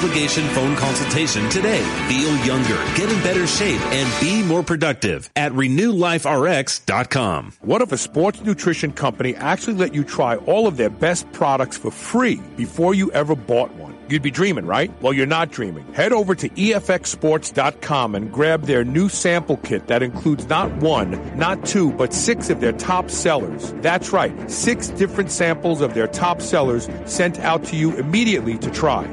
obligation 0.00 0.48
phone 0.54 0.74
consultation 0.76 1.46
today. 1.50 1.82
Feel 2.08 2.34
younger, 2.46 2.74
get 2.94 3.12
in 3.12 3.22
better 3.22 3.46
shape, 3.46 3.82
and 3.92 4.20
be 4.20 4.42
more 4.42 4.62
productive 4.62 5.28
at 5.36 5.52
RenewLifeRx.com. 5.52 7.52
What 7.60 7.82
if 7.82 7.92
a 7.92 7.98
sports 7.98 8.40
nutrition 8.40 8.92
company 8.92 9.36
actually 9.36 9.74
let 9.74 9.94
you 9.94 10.02
try 10.02 10.36
all 10.36 10.66
of 10.66 10.78
their 10.78 10.88
best 10.88 11.30
products 11.32 11.76
for 11.76 11.90
free 11.90 12.36
before 12.56 12.94
you 12.94 13.12
ever 13.12 13.36
bought 13.36 13.74
one? 13.74 13.94
You'd 14.08 14.22
be 14.22 14.30
dreaming, 14.30 14.64
right? 14.64 14.90
Well, 15.02 15.12
you're 15.12 15.26
not 15.26 15.52
dreaming. 15.52 15.84
Head 15.92 16.12
over 16.12 16.34
to 16.34 16.48
EFXSports.com 16.48 18.14
and 18.14 18.32
grab 18.32 18.62
their 18.62 18.84
new 18.84 19.10
sample 19.10 19.58
kit 19.58 19.86
that 19.88 20.02
includes 20.02 20.48
not 20.48 20.72
one, 20.78 21.36
not 21.36 21.66
two, 21.66 21.92
but 21.92 22.14
six 22.14 22.48
of 22.48 22.60
their 22.60 22.72
top 22.72 23.10
sellers. 23.10 23.74
That's 23.82 24.14
right, 24.14 24.50
six 24.50 24.88
different 24.88 25.30
samples 25.30 25.82
of 25.82 25.92
their 25.92 26.08
top 26.08 26.40
sellers 26.40 26.88
sent 27.04 27.38
out 27.40 27.64
to 27.64 27.76
you 27.76 27.94
immediately 27.98 28.56
to 28.58 28.70
try. 28.70 29.06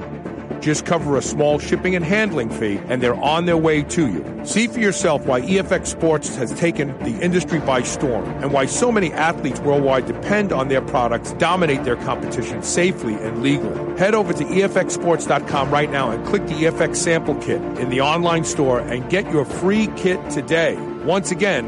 Just 0.62 0.86
cover 0.86 1.18
a 1.18 1.22
small 1.22 1.60
shipping 1.60 1.96
and 1.96 2.04
handling 2.04 2.50
fee, 2.50 2.80
and 2.88 3.02
they're 3.02 3.16
on 3.16 3.46
their 3.46 3.58
way 3.58 3.84
to 3.84 4.08
you. 4.08 4.42
See 4.46 4.68
for 4.68 4.80
yourself 4.80 5.26
why 5.26 5.42
EFX 5.42 5.88
Sports 5.88 6.36
has 6.36 6.54
taken 6.54 6.98
the 7.00 7.20
industry 7.22 7.60
by 7.60 7.82
storm 7.84 8.26
and 8.42 8.52
why 8.52 8.66
so 8.66 8.92
many 8.92 9.12
athletes 9.14 9.60
worldwide 9.60 10.06
depend 10.06 10.52
on 10.52 10.68
their 10.68 10.82
products, 10.82 11.34
dominate 11.34 11.84
their 11.84 11.98
competition 11.98 12.64
safely 12.64 13.16
and 13.16 13.42
legally. 13.42 13.98
Head 13.98 14.16
over 14.16 14.34
to 14.34 14.44
EFXSports.com 14.44 15.72
right 15.72 15.92
now 15.92 16.12
and 16.12 16.26
click 16.26 16.46
the 16.48 16.54
EFX 16.54 16.96
sample 16.96 17.36
kit 17.36 17.62
in 17.80 17.90
the 17.90 18.02
online 18.02 18.44
store 18.44 18.80
and 18.80 19.10
get 19.10 19.30
your 19.32 19.46
free 19.46 19.88
kit 19.96 20.20
today. 20.30 20.76
Once 21.04 21.32
again, 21.32 21.68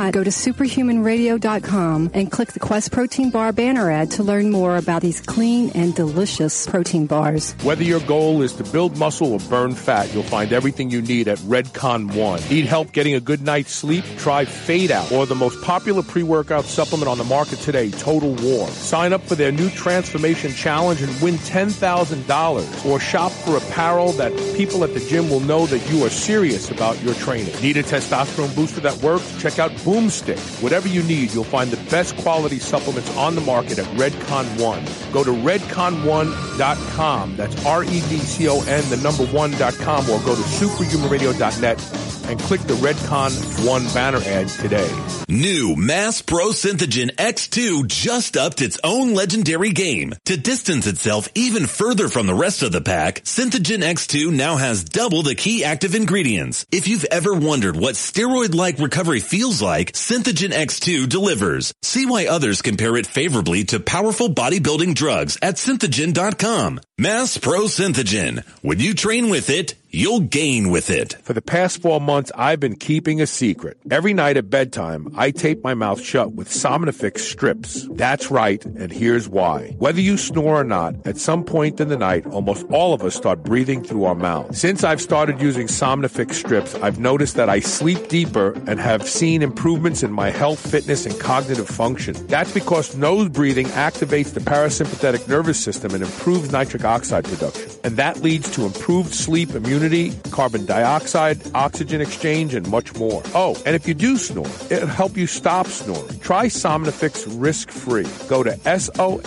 Go 0.09 0.23
to 0.23 0.31
superhumanradio.com 0.31 2.11
and 2.15 2.31
click 2.31 2.53
the 2.53 2.59
Quest 2.59 2.91
Protein 2.91 3.29
Bar 3.29 3.51
banner 3.51 3.91
ad 3.91 4.09
to 4.11 4.23
learn 4.23 4.49
more 4.49 4.77
about 4.77 5.03
these 5.03 5.21
clean 5.21 5.69
and 5.75 5.93
delicious 5.93 6.65
protein 6.65 7.05
bars. 7.05 7.53
Whether 7.61 7.83
your 7.83 7.99
goal 7.99 8.41
is 8.41 8.53
to 8.53 8.63
build 8.63 8.97
muscle 8.97 9.33
or 9.33 9.39
burn 9.49 9.75
fat, 9.75 10.11
you'll 10.13 10.23
find 10.23 10.51
everything 10.53 10.89
you 10.89 11.01
need 11.01 11.27
at 11.27 11.37
Redcon 11.39 12.15
One. 12.15 12.39
Need 12.49 12.65
help 12.65 12.93
getting 12.93 13.13
a 13.13 13.19
good 13.19 13.41
night's 13.41 13.71
sleep? 13.73 14.03
Try 14.17 14.45
Fade 14.45 14.91
Out 14.91 15.11
or 15.11 15.25
the 15.25 15.35
most 15.35 15.61
popular 15.61 16.01
pre-workout 16.01 16.65
supplement 16.65 17.09
on 17.09 17.17
the 17.17 17.25
market 17.25 17.59
today, 17.59 17.91
Total 17.91 18.33
War. 18.35 18.67
Sign 18.69 19.13
up 19.13 19.21
for 19.21 19.35
their 19.35 19.51
new 19.51 19.69
Transformation 19.69 20.53
Challenge 20.53 21.01
and 21.01 21.21
win 21.21 21.35
$10,000 21.35 22.85
or 22.85 22.99
shop 22.99 23.31
for 23.31 23.57
apparel 23.57 24.13
that 24.13 24.31
people 24.55 24.83
at 24.83 24.93
the 24.93 24.99
gym 25.01 25.29
will 25.29 25.41
know 25.41 25.65
that 25.65 25.91
you 25.91 26.05
are 26.05 26.09
serious 26.09 26.71
about 26.71 27.01
your 27.03 27.13
training. 27.15 27.53
Need 27.61 27.77
a 27.77 27.83
testosterone 27.83 28.55
booster 28.55 28.79
that 28.79 28.95
works? 29.03 29.41
Check 29.41 29.59
out 29.59 29.71
Boomstick. 29.91 30.39
Whatever 30.63 30.87
you 30.87 31.03
need, 31.03 31.33
you'll 31.33 31.43
find 31.43 31.69
the 31.69 31.89
best 31.89 32.15
quality 32.15 32.59
supplements 32.59 33.13
on 33.17 33.35
the 33.35 33.41
market 33.41 33.77
at 33.77 33.83
Redcon 33.97 34.45
One. 34.61 34.85
Go 35.11 35.21
to 35.21 35.31
redcon1.com. 35.31 37.35
That's 37.35 37.65
R-E-D-C-O-N, 37.65 38.89
the 38.89 38.97
number 38.97 39.25
one.com, 39.25 40.09
or 40.09 40.19
go 40.21 40.33
to 40.33 40.41
superhumanradio.net 40.41 42.11
and 42.29 42.39
click 42.39 42.61
the 42.61 42.75
Redcon 42.75 43.67
1 43.67 43.93
banner 43.93 44.19
ad 44.19 44.47
today. 44.47 44.89
New 45.27 45.75
Mass 45.75 46.21
Pro 46.21 46.49
Synthogen 46.49 47.13
X2 47.15 47.87
just 47.87 48.37
upped 48.37 48.61
its 48.61 48.79
own 48.83 49.13
legendary 49.13 49.71
game. 49.71 50.13
To 50.25 50.37
distance 50.37 50.87
itself 50.87 51.27
even 51.35 51.65
further 51.65 52.07
from 52.07 52.27
the 52.27 52.33
rest 52.33 52.63
of 52.63 52.71
the 52.71 52.81
pack, 52.81 53.23
Synthogen 53.23 53.81
X2 53.81 54.31
now 54.31 54.57
has 54.57 54.83
double 54.83 55.23
the 55.23 55.35
key 55.35 55.63
active 55.63 55.95
ingredients. 55.95 56.65
If 56.71 56.87
you've 56.87 57.05
ever 57.05 57.33
wondered 57.33 57.75
what 57.75 57.95
steroid-like 57.95 58.79
recovery 58.79 59.19
feels 59.19 59.61
like, 59.61 59.80
Synthogen 59.89 60.51
X2 60.51 61.09
delivers. 61.09 61.73
See 61.81 62.05
why 62.05 62.27
others 62.27 62.61
compare 62.61 62.95
it 62.97 63.07
favorably 63.07 63.63
to 63.65 63.79
powerful 63.79 64.29
bodybuilding 64.29 64.95
drugs 64.95 65.37
at 65.41 65.55
synthogen.com. 65.55 66.79
Mass 66.97 67.37
Pro 67.37 67.61
Synthogen. 67.61 68.45
When 68.61 68.79
you 68.79 68.93
train 68.93 69.29
with 69.29 69.49
it, 69.49 69.75
you'll 69.91 70.21
gain 70.21 70.69
with 70.69 70.89
it. 70.89 71.13
For 71.23 71.33
the 71.33 71.41
past 71.41 71.81
four 71.81 71.99
months, 71.99 72.31
I've 72.35 72.59
been 72.59 72.75
keeping 72.75 73.21
a 73.21 73.27
secret. 73.27 73.77
Every 73.89 74.13
night 74.13 74.37
at 74.37 74.49
bedtime, 74.49 75.13
I 75.15 75.31
tape 75.31 75.63
my 75.63 75.73
mouth 75.73 76.01
shut 76.01 76.33
with 76.33 76.49
Somnifix 76.49 77.19
strips. 77.19 77.87
That's 77.91 78.31
right, 78.31 78.63
and 78.65 78.91
here's 78.91 79.27
why. 79.27 79.75
Whether 79.77 80.01
you 80.01 80.17
snore 80.17 80.61
or 80.61 80.63
not, 80.63 80.95
at 81.05 81.17
some 81.17 81.43
point 81.43 81.79
in 81.79 81.89
the 81.89 81.97
night, 81.97 82.25
almost 82.27 82.65
all 82.69 82.93
of 82.93 83.03
us 83.03 83.15
start 83.15 83.43
breathing 83.43 83.83
through 83.83 84.05
our 84.05 84.15
mouth. 84.15 84.55
Since 84.55 84.83
I've 84.83 85.01
started 85.01 85.41
using 85.41 85.67
Somnifix 85.67 86.33
strips, 86.33 86.75
I've 86.75 86.99
noticed 86.99 87.35
that 87.35 87.49
I 87.49 87.59
sleep 87.59 88.07
deeper 88.07 88.53
and 88.67 88.79
have 88.79 89.07
seen 89.07 89.41
improvements 89.41 90.03
in 90.03 90.11
my 90.11 90.29
health, 90.29 90.59
fitness, 90.59 91.05
and 91.05 91.19
cognitive 91.19 91.67
function. 91.67 92.15
That's 92.27 92.53
because 92.53 92.95
nose 92.95 93.29
breathing 93.29 93.67
activates 93.67 94.33
the 94.33 94.39
parasympathetic 94.39 95.27
nervous 95.27 95.61
system 95.61 95.93
and 95.93 96.03
improves 96.03 96.51
nitric 96.51 96.85
oxide 96.85 97.25
production. 97.25 97.69
And 97.83 97.97
that 97.97 98.21
leads 98.21 98.49
to 98.51 98.65
improved 98.65 99.13
sleep, 99.13 99.49
immunity, 99.81 100.17
carbon 100.29 100.65
dioxide, 100.65 101.39
oxygen 101.55 102.01
exchange, 102.01 102.53
and 102.53 102.69
much 102.69 102.93
more. 102.95 103.23
Oh, 103.33 103.55
and 103.65 103.75
if 103.75 103.87
you 103.87 103.93
do 103.93 104.17
snore, 104.17 104.45
it'll 104.69 104.87
help 104.87 105.17
you 105.17 105.27
stop 105.27 105.67
snoring. 105.67 106.19
Try 106.19 106.47
Somnifix 106.47 107.25
risk-free. 107.29 108.07
Go 108.27 108.43
to 108.43 108.59
S-O-M-N-I-F-I-X 108.67 109.17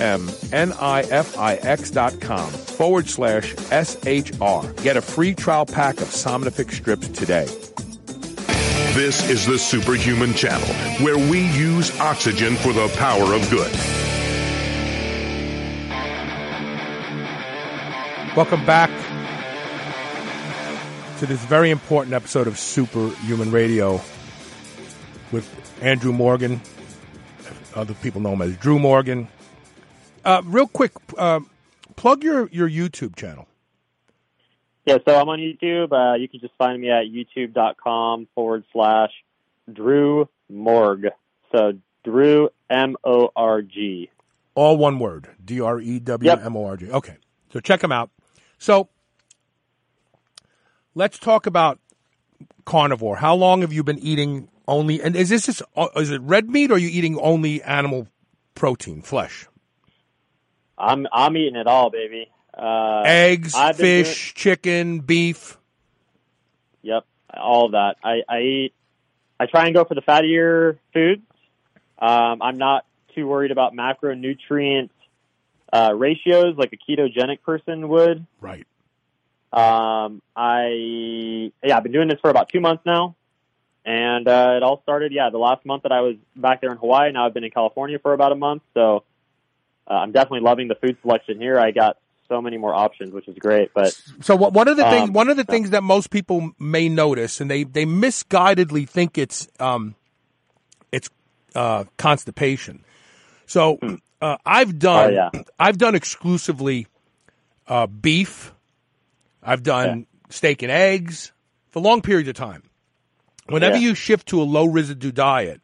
dot 1.90 2.20
com 2.20 2.50
forward 2.50 3.08
slash 3.08 3.54
S-H-R. 3.70 4.72
Get 4.74 4.96
a 4.96 5.02
free 5.02 5.34
trial 5.34 5.66
pack 5.66 6.00
of 6.00 6.08
Somnifix 6.08 6.72
strips 6.72 7.08
today. 7.08 7.46
This 8.94 9.28
is 9.28 9.44
the 9.46 9.58
Superhuman 9.58 10.34
Channel, 10.34 10.68
where 11.04 11.18
we 11.18 11.48
use 11.52 11.98
oxygen 11.98 12.54
for 12.56 12.72
the 12.72 12.86
power 12.96 13.34
of 13.34 13.50
good. 13.50 13.72
Welcome 18.36 18.64
back 18.66 18.90
to 21.18 21.26
this 21.26 21.44
very 21.44 21.70
important 21.70 22.12
episode 22.12 22.48
of 22.48 22.58
Superhuman 22.58 23.52
Radio 23.52 24.00
with 25.30 25.48
Andrew 25.80 26.12
Morgan. 26.12 26.60
Other 27.74 27.94
people 27.94 28.20
know 28.20 28.32
him 28.32 28.42
as 28.42 28.56
Drew 28.56 28.78
Morgan. 28.80 29.28
Uh, 30.24 30.42
real 30.44 30.66
quick, 30.66 30.92
uh, 31.16 31.40
plug 31.94 32.24
your, 32.24 32.48
your 32.48 32.68
YouTube 32.68 33.14
channel. 33.14 33.46
Yeah, 34.86 34.98
so 35.06 35.18
I'm 35.18 35.28
on 35.28 35.38
YouTube. 35.38 35.92
Uh, 35.92 36.16
you 36.16 36.28
can 36.28 36.40
just 36.40 36.54
find 36.58 36.80
me 36.80 36.90
at 36.90 37.04
youtube.com 37.06 38.26
forward 38.34 38.64
slash 38.72 39.10
Drew 39.72 40.28
Morg. 40.50 41.06
So 41.52 41.74
Drew 42.02 42.50
M 42.68 42.96
O 43.04 43.30
R 43.36 43.62
G. 43.62 44.10
All 44.54 44.76
one 44.76 44.98
word. 44.98 45.28
D 45.42 45.60
R 45.60 45.80
E 45.80 46.00
W 46.00 46.30
M 46.30 46.56
O 46.56 46.64
R 46.66 46.76
G. 46.76 46.90
Okay. 46.90 47.16
So 47.52 47.60
check 47.60 47.80
them 47.80 47.92
out. 47.92 48.10
So 48.58 48.88
let's 50.94 51.18
talk 51.18 51.46
about 51.46 51.78
carnivore. 52.64 53.16
How 53.16 53.34
long 53.34 53.60
have 53.60 53.72
you 53.72 53.82
been 53.82 53.98
eating 53.98 54.48
only? 54.66 55.02
And 55.02 55.16
is 55.16 55.28
this 55.28 55.46
just, 55.46 55.62
uh, 55.76 55.88
is 55.96 56.10
it 56.10 56.20
red 56.22 56.48
meat 56.48 56.70
or 56.70 56.74
are 56.74 56.78
you 56.78 56.88
eating 56.88 57.18
only 57.18 57.62
animal 57.62 58.08
protein, 58.54 59.02
flesh? 59.02 59.46
I'm 60.76 61.06
I'm 61.12 61.36
eating 61.36 61.56
it 61.56 61.66
all, 61.66 61.90
baby. 61.90 62.30
Uh, 62.56 63.02
Eggs, 63.04 63.54
fish, 63.76 64.34
chicken, 64.34 65.00
beef. 65.00 65.58
Yep, 66.82 67.04
all 67.36 67.66
of 67.66 67.72
that. 67.72 67.96
I, 68.02 68.22
I 68.28 68.40
eat. 68.40 68.74
I 69.38 69.46
try 69.46 69.66
and 69.66 69.74
go 69.74 69.84
for 69.84 69.94
the 69.94 70.02
fattier 70.02 70.78
foods. 70.92 71.22
Um, 71.98 72.42
I'm 72.42 72.58
not 72.58 72.86
too 73.14 73.26
worried 73.26 73.50
about 73.50 73.72
macronutrient 73.72 74.90
uh, 75.72 75.92
ratios 75.94 76.56
like 76.56 76.72
a 76.72 76.76
ketogenic 76.76 77.42
person 77.42 77.88
would. 77.88 78.26
Right. 78.40 78.66
Um, 79.54 80.20
I 80.34 81.52
yeah, 81.62 81.76
I've 81.76 81.84
been 81.84 81.92
doing 81.92 82.08
this 82.08 82.18
for 82.20 82.28
about 82.28 82.48
two 82.48 82.60
months 82.60 82.82
now, 82.84 83.14
and 83.84 84.26
uh, 84.26 84.54
it 84.56 84.62
all 84.64 84.80
started 84.82 85.12
yeah 85.12 85.30
the 85.30 85.38
last 85.38 85.64
month 85.64 85.84
that 85.84 85.92
I 85.92 86.00
was 86.00 86.16
back 86.34 86.60
there 86.60 86.72
in 86.72 86.78
Hawaii. 86.78 87.12
Now 87.12 87.26
I've 87.26 87.34
been 87.34 87.44
in 87.44 87.52
California 87.52 87.98
for 88.00 88.12
about 88.12 88.32
a 88.32 88.34
month, 88.34 88.62
so 88.74 89.04
uh, 89.88 89.94
I'm 89.94 90.10
definitely 90.10 90.40
loving 90.40 90.66
the 90.66 90.74
food 90.74 90.96
selection 91.02 91.38
here. 91.38 91.58
I 91.58 91.70
got 91.70 91.98
so 92.28 92.42
many 92.42 92.56
more 92.56 92.74
options, 92.74 93.12
which 93.12 93.28
is 93.28 93.36
great. 93.38 93.70
But 93.74 93.94
So 94.20 94.34
what, 94.34 94.52
one 94.52 94.66
of 94.66 94.76
the 94.76 94.84
things 94.84 95.08
Um, 95.08 95.12
one 95.12 95.28
of 95.28 95.36
the 95.36 95.44
things 95.44 95.70
that 95.70 95.82
most 95.82 96.10
people 96.10 96.52
may 96.58 96.88
notice, 96.88 97.40
and 97.40 97.48
they 97.50 97.64
they 97.64 97.84
misguidedly 97.84 98.88
think 98.88 99.18
it's 99.18 99.46
um, 99.60 99.94
it's 100.90 101.10
uh, 101.54 101.84
constipation. 101.96 102.84
So 103.46 103.78
uh, 104.20 104.38
I've 104.44 104.78
done 104.78 105.10
Hmm. 105.10 105.14
Oh, 105.14 105.32
yeah. 105.34 105.42
I've 105.60 105.78
done 105.78 105.94
exclusively 105.94 106.86
uh, 107.68 107.86
beef. 107.86 108.53
I've 109.44 109.62
done 109.62 110.06
steak 110.30 110.62
and 110.62 110.72
eggs 110.72 111.32
for 111.70 111.80
long 111.80 112.00
periods 112.02 112.28
of 112.28 112.34
time. 112.34 112.62
Whenever 113.46 113.76
Yeah. 113.76 113.88
you 113.88 113.94
shift 113.94 114.28
to 114.28 114.40
a 114.40 114.44
low 114.44 114.66
residue 114.66 115.12
diet, 115.12 115.60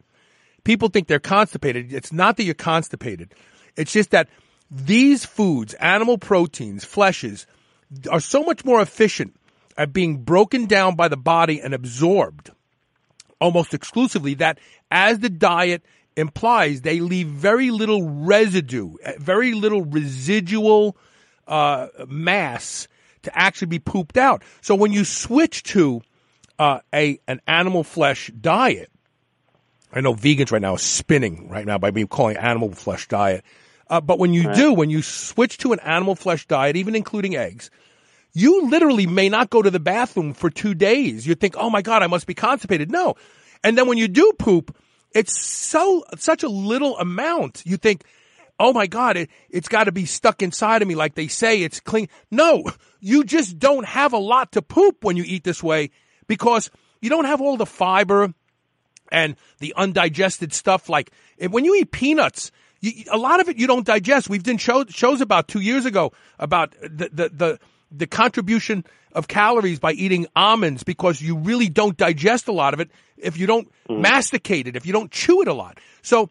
people 0.65 0.89
think 0.89 1.09
they're 1.09 1.19
constipated. 1.19 1.93
It's 1.93 2.13
not 2.13 2.37
that 2.37 2.45
you're 2.45 2.55
constipated. 2.55 3.35
It's 3.77 3.93
just 3.93 4.11
that 4.11 4.29
these 4.71 5.25
foods, 5.25 5.75
animal 5.75 6.19
proteins, 6.19 6.85
fleshes, 6.85 7.47
are 8.11 8.21
so 8.21 8.43
much 8.43 8.65
more 8.65 8.81
efficient 8.81 9.35
at 9.77 9.93
being 9.93 10.19
broken 10.19 10.67
down 10.67 10.95
by 10.95 11.09
the 11.09 11.17
body 11.17 11.61
and 11.61 11.73
absorbed 11.75 12.51
almost 13.41 13.73
exclusively 13.73 14.35
that 14.35 14.59
as 14.91 15.21
the 15.21 15.31
diet 15.31 15.83
implies, 16.17 16.83
they 16.83 17.01
leave 17.01 17.29
very 17.29 17.71
little 17.71 18.07
residue, 18.07 18.93
eh, 19.03 19.15
very 19.19 19.55
little 19.55 19.83
residual 19.83 20.97
uh, 21.49 21.89
mass 22.07 22.87
to 23.23 23.39
actually 23.39 23.67
be 23.69 23.79
pooped 23.79 24.17
out. 24.17 24.43
So 24.61 24.75
when 24.75 24.93
you 24.93 25.05
switch 25.05 25.63
to 25.65 26.03
uh, 26.59 26.81
a 26.95 27.21
an 27.27 27.41
animal 27.47 27.85
flesh 27.85 28.31
diet, 28.41 28.91
I 29.93 30.01
know 30.01 30.15
vegans 30.15 30.53
right 30.53 30.63
now 30.63 30.75
are 30.75 30.79
spinning 30.79 31.49
right 31.49 31.67
now 31.67 31.79
by 31.79 31.91
me 31.91 32.07
calling 32.07 32.37
animal 32.37 32.73
flesh 32.73 33.09
diet. 33.09 33.45
Uh, 33.89 34.01
but 34.01 34.19
when 34.19 34.33
you 34.33 34.47
Right. 34.47 34.57
do, 34.57 34.73
when 34.73 34.89
you 34.89 35.03
switch 35.03 35.59
to 35.59 35.73
an 35.73 35.81
animal 35.81 36.15
flesh 36.15 36.47
diet, 36.47 36.77
even 36.77 36.95
including 36.95 37.35
eggs, 37.35 37.71
you 38.33 38.69
literally 38.69 39.07
may 39.07 39.29
not 39.29 39.51
go 39.51 39.63
to 39.63 39.71
the 39.71 39.81
bathroom 39.81 40.33
for 40.33 40.49
two 40.49 40.75
days. 40.75 41.27
You 41.27 41.35
think, 41.35 41.57
oh 41.59 41.71
my 41.71 41.83
God, 41.83 42.03
I 42.03 42.07
must 42.07 42.29
be 42.29 42.35
constipated. 42.35 42.91
No. 42.91 43.17
And 43.65 43.77
then 43.77 43.89
when 43.89 43.99
you 43.99 44.07
do 44.07 44.33
poop, 44.39 44.77
it's 45.13 45.37
so, 45.45 46.05
such 46.17 46.45
a 46.45 46.49
little 46.49 46.97
amount. 46.99 47.65
You 47.67 47.77
think, 47.77 48.05
oh 48.61 48.73
my 48.73 48.87
God, 48.87 49.17
it, 49.17 49.31
it's 49.49 49.69
got 49.69 49.85
to 49.85 49.93
be 49.93 50.05
stuck 50.05 50.43
inside 50.43 50.83
of 50.83 50.89
me 50.89 50.95
like 50.95 51.15
they 51.15 51.27
say 51.27 51.63
it's 51.63 51.81
clean. 51.81 52.09
No, 52.31 52.65
you 53.01 53.25
just 53.25 53.59
don't 53.59 53.87
have 53.87 54.13
a 54.13 54.19
lot 54.19 54.53
to 54.53 54.63
poop 54.63 55.03
when 55.03 55.17
you 55.17 55.25
eat 55.27 55.43
this 55.43 55.63
way 55.63 55.91
because 56.29 56.71
you 57.01 57.11
don't 57.11 57.25
have 57.25 57.41
all 57.41 57.57
the 57.57 57.67
fiber 57.67 58.33
and 59.11 59.37
the 59.59 59.75
undigested 59.77 60.53
stuff. 60.53 60.89
Like 60.89 61.11
when 61.51 61.65
you 61.65 61.75
eat 61.75 61.91
peanuts, 61.91 62.53
you, 62.81 63.05
a 63.11 63.17
lot 63.17 63.41
of 63.41 63.49
it 63.49 63.57
you 63.57 63.67
don't 63.67 63.87
digest. 63.87 64.29
We've 64.29 64.43
done 64.43 64.59
show, 64.59 64.85
shows 64.85 65.21
about 65.21 65.49
two 65.49 65.61
years 65.61 65.87
ago 65.87 66.13
about 66.39 66.73
the, 66.83 67.11
the, 67.13 67.29
the, 67.31 67.59
the 67.91 68.07
contribution 68.07 68.85
of 69.13 69.27
calories 69.27 69.81
by 69.81 69.93
eating 69.93 70.27
almonds 70.37 70.85
because 70.85 71.21
you 71.21 71.37
really 71.37 71.69
don't 71.69 71.97
digest 71.97 72.47
a 72.47 72.53
lot 72.53 72.75
of 72.75 72.81
it 72.81 72.91
if 73.17 73.37
you 73.39 73.47
don't 73.47 73.69
mm. 73.89 74.01
masticate 74.01 74.69
it, 74.69 74.77
if 74.77 74.87
you 74.87 74.93
don't 74.93 75.11
chew 75.11 75.43
it 75.43 75.49
a 75.49 75.53
lot. 75.53 75.79
So 76.03 76.31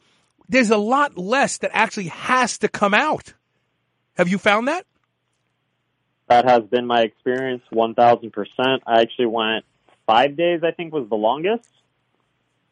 there's 0.49 0.71
a 0.71 0.77
lot 0.77 1.17
less 1.17 1.59
that 1.59 1.71
actually 1.73 2.07
has 2.07 2.57
to 2.57 2.67
come 2.67 2.93
out. 2.93 3.33
Have 4.17 4.27
you 4.27 4.37
found 4.37 4.67
that? 4.67 4.85
that 6.29 6.45
has 6.45 6.63
been 6.63 6.85
my 6.85 7.01
experience, 7.01 7.63
one 7.71 7.95
thousand 7.95 8.31
percent. 8.31 8.83
I 8.87 9.01
actually 9.01 9.25
went 9.25 9.65
five 10.05 10.37
days. 10.37 10.61
I 10.63 10.71
think 10.71 10.93
was 10.93 11.09
the 11.09 11.15
longest 11.15 11.67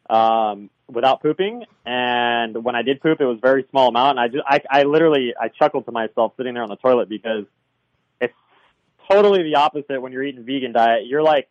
um, 0.08 0.70
without 0.88 1.20
pooping. 1.20 1.64
And 1.84 2.64
when 2.64 2.76
I 2.76 2.82
did 2.82 3.00
poop, 3.02 3.20
it 3.20 3.26
was 3.26 3.38
a 3.38 3.40
very 3.40 3.66
small 3.70 3.88
amount. 3.88 4.18
And 4.18 4.20
I 4.20 4.28
just, 4.28 4.44
I, 4.46 4.60
I 4.70 4.82
literally, 4.84 5.34
I 5.38 5.48
chuckled 5.48 5.84
to 5.86 5.92
myself 5.92 6.32
sitting 6.36 6.54
there 6.54 6.62
on 6.62 6.68
the 6.68 6.76
toilet 6.76 7.08
because 7.08 7.44
it's 8.20 8.34
totally 9.10 9.42
the 9.42 9.56
opposite 9.56 10.00
when 10.00 10.12
you're 10.12 10.22
eating 10.22 10.44
vegan 10.44 10.72
diet. 10.72 11.06
You're 11.06 11.22
like, 11.22 11.48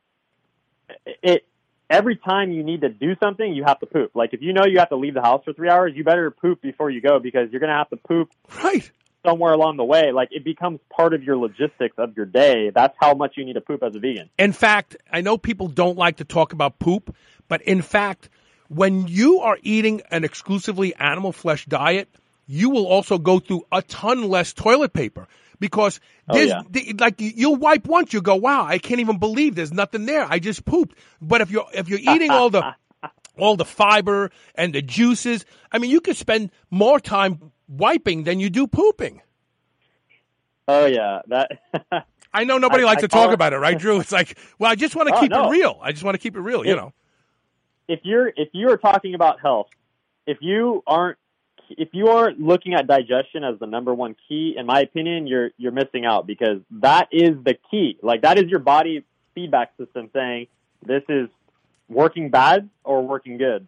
it, 1.22 1.45
every 1.89 2.15
time 2.15 2.51
you 2.51 2.64
need 2.64 2.81
to 2.81 2.89
do 2.89 3.15
something, 3.22 3.53
you 3.53 3.64
have 3.65 3.80
to 3.80 3.85
poop. 3.85 4.11
Like 4.15 4.34
if 4.34 4.41
you 4.41 4.53
know 4.53 4.65
you 4.65 4.80
have 4.80 4.89
to 4.89 4.95
leave 4.95 5.14
the 5.14 5.22
house 5.22 5.43
for 5.43 5.53
three 5.53 5.69
hours, 5.69 5.93
you 5.95 6.03
better 6.03 6.31
poop 6.31 6.61
before 6.61 6.89
you 6.89 7.01
go 7.01 7.19
because 7.19 7.49
you're 7.51 7.59
going 7.59 7.72
to 7.72 7.77
have 7.77 7.89
to 7.89 7.97
poop 7.97 8.30
right 8.64 8.89
somewhere 9.26 9.51
along 9.51 9.77
the 9.77 9.84
way, 9.84 10.11
like 10.11 10.30
it 10.31 10.43
becomes 10.45 10.80
part 10.89 11.14
of 11.14 11.23
your 11.23 11.35
logistics 11.38 11.95
of 11.97 12.15
your 12.15 12.26
day. 12.26 12.69
That's 12.73 12.95
how 12.99 13.14
much 13.14 13.34
you 13.35 13.43
need 13.43 13.53
to 13.53 13.61
poop 13.61 13.84
as 13.84 13.95
a 13.95 13.99
vegan. 13.99 14.30
In 14.38 14.53
fact, 14.53 14.95
I 15.11 15.22
know 15.22 15.38
people 15.38 15.68
don't 15.68 15.97
like 15.97 16.18
to 16.18 16.23
talk 16.23 16.53
about 16.53 16.80
poop, 16.80 17.14
but 17.47 17.61
in 17.64 17.81
fact, 17.81 18.30
when 18.69 19.07
you 19.07 19.39
are 19.41 19.57
eating 19.64 20.01
an 20.11 20.23
exclusively 20.23 20.95
animal 20.95 21.31
flesh 21.31 21.65
diet, 21.65 22.07
you 22.47 22.69
will 22.69 22.88
also 22.88 23.18
go 23.18 23.39
through 23.39 23.65
a 23.72 23.81
ton 23.81 24.30
less 24.30 24.53
toilet 24.53 24.93
paper 24.93 25.27
because 25.60 26.00
Oh, 26.30 26.38
yeah. 26.38 26.62
the- 26.70 26.96
like 27.00 27.16
you'll 27.20 27.56
wipe 27.56 27.86
once, 27.88 28.14
you 28.14 28.22
go, 28.22 28.36
"Wow, 28.36 28.66
I 28.66 28.78
can't 28.78 29.00
even 29.00 29.18
believe 29.20 29.56
there's 29.56 29.74
nothing 29.74 30.06
there. 30.06 30.26
I 30.30 30.40
just 30.40 30.66
pooped." 30.66 30.98
But 31.22 31.42
if 31.42 31.50
you're 31.52 31.66
if 31.74 31.90
you're 31.90 32.00
eating 32.16 32.32
all 32.32 32.50
the 32.50 32.76
all 33.38 33.56
the 33.56 33.66
fiber 33.66 34.32
and 34.56 34.74
the 34.74 34.82
juices, 34.82 35.46
I 35.72 35.78
mean, 35.80 35.92
you 35.92 36.02
could 36.02 36.18
spend 36.18 36.52
more 36.72 37.00
time 37.00 37.52
wiping 37.68 38.24
than 38.24 38.40
you 38.40 38.50
do 38.50 38.68
pooping. 38.68 39.22
Oh 40.68 40.86
yeah, 40.86 41.22
that. 41.28 41.52
I 42.34 42.44
know 42.44 42.58
nobody 42.66 42.84
I- 42.84 42.88
likes 42.88 43.00
I 43.04 43.08
to 43.08 43.08
talk 43.08 43.30
it- 43.30 43.34
about 43.34 43.54
it, 43.54 43.58
right, 43.58 43.78
Drew? 43.78 44.00
It's 44.00 44.12
like, 44.12 44.38
well, 44.60 44.72
I 44.72 44.76
just 44.76 44.96
want 44.96 45.10
to 45.10 45.16
Oh, 45.16 45.20
keep 45.22 45.32
no. 45.32 45.48
it 45.48 45.52
real. 45.52 45.80
I 45.82 45.92
just 45.92 46.04
want 46.04 46.16
to 46.16 46.20
keep 46.20 46.36
it 46.36 46.42
real, 46.42 46.66
you 46.66 46.76
know. 46.76 46.94
if 47.88 48.02
you're 48.04 48.28
if 48.36 48.50
you 48.54 48.70
are 48.70 48.78
talking 48.78 49.16
about 49.16 49.40
health, 49.40 49.68
if 50.26 50.38
you 50.42 50.84
aren't 50.86 51.18
if 51.69 51.89
you 51.91 52.07
aren't 52.07 52.39
looking 52.39 52.73
at 52.73 52.88
digestion 52.88 53.44
as 53.44 53.60
the 53.60 53.65
number 53.65 53.94
one 53.94 54.15
key, 54.27 54.56
in 54.57 54.65
my 54.65 54.81
opinion, 54.81 55.27
you're 55.27 55.52
you're 55.57 55.72
missing 55.72 56.06
out 56.06 56.27
because 56.27 56.61
that 56.72 57.07
is 57.11 57.31
the 57.44 57.56
key. 57.69 57.98
Like 58.02 58.22
that 58.22 58.38
is 58.38 58.45
your 58.49 58.60
body 58.60 59.03
feedback 59.35 59.73
system 59.77 60.10
saying 60.14 60.48
this 60.85 61.03
is 61.10 61.30
working 61.89 62.30
bad 62.30 62.69
or 62.84 63.06
working 63.06 63.38
good. 63.38 63.68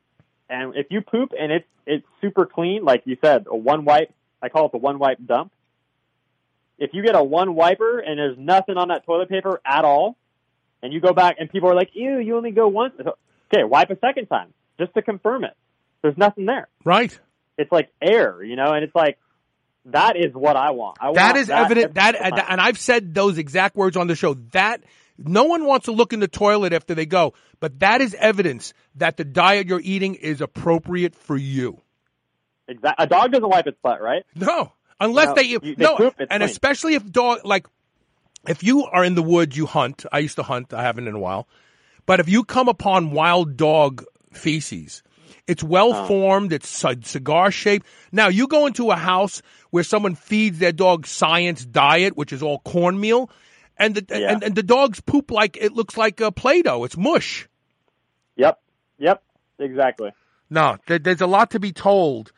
And 0.50 0.76
if 0.76 0.88
you 0.90 1.02
poop 1.02 1.32
and 1.40 1.52
it's 1.52 1.68
it's 1.86 2.06
super 2.22 2.46
clean, 2.46 2.84
like 2.84 3.04
you 3.06 3.18
said, 3.24 3.46
a 3.50 3.56
one 3.56 3.86
wipe, 3.86 4.14
I 4.42 4.50
call 4.50 4.68
it 4.68 4.72
the 4.72 4.78
one 4.78 5.00
wipe 5.00 5.18
dump. 5.26 5.52
If 6.78 6.92
you 6.94 7.04
get 7.04 7.16
a 7.16 7.24
one 7.24 7.56
wiper 7.56 8.00
and 8.00 8.18
there's 8.18 8.38
nothing 8.38 8.78
on 8.78 8.88
that 8.88 9.06
toilet 9.06 9.30
paper 9.30 9.60
at 9.66 9.84
all, 9.84 10.16
and 10.82 10.94
you 10.94 11.02
go 11.02 11.14
back 11.14 11.36
and 11.40 11.50
people 11.50 11.70
are 11.70 11.76
like, 11.76 11.90
"Ew, 11.94 12.20
you 12.20 12.38
only 12.38 12.52
go 12.52 12.68
once." 12.68 12.94
Okay, 13.00 13.64
wipe 13.64 13.90
a 13.90 14.00
second 14.00 14.28
time 14.28 14.54
just 14.80 14.94
to 14.94 15.02
confirm 15.02 15.44
it. 15.44 15.56
There's 16.02 16.18
nothing 16.18 16.46
there. 16.46 16.68
Right. 16.86 17.20
It's 17.60 17.72
like 17.72 17.90
air, 18.02 18.42
you 18.44 18.56
know, 18.56 18.72
and 18.74 18.84
it's 18.84 18.96
like 18.96 19.18
that 19.86 20.16
is 20.16 20.34
what 20.34 20.56
I 20.56 20.72
want. 20.72 20.98
I 21.02 21.12
That 21.14 21.34
want 21.34 21.38
is 21.38 21.50
evident. 21.50 21.96
That 21.96 22.16
and 22.16 22.60
I've 22.62 22.80
said 22.80 23.14
those 23.14 23.38
exact 23.38 23.76
words 23.76 23.98
on 23.98 24.08
the 24.08 24.16
show. 24.16 24.34
That 24.52 24.82
no 25.18 25.44
one 25.44 25.66
wants 25.66 25.86
to 25.86 25.92
look 25.92 26.14
in 26.14 26.20
the 26.22 26.28
toilet 26.28 26.74
after 26.74 26.96
they 26.96 27.06
go, 27.06 27.34
but 27.60 27.80
that 27.80 28.00
is 28.02 28.14
evidence 28.16 28.74
that 28.96 29.18
the 29.18 29.26
diet 29.26 29.68
you're 29.68 29.82
eating 29.84 30.16
is 30.16 30.42
appropriate 30.42 31.16
for 31.16 31.36
you. 31.36 31.82
Exact- 32.68 32.96
a 33.02 33.08
dog 33.08 33.32
doesn't 33.32 33.50
wipe 33.50 33.68
its 33.68 33.78
butt, 33.84 34.02
right? 34.02 34.24
No, 34.36 34.72
unless 35.00 35.28
No, 35.30 35.34
they, 35.36 35.44
you- 35.44 35.60
they 35.60 35.76
no, 35.78 35.98
poop, 35.98 36.16
and 36.20 36.30
clean. 36.30 36.42
especially 36.44 36.94
if 36.96 37.06
dog 37.12 37.40
like 37.44 37.68
if 38.48 38.64
you 38.64 38.86
are 38.86 39.04
in 39.04 39.16
the 39.16 39.24
woods, 39.24 39.58
you 39.58 39.66
hunt. 39.66 40.06
I 40.14 40.20
used 40.20 40.38
to 40.38 40.44
hunt. 40.44 40.74
I 40.74 40.84
haven't 40.84 41.08
in 41.10 41.16
a 41.16 41.20
while, 41.20 41.48
but 42.06 42.22
if 42.22 42.30
you 42.30 42.44
come 42.46 42.70
upon 42.70 43.12
wild 43.12 43.58
dog 43.58 44.06
feces. 44.32 45.04
It's 45.48 45.64
well 45.64 45.94
Oh. 45.94 46.06
formed. 46.08 46.54
It's 46.54 46.70
cigar 47.04 47.52
shaped. 47.52 47.86
Now 48.12 48.28
you 48.28 48.48
go 48.48 48.66
into 48.66 48.92
a 48.92 48.96
house 48.96 49.42
where 49.72 49.84
someone 49.84 50.16
feeds 50.16 50.60
their 50.60 50.72
dog 50.72 51.06
science 51.08 51.66
diet, 51.66 52.16
which 52.18 52.32
is 52.34 52.42
all 52.44 52.60
cornmeal, 52.60 53.30
and 53.78 53.96
the 53.96 54.06
Yeah. 54.20 54.32
and, 54.34 54.44
and 54.44 54.56
the 54.56 54.64
dogs 54.64 55.00
poop 55.02 55.32
like 55.32 55.58
it 55.58 55.74
looks 55.74 55.98
like 55.98 56.20
uh, 56.22 56.32
Play-Doh. 56.32 56.84
It's 56.84 56.98
mush. 56.98 57.48
Yep, 58.36 58.60
yep, 58.98 59.24
exactly. 59.60 60.12
No, 60.50 60.78
there, 60.88 61.00
there's 61.00 61.22
a 61.22 61.28
lot 61.28 61.52
to 61.52 61.60
be 61.60 61.72
told 61.72 62.32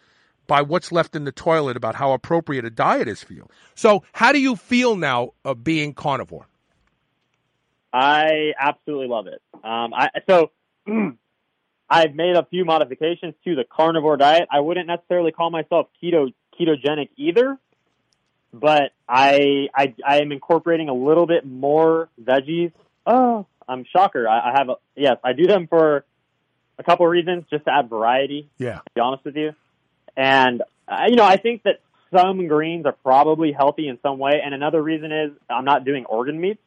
by 0.47 0.61
what's 0.61 0.91
left 0.91 1.15
in 1.15 1.23
the 1.23 1.31
toilet 1.31 1.77
about 1.77 1.95
how 1.95 2.11
appropriate 2.11 2.65
a 2.65 2.69
diet 2.69 3.07
is 3.07 3.23
for 3.23 3.34
you. 3.34 3.47
So, 3.76 4.03
how 4.11 4.31
do 4.34 4.39
you 4.39 4.55
feel 4.57 4.95
now 4.97 5.30
of 5.45 5.63
being 5.63 5.93
carnivore? 5.93 6.47
I 7.93 8.53
absolutely 8.59 9.07
love 9.07 9.27
it. 9.27 9.41
Um, 9.63 9.93
I 9.93 10.09
so 10.27 10.51
I've 11.91 12.15
made 12.15 12.38
a 12.38 12.45
few 12.45 12.63
modifications 12.63 13.34
to 13.43 13.53
the 13.53 13.65
carnivore 13.65 14.15
diet. 14.15 14.47
I 14.49 14.61
wouldn't 14.61 14.88
necessarily 14.88 15.34
call 15.34 15.49
myself 15.49 15.88
keto 16.01 16.34
ketogenic 16.57 17.09
either, 17.18 17.57
but 18.53 18.93
I 19.09 19.68
I, 19.76 19.93
I 20.07 20.22
am 20.22 20.31
incorporating 20.31 20.88
a 20.88 20.93
little 20.93 21.27
bit 21.27 21.45
more 21.45 22.07
veggies. 22.19 22.72
Oh, 23.05 23.45
I'm 23.68 23.84
shocker. 23.91 24.26
I, 24.26 24.51
I 24.51 24.53
have 24.57 24.69
a 24.69 24.76
yes, 24.95 25.18
I 25.22 25.34
do 25.34 25.47
them 25.47 25.68
for 25.68 26.05
a 26.80 26.84
couple 26.84 27.05
of 27.05 27.11
reasons, 27.11 27.43
just 27.49 27.65
to 27.65 27.73
add 27.73 27.89
variety. 27.89 28.49
Yeah. 28.57 28.76
To 28.76 28.84
be 28.95 29.01
honest 29.01 29.26
with 29.26 29.35
you, 29.35 29.51
and 30.15 30.63
uh, 30.88 31.07
you 31.09 31.18
know 31.18 31.26
I 31.26 31.35
think 31.35 31.63
that 31.63 31.81
some 32.15 32.47
greens 32.47 32.85
are 32.85 32.95
probably 33.03 33.51
healthy 33.51 33.89
in 33.89 33.99
some 34.01 34.18
way, 34.18 34.41
and 34.41 34.53
another 34.53 34.81
reason 34.81 35.11
is 35.11 35.31
I'm 35.49 35.65
not 35.65 35.84
doing 35.84 36.05
organ 36.05 36.39
meats. 36.39 36.61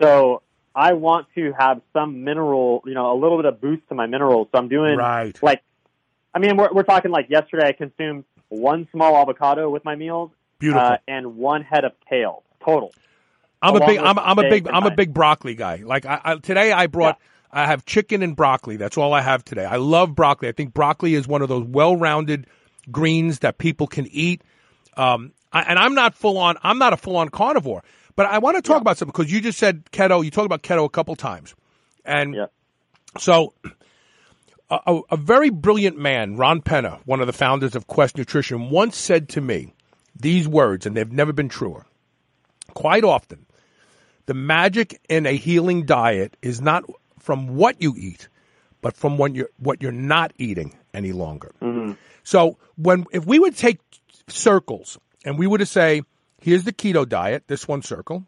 So 0.00 0.42
I 0.74 0.92
want 0.92 1.26
to 1.34 1.52
have 1.58 1.80
some 1.92 2.24
mineral, 2.24 2.82
you 2.86 2.94
know, 2.94 3.12
a 3.12 3.18
little 3.18 3.36
bit 3.36 3.46
of 3.46 3.60
boost 3.60 3.88
to 3.88 3.94
my 3.94 4.06
minerals. 4.06 4.48
So 4.52 4.58
I'm 4.58 4.68
doing 4.68 4.96
Right. 4.96 5.40
like, 5.42 5.62
I 6.34 6.38
mean, 6.38 6.56
we're, 6.56 6.72
we're 6.72 6.82
talking 6.84 7.10
like 7.10 7.28
yesterday 7.28 7.68
I 7.68 7.72
consumed 7.72 8.24
one 8.48 8.88
small 8.92 9.16
avocado 9.16 9.68
with 9.68 9.84
my 9.84 9.96
meals. 9.96 10.30
Beautiful. 10.58 10.86
Uh, 10.86 10.96
and 11.08 11.36
one 11.36 11.62
head 11.62 11.84
of 11.84 11.92
kale 12.08 12.42
total. 12.64 12.92
I'm 13.62 13.76
a 13.76 13.86
big 13.86 13.98
I'm, 13.98 14.18
I'm 14.18 14.38
a 14.38 14.42
big 14.42 14.68
I'm 14.68 14.86
a 14.86 14.90
big 14.90 15.12
broccoli 15.12 15.54
guy. 15.54 15.76
Like 15.76 16.06
I, 16.06 16.20
I 16.22 16.36
today 16.36 16.72
I 16.72 16.86
brought 16.86 17.18
I 17.50 17.66
have 17.66 17.84
chicken 17.84 18.22
and 18.22 18.36
broccoli. 18.36 18.76
That's 18.76 18.96
all 18.96 19.12
I 19.12 19.22
have 19.22 19.44
today. 19.44 19.64
I 19.64 19.76
love 19.76 20.14
broccoli. 20.14 20.48
I 20.48 20.52
think 20.52 20.72
broccoli 20.72 21.14
is 21.14 21.26
one 21.26 21.42
of 21.42 21.48
those 21.48 21.64
well-rounded 21.64 22.46
greens 22.90 23.40
that 23.40 23.58
people 23.58 23.86
can 23.86 24.06
eat. 24.06 24.42
Um, 24.96 25.32
I, 25.52 25.62
and 25.62 25.78
I'm 25.78 25.94
not 25.94 26.14
full 26.14 26.38
on. 26.38 26.56
I'm 26.62 26.78
not 26.78 26.92
a 26.92 26.96
full 26.96 27.16
on 27.16 27.28
carnivore, 27.28 27.82
but 28.20 28.26
I 28.26 28.36
want 28.36 28.56
to 28.56 28.62
talk 28.62 28.82
about 28.82 28.98
something 28.98 29.14
because 29.16 29.32
you 29.32 29.40
just 29.40 29.58
said 29.58 29.86
keto. 29.92 30.22
You 30.22 30.30
talked 30.30 30.44
about 30.44 30.62
keto 30.62 30.84
a 30.84 30.90
couple 30.90 31.16
times, 31.16 31.54
and 32.04 32.36
so 33.16 33.54
a, 34.68 35.00
a, 35.10 35.16
very 35.16 35.48
brilliant 35.48 35.96
man, 35.96 36.36
Ron 36.36 36.60
Penna, 36.60 37.00
one 37.06 37.22
of 37.22 37.26
the 37.26 37.32
founders 37.32 37.74
of 37.74 37.86
Quest 37.86 38.18
Nutrition, 38.18 38.68
once 38.68 38.98
said 38.98 39.30
to 39.30 39.40
me 39.40 39.72
these 40.14 40.46
words, 40.46 40.84
and 40.84 40.94
they've 40.94 41.10
never 41.10 41.32
been 41.32 41.48
truer. 41.48 41.86
Quite 42.74 43.04
often, 43.04 43.46
the 44.26 44.34
magic 44.34 45.00
in 45.08 45.24
a 45.24 45.32
healing 45.32 45.86
diet 45.86 46.36
is 46.42 46.60
not 46.60 46.84
from 47.20 47.56
what 47.56 47.80
you 47.80 47.94
eat, 47.96 48.28
but 48.82 48.94
from 48.94 49.16
what 49.16 49.34
you're 49.34 49.48
what 49.56 49.80
you're 49.80 49.92
not 49.92 50.34
eating 50.36 50.76
any 50.92 51.12
longer. 51.12 51.54
Mm-hmm. 51.62 51.92
So 52.22 52.58
when 52.76 53.06
if 53.12 53.24
we 53.24 53.38
would 53.38 53.56
take 53.56 53.80
circles 54.28 54.98
and 55.24 55.38
we 55.38 55.46
were 55.46 55.56
to 55.56 55.64
say, 55.64 56.02
here's 56.40 56.64
the 56.64 56.72
keto 56.72 57.08
diet, 57.08 57.44
this 57.46 57.68
one 57.68 57.82
circle. 57.82 58.26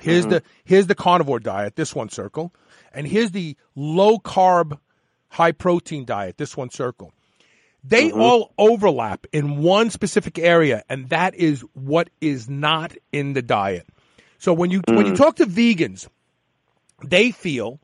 Here's 0.00 0.26
Mhm. 0.26 0.30
the 0.30 0.42
here's 0.64 0.86
the 0.86 0.94
carnivore 0.94 1.40
diet, 1.40 1.76
this 1.76 1.94
one 1.94 2.08
circle, 2.08 2.54
and 2.94 3.06
here's 3.06 3.32
the 3.32 3.56
low 3.74 4.18
carb, 4.18 4.78
high 5.28 5.52
protein 5.52 6.04
diet, 6.04 6.38
this 6.38 6.56
one 6.56 6.70
circle. 6.70 7.12
They 7.82 8.10
Mhm. 8.10 8.20
all 8.20 8.52
overlap 8.58 9.26
in 9.32 9.62
one 9.62 9.90
specific 9.90 10.38
area, 10.38 10.84
and 10.88 11.08
that 11.10 11.34
is 11.34 11.60
what 11.74 12.10
is 12.20 12.48
not 12.48 12.94
in 13.12 13.32
the 13.32 13.42
diet. 13.42 13.88
So 14.38 14.52
when 14.52 14.70
you 14.70 14.82
when 14.92 15.06
you 15.06 15.12
Mm. 15.12 15.16
talk 15.16 15.36
to 15.36 15.46
vegans, 15.46 16.08
they 17.04 17.30
feel 17.30 17.80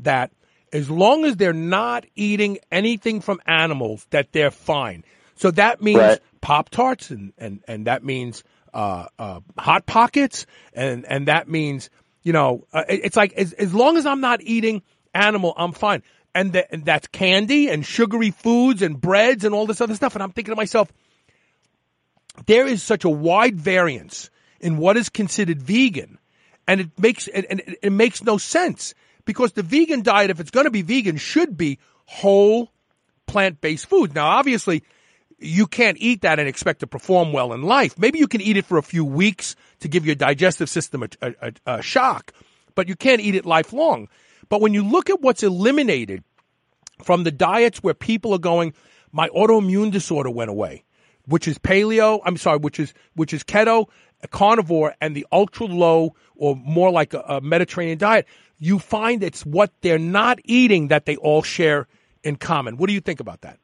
that 0.00 0.30
as 0.72 0.90
long 0.90 1.24
as 1.24 1.36
they're 1.36 1.52
not 1.52 2.04
eating 2.16 2.58
anything 2.70 3.20
from 3.20 3.40
animals, 3.46 4.06
that 4.10 4.32
they're 4.32 4.50
fine. 4.50 5.04
So 5.36 5.50
that 5.52 5.80
means 5.80 5.98
Right. 5.98 6.20
Pop 6.40 6.70
Tarts, 6.70 7.10
and, 7.10 7.32
and 7.38 7.62
and 7.66 7.86
that 7.86 8.04
means 8.04 8.44
uh, 8.76 9.06
uh, 9.18 9.40
hot 9.58 9.86
pockets, 9.86 10.46
and 10.74 11.04
and 11.08 11.28
that 11.28 11.48
means 11.48 11.90
you 12.22 12.32
know 12.32 12.66
uh, 12.72 12.84
it- 12.88 13.00
it's 13.04 13.16
like 13.16 13.32
as 13.32 13.52
as 13.54 13.74
long 13.74 13.96
as 13.96 14.04
I'm 14.06 14.20
not 14.20 14.42
eating 14.42 14.82
animal, 15.14 15.54
I'm 15.56 15.72
fine. 15.72 16.02
And, 16.34 16.54
and 16.70 16.84
that's 16.84 17.06
candy 17.06 17.70
and 17.70 17.84
sugary 17.86 18.30
foods 18.30 18.82
and 18.82 19.00
breads 19.00 19.44
and 19.46 19.54
all 19.54 19.64
this 19.64 19.80
other 19.80 19.94
stuff. 19.94 20.14
And 20.14 20.22
I'm 20.22 20.32
thinking 20.32 20.52
to 20.52 20.56
myself, 20.56 20.92
there 22.44 22.66
is 22.66 22.82
such 22.82 23.04
a 23.04 23.08
wide 23.08 23.56
variance 23.58 24.28
in 24.60 24.76
what 24.76 24.98
is 24.98 25.08
considered 25.08 25.62
vegan, 25.62 26.18
and 26.68 26.82
it 26.82 26.90
makes 26.98 27.26
and, 27.28 27.46
it, 27.48 27.78
it 27.84 27.90
makes 27.92 28.22
no 28.22 28.36
sense 28.36 28.92
because 29.24 29.52
the 29.52 29.62
vegan 29.62 30.02
diet, 30.02 30.28
if 30.28 30.38
it's 30.38 30.50
going 30.50 30.66
to 30.66 30.70
be 30.70 30.82
vegan, 30.82 31.16
should 31.16 31.56
be 31.56 31.78
whole 32.04 32.70
plant-based 33.26 33.86
food. 33.86 34.14
Now, 34.14 34.26
obviously, 34.26 34.82
you 35.38 35.66
can't 35.66 35.98
eat 36.00 36.22
that 36.22 36.38
and 36.38 36.48
expect 36.48 36.80
to 36.80 36.86
perform 36.86 37.32
well 37.32 37.52
in 37.52 37.62
life. 37.62 37.98
Maybe 37.98 38.18
you 38.18 38.28
can 38.28 38.40
eat 38.40 38.56
it 38.56 38.64
for 38.64 38.78
a 38.78 38.82
few 38.82 39.04
weeks 39.04 39.54
to 39.80 39.88
give 39.88 40.06
your 40.06 40.14
digestive 40.14 40.70
system 40.70 41.02
a, 41.02 41.34
a, 41.40 41.52
a, 41.66 41.82
shock, 41.82 42.32
but 42.74 42.88
you 42.88 42.96
can't 42.96 43.20
eat 43.20 43.34
it 43.34 43.44
lifelong. 43.44 44.08
But 44.48 44.60
when 44.60 44.72
you 44.72 44.84
look 44.84 45.10
at 45.10 45.20
what's 45.20 45.42
eliminated 45.42 46.24
from 47.02 47.24
the 47.24 47.30
diets 47.30 47.82
where 47.82 47.94
people 47.94 48.32
are 48.32 48.38
going, 48.38 48.72
my 49.12 49.28
autoimmune 49.28 49.90
disorder 49.90 50.30
went 50.30 50.50
away, 50.50 50.84
which 51.26 51.46
is 51.46 51.58
paleo. 51.58 52.20
I'm 52.24 52.36
sorry, 52.36 52.58
which 52.58 52.80
is 52.80 52.94
which 53.14 53.34
is 53.34 53.44
keto, 53.44 53.88
carnivore, 54.30 54.94
and 55.00 55.14
the 55.14 55.26
ultra 55.32 55.66
low 55.66 56.14
or 56.34 56.56
more 56.56 56.90
like 56.90 57.12
a, 57.12 57.20
a 57.20 57.40
Mediterranean 57.40 57.98
diet. 57.98 58.26
You 58.58 58.78
find 58.78 59.22
it's 59.22 59.44
what 59.44 59.72
they're 59.82 59.98
not 59.98 60.38
eating 60.44 60.88
that 60.88 61.04
they 61.04 61.16
all 61.16 61.42
share 61.42 61.88
in 62.22 62.36
common. 62.36 62.78
What 62.78 62.86
do 62.86 62.94
you 62.94 63.00
think 63.00 63.20
about 63.20 63.42
that? 63.42 63.58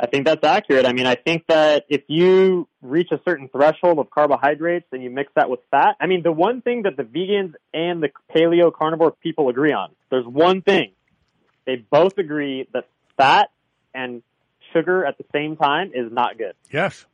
I 0.00 0.06
think 0.06 0.24
that's 0.24 0.42
accurate. 0.42 0.86
I 0.86 0.92
mean, 0.94 1.06
I 1.06 1.14
think 1.14 1.46
that 1.48 1.84
if 1.90 2.02
you 2.08 2.66
reach 2.80 3.08
a 3.12 3.20
certain 3.22 3.48
threshold 3.48 3.98
of 3.98 4.08
carbohydrates 4.08 4.86
and 4.92 5.02
you 5.02 5.10
mix 5.10 5.30
that 5.36 5.50
with 5.50 5.60
fat, 5.70 5.96
I 6.00 6.06
mean, 6.06 6.22
the 6.22 6.32
one 6.32 6.62
thing 6.62 6.82
that 6.82 6.96
the 6.96 7.02
vegans 7.02 7.52
and 7.74 8.02
the 8.02 8.08
paleo 8.34 8.72
carnivore 8.72 9.10
people 9.10 9.50
agree 9.50 9.72
on, 9.72 9.90
there's 10.10 10.26
one 10.26 10.62
thing. 10.62 10.92
They 11.66 11.76
both 11.76 12.16
agree 12.16 12.66
that 12.72 12.86
fat 13.18 13.50
and 13.94 14.22
sugar 14.72 15.04
at 15.04 15.18
the 15.18 15.24
same 15.32 15.56
time 15.56 15.92
is 15.94 16.10
not 16.10 16.38
good. 16.38 16.54
Yes. 16.72 17.04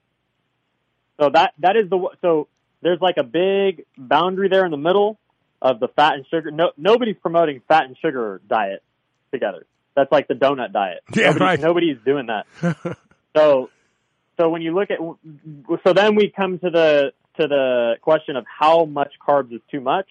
So 1.20 1.30
that 1.30 1.54
that 1.58 1.76
is 1.76 1.90
the 1.90 2.08
so 2.22 2.46
there's 2.82 3.00
like 3.00 3.16
a 3.16 3.24
big 3.24 3.84
boundary 3.98 4.48
there 4.48 4.64
in 4.64 4.70
the 4.70 4.76
middle 4.76 5.18
of 5.60 5.80
the 5.80 5.88
fat 5.88 6.14
and 6.14 6.26
sugar. 6.30 6.52
No, 6.52 6.70
nobody's 6.76 7.16
promoting 7.20 7.62
fat 7.66 7.84
and 7.84 7.96
sugar 8.00 8.40
diet 8.48 8.82
together. 9.32 9.66
That's 9.96 10.12
like 10.12 10.28
the 10.28 10.34
donut 10.34 10.72
diet. 10.72 11.02
Yeah, 11.14 11.28
Nobody, 11.28 11.44
right. 11.44 11.60
Nobody's 11.60 11.98
doing 12.04 12.26
that. 12.26 12.46
so, 13.36 13.70
so 14.38 14.50
when 14.50 14.62
you 14.62 14.74
look 14.74 14.90
at, 14.90 14.98
so 15.84 15.92
then 15.92 16.14
we 16.14 16.32
come 16.34 16.58
to 16.58 16.70
the 16.70 17.12
to 17.38 17.48
the 17.48 17.94
question 18.02 18.36
of 18.36 18.44
how 18.46 18.84
much 18.84 19.12
carbs 19.26 19.52
is 19.52 19.60
too 19.70 19.80
much. 19.80 20.08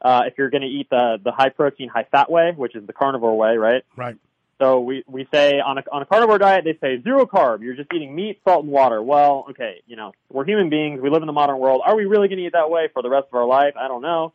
Uh, 0.00 0.22
if 0.26 0.34
you're 0.38 0.50
going 0.50 0.62
to 0.62 0.68
eat 0.68 0.88
the 0.88 1.18
the 1.22 1.32
high 1.32 1.48
protein, 1.48 1.88
high 1.88 2.06
fat 2.10 2.30
way, 2.30 2.52
which 2.56 2.76
is 2.76 2.86
the 2.86 2.92
carnivore 2.92 3.36
way, 3.36 3.56
right? 3.56 3.82
Right. 3.96 4.16
So 4.60 4.80
we, 4.80 5.04
we 5.06 5.28
say 5.32 5.60
on 5.60 5.78
a, 5.78 5.82
on 5.92 6.02
a 6.02 6.06
carnivore 6.06 6.38
diet, 6.38 6.64
they 6.64 6.76
say 6.80 7.00
zero 7.02 7.26
carb. 7.26 7.62
You're 7.62 7.76
just 7.76 7.92
eating 7.94 8.14
meat, 8.14 8.40
salt, 8.44 8.64
and 8.64 8.72
water. 8.72 9.00
Well, 9.00 9.46
okay, 9.50 9.82
you 9.86 9.94
know, 9.94 10.12
we're 10.30 10.44
human 10.44 10.68
beings. 10.68 11.00
We 11.00 11.10
live 11.10 11.22
in 11.22 11.26
the 11.26 11.32
modern 11.32 11.58
world. 11.58 11.82
Are 11.84 11.94
we 11.94 12.06
really 12.06 12.26
going 12.26 12.38
to 12.38 12.44
eat 12.44 12.52
that 12.54 12.68
way 12.68 12.88
for 12.92 13.02
the 13.02 13.08
rest 13.08 13.28
of 13.28 13.34
our 13.34 13.46
life? 13.46 13.74
I 13.78 13.86
don't 13.86 14.02
know. 14.02 14.32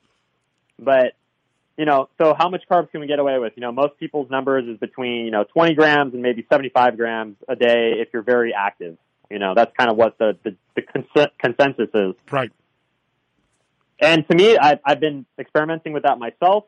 But, 0.79 1.13
you 1.77 1.85
know, 1.85 2.09
so 2.21 2.35
how 2.37 2.49
much 2.49 2.63
carbs 2.69 2.91
can 2.91 3.01
we 3.01 3.07
get 3.07 3.19
away 3.19 3.39
with? 3.39 3.53
You 3.55 3.61
know, 3.61 3.71
most 3.71 3.97
people's 3.99 4.29
numbers 4.29 4.65
is 4.67 4.77
between, 4.77 5.25
you 5.25 5.31
know, 5.31 5.43
20 5.43 5.73
grams 5.73 6.13
and 6.13 6.21
maybe 6.21 6.45
75 6.51 6.97
grams 6.97 7.35
a 7.47 7.55
day 7.55 7.93
if 7.97 8.09
you're 8.13 8.21
very 8.21 8.53
active. 8.53 8.97
You 9.29 9.39
know, 9.39 9.53
that's 9.55 9.71
kind 9.75 9.89
of 9.89 9.97
what 9.97 10.17
the, 10.19 10.37
the, 10.43 10.55
the 10.75 10.81
cons- 10.83 11.31
consensus 11.39 11.89
is. 11.93 12.13
Right. 12.31 12.51
And 13.99 14.27
to 14.29 14.35
me, 14.35 14.57
I've, 14.57 14.79
I've 14.85 14.99
been 14.99 15.25
experimenting 15.39 15.93
with 15.93 16.03
that 16.03 16.19
myself. 16.19 16.65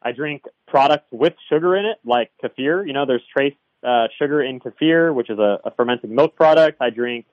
I 0.00 0.10
drink 0.10 0.44
products 0.66 1.06
with 1.12 1.34
sugar 1.48 1.76
in 1.76 1.84
it, 1.84 1.98
like 2.04 2.32
kefir. 2.42 2.84
You 2.86 2.92
know, 2.92 3.06
there's 3.06 3.22
trace 3.32 3.54
uh, 3.84 4.08
sugar 4.18 4.42
in 4.42 4.58
kefir, 4.58 5.14
which 5.14 5.30
is 5.30 5.38
a, 5.38 5.60
a 5.64 5.70
fermented 5.72 6.10
milk 6.10 6.34
product. 6.34 6.78
I 6.80 6.90
drink, 6.90 7.26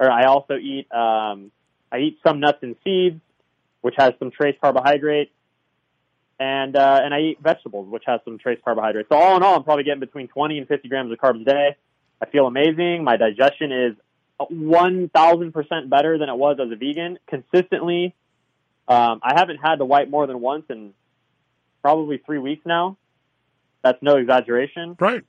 or 0.00 0.10
I 0.10 0.24
also 0.24 0.54
eat, 0.54 0.90
um, 0.90 1.52
I 1.92 1.98
eat 1.98 2.18
some 2.26 2.40
nuts 2.40 2.58
and 2.62 2.74
seeds, 2.82 3.20
which 3.82 3.94
has 3.98 4.14
some 4.18 4.30
trace 4.30 4.56
carbohydrate, 4.60 5.30
and 6.40 6.74
uh, 6.74 7.00
and 7.04 7.12
I 7.12 7.20
eat 7.20 7.38
vegetables, 7.40 7.88
which 7.88 8.04
has 8.06 8.20
some 8.24 8.38
trace 8.38 8.58
carbohydrates. 8.64 9.10
So 9.10 9.16
all 9.16 9.36
in 9.36 9.42
all, 9.42 9.56
I'm 9.56 9.62
probably 9.62 9.84
getting 9.84 10.00
between 10.00 10.26
20 10.26 10.58
and 10.58 10.66
50 10.66 10.88
grams 10.88 11.12
of 11.12 11.18
carbs 11.18 11.42
a 11.42 11.44
day. 11.44 11.76
I 12.20 12.26
feel 12.26 12.46
amazing. 12.46 13.04
My 13.04 13.18
digestion 13.18 13.70
is 13.70 13.94
1,000% 14.40 15.90
better 15.90 16.18
than 16.18 16.28
it 16.30 16.34
was 16.36 16.58
as 16.58 16.72
a 16.72 16.76
vegan. 16.76 17.18
Consistently, 17.26 18.14
um, 18.88 19.20
I 19.22 19.34
haven't 19.36 19.58
had 19.58 19.76
to 19.76 19.84
wipe 19.84 20.08
more 20.08 20.26
than 20.26 20.40
once 20.40 20.64
in 20.70 20.94
probably 21.82 22.18
three 22.24 22.38
weeks 22.38 22.64
now. 22.64 22.96
That's 23.82 24.02
no 24.02 24.16
exaggeration. 24.16 24.96
Right. 24.98 25.22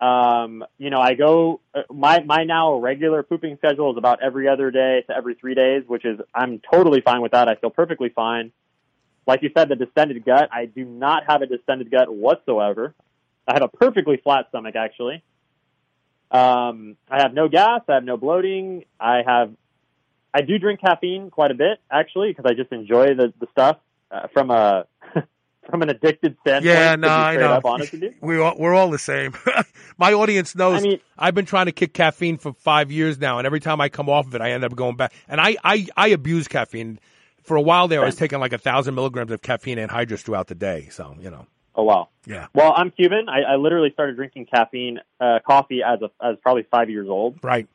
Um, 0.00 0.64
you 0.78 0.90
know, 0.90 1.00
I 1.00 1.14
go 1.14 1.60
uh, 1.74 1.82
my 1.90 2.20
my 2.20 2.44
now 2.44 2.78
regular 2.78 3.22
pooping 3.22 3.56
schedule 3.58 3.90
is 3.90 3.98
about 3.98 4.22
every 4.22 4.48
other 4.48 4.70
day 4.70 5.02
to 5.06 5.14
every 5.14 5.34
three 5.34 5.54
days, 5.54 5.82
which 5.86 6.04
is 6.04 6.20
I'm 6.34 6.60
totally 6.70 7.00
fine 7.00 7.20
with 7.20 7.32
that. 7.32 7.48
I 7.48 7.56
feel 7.56 7.70
perfectly 7.70 8.08
fine. 8.08 8.52
Like 9.28 9.42
you 9.42 9.50
said, 9.56 9.68
the 9.68 9.76
distended 9.76 10.24
gut. 10.24 10.48
I 10.50 10.64
do 10.64 10.84
not 10.84 11.22
have 11.28 11.42
a 11.42 11.46
distended 11.46 11.90
gut 11.90 12.12
whatsoever. 12.12 12.94
I 13.46 13.52
have 13.52 13.62
a 13.62 13.68
perfectly 13.68 14.16
flat 14.16 14.46
stomach, 14.48 14.74
actually. 14.74 15.22
Um, 16.30 16.96
I 17.10 17.22
have 17.22 17.32
no 17.34 17.48
gas. 17.48 17.82
I 17.88 17.94
have 17.94 18.04
no 18.04 18.16
bloating. 18.16 18.84
I 18.98 19.22
have, 19.26 19.52
I 20.34 20.42
do 20.42 20.58
drink 20.58 20.80
caffeine 20.80 21.30
quite 21.30 21.50
a 21.50 21.54
bit, 21.54 21.78
actually, 21.90 22.30
because 22.30 22.44
I 22.50 22.54
just 22.54 22.72
enjoy 22.72 23.14
the 23.14 23.32
the 23.38 23.46
stuff 23.52 23.78
uh, 24.10 24.28
from 24.32 24.50
a 24.50 24.86
from 25.70 25.82
an 25.82 25.90
addicted 25.90 26.36
standpoint. 26.40 26.64
Yeah, 26.64 26.96
no, 26.96 27.08
I 27.08 27.36
know. 27.36 27.52
Up 27.52 27.64
honest 27.64 27.92
with 27.92 28.02
you. 28.02 28.14
We 28.22 28.38
all, 28.38 28.54
we're 28.58 28.74
all 28.74 28.90
the 28.90 28.98
same. 28.98 29.34
My 29.98 30.12
audience 30.12 30.54
knows. 30.54 30.80
I 30.80 30.82
mean- 30.86 31.00
I've 31.18 31.34
been 31.34 31.46
trying 31.46 31.66
to 31.66 31.72
kick 31.72 31.92
caffeine 31.94 32.38
for 32.38 32.52
five 32.54 32.90
years 32.90 33.18
now, 33.18 33.38
and 33.38 33.46
every 33.46 33.60
time 33.60 33.80
I 33.80 33.88
come 33.88 34.08
off 34.08 34.26
of 34.26 34.34
it, 34.34 34.40
I 34.40 34.52
end 34.52 34.64
up 34.64 34.74
going 34.74 34.96
back. 34.96 35.12
And 35.28 35.40
I, 35.40 35.56
I, 35.64 35.86
I 35.96 36.08
abuse 36.08 36.46
caffeine. 36.48 36.98
For 37.48 37.56
a 37.56 37.62
while 37.62 37.88
there, 37.88 38.02
I 38.02 38.06
was 38.06 38.14
taking 38.16 38.38
like 38.38 38.52
a 38.52 38.58
thousand 38.58 38.94
milligrams 38.94 39.32
of 39.32 39.42
caffeine 39.42 39.78
anhydrous 39.78 40.20
throughout 40.20 40.46
the 40.46 40.54
day. 40.54 40.88
So 40.90 41.16
you 41.18 41.30
know, 41.30 41.46
Oh 41.74 41.82
wow. 41.84 42.08
yeah, 42.26 42.46
Well, 42.54 42.72
I'm 42.76 42.90
Cuban. 42.90 43.28
I, 43.28 43.52
I 43.52 43.56
literally 43.56 43.90
started 43.92 44.16
drinking 44.16 44.46
caffeine, 44.46 44.98
uh, 45.20 45.38
coffee 45.46 45.80
as 45.82 46.00
a 46.02 46.10
as 46.24 46.36
probably 46.42 46.64
five 46.70 46.90
years 46.90 47.08
old. 47.08 47.38
right. 47.42 47.66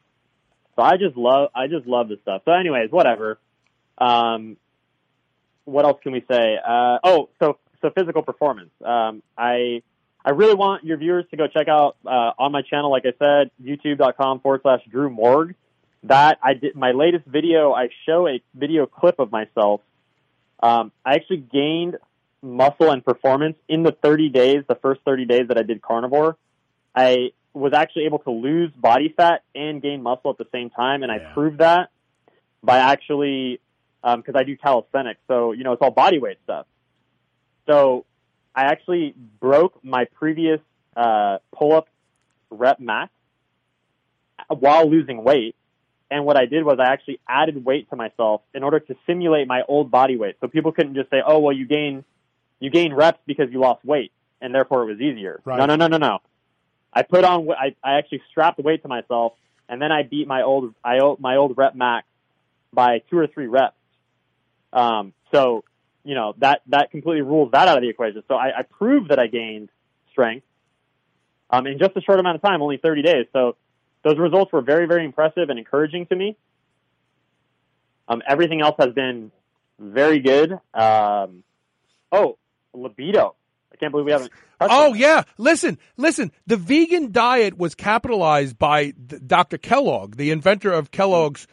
So 0.76 0.82
I 0.82 0.98
just 0.98 1.16
love 1.16 1.50
I 1.56 1.68
just 1.68 1.86
love 1.88 2.10
this 2.10 2.20
stuff. 2.22 2.42
So, 2.46 2.52
anyways, 2.52 2.92
whatever. 2.92 3.40
Um, 3.98 4.58
what 5.66 5.86
else 5.86 6.00
can 6.04 6.12
we 6.12 6.24
say? 6.30 6.58
Uh, 6.66 6.98
oh, 7.04 7.30
so 7.42 7.58
so 7.82 7.90
physical 7.92 8.24
performance. 8.24 8.72
Um, 8.84 9.22
I 9.38 9.84
I 10.26 10.32
really 10.32 10.56
want 10.56 10.84
your 10.84 10.98
viewers 10.98 11.26
to 11.32 11.38
go 11.38 11.48
check 11.48 11.68
out 11.68 11.96
uh, 12.06 12.32
on 12.40 12.52
my 12.52 12.62
channel. 12.62 12.92
Like 12.92 13.04
I 13.06 13.14
said, 13.20 13.52
YouTube.com 13.64 14.40
forward 14.40 14.62
slash 14.64 14.82
Drew 14.90 15.10
Morg. 15.10 15.56
That 16.04 16.40
I 16.44 16.54
did 16.54 16.76
my 16.76 16.92
latest 16.92 17.26
video. 17.26 17.74
I 17.74 17.90
show 18.06 18.28
a 18.28 18.42
video 18.54 18.86
clip 18.86 19.20
of 19.20 19.32
myself. 19.32 19.82
Um, 20.62 20.92
I 21.06 21.16
actually 21.16 21.38
gained 21.38 21.98
muscle 22.42 22.92
and 22.92 23.04
performance 23.04 23.56
in 23.70 23.84
the 23.84 23.92
30 23.92 24.30
days, 24.30 24.64
the 24.68 24.76
first 24.76 25.02
30 25.06 25.26
days 25.26 25.48
that 25.48 25.58
I 25.58 25.64
did 25.64 25.82
carnivore. 25.82 26.38
I 26.94 27.32
was 27.54 27.74
actually 27.74 28.06
able 28.06 28.20
to 28.20 28.32
lose 28.32 28.72
body 28.72 29.14
fat 29.16 29.44
and 29.56 29.82
gain 29.82 30.04
muscle 30.04 30.32
at 30.32 30.38
the 30.38 30.48
same 30.52 30.70
time, 30.70 31.04
and 31.04 31.12
I 31.12 31.20
proved 31.20 31.60
that 31.60 31.90
by 32.62 32.78
actually 32.78 33.60
because 34.04 34.36
I 34.36 34.44
do 34.44 34.58
calisthenics, 34.58 35.22
so 35.28 35.54
you 35.54 35.64
know 35.64 35.72
it's 35.72 35.82
all 35.82 35.92
body 35.92 36.20
weight 36.20 36.38
stuff. 36.44 36.66
So 37.68 38.06
I 38.54 38.64
actually 38.64 39.16
broke 39.40 39.84
my 39.84 40.06
previous 40.06 40.60
uh, 40.96 41.38
pull-up 41.56 41.88
rep 42.50 42.80
max 42.80 43.12
while 44.50 44.90
losing 44.90 45.24
weight. 45.24 45.56
And 46.14 46.26
what 46.26 46.38
I 46.38 46.46
did 46.46 46.64
was 46.64 46.78
I 46.80 46.94
actually 46.94 47.20
added 47.28 47.66
weight 47.66 47.90
to 47.90 47.96
myself 47.96 48.42
in 48.54 48.62
order 48.62 48.80
to 48.80 48.96
simulate 49.08 49.48
my 49.48 49.64
old 49.68 49.90
body 49.90 50.16
weight. 50.16 50.36
So 50.42 50.48
people 50.48 50.72
couldn't 50.72 50.94
just 50.94 51.10
say, 51.10 51.24
"Oh, 51.26 51.40
well, 51.40 51.54
you 51.54 51.66
gain 51.66 52.06
you 52.60 52.70
gain 52.70 52.94
reps 52.94 53.18
because 53.26 53.52
you 53.52 53.60
lost 53.60 53.84
weight, 53.84 54.12
and 54.40 54.54
therefore 54.54 54.84
it 54.84 54.86
was 54.94 55.02
easier." 55.02 55.42
Right. 55.44 55.58
No, 55.58 55.66
no, 55.66 55.76
no, 55.76 55.88
no, 55.88 55.98
no. 55.98 56.20
I 56.94 57.02
put 57.02 57.24
on 57.24 57.50
I 57.50 57.76
I 57.84 57.98
actually 57.98 58.22
strapped 58.30 58.60
weight 58.60 58.84
to 58.84 58.88
myself, 58.88 59.34
and 59.68 59.82
then 59.82 59.92
I 59.92 60.04
beat 60.04 60.28
my 60.28 60.44
old 60.44 60.76
I 60.86 61.00
my 61.18 61.38
old 61.38 61.58
rep 61.58 61.74
max 61.74 62.06
by 62.72 63.00
two 63.10 63.18
or 63.18 63.26
three 63.26 63.48
reps. 63.48 63.76
Um, 64.72 65.14
so 65.34 65.64
you 66.04 66.14
know 66.14 66.36
that 66.38 66.62
that 66.68 66.92
completely 66.92 67.24
rules 67.24 67.50
that 67.54 67.68
out 67.68 67.78
of 67.78 67.82
the 67.82 67.90
equation. 67.90 68.22
So 68.28 68.36
I, 68.36 68.60
I 68.60 68.62
proved 68.62 69.10
that 69.10 69.18
I 69.18 69.26
gained 69.26 69.70
strength 70.12 70.46
um, 71.50 71.66
in 71.66 71.80
just 71.80 71.98
a 71.98 72.02
short 72.02 72.20
amount 72.20 72.36
of 72.36 72.44
time, 72.44 72.62
only 72.62 72.78
30 72.78 73.02
days. 73.02 73.26
So 73.34 73.56
those 74.04 74.18
results 74.18 74.52
were 74.52 74.62
very, 74.62 74.86
very 74.86 75.06
impressive 75.06 75.50
and 75.50 75.58
encouraging 75.58 76.06
to 76.08 76.16
me. 76.16 76.38
Um, 78.08 78.22
everything 78.28 78.62
else 78.62 78.76
has 78.80 78.94
been 78.94 79.32
very 79.80 80.20
good. 80.20 80.52
Um, 80.74 81.44
oh, 82.12 82.38
libido. 82.74 83.36
I 83.72 83.76
can't 83.78 83.92
believe 83.92 84.06
we 84.06 84.12
haven't. 84.12 84.32
Oh 84.62 84.92
that. 84.92 85.00
yeah, 85.00 85.24
listen, 85.38 85.78
listen. 85.98 86.32
The 86.48 86.58
vegan 86.58 87.12
diet 87.12 87.58
was 87.58 87.76
capitalized 87.76 88.58
by 88.58 88.92
Dr. 88.92 89.58
Kellogg, 89.58 90.16
the 90.16 90.32
inventor 90.32 90.72
of 90.72 90.92
Kellogg's 90.92 91.48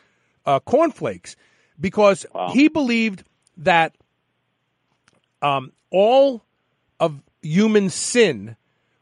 uh, 0.44 0.60
cornflakes, 0.60 1.36
because 1.78 2.26
he 2.52 2.68
believed 2.68 3.24
that 3.58 3.96
um, 5.42 5.72
all 5.90 6.42
of 6.98 7.20
human 7.42 7.90
sin 7.90 8.56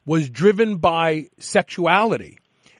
was 0.06 0.30
driven 0.30 0.76
by 0.76 1.28
sexuality, 1.38 2.38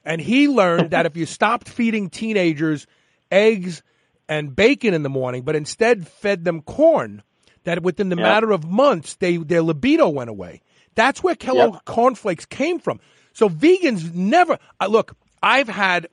and 0.09 0.19
he 0.19 0.47
learned 0.47 0.89
that 0.89 1.05
if 1.05 1.15
you 1.15 1.25
stopped 1.25 1.69
feeding 1.69 2.09
teenagers 2.09 2.87
eggs 3.31 3.83
and 4.27 4.55
bacon 4.55 4.93
in 4.93 5.03
the 5.03 5.09
morning, 5.09 5.43
but 5.43 5.55
instead 5.55 6.07
fed 6.07 6.43
them 6.43 6.61
corn, 6.63 7.21
that 7.63 7.83
within 7.83 8.09
the 8.09 8.15
Yeah. 8.15 8.23
matter 8.23 8.51
of 8.51 8.65
months, 8.65 9.15
they 9.15 9.37
their 9.37 9.61
libido 9.61 10.09
went 10.09 10.29
away. 10.31 10.61
That's 10.95 11.21
where 11.21 11.35
Kellogg 11.35 11.85
cornflakes 11.85 12.45
came 12.45 12.79
from. 12.79 12.99
So 13.33 13.47
vegans 13.49 14.13
never 14.13 14.57
I 14.79 14.87
look. 14.87 15.15
I've 15.43 15.69
had 15.69 16.07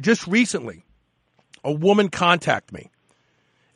just 0.00 0.26
recently 0.26 0.84
a 1.64 1.72
woman 1.72 2.10
contact 2.10 2.72
me 2.72 2.90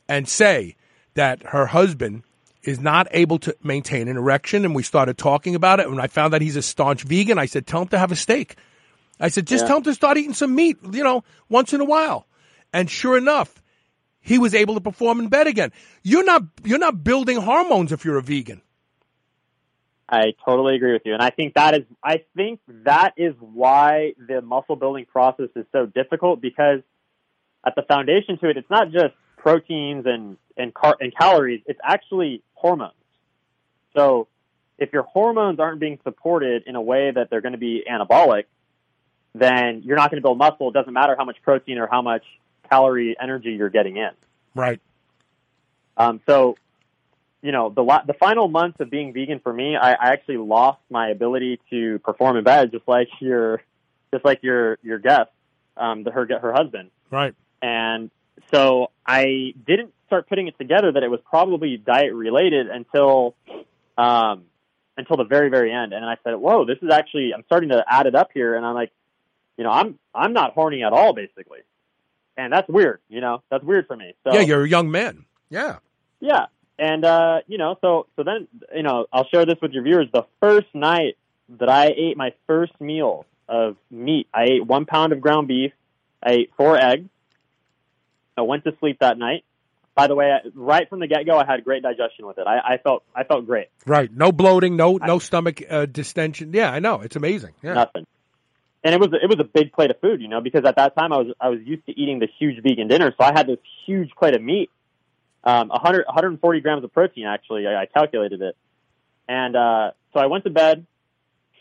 and 0.07 0.29
say 0.29 0.75
that 1.15 1.41
her 1.47 1.65
husband 1.65 2.23
is 2.63 2.79
not 2.79 3.07
able 3.11 3.39
to 3.39 3.55
maintain 3.63 4.07
an 4.07 4.17
erection, 4.17 4.65
and 4.65 4.73
we 4.75 4.83
started 4.83 5.17
talking 5.17 5.55
about 5.55 5.79
it. 5.79 5.87
And 5.87 5.99
I 5.99 6.07
found 6.07 6.33
that 6.33 6.41
he's 6.41 6.55
a 6.55 6.61
staunch 6.61 7.03
vegan. 7.03 7.37
I 7.37 7.45
said, 7.47 7.67
"Tell 7.67 7.81
him 7.81 7.87
to 7.89 7.99
have 7.99 8.11
a 8.11 8.15
steak." 8.15 8.55
I 9.19 9.29
said, 9.29 9.47
"Just 9.47 9.63
Yeah. 9.63 9.67
tell 9.69 9.77
him 9.77 9.83
to 9.83 9.93
start 9.93 10.17
eating 10.17 10.33
some 10.33 10.53
meat, 10.55 10.77
you 10.91 11.03
know, 11.03 11.23
once 11.49 11.73
in 11.73 11.81
a 11.81 11.85
while." 11.85 12.27
And 12.73 12.89
sure 12.89 13.17
enough, 13.17 13.61
he 14.19 14.37
was 14.37 14.53
able 14.53 14.73
to 14.73 14.81
perform 14.81 15.19
in 15.19 15.29
bed 15.29 15.47
again. 15.47 15.71
You're 16.03 16.25
not 16.25 16.43
you're 16.63 16.79
not 16.79 17.03
building 17.03 17.37
hormones 17.37 17.91
if 17.91 18.03
you're 18.03 18.17
a 18.17 18.21
vegan. 18.21 18.61
I 20.07 20.33
totally 20.45 20.75
agree 20.75 20.93
with 20.93 21.01
you, 21.05 21.13
and 21.13 21.21
I 21.21 21.31
think 21.31 21.55
that 21.55 21.73
is 21.73 21.83
I 22.03 22.23
think 22.35 22.59
that 22.83 23.13
is 23.17 23.33
why 23.39 24.13
the 24.17 24.41
muscle 24.41 24.75
building 24.75 25.05
process 25.05 25.49
is 25.55 25.65
so 25.71 25.85
difficult 25.87 26.41
because 26.41 26.81
at 27.65 27.73
the 27.75 27.81
foundation 27.81 28.37
to 28.39 28.49
it, 28.49 28.57
it's 28.57 28.69
not 28.69 28.91
just 28.91 29.13
proteins 29.37 30.05
and 30.05 30.37
and 30.57 30.73
car- 30.73 30.97
and 30.99 31.15
calories; 31.15 31.61
it's 31.65 31.79
actually 31.83 32.43
hormones. 32.53 32.93
So, 33.95 34.27
if 34.77 34.91
your 34.93 35.03
hormones 35.03 35.59
aren't 35.59 35.79
being 35.79 35.99
supported 36.03 36.63
in 36.67 36.75
a 36.75 36.81
way 36.81 37.11
that 37.11 37.29
they're 37.29 37.41
going 37.41 37.53
to 37.53 37.57
be 37.57 37.83
anabolic, 37.89 38.43
then 39.35 39.81
you're 39.83 39.97
not 39.97 40.09
going 40.09 40.21
to 40.21 40.25
build 40.25 40.37
muscle. 40.37 40.69
It 40.69 40.73
doesn't 40.73 40.93
matter 40.93 41.15
how 41.17 41.25
much 41.25 41.35
protein 41.43 41.77
or 41.77 41.87
how 41.87 42.01
much 42.01 42.23
calorie 42.69 43.15
energy 43.21 43.51
you're 43.51 43.69
getting 43.69 43.97
in. 43.97 44.11
Right. 44.55 44.79
Um, 45.97 46.21
so, 46.25 46.57
you 47.41 47.51
know, 47.51 47.69
the 47.69 47.83
the 48.07 48.13
final 48.13 48.47
months 48.47 48.79
of 48.79 48.89
being 48.89 49.13
vegan 49.13 49.39
for 49.39 49.53
me, 49.53 49.75
I, 49.75 49.91
I 49.91 50.13
actually 50.13 50.37
lost 50.37 50.79
my 50.89 51.09
ability 51.09 51.59
to 51.69 51.99
perform 51.99 52.37
in 52.37 52.43
bed, 52.43 52.71
just 52.71 52.87
like 52.87 53.09
your, 53.19 53.61
just 54.13 54.23
like 54.23 54.41
your 54.41 54.77
your 54.81 54.99
guest, 54.99 55.31
um, 55.75 56.03
the, 56.03 56.11
her 56.11 56.27
her 56.39 56.53
husband. 56.53 56.91
Right. 57.11 57.35
And 57.61 58.09
so 58.53 58.91
I 59.05 59.53
didn't 59.67 59.93
start 60.07 60.29
putting 60.29 60.47
it 60.47 60.57
together 60.57 60.93
that 60.93 61.03
it 61.03 61.11
was 61.11 61.19
probably 61.29 61.77
diet 61.77 62.13
related 62.13 62.67
until, 62.67 63.35
um, 63.97 64.43
until 64.97 65.17
the 65.17 65.25
very 65.25 65.49
very 65.49 65.73
end. 65.73 65.93
And 65.93 66.05
I 66.05 66.15
said, 66.23 66.35
"Whoa, 66.35 66.65
this 66.65 66.77
is 66.81 66.89
actually." 66.89 67.33
I'm 67.33 67.43
starting 67.45 67.69
to 67.69 67.83
add 67.87 68.05
it 68.05 68.15
up 68.15 68.29
here, 68.33 68.55
and 68.55 68.65
I'm 68.65 68.75
like, 68.75 68.91
you 69.57 69.63
know, 69.63 69.71
I'm 69.71 69.97
I'm 70.13 70.33
not 70.33 70.53
horny 70.53 70.83
at 70.83 70.93
all, 70.93 71.13
basically, 71.13 71.59
and 72.37 72.51
that's 72.51 72.67
weird. 72.67 72.99
You 73.09 73.21
know, 73.21 73.41
that's 73.49 73.63
weird 73.63 73.87
for 73.87 73.95
me. 73.95 74.13
So 74.23 74.33
yeah, 74.33 74.41
you're 74.41 74.63
a 74.63 74.69
young 74.69 74.91
man. 74.91 75.25
Yeah. 75.49 75.77
yeah, 76.19 76.47
and 76.77 77.05
uh, 77.05 77.39
you 77.47 77.57
know, 77.57 77.77
so 77.81 78.07
so 78.15 78.23
then 78.23 78.47
you 78.75 78.83
know, 78.83 79.05
I'll 79.13 79.27
share 79.27 79.45
this 79.45 79.57
with 79.61 79.71
your 79.71 79.83
viewers. 79.83 80.07
The 80.11 80.25
first 80.41 80.67
night 80.73 81.17
that 81.57 81.69
I 81.69 81.87
ate 81.95 82.17
my 82.17 82.33
first 82.47 82.79
meal 82.81 83.25
of 83.47 83.77
meat, 83.91 84.27
I 84.33 84.43
ate 84.45 84.65
one 84.65 84.85
pound 84.85 85.13
of 85.13 85.21
ground 85.21 85.47
beef. 85.47 85.71
I 86.21 86.31
ate 86.31 86.51
four 86.57 86.77
eggs. 86.77 87.09
I 88.37 88.41
went 88.41 88.63
to 88.65 88.75
sleep 88.79 88.99
that 88.99 89.17
night. 89.17 89.43
By 89.93 90.07
the 90.07 90.15
way, 90.15 90.29
I, 90.29 90.39
right 90.53 90.89
from 90.89 90.99
the 90.99 91.07
get 91.07 91.25
go, 91.25 91.37
I 91.37 91.45
had 91.45 91.63
great 91.63 91.81
digestion 91.81 92.25
with 92.25 92.37
it. 92.37 92.45
I, 92.45 92.73
I 92.73 92.77
felt 92.77 93.03
I 93.15 93.23
felt 93.23 93.45
great. 93.45 93.67
Right. 93.85 94.11
No 94.11 94.33
bloating. 94.33 94.75
No 94.75 94.97
no 94.97 95.19
stomach 95.19 95.61
uh, 95.69 95.85
distension. 95.85 96.51
Yeah, 96.53 96.69
I 96.69 96.79
know. 96.79 96.99
It's 97.01 97.15
amazing. 97.15 97.53
Yeah. 97.63 97.75
Nothing. 97.75 98.05
And 98.85 98.93
it 98.93 98.99
was 98.99 99.09
it 99.19 99.27
was 99.27 99.39
a 99.39 99.43
big 99.43 99.73
plate 99.73 99.89
of 99.89 99.99
food, 99.99 100.21
you 100.21 100.27
know, 100.27 100.41
because 100.41 100.63
at 100.63 100.75
that 100.75 100.95
time 100.95 101.11
I 101.11 101.17
was 101.17 101.33
I 101.41 101.49
was 101.49 101.59
used 101.65 101.87
to 101.87 101.99
eating 101.99 102.19
this 102.19 102.29
huge 102.37 102.61
vegan 102.61 102.87
dinner, 102.87 103.11
so 103.17 103.25
I 103.25 103.33
had 103.35 103.47
this 103.47 103.57
huge 103.87 104.11
plate 104.11 104.35
of 104.35 104.43
meat, 104.43 104.69
um, 105.43 105.69
100 105.69 106.05
140 106.05 106.59
grams 106.61 106.83
of 106.83 106.93
protein 106.93 107.25
actually. 107.25 107.65
I, 107.65 107.81
I 107.81 107.85
calculated 107.87 108.43
it, 108.43 108.55
and 109.27 109.55
uh, 109.55 109.91
so 110.13 110.19
I 110.19 110.27
went 110.27 110.43
to 110.43 110.51
bed. 110.51 110.85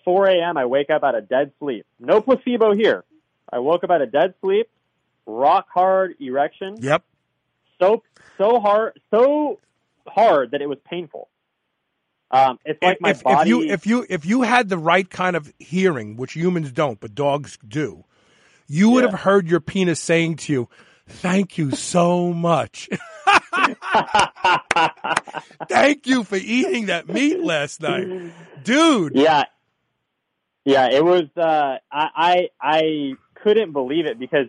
4 0.05 0.27
a.m. 0.27 0.59
I 0.59 0.67
wake 0.67 0.91
up 0.91 1.03
out 1.03 1.15
of 1.15 1.31
dead 1.31 1.53
sleep. 1.59 1.87
No 1.99 2.21
placebo 2.21 2.75
here. 2.75 3.05
I 3.51 3.61
woke 3.61 3.85
up 3.85 3.91
out 3.91 4.03
of 4.03 4.13
dead 4.13 4.35
sleep, 4.43 4.69
rock 5.25 5.67
hard 5.73 6.17
erection. 6.21 6.77
Yep. 6.79 7.05
So 7.81 8.03
so 8.37 8.61
hard 8.61 9.01
so 9.11 9.61
hard 10.07 10.51
that 10.51 10.61
it 10.61 10.69
was 10.69 10.77
painful. 10.85 11.29
Um, 12.35 12.59
it's 12.65 12.82
like 12.82 13.01
my 13.01 13.11
if, 13.11 13.23
body. 13.23 13.43
if 13.43 13.47
you 13.48 13.62
if 13.73 13.86
you 13.86 14.06
if 14.09 14.27
you 14.27 14.43
had 14.43 14.69
the 14.69 14.78
right 14.78 15.09
kind 15.09 15.36
of 15.36 15.52
hearing, 15.59 16.16
which 16.16 16.32
humans 16.32 16.73
don't, 16.73 16.98
but 16.98 17.15
dogs 17.15 17.59
do, 17.66 18.05
you 18.66 18.90
would 18.90 19.05
Yeah. 19.05 19.11
have 19.12 19.20
heard 19.20 19.48
your 19.48 19.61
penis 19.61 20.01
saying 20.01 20.36
to 20.36 20.52
you, 20.52 20.69
"Thank 21.06 21.56
you 21.59 21.70
so 21.73 22.32
much. 22.32 22.89
Thank 25.69 26.06
you 26.06 26.24
for 26.24 26.36
eating 26.36 26.86
that 26.86 27.09
meat 27.09 27.40
last 27.40 27.81
night, 27.81 28.32
dude." 28.62 29.15
Yeah, 29.15 29.44
yeah. 30.65 30.89
It 30.90 31.05
was. 31.05 31.24
Uh, 31.36 31.78
I, 31.90 32.09
I 32.16 32.48
I 32.61 33.12
couldn't 33.35 33.73
believe 33.73 34.06
it 34.06 34.19
because 34.19 34.47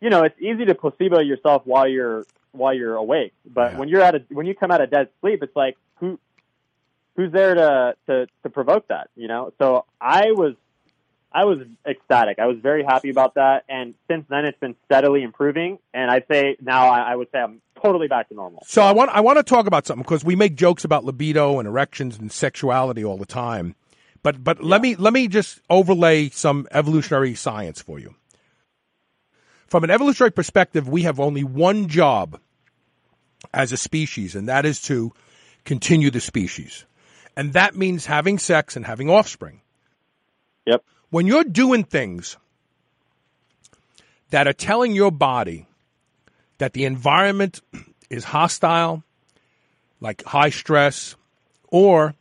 you 0.00 0.10
know 0.10 0.22
it's 0.24 0.38
easy 0.40 0.64
to 0.66 0.74
placebo 0.74 1.20
yourself 1.20 1.62
while 1.64 1.88
you're 1.88 2.24
while 2.52 2.74
you're 2.74 2.96
awake, 2.96 3.32
but 3.44 3.76
when 3.76 3.88
you're 3.88 4.02
at 4.02 4.14
a 4.14 4.22
when 4.30 4.46
you 4.46 4.54
come 4.54 4.70
out 4.70 4.80
of 4.80 4.90
dead 4.90 5.08
sleep, 5.20 5.42
it's 5.42 5.56
like 5.56 5.76
who 5.96 6.18
who's 7.16 7.32
there 7.32 7.54
to 7.54 7.94
to 8.06 8.26
to 8.42 8.50
provoke 8.50 8.88
that? 8.88 9.10
You 9.16 9.28
know. 9.28 9.52
So 9.58 9.84
I 10.00 10.32
was. 10.32 10.54
I 11.32 11.44
was 11.44 11.58
ecstatic. 11.86 12.38
I 12.38 12.46
was 12.46 12.56
very 12.62 12.82
happy 12.82 13.10
about 13.10 13.34
that, 13.34 13.64
and 13.68 13.92
since 14.08 14.24
then 14.30 14.46
it's 14.46 14.58
been 14.58 14.74
steadily 14.86 15.22
improving. 15.22 15.78
And 15.92 16.10
I'd 16.10 16.24
say 16.30 16.56
now 16.62 16.86
I, 16.88 17.12
I 17.12 17.16
would 17.16 17.28
say 17.30 17.40
I'm 17.40 17.60
totally 17.82 18.08
back 18.08 18.28
to 18.30 18.34
normal. 18.34 18.62
So 18.66 18.80
I 18.80 18.92
want 18.92 19.10
I 19.10 19.20
want 19.20 19.36
to 19.36 19.42
talk 19.42 19.66
about 19.66 19.86
something 19.86 20.02
because 20.02 20.24
we 20.24 20.34
make 20.34 20.54
jokes 20.54 20.84
about 20.84 21.04
libido 21.04 21.58
and 21.58 21.68
erections 21.68 22.18
and 22.18 22.32
sexuality 22.32 23.04
all 23.04 23.18
the 23.18 23.26
time. 23.26 23.74
But 24.22 24.42
but 24.42 24.64
let 24.64 24.80
me 24.80 24.96
let 24.96 25.12
me 25.12 25.28
just 25.28 25.60
overlay 25.68 26.30
some 26.30 26.66
evolutionary 26.70 27.34
science 27.34 27.82
for 27.82 27.98
you. 27.98 28.14
From 29.66 29.84
an 29.84 29.90
evolutionary 29.90 30.30
perspective, 30.32 30.88
we 30.88 31.02
have 31.02 31.20
only 31.20 31.44
one 31.44 31.88
job 31.88 32.40
as 33.52 33.72
a 33.72 33.76
species, 33.76 34.34
and 34.34 34.48
that 34.48 34.64
is 34.64 34.80
to 34.82 35.12
continue 35.64 36.10
the 36.10 36.20
species. 36.20 36.86
And 37.36 37.52
that 37.52 37.76
means 37.76 38.06
having 38.06 38.38
sex 38.38 38.76
and 38.76 38.86
having 38.86 39.10
offspring. 39.10 39.60
Yep. 40.64 40.82
When 41.10 41.26
you're 41.26 41.44
doing 41.44 41.84
things 41.84 42.36
that 44.30 44.48
are 44.48 44.54
telling 44.54 44.92
your 44.92 45.10
body 45.10 45.66
that 46.58 46.72
the 46.72 46.84
environment 46.84 47.60
is 48.10 48.24
hostile, 48.24 49.04
like 50.00 50.24
high 50.24 50.50
stress, 50.50 51.14
or 51.68 52.14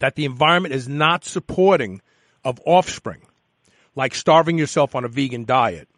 that 0.00 0.16
the 0.16 0.24
environment 0.24 0.74
is 0.74 0.88
not 0.88 1.24
supporting 1.24 2.00
of 2.44 2.60
offspring, 2.66 3.22
like 3.94 4.14
starving 4.14 4.58
yourself 4.58 4.94
on 4.94 5.04
a 5.04 5.08
vegan 5.08 5.44
diet, 5.44 5.88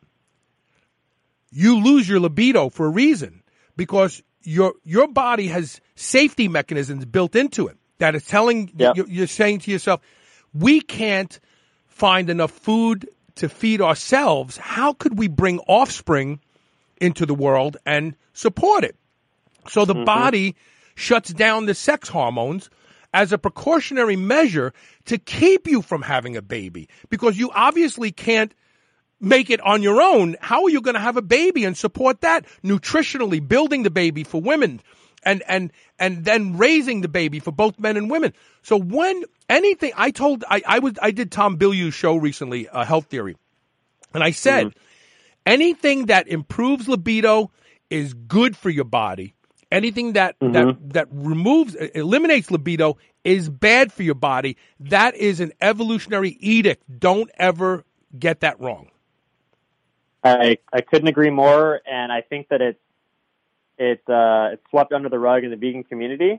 you 1.51 1.83
lose 1.83 2.09
your 2.09 2.21
libido 2.21 2.69
for 2.69 2.87
a 2.87 2.91
reason 2.91 3.43
because 3.77 4.23
your 4.43 4.75
your 4.85 5.09
body 5.09 5.49
has 5.49 5.81
safety 5.97 6.49
mechanisms 6.49 7.05
built 7.05 7.35
into 7.35 7.67
it 7.67 7.77
that 8.01 8.15
is 8.15 8.27
telling 8.27 8.71
you, 8.77 9.07
you're 9.09 9.27
saying 9.27 9.61
to 9.61 9.71
yourself, 9.71 10.01
we 10.53 10.81
can't 10.81 11.39
find 11.87 12.29
enough 12.29 12.51
food 12.51 13.09
to 13.37 13.49
feed 13.49 13.81
ourselves. 13.81 14.57
How 14.57 14.93
could 14.93 15.19
we 15.19 15.29
bring 15.29 15.61
offspring 15.61 16.41
into 17.01 17.25
the 17.25 17.35
world 17.35 17.77
and 17.87 18.17
support 18.33 18.85
it? 18.85 18.97
So 19.69 19.85
the 19.85 19.95
mm-hmm. 19.95 20.05
body 20.05 20.57
shuts 20.95 21.33
down 21.33 21.67
the 21.67 21.75
sex 21.75 22.09
hormones 22.09 22.69
as 23.13 23.33
a 23.33 23.39
precautionary 23.39 24.17
measure 24.17 24.73
to 25.07 25.19
keep 25.19 25.67
you 25.67 25.83
from 25.83 26.03
having 26.03 26.37
a 26.37 26.43
baby 26.43 26.89
because 27.09 27.39
you 27.39 27.51
obviously 27.55 28.13
can't 28.13 28.55
make 29.21 29.51
it 29.51 29.61
on 29.61 29.83
your 29.83 30.01
own. 30.01 30.37
How 30.41 30.65
are 30.65 30.71
you 30.71 30.81
going 30.81 30.95
to 30.95 31.01
have 31.01 31.17
a 31.17 31.23
baby 31.23 31.65
and 31.65 31.77
support 31.77 32.23
that 32.23 32.47
nutritionally, 32.65 33.47
building 33.47 33.83
the 33.83 33.91
baby 33.91 34.25
for 34.25 34.41
women 34.41 34.81
and, 35.23 35.43
and, 35.47 35.73
and 35.99 36.25
then 36.25 36.57
raising 36.57 37.01
the 37.01 37.09
baby 37.09 37.41
for 37.41 37.53
both 37.53 37.79
men 37.79 37.97
and 37.97 38.11
women? 38.11 38.33
So 38.63 38.77
when 38.77 39.25
anything, 39.49 39.93
I 39.97 40.11
told, 40.11 40.45
I, 40.49 40.63
I 40.67 40.79
was, 40.79 40.95
I 41.01 41.11
did 41.11 41.31
Tom 41.31 41.59
Bilyeu's 41.59 41.95
show 41.95 42.17
recently, 42.17 42.69
uh, 42.69 42.85
Health 42.85 43.07
Theory, 43.07 43.37
and 44.13 44.23
I 44.23 44.31
said, 44.33 44.75
anything 45.47 46.07
that 46.07 46.29
improves 46.29 46.89
libido 46.89 47.51
is 47.89 48.15
good 48.15 48.57
for 48.57 48.71
your 48.71 48.85
body. 48.85 49.35
Anything 49.73 50.15
that, 50.15 50.35
that, 50.41 50.77
that 50.95 51.07
removes, 51.13 51.77
eliminates 51.77 52.51
libido 52.51 52.99
is 53.23 53.49
bad 53.49 53.93
for 53.93 54.03
your 54.03 54.17
body. 54.17 54.57
That 54.81 55.15
is 55.15 55.39
an 55.39 55.53
evolutionary 55.61 56.37
edict. 56.41 56.83
Don't 56.99 57.31
ever 57.39 57.85
get 58.19 58.41
that 58.41 58.59
wrong. 58.61 58.89
I 60.25 60.59
I 60.73 60.81
couldn't 60.81 61.09
agree 61.09 61.31
more, 61.31 61.81
and 61.87 62.13
I 62.13 62.21
think 62.21 62.49
that 62.49 62.61
it's 62.61 62.81
it 63.81 64.03
uh, 64.09 64.51
it's 64.53 64.63
swept 64.71 64.93
under 64.93 65.09
the 65.09 65.19
rug 65.19 65.43
in 65.43 65.51
the 65.51 65.57
vegan 65.57 65.85
community, 65.85 66.39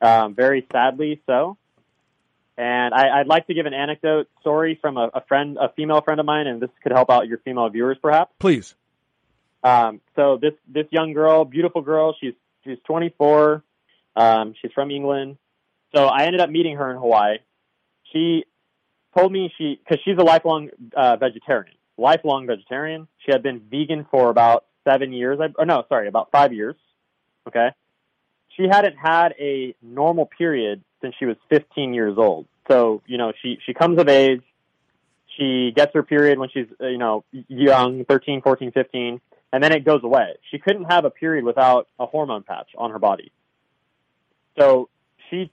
um, 0.00 0.34
very 0.34 0.66
sadly 0.72 1.20
so. 1.26 1.58
And 2.56 2.92
I, 2.92 3.20
I'd 3.20 3.26
like 3.26 3.46
to 3.46 3.54
give 3.54 3.66
an 3.66 3.74
anecdote 3.74 4.28
story 4.40 4.78
from 4.80 4.96
a, 4.96 5.10
a 5.14 5.20
friend, 5.26 5.56
a 5.60 5.70
female 5.70 6.00
friend 6.00 6.18
of 6.20 6.26
mine, 6.26 6.46
and 6.46 6.60
this 6.60 6.70
could 6.82 6.92
help 6.92 7.10
out 7.10 7.28
your 7.28 7.38
female 7.38 7.68
viewers, 7.68 7.98
perhaps. 8.00 8.32
Please. 8.38 8.74
Um, 9.62 10.00
so 10.16 10.38
this 10.40 10.54
this 10.66 10.86
young 10.90 11.12
girl, 11.12 11.44
beautiful 11.44 11.82
girl, 11.82 12.16
she's 12.18 12.34
she's 12.64 12.78
24. 12.86 13.62
Um, 14.16 14.54
she's 14.60 14.72
from 14.72 14.90
England. 14.90 15.36
So 15.94 16.06
I 16.06 16.24
ended 16.24 16.40
up 16.40 16.50
meeting 16.50 16.76
her 16.76 16.90
in 16.90 16.96
Hawaii. 16.96 17.38
She 18.12 18.44
told 19.16 19.32
me 19.32 19.52
she 19.58 19.78
because 19.82 20.02
she's 20.04 20.16
a 20.18 20.22
lifelong 20.22 20.70
uh, 20.96 21.16
vegetarian, 21.16 21.76
lifelong 21.98 22.46
vegetarian. 22.46 23.06
She 23.18 23.32
had 23.32 23.42
been 23.42 23.60
vegan 23.70 24.06
for 24.10 24.30
about 24.30 24.64
seven 24.84 25.12
years. 25.12 25.38
I, 25.40 25.64
no, 25.64 25.84
sorry, 25.88 26.08
about 26.08 26.30
five 26.30 26.52
years. 26.52 26.76
Okay. 27.46 27.70
She 28.56 28.64
hadn't 28.70 28.96
had 28.96 29.34
a 29.38 29.74
normal 29.82 30.26
period 30.26 30.82
since 31.00 31.14
she 31.18 31.24
was 31.24 31.36
15 31.48 31.94
years 31.94 32.18
old. 32.18 32.46
So 32.70 33.02
you 33.06 33.18
know, 33.18 33.32
she 33.42 33.58
she 33.64 33.74
comes 33.74 33.98
of 34.00 34.08
age. 34.08 34.42
She 35.38 35.72
gets 35.74 35.94
her 35.94 36.02
period 36.02 36.38
when 36.38 36.50
she's 36.50 36.66
uh, 36.80 36.86
you 36.86 36.98
know 36.98 37.24
young, 37.48 38.04
13, 38.04 38.42
14, 38.42 38.72
15 38.72 39.20
and 39.52 39.62
then 39.62 39.72
it 39.72 39.84
goes 39.84 40.02
away. 40.02 40.36
She 40.50 40.58
couldn't 40.58 40.84
have 40.84 41.04
a 41.04 41.10
period 41.10 41.44
without 41.44 41.88
a 41.98 42.06
hormone 42.06 42.42
patch 42.42 42.68
on 42.78 42.90
her 42.90 42.98
body. 42.98 43.32
So 44.58 44.88
she 45.28 45.50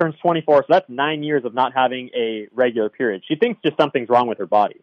turns 0.00 0.14
24, 0.22 0.62
so 0.62 0.66
that's 0.68 0.88
nine 0.88 1.22
years 1.22 1.44
of 1.44 1.54
not 1.54 1.72
having 1.74 2.10
a 2.14 2.48
regular 2.52 2.88
period. 2.88 3.22
She 3.26 3.36
thinks 3.36 3.60
just 3.64 3.76
something's 3.76 4.08
wrong 4.08 4.26
with 4.26 4.38
her 4.38 4.46
body. 4.46 4.80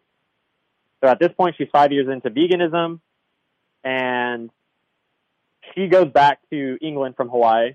So 1.02 1.10
at 1.10 1.18
this 1.18 1.30
point, 1.36 1.56
she's 1.58 1.68
five 1.70 1.92
years 1.92 2.08
into 2.08 2.30
veganism, 2.30 3.00
and 3.84 4.50
she 5.74 5.86
goes 5.88 6.08
back 6.12 6.38
to 6.50 6.78
England 6.80 7.16
from 7.16 7.28
Hawaii. 7.28 7.74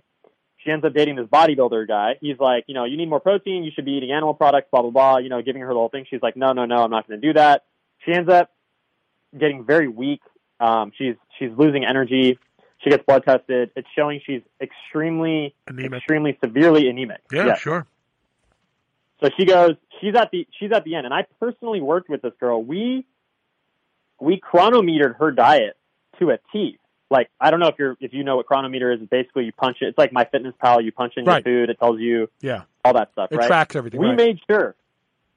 She 0.58 0.72
ends 0.72 0.86
up 0.86 0.94
dating 0.94 1.18
this 1.18 1.28
bodybuilder 1.28 1.88
guy. 1.88 2.16
He's 2.22 2.40
like, 2.40 2.64
you 2.68 2.74
know, 2.74 2.86
you 2.86 2.96
need 2.98 3.10
more 3.10 3.20
protein. 3.20 3.64
You 3.64 3.72
should 3.76 3.86
be 3.86 3.92
eating 3.94 4.12
animal 4.12 4.34
products. 4.34 4.68
Blah 4.72 4.82
blah 4.82 4.92
blah. 4.92 5.18
You 5.18 5.30
know, 5.30 5.42
giving 5.42 5.62
her 5.62 5.68
the 5.68 5.74
whole 5.74 5.90
thing. 5.90 6.06
She's 6.10 6.22
like, 6.22 6.36
no, 6.38 6.54
no, 6.54 6.66
no, 6.66 6.78
I'm 6.84 6.92
not 6.92 7.08
going 7.08 7.20
to 7.20 7.28
do 7.28 7.34
that. 7.34 7.66
She 8.06 8.14
ends 8.14 8.30
up 8.30 8.52
getting 9.38 9.66
very 9.66 9.88
weak. 9.88 10.22
Um, 10.60 10.92
she's 10.98 11.16
she's 11.38 11.50
losing 11.58 11.84
energy. 11.86 12.38
She 12.84 12.90
gets 12.90 13.04
blood 13.06 13.24
tested. 13.26 13.72
It's 13.76 13.88
showing 13.96 14.22
she's 14.26 14.42
extremely, 14.62 15.54
Anemic. 15.68 15.94
extremely 16.00 16.38
severely 16.44 16.90
anemic. 16.90 17.22
Yeah, 17.32 17.46
Yes. 17.48 17.60
sure. 17.60 17.86
So 19.22 19.30
she 19.38 19.46
goes. 19.46 19.72
She's 20.02 20.16
at 20.16 20.32
the 20.32 20.48
she's 20.60 20.72
at 20.72 20.84
the 20.84 20.96
end, 20.96 21.06
and 21.06 21.14
I 21.14 21.26
personally 21.40 21.80
worked 21.82 22.10
with 22.10 22.22
this 22.22 22.34
girl. 22.40 22.62
We 22.64 23.06
we 24.20 24.40
cronometered 24.40 25.18
her 25.18 25.32
diet 25.32 25.78
to 26.20 26.32
a 26.32 26.40
T. 26.52 26.78
Like 27.10 27.30
I 27.40 27.52
don't 27.52 27.60
know 27.60 27.68
if 27.68 27.76
you're 27.78 27.96
if 28.00 28.14
you 28.14 28.24
know 28.24 28.38
what 28.38 28.46
Cronometer 28.48 28.92
is. 28.92 29.02
It's 29.02 29.10
basically 29.10 29.46
you 29.46 29.52
punch 29.52 29.78
it. 29.82 29.88
It's 29.88 29.98
like 29.98 30.12
MyFitnessPal. 30.12 30.84
You 30.84 30.92
punch 30.92 31.14
in 31.18 31.26
Right. 31.26 31.46
your 31.46 31.62
food. 31.66 31.70
It 31.70 31.80
tells 31.80 32.00
you 32.00 32.30
Yeah. 32.42 32.64
all 32.84 32.94
that 32.94 33.12
stuff. 33.12 33.32
It 33.32 33.38
right? 33.38 33.48
tracks 33.48 33.76
everything, 33.76 34.00
We 34.00 34.08
right. 34.08 34.18
made 34.18 34.40
sure. 34.50 34.76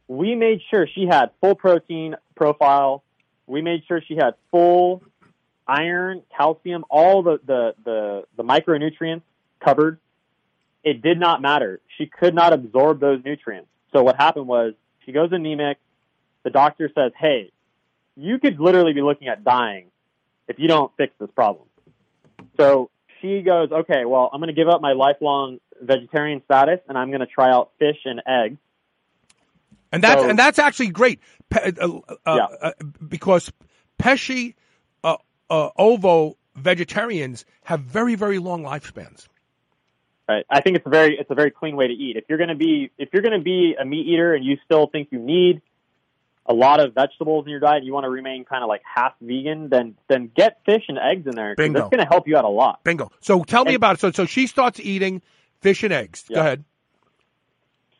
We 0.09 0.35
made 0.35 0.61
sure 0.71 0.87
she 0.87 1.07
had 1.07 1.31
full 1.41 1.55
protein 1.55 2.15
profile. 2.35 3.03
We 3.47 3.61
made 3.61 3.83
sure 3.87 4.01
she 4.01 4.15
had 4.17 4.35
full 4.51 5.03
iron, 5.69 6.23
calcium, 6.37 6.85
all 6.89 7.23
the 7.23 7.41
the 7.45 7.75
the, 7.85 8.25
the 8.37 8.45
micronutrients 8.45 9.23
covered. 9.61 9.99
It 10.85 11.03
did 11.03 11.19
not 11.19 11.43
matter. 11.43 11.81
She 11.99 12.07
could 12.07 12.35
not 12.35 12.53
absorb 12.53 13.01
those 13.01 13.23
nutrients. 13.25 13.69
So 13.93 14.03
what 14.03 14.17
happened 14.17 14.47
was 14.47 14.75
she 15.05 15.13
goes 15.13 15.31
anemic. 15.33 15.79
The 16.45 16.51
doctor 16.51 16.89
says, 16.95 17.13
"Hey, 17.19 17.51
you 18.17 18.39
could 18.39 18.61
literally 18.61 18.93
be 18.93 19.03
looking 19.03 19.27
at 19.29 19.43
dying 19.45 19.87
if 20.49 20.59
you 20.59 20.69
don't 20.69 20.93
fix 20.97 21.13
this 21.19 21.31
problem." 21.35 21.67
So 22.57 22.91
she 23.21 23.43
goes, 23.43 23.71
"Okay, 23.73 24.05
well, 24.05 24.31
I'm 24.33 24.41
going 24.41 24.55
to 24.55 24.59
give 24.59 24.69
up 24.69 24.81
my 24.81 24.93
lifelong 24.93 25.59
vegetarian 25.81 26.43
status 26.45 26.81
and 26.89 26.97
I'm 26.97 27.09
going 27.09 27.21
to 27.21 27.27
try 27.27 27.51
out 27.51 27.71
fish 27.79 27.99
and 28.05 28.23
eggs." 28.27 28.59
And 29.93 30.03
that's 30.03 30.21
So- 30.23 30.29
and 30.29 30.39
that's 30.39 30.59
actually 30.59 30.89
great 30.89 31.21
Pe- 31.49 31.73
uh, 31.81 32.01
uh, 32.27 32.31
uh, 32.61 32.73
because 33.07 33.53
pesci 34.01 34.55
uh, 35.05 35.17
uh, 35.49 35.71
ovo 35.77 36.37
vegetarians 36.57 37.45
have 37.65 37.81
very 37.81 38.15
very 38.17 38.39
long 38.39 38.63
lifespans. 38.65 39.29
Right. 40.29 40.45
I 40.51 40.61
think 40.61 40.77
it's 40.77 40.87
a 40.87 40.91
very 40.91 41.17
it's 41.17 41.31
a 41.31 41.37
very 41.37 41.53
clean 41.53 41.77
way 41.77 41.87
to 41.87 41.93
eat. 41.93 42.17
If 42.17 42.25
you're 42.29 42.39
going 42.39 42.49
to 42.49 42.57
be 42.57 42.91
if 42.99 43.11
you're 43.13 43.23
going 43.23 43.39
to 43.39 43.45
be 43.45 43.77
a 43.81 43.85
meat 43.85 44.07
eater 44.09 44.35
and 44.35 44.45
you 44.45 44.57
still 44.65 44.89
think 44.89 45.09
you 45.13 45.21
need 45.21 45.63
a 46.49 46.55
lot 46.55 46.81
of 46.81 46.95
vegetables 46.95 47.45
in 47.47 47.51
your 47.51 47.61
diet, 47.61 47.85
you 47.85 47.93
want 47.93 48.05
to 48.05 48.11
remain 48.11 48.45
kind 48.45 48.63
of 48.63 48.69
like 48.69 48.83
half 48.85 49.15
vegan, 49.21 49.69
then 49.69 49.97
then 50.09 50.31
get 50.35 50.61
fish 50.65 50.85
and 50.89 50.99
eggs 50.99 51.27
in 51.27 51.35
there. 51.35 51.55
Bingo. 51.57 51.81
That's 51.81 51.91
going 51.91 52.05
to 52.05 52.09
help 52.09 52.27
you 52.29 52.37
out 52.37 52.45
a 52.45 52.49
lot. 52.49 52.83
Bingo. 52.85 53.11
So 53.21 53.43
tell 53.45 53.65
me 53.65 53.71
And- 53.71 53.77
about 53.77 53.95
it. 53.97 54.01
So 54.01 54.11
so 54.13 54.27
she 54.27 54.47
starts 54.47 54.79
eating 54.81 55.23
fish 55.61 55.83
and 55.83 55.93
eggs. 55.93 56.25
Go 56.29 56.41
ahead. 56.41 56.65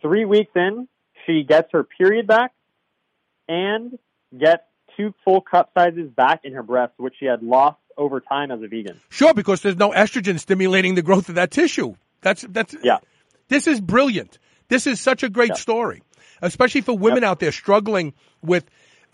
Three 0.03 0.25
weeks 0.25 0.53
in, 0.55 0.89
she 1.27 1.43
gets 1.43 1.69
her 1.73 1.83
period 1.85 2.27
back 2.27 2.53
and 3.49 3.99
gets 4.39 4.63
two 4.97 5.15
full 5.25 5.41
cup 5.41 5.71
sizes 5.77 6.11
back 6.11 6.41
in 6.45 6.53
her 6.53 6.63
breast, 6.63 6.93
which 6.97 7.15
she 7.19 7.27
had 7.27 7.43
lost 7.43 7.79
over 7.97 8.21
time 8.21 8.51
as 8.51 8.63
a 8.63 8.69
vegan. 8.69 9.01
Sure, 9.09 9.35
because 9.35 9.63
there's 9.63 9.77
no 9.77 9.91
estrogen 9.91 10.39
stimulating 10.39 10.95
the 10.95 11.03
growth 11.03 11.29
of 11.29 11.35
that 11.37 11.51
tissue. 11.51 11.95
That's 12.21 12.43
that's 12.43 12.75
yeah. 12.83 12.99
This 13.49 13.67
is 13.67 13.81
brilliant. 13.81 14.39
This 14.69 14.87
is 14.87 15.01
such 15.01 15.23
a 15.23 15.29
great 15.29 15.57
story, 15.57 16.03
especially 16.43 16.81
for 16.81 16.97
women 16.97 17.25
out 17.25 17.41
there 17.41 17.53
struggling 17.53 18.15
with 18.43 18.65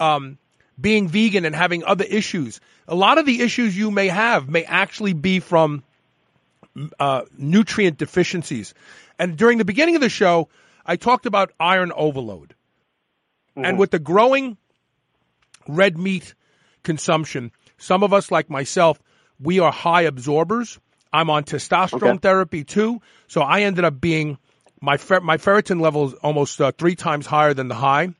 um, 0.01 0.39
being 0.81 1.09
vegan 1.09 1.44
and 1.44 1.55
having 1.55 1.85
other 1.85 2.05
issues. 2.05 2.61
A 2.89 2.94
lot 2.94 3.19
of 3.19 3.27
the 3.27 3.40
issues 3.40 3.77
you 3.77 3.90
may 3.90 4.09
have 4.09 4.49
may 4.49 4.65
actually 4.65 5.12
be 5.12 5.40
from 5.40 5.82
uh, 6.99 7.23
nutrient 7.36 7.99
deficiencies. 7.99 8.74
And 9.19 9.36
during 9.36 9.59
the 9.59 9.65
beginning 9.65 9.94
of 9.94 10.01
the 10.01 10.09
show, 10.09 10.49
I 10.85 10.97
talked 10.97 11.27
about 11.27 11.53
iron 11.61 11.93
overload. 11.94 12.55
And 13.55 13.78
with 13.78 13.90
the 13.90 13.99
growing 13.99 14.57
red 15.69 15.99
meat 15.99 16.35
consumption, 16.82 17.53
some 17.77 18.03
of 18.03 18.12
us, 18.12 18.31
like 18.31 18.49
myself, 18.49 18.99
we 19.39 19.61
are 19.61 19.70
high 19.70 20.03
absorbers. 20.03 20.78
I'm 21.12 21.28
on 21.28 21.44
testosterone 21.44 22.03
Okay. 22.15 22.19
therapy 22.19 22.65
too, 22.65 23.03
so 23.28 23.43
I 23.43 23.62
ended 23.62 23.85
up 23.85 24.01
being 24.01 24.39
my 24.82 24.96
fer- 24.96 25.20
my 25.20 25.38
ferritin 25.38 25.80
level 25.80 26.09
is 26.09 26.14
almost 26.14 26.60
uh, 26.60 26.72
three 26.72 26.96
times 26.96 27.24
higher 27.24 27.54
than 27.54 27.68
the 27.68 27.74
high 27.74 28.12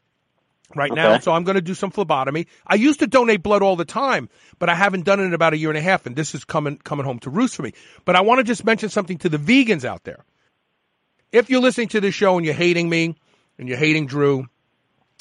right 0.75 0.93
now. 0.95 1.19
So 1.19 1.33
I'm 1.33 1.45
going 1.45 1.57
to 1.57 1.61
do 1.61 1.75
some 1.75 1.91
phlebotomy. 1.91 2.47
I 2.67 2.77
used 2.77 3.01
to 3.01 3.07
donate 3.07 3.43
blood 3.43 3.63
all 3.63 3.77
the 3.77 3.85
time, 3.85 4.31
but 4.59 4.69
I 4.71 4.75
haven't 4.75 5.05
done 5.05 5.21
it 5.21 5.25
in 5.25 5.35
about 5.35 5.53
a 5.53 5.59
year 5.59 5.69
and 5.69 5.77
a 5.77 5.83
half, 5.83 6.07
and 6.07 6.17
this 6.17 6.35
is 6.35 6.45
coming 6.45 6.79
coming 6.79 7.05
home 7.05 7.19
to 7.21 7.31
roost 7.31 7.57
for 7.57 7.63
me. 7.63 7.75
But 8.05 8.17
I 8.17 8.23
want 8.23 8.39
to 8.39 8.45
just 8.45 8.65
mention 8.65 8.89
something 8.89 9.19
to 9.19 9.29
the 9.29 9.39
vegans 9.39 9.85
out 9.85 10.05
there. 10.05 10.25
If 11.33 11.51
you're 11.51 11.61
listening 11.61 11.89
to 11.89 12.01
this 12.01 12.15
show 12.15 12.37
and 12.37 12.47
you're 12.47 12.55
hating 12.55 12.89
me 12.89 13.17
and 13.59 13.69
you're 13.69 13.79
hating 13.79 14.07
Drew, 14.07 14.47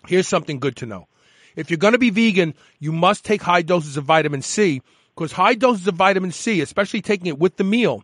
here's 0.08 0.28
something 0.28 0.60
good 0.60 0.76
to 0.78 0.86
know. 0.86 1.08
If 1.56 1.70
you're 1.70 1.78
going 1.78 1.94
to 1.94 2.00
be 2.00 2.12
vegan, 2.12 2.54
you 2.80 2.92
must 2.92 3.26
take 3.26 3.42
high 3.42 3.64
doses 3.64 3.98
of 3.98 4.06
vitamin 4.06 4.42
C 4.42 4.82
because 5.16 5.32
high 5.32 5.56
doses 5.56 5.88
of 5.88 5.96
vitamin 5.96 6.32
C, 6.32 6.62
especially 6.62 7.02
taking 7.02 7.28
it 7.28 7.40
with 7.40 7.58
the 7.58 7.64
meal, 7.64 8.04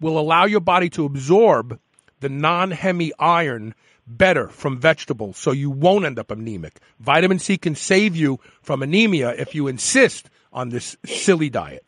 will 0.00 0.18
allow 0.18 0.46
your 0.46 0.60
body 0.60 0.90
to 0.90 1.04
absorb 1.04 1.78
the 2.22 2.28
non-heme 2.28 3.10
iron 3.18 3.74
better 4.06 4.48
from 4.48 4.78
vegetables 4.78 5.36
so 5.36 5.52
you 5.52 5.70
won't 5.70 6.04
end 6.04 6.18
up 6.18 6.30
anemic. 6.30 6.80
Vitamin 6.98 7.38
C 7.38 7.58
can 7.58 7.74
save 7.74 8.16
you 8.16 8.40
from 8.62 8.82
anemia 8.82 9.30
if 9.30 9.54
you 9.54 9.68
insist 9.68 10.30
on 10.52 10.70
this 10.70 10.96
silly 11.04 11.50
diet. 11.50 11.84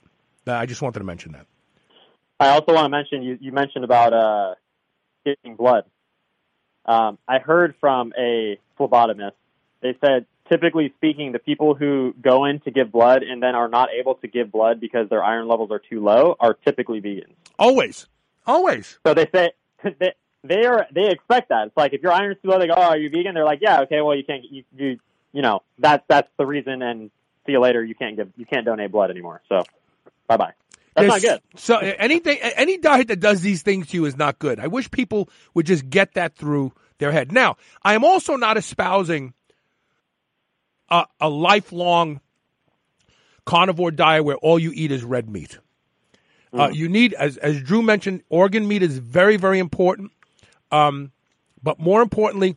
I 0.46 0.66
just 0.66 0.82
wanted 0.82 0.98
to 0.98 1.04
mention 1.04 1.32
that. 1.32 1.46
I 2.38 2.50
also 2.50 2.74
want 2.74 2.84
to 2.84 2.88
mention 2.90 3.22
you, 3.22 3.38
you 3.40 3.52
mentioned 3.52 3.84
about 3.84 4.12
uh, 4.12 4.54
giving 5.24 5.56
blood. 5.56 5.84
Um, 6.84 7.18
I 7.26 7.38
heard 7.38 7.74
from 7.80 8.12
a 8.18 8.58
phlebotomist. 8.78 9.32
They 9.80 9.96
said, 10.04 10.26
typically 10.50 10.92
speaking, 10.96 11.32
the 11.32 11.38
people 11.38 11.74
who 11.74 12.14
go 12.20 12.44
in 12.44 12.60
to 12.60 12.70
give 12.70 12.92
blood 12.92 13.22
and 13.22 13.42
then 13.42 13.54
are 13.54 13.68
not 13.68 13.88
able 13.98 14.16
to 14.16 14.28
give 14.28 14.52
blood 14.52 14.80
because 14.80 15.08
their 15.08 15.24
iron 15.24 15.48
levels 15.48 15.70
are 15.70 15.78
too 15.78 16.02
low 16.02 16.36
are 16.40 16.54
typically 16.54 17.00
vegans. 17.00 17.34
Always, 17.58 18.06
always. 18.46 18.98
So 19.06 19.14
they 19.14 19.28
say 19.34 19.52
they, 19.98 20.12
they 20.44 20.64
are 20.66 20.86
they 20.92 21.10
expect 21.10 21.48
that. 21.48 21.68
It's 21.68 21.76
like 21.76 21.92
if 21.94 22.02
your 22.02 22.12
iron's 22.12 22.36
too 22.42 22.48
low, 22.48 22.58
they 22.58 22.66
go, 22.66 22.74
"Oh, 22.76 22.82
are 22.82 22.98
you 22.98 23.10
vegan?" 23.10 23.34
They're 23.34 23.44
like, 23.44 23.60
"Yeah, 23.62 23.80
okay, 23.82 24.00
well, 24.00 24.14
you 24.14 24.24
can't 24.24 24.44
you 24.50 24.64
you 24.76 24.98
you 25.32 25.42
know 25.42 25.62
that's 25.78 26.04
that's 26.06 26.28
the 26.38 26.46
reason." 26.46 26.82
And 26.82 27.10
see 27.46 27.52
you 27.52 27.60
later. 27.60 27.82
You 27.82 27.94
can't 27.94 28.16
give 28.16 28.30
you 28.36 28.46
can't 28.46 28.64
donate 28.64 28.92
blood 28.92 29.10
anymore. 29.10 29.42
So 29.48 29.62
bye 30.28 30.36
bye. 30.36 30.52
That's 30.94 31.08
not 31.08 31.22
good. 31.22 31.40
So 31.56 31.78
anything, 31.78 32.38
any 32.38 32.78
diet 32.78 33.08
that 33.08 33.18
does 33.18 33.40
these 33.40 33.62
things 33.62 33.88
to 33.88 33.96
you 33.96 34.04
is 34.04 34.16
not 34.16 34.38
good. 34.38 34.60
I 34.60 34.68
wish 34.68 34.90
people 34.90 35.28
would 35.54 35.66
just 35.66 35.90
get 35.90 36.14
that 36.14 36.36
through 36.36 36.72
their 36.98 37.10
head. 37.10 37.32
Now, 37.32 37.56
I 37.82 37.94
am 37.94 38.04
also 38.04 38.36
not 38.36 38.56
espousing 38.56 39.34
a, 40.88 41.06
a 41.20 41.28
lifelong 41.28 42.20
carnivore 43.44 43.90
diet 43.90 44.24
where 44.24 44.36
all 44.36 44.58
you 44.58 44.70
eat 44.72 44.92
is 44.92 45.02
red 45.02 45.28
meat. 45.28 45.58
Uh, 46.52 46.70
you 46.72 46.88
need, 46.88 47.14
as 47.14 47.36
as 47.38 47.60
Drew 47.60 47.82
mentioned, 47.82 48.22
organ 48.28 48.68
meat 48.68 48.84
is 48.84 48.98
very 48.98 49.36
very 49.36 49.58
important. 49.58 50.12
Um, 50.74 51.12
but 51.62 51.78
more 51.78 52.02
importantly, 52.02 52.56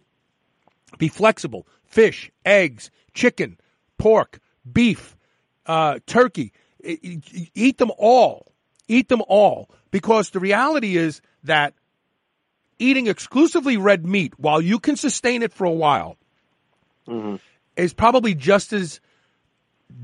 be 0.97 1.07
flexible. 1.07 1.67
Fish, 1.85 2.31
eggs, 2.45 2.89
chicken, 3.13 3.57
pork, 3.97 4.39
beef, 4.71 5.15
uh, 5.65 5.99
turkey. 6.05 6.51
Eat 6.83 7.77
them 7.77 7.91
all. 7.97 8.51
Eat 8.87 9.07
them 9.09 9.21
all. 9.27 9.69
Because 9.91 10.31
the 10.31 10.39
reality 10.39 10.97
is 10.97 11.21
that 11.43 11.73
eating 12.79 13.07
exclusively 13.07 13.77
red 13.77 14.05
meat, 14.05 14.33
while 14.37 14.61
you 14.61 14.79
can 14.79 14.95
sustain 14.95 15.43
it 15.43 15.53
for 15.53 15.65
a 15.65 15.71
while, 15.71 16.17
is 17.75 17.93
probably 17.93 18.35
just 18.35 18.73
as 18.73 18.99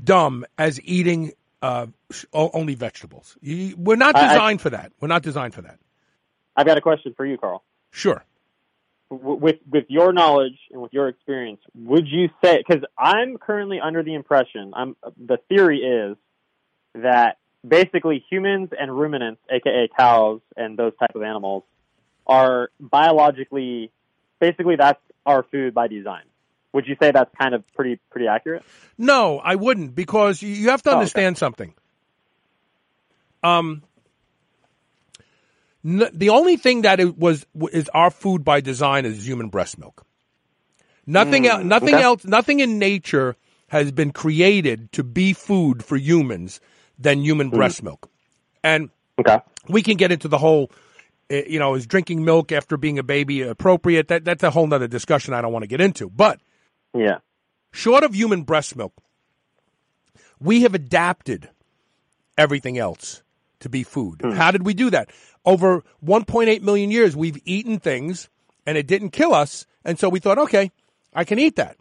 dumb 0.04 0.44
as 0.56 0.80
eating 0.82 1.32
uh, 1.62 1.86
only 2.32 2.74
vegetables. 2.74 3.36
We're 3.42 3.96
not 3.96 4.16
I- 4.16 4.20
I- 4.20 4.28
designed 4.34 4.60
for 4.60 4.70
that. 4.70 4.92
We're 5.00 5.08
not 5.08 5.22
designed 5.22 5.54
for 5.54 5.62
that. 5.62 5.78
I've 6.56 6.66
got 6.66 6.78
a 6.78 6.80
question 6.80 7.14
for 7.16 7.26
you, 7.26 7.36
Carl. 7.36 7.62
Sure. 7.94 8.24
With 9.08 9.56
with 9.70 9.84
your 9.88 10.12
knowledge 10.12 10.58
and 10.72 10.82
with 10.82 10.92
your 10.92 11.06
experience, 11.08 11.60
would 11.76 12.08
you 12.08 12.28
say? 12.42 12.58
Because 12.58 12.82
I'm 12.98 13.38
currently 13.38 13.78
under 13.78 14.02
the 14.02 14.14
impression, 14.14 14.72
I'm 14.74 14.96
the 15.16 15.36
theory 15.48 15.78
is 15.78 16.16
that 16.94 17.38
basically 17.66 18.24
humans 18.28 18.70
and 18.78 18.90
ruminants, 18.98 19.40
aka 19.48 19.88
cows 19.96 20.40
and 20.56 20.76
those 20.76 20.92
type 20.98 21.14
of 21.14 21.22
animals, 21.22 21.62
are 22.26 22.70
biologically, 22.80 23.92
basically 24.40 24.74
that's 24.76 25.00
our 25.24 25.44
food 25.44 25.72
by 25.74 25.86
design. 25.86 26.24
Would 26.72 26.88
you 26.88 26.96
say 27.00 27.12
that's 27.12 27.30
kind 27.40 27.54
of 27.54 27.62
pretty 27.74 28.00
pretty 28.10 28.26
accurate? 28.26 28.64
No, 28.98 29.38
I 29.38 29.54
wouldn't 29.54 29.94
because 29.94 30.42
you- 30.42 30.70
have 30.70 30.82
to 30.82 30.90
Oh, 30.90 30.92
okay. 30.94 30.98
understand 30.98 31.38
something. 31.38 31.72
Um, 33.44 33.82
The 35.84 36.30
only 36.30 36.56
thing 36.56 36.82
that 36.82 36.98
it 36.98 37.18
was 37.18 37.46
is 37.72 37.88
our 37.90 38.10
food 38.10 38.42
by 38.44 38.60
design 38.62 39.04
is 39.04 39.26
human 39.28 39.48
breast 39.50 39.78
milk. 39.78 40.04
Nothing 41.06 41.42
Mm, 41.44 41.48
else. 41.50 41.64
Nothing 41.64 41.94
okay. 41.96 42.02
else. 42.02 42.24
Nothing 42.24 42.60
in 42.60 42.78
nature 42.78 43.36
has 43.68 43.92
been 43.92 44.10
created 44.10 44.90
to 44.92 45.04
be 45.04 45.34
food 45.34 45.84
for 45.84 45.96
humans 45.96 46.60
than 46.98 47.20
human 47.20 47.50
breast 47.50 47.82
milk. 47.82 48.08
And 48.62 48.88
Okay. 49.18 49.38
we 49.68 49.82
can 49.82 49.96
get 49.98 50.10
into 50.10 50.28
the 50.28 50.38
whole. 50.38 50.70
uh, 51.30 51.36
You 51.46 51.58
know, 51.58 51.74
is 51.74 51.86
drinking 51.86 52.24
milk 52.24 52.52
after 52.52 52.76
being 52.78 52.98
a 52.98 53.02
baby 53.02 53.42
appropriate? 53.42 54.08
That 54.08 54.24
that's 54.24 54.42
a 54.42 54.50
whole 54.50 54.66
nother 54.66 54.88
discussion 54.88 55.34
I 55.34 55.42
don't 55.42 55.52
want 55.52 55.64
to 55.64 55.66
get 55.68 55.80
into. 55.82 56.08
But 56.08 56.40
Yeah. 56.94 57.18
short 57.72 58.04
of 58.04 58.14
human 58.14 58.42
breast 58.44 58.74
milk, 58.76 58.94
we 60.40 60.62
have 60.62 60.74
adapted 60.74 61.50
everything 62.38 62.78
else 62.78 63.22
to 63.60 63.68
be 63.68 63.82
food. 63.82 64.20
How 64.34 64.50
did 64.50 64.64
we 64.64 64.74
do 64.74 64.90
that? 64.90 65.10
Over 65.44 65.82
1.8 66.04 66.62
million 66.62 66.90
years, 66.90 67.14
we've 67.16 67.40
eaten 67.44 67.78
things 67.78 68.28
and 68.66 68.78
it 68.78 68.86
didn't 68.86 69.10
kill 69.10 69.34
us. 69.34 69.66
And 69.84 69.98
so 69.98 70.08
we 70.08 70.18
thought, 70.20 70.38
okay, 70.38 70.70
I 71.12 71.24
can 71.24 71.38
eat 71.38 71.56
that. 71.56 71.76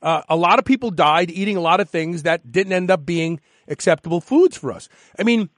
Uh, 0.00 0.22
a 0.28 0.36
lot 0.36 0.58
of 0.58 0.64
people 0.64 0.90
died 0.90 1.30
eating 1.30 1.56
a 1.56 1.60
lot 1.60 1.80
of 1.80 1.88
things 1.88 2.22
that 2.24 2.50
didn't 2.50 2.72
end 2.72 2.90
up 2.90 3.04
being 3.06 3.40
acceptable 3.68 4.20
foods 4.20 4.56
for 4.56 4.72
us. 4.72 4.88
I 5.18 5.22
mean, 5.22 5.48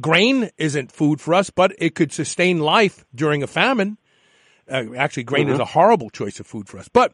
grain 0.00 0.50
isn't 0.56 0.92
food 0.92 1.20
for 1.20 1.34
us, 1.34 1.50
but 1.50 1.72
it 1.78 1.94
could 1.94 2.12
sustain 2.12 2.60
life 2.60 3.04
during 3.14 3.42
a 3.42 3.46
famine. 3.48 3.98
Uh, 4.70 4.84
actually, 4.96 5.24
grain 5.24 5.48
is 5.48 5.58
Mhm. 5.58 5.62
a 5.62 5.64
horrible 5.66 6.10
choice 6.10 6.38
of 6.38 6.46
food 6.46 6.68
for 6.68 6.78
us. 6.78 6.88
But 6.88 7.12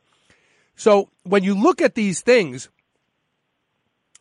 so 0.76 1.08
when 1.22 1.42
you 1.42 1.54
look 1.54 1.80
at 1.80 1.94
these 1.94 2.20
things, 2.20 2.68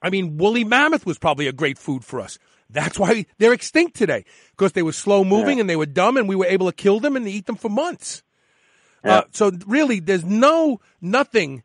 I 0.02 0.10
mean, 0.10 0.38
woolly 0.38 0.64
mammoth 0.64 1.06
was 1.06 1.18
probably 1.18 1.48
a 1.48 1.52
great 1.54 1.78
food 1.78 2.06
for 2.06 2.22
us. 2.22 2.38
That's 2.76 3.00
why 3.00 3.26
they're 3.40 3.54
extinct 3.54 3.96
today 3.96 4.26
because 4.52 4.74
they 4.74 4.84
were 4.84 4.92
slow 4.92 5.24
moving 5.24 5.58
Yeah. 5.58 5.62
and 5.62 5.70
they 5.70 5.76
were 5.76 5.86
dumb, 5.88 6.18
and 6.18 6.28
we 6.30 6.36
were 6.36 6.46
able 6.46 6.68
to 6.68 6.76
kill 6.76 7.00
them 7.00 7.16
and 7.16 7.28
eat 7.28 7.46
them 7.48 7.56
for 7.56 7.70
months. 7.70 8.22
Yeah. 9.04 9.20
Uh, 9.20 9.24
so 9.32 9.52
really, 9.66 10.00
there's 10.00 10.26
no 10.26 10.80
nothing 11.02 11.64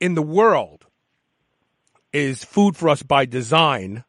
in 0.00 0.14
the 0.14 0.22
world 0.22 0.86
is 2.12 2.44
food 2.44 2.76
for 2.76 2.88
us 2.88 3.02
by 3.02 3.24
design 3.26 4.04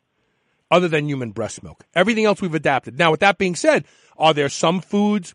other 0.71 0.87
than 0.87 1.07
human 1.07 1.31
breast 1.31 1.61
milk. 1.63 1.83
Everything 1.95 2.25
else 2.25 2.41
we've 2.41 2.53
adapted. 2.55 2.97
Now, 2.97 3.11
with 3.11 3.19
that 3.21 3.37
being 3.37 3.55
said, 3.55 3.85
are 4.17 4.33
there 4.33 4.49
some 4.49 4.81
foods 4.81 5.33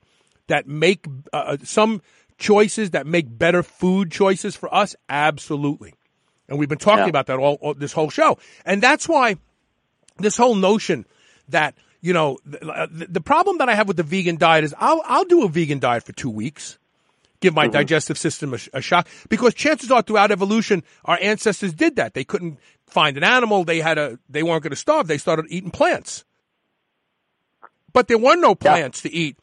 that 0.48 0.66
make 0.66 1.06
uh, 1.32 1.56
some 1.62 2.01
choices 2.39 2.90
that 2.90 3.06
make 3.06 3.27
better 3.39 3.62
food 3.62 4.11
choices 4.11 4.56
for 4.56 4.73
us? 4.74 4.94
Absolutely. 5.09 5.94
And 6.48 6.59
we've 6.59 6.69
been 6.69 6.78
talking 6.78 7.05
Yeah. 7.05 7.09
about 7.11 7.27
that 7.27 7.39
all, 7.39 7.55
all 7.61 7.74
this 7.74 7.93
whole 7.93 8.11
show. 8.11 8.39
And 8.65 8.82
that's 8.82 9.09
why 9.09 9.36
this 10.18 10.36
whole 10.36 10.54
notion 10.54 11.06
that 11.48 11.74
you 12.00 12.12
know 12.12 12.38
the, 12.44 12.88
the, 12.90 13.06
the 13.06 13.20
problem 13.20 13.58
that 13.58 13.68
I 13.68 13.74
have 13.74 13.88
with 13.88 13.96
the 13.96 14.02
vegan 14.02 14.36
diet 14.36 14.64
is 14.64 14.74
I'll 14.78 15.02
I'll 15.06 15.24
do 15.24 15.44
a 15.44 15.48
vegan 15.48 15.78
diet 15.78 16.02
for 16.04 16.12
two 16.12 16.30
weeks, 16.30 16.78
give 17.40 17.54
my 17.54 17.68
Mhm. 17.68 17.72
digestive 17.72 18.18
system 18.18 18.54
a, 18.54 18.58
a 18.72 18.80
shot 18.80 19.06
because 19.28 19.54
chances 19.54 19.90
are 19.90 20.02
throughout 20.02 20.30
evolution 20.30 20.82
our 21.04 21.18
ancestors 21.20 21.72
did 21.72 21.96
that. 21.96 22.14
They 22.14 22.24
couldn't 22.24 22.58
find 22.86 23.16
an 23.16 23.24
animal. 23.24 23.64
They 23.64 23.80
had 23.80 23.98
a 23.98 24.18
they 24.28 24.42
weren't 24.42 24.62
going 24.62 24.70
to 24.70 24.76
starve. 24.76 25.06
They 25.08 25.18
started 25.18 25.46
eating 25.48 25.70
plants, 25.70 26.24
but 27.92 28.08
there 28.08 28.18
were 28.18 28.36
no 28.36 28.54
plants 28.54 29.02
to 29.02 29.12
eat 29.12 29.36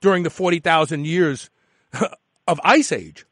during 0.00 0.22
the 0.24 0.30
forty 0.30 0.58
thousand 0.60 1.06
years 1.06 1.50
of 2.46 2.60
ice 2.64 2.92
age. 2.92 3.24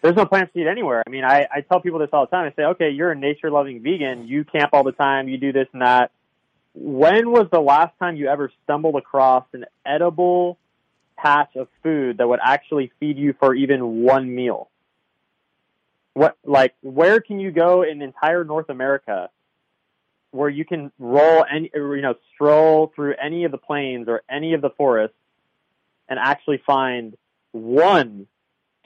There's 0.00 0.14
no 0.14 0.26
plants 0.26 0.52
to 0.52 0.60
eat 0.60 0.66
anywhere. 0.66 1.02
I 1.06 1.10
mean, 1.10 1.24
I, 1.24 1.46
I 1.52 1.60
tell 1.62 1.80
people 1.80 1.98
this 1.98 2.10
all 2.12 2.26
the 2.26 2.30
time. 2.30 2.46
I 2.46 2.54
say, 2.54 2.66
okay, 2.66 2.90
you're 2.90 3.10
a 3.10 3.16
nature 3.16 3.50
loving 3.50 3.82
vegan. 3.82 4.28
You 4.28 4.44
camp 4.44 4.70
all 4.72 4.84
the 4.84 4.92
time. 4.92 5.28
You 5.28 5.38
do 5.38 5.52
this 5.52 5.66
and 5.72 5.82
that. 5.82 6.12
When 6.74 7.30
was 7.30 7.48
the 7.50 7.60
last 7.60 7.98
time 7.98 8.16
you 8.16 8.28
ever 8.28 8.52
stumbled 8.62 8.94
across 8.94 9.44
an 9.52 9.64
edible 9.84 10.56
patch 11.16 11.56
of 11.56 11.66
food 11.82 12.18
that 12.18 12.28
would 12.28 12.38
actually 12.42 12.92
feed 13.00 13.18
you 13.18 13.34
for 13.40 13.54
even 13.54 14.02
one 14.04 14.32
meal? 14.32 14.68
What, 16.14 16.36
like, 16.44 16.74
where 16.82 17.20
can 17.20 17.40
you 17.40 17.50
go 17.50 17.82
in 17.82 18.00
entire 18.00 18.44
North 18.44 18.68
America 18.68 19.30
where 20.30 20.48
you 20.48 20.64
can 20.64 20.92
roll 20.98 21.44
any, 21.50 21.70
you 21.74 22.00
know, 22.00 22.14
stroll 22.34 22.92
through 22.94 23.14
any 23.20 23.44
of 23.44 23.50
the 23.50 23.58
plains 23.58 24.06
or 24.08 24.22
any 24.30 24.54
of 24.54 24.60
the 24.60 24.70
forests 24.70 25.16
and 26.08 26.18
actually 26.18 26.62
find 26.64 27.16
one 27.52 28.26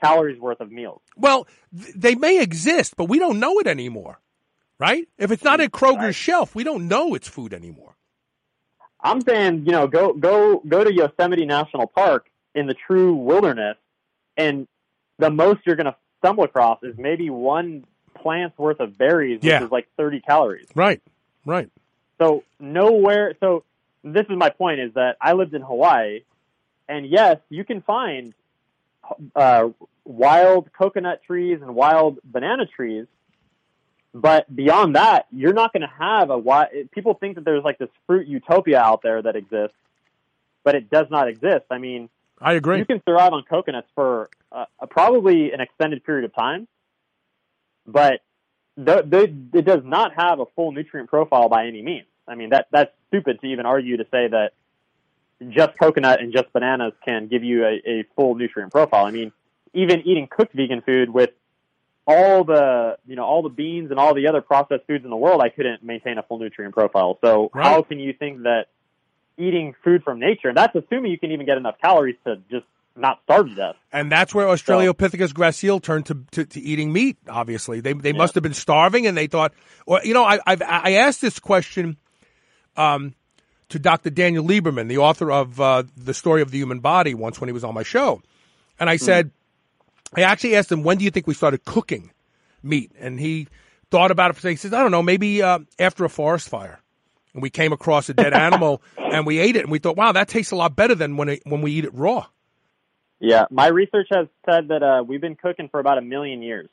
calories 0.02 0.38
worth 0.40 0.60
of 0.60 0.70
meals? 0.72 1.00
Well, 1.16 1.46
th- 1.78 1.94
they 1.94 2.14
may 2.14 2.40
exist, 2.42 2.94
but 2.96 3.06
we 3.08 3.18
don't 3.18 3.38
know 3.40 3.58
it 3.60 3.66
anymore, 3.66 4.20
right? 4.78 5.08
If 5.18 5.30
it's 5.30 5.44
not 5.44 5.60
at 5.60 5.70
mm, 5.70 5.78
Kroger's 5.78 6.16
shelf, 6.16 6.54
we 6.54 6.64
don't 6.64 6.88
know 6.88 7.14
it's 7.14 7.28
food 7.28 7.52
anymore. 7.52 7.96
I'm 9.00 9.20
saying, 9.20 9.64
you 9.66 9.72
know, 9.72 9.86
go 9.86 10.12
go 10.12 10.62
go 10.66 10.84
to 10.84 10.92
Yosemite 10.92 11.44
National 11.46 11.86
Park 11.86 12.30
in 12.54 12.66
the 12.66 12.74
true 12.74 13.14
wilderness, 13.14 13.76
and 14.36 14.68
the 15.18 15.30
most 15.30 15.60
you're 15.66 15.76
going 15.76 15.86
to 15.86 15.96
stumble 16.18 16.44
across 16.44 16.78
is 16.82 16.96
maybe 16.96 17.28
one 17.30 17.84
plant's 18.14 18.56
worth 18.58 18.78
of 18.80 18.96
berries, 18.96 19.36
which 19.40 19.44
Yeah. 19.44 19.64
is 19.64 19.70
like 19.70 19.88
30 19.96 20.20
calories. 20.20 20.68
Right, 20.74 21.02
right. 21.44 21.68
So 22.18 22.44
nowhere. 22.60 23.34
So 23.40 23.64
this 24.04 24.26
is 24.30 24.36
my 24.36 24.50
point: 24.50 24.80
is 24.80 24.94
that 24.94 25.16
I 25.20 25.32
lived 25.32 25.54
in 25.54 25.62
Hawaii, 25.62 26.20
and 26.88 27.06
yes, 27.06 27.38
you 27.48 27.64
can 27.64 27.82
find 27.82 28.34
uh, 29.34 29.68
wild 30.04 30.70
coconut 30.72 31.22
trees 31.26 31.60
and 31.60 31.74
wild 31.74 32.18
banana 32.24 32.66
trees, 32.66 33.06
but 34.14 34.54
beyond 34.54 34.96
that, 34.96 35.26
you're 35.30 35.54
not 35.54 35.72
going 35.72 35.82
to 35.82 35.92
have 35.98 36.30
a 36.30 36.34
wi 36.34 36.86
People 36.90 37.14
think 37.14 37.36
that 37.36 37.44
there's 37.44 37.64
like 37.64 37.78
this 37.78 37.88
fruit 38.06 38.26
utopia 38.26 38.78
out 38.78 39.02
there 39.02 39.22
that 39.22 39.36
exists, 39.36 39.76
but 40.64 40.74
it 40.74 40.90
does 40.90 41.06
not 41.10 41.28
exist. 41.28 41.64
I 41.70 41.78
mean, 41.78 42.10
I 42.40 42.54
agree. 42.54 42.78
you 42.78 42.84
can 42.84 43.00
survive 43.08 43.32
on 43.32 43.44
coconuts 43.48 43.88
for 43.94 44.28
uh, 44.50 44.66
probably 44.90 45.52
an 45.52 45.60
extended 45.60 46.04
period 46.04 46.24
of 46.24 46.34
time, 46.34 46.68
but 47.86 48.20
th- 48.76 49.10
th- 49.10 49.30
it 49.54 49.64
does 49.64 49.82
not 49.84 50.12
have 50.14 50.40
a 50.40 50.46
full 50.56 50.72
nutrient 50.72 51.08
profile 51.08 51.48
by 51.48 51.66
any 51.66 51.82
means. 51.82 52.06
I 52.28 52.34
mean, 52.34 52.50
that 52.50 52.66
that's 52.70 52.92
stupid 53.08 53.40
to 53.40 53.46
even 53.46 53.66
argue 53.66 53.96
to 53.96 54.04
say 54.04 54.28
that 54.28 54.52
just 55.50 55.78
coconut 55.78 56.20
and 56.20 56.32
just 56.32 56.52
bananas 56.52 56.92
can 57.04 57.28
give 57.28 57.42
you 57.42 57.64
a, 57.64 57.82
a 57.86 58.04
full 58.16 58.34
nutrient 58.34 58.72
profile. 58.72 59.06
I 59.06 59.10
mean, 59.10 59.32
even 59.74 60.00
eating 60.02 60.28
cooked 60.30 60.54
vegan 60.54 60.82
food 60.82 61.10
with 61.10 61.30
all 62.06 62.44
the 62.44 62.98
you 63.06 63.16
know 63.16 63.24
all 63.24 63.42
the 63.42 63.48
beans 63.48 63.90
and 63.90 63.98
all 63.98 64.14
the 64.14 64.26
other 64.26 64.40
processed 64.40 64.86
foods 64.86 65.04
in 65.04 65.10
the 65.10 65.16
world, 65.16 65.40
I 65.40 65.48
couldn't 65.48 65.82
maintain 65.82 66.18
a 66.18 66.22
full 66.22 66.38
nutrient 66.38 66.74
profile. 66.74 67.18
So 67.24 67.50
Right. 67.54 67.64
how 67.64 67.82
can 67.82 67.98
you 67.98 68.12
think 68.12 68.42
that 68.42 68.66
eating 69.38 69.74
food 69.82 70.02
from 70.04 70.18
nature, 70.18 70.48
and 70.48 70.56
that's 70.56 70.74
assuming 70.74 71.10
you 71.10 71.18
can 71.18 71.32
even 71.32 71.46
get 71.46 71.56
enough 71.56 71.76
calories 71.80 72.16
to 72.26 72.36
just 72.50 72.66
not 72.94 73.20
starve 73.24 73.48
to 73.48 73.54
death. 73.54 73.76
And 73.92 74.12
that's 74.12 74.34
where 74.34 74.46
Australopithecus 74.46 75.32
gracile 75.32 75.82
turned 75.82 76.06
to, 76.06 76.24
to, 76.32 76.44
to 76.44 76.60
eating 76.60 76.92
meat. 76.92 77.16
Obviously, 77.28 77.80
they 77.80 77.92
they 77.92 78.12
must 78.12 78.34
have 78.34 78.42
been 78.42 78.54
starving, 78.54 79.06
and 79.06 79.16
they 79.16 79.26
thought, 79.26 79.52
or 79.86 80.00
you 80.04 80.14
know, 80.14 80.24
I 80.24 80.40
I've, 80.46 80.62
I 80.62 80.92
asked 80.94 81.20
this 81.20 81.38
question, 81.38 81.96
um, 82.76 83.14
to 83.72 83.78
Dr. 83.78 84.10
Daniel 84.10 84.44
Lieberman, 84.44 84.88
the 84.88 84.98
author 84.98 85.30
of 85.32 85.60
uh, 85.60 85.84
the 85.96 86.14
Story 86.14 86.42
of 86.42 86.50
the 86.50 86.58
Human 86.58 86.80
Body, 86.80 87.14
once 87.14 87.40
when 87.40 87.48
he 87.48 87.52
was 87.52 87.64
on 87.64 87.74
my 87.74 87.82
show, 87.82 88.22
and 88.78 88.88
I 88.90 88.96
said, 88.96 89.30
I 90.14 90.22
actually 90.22 90.56
asked 90.56 90.70
him, 90.70 90.82
when 90.82 90.98
do 90.98 91.04
you 91.04 91.10
think 91.10 91.26
we 91.26 91.34
started 91.34 91.64
cooking 91.64 92.10
meat? 92.62 92.92
And 92.98 93.18
he 93.18 93.48
thought 93.90 94.10
about 94.10 94.30
it 94.30 94.34
for 94.34 94.38
a 94.38 94.42
second. 94.42 94.52
He 94.52 94.56
says, 94.56 94.72
I 94.72 94.82
don't 94.82 94.90
know, 94.90 95.02
maybe 95.02 95.42
uh, 95.42 95.60
after 95.78 96.04
a 96.04 96.10
forest 96.10 96.48
fire. 96.48 96.80
And 97.32 97.42
we 97.42 97.48
came 97.48 97.72
across 97.72 98.08
a 98.10 98.14
dead 98.14 98.34
animal 98.34 98.82
and 98.98 99.26
we 99.26 99.38
ate 99.38 99.56
it, 99.56 99.62
and 99.62 99.70
we 99.70 99.78
thought, 99.78 99.96
wow, 99.96 100.12
that 100.12 100.28
tastes 100.28 100.52
a 100.52 100.56
lot 100.56 100.76
better 100.76 100.94
than 100.94 101.16
when 101.16 101.30
it, 101.30 101.42
when 101.44 101.62
we 101.62 101.72
eat 101.72 101.84
it 101.84 101.94
raw. 101.94 102.26
Yeah, 103.20 103.44
my 103.50 103.68
research 103.68 104.08
has 104.10 104.26
said 104.44 104.68
that 104.68 104.82
uh, 104.82 105.04
we've 105.06 105.20
been 105.20 105.36
cooking 105.36 105.68
for 105.68 105.78
about 105.78 105.96
a 105.96 106.02
million 106.02 106.42
years. 106.42 106.70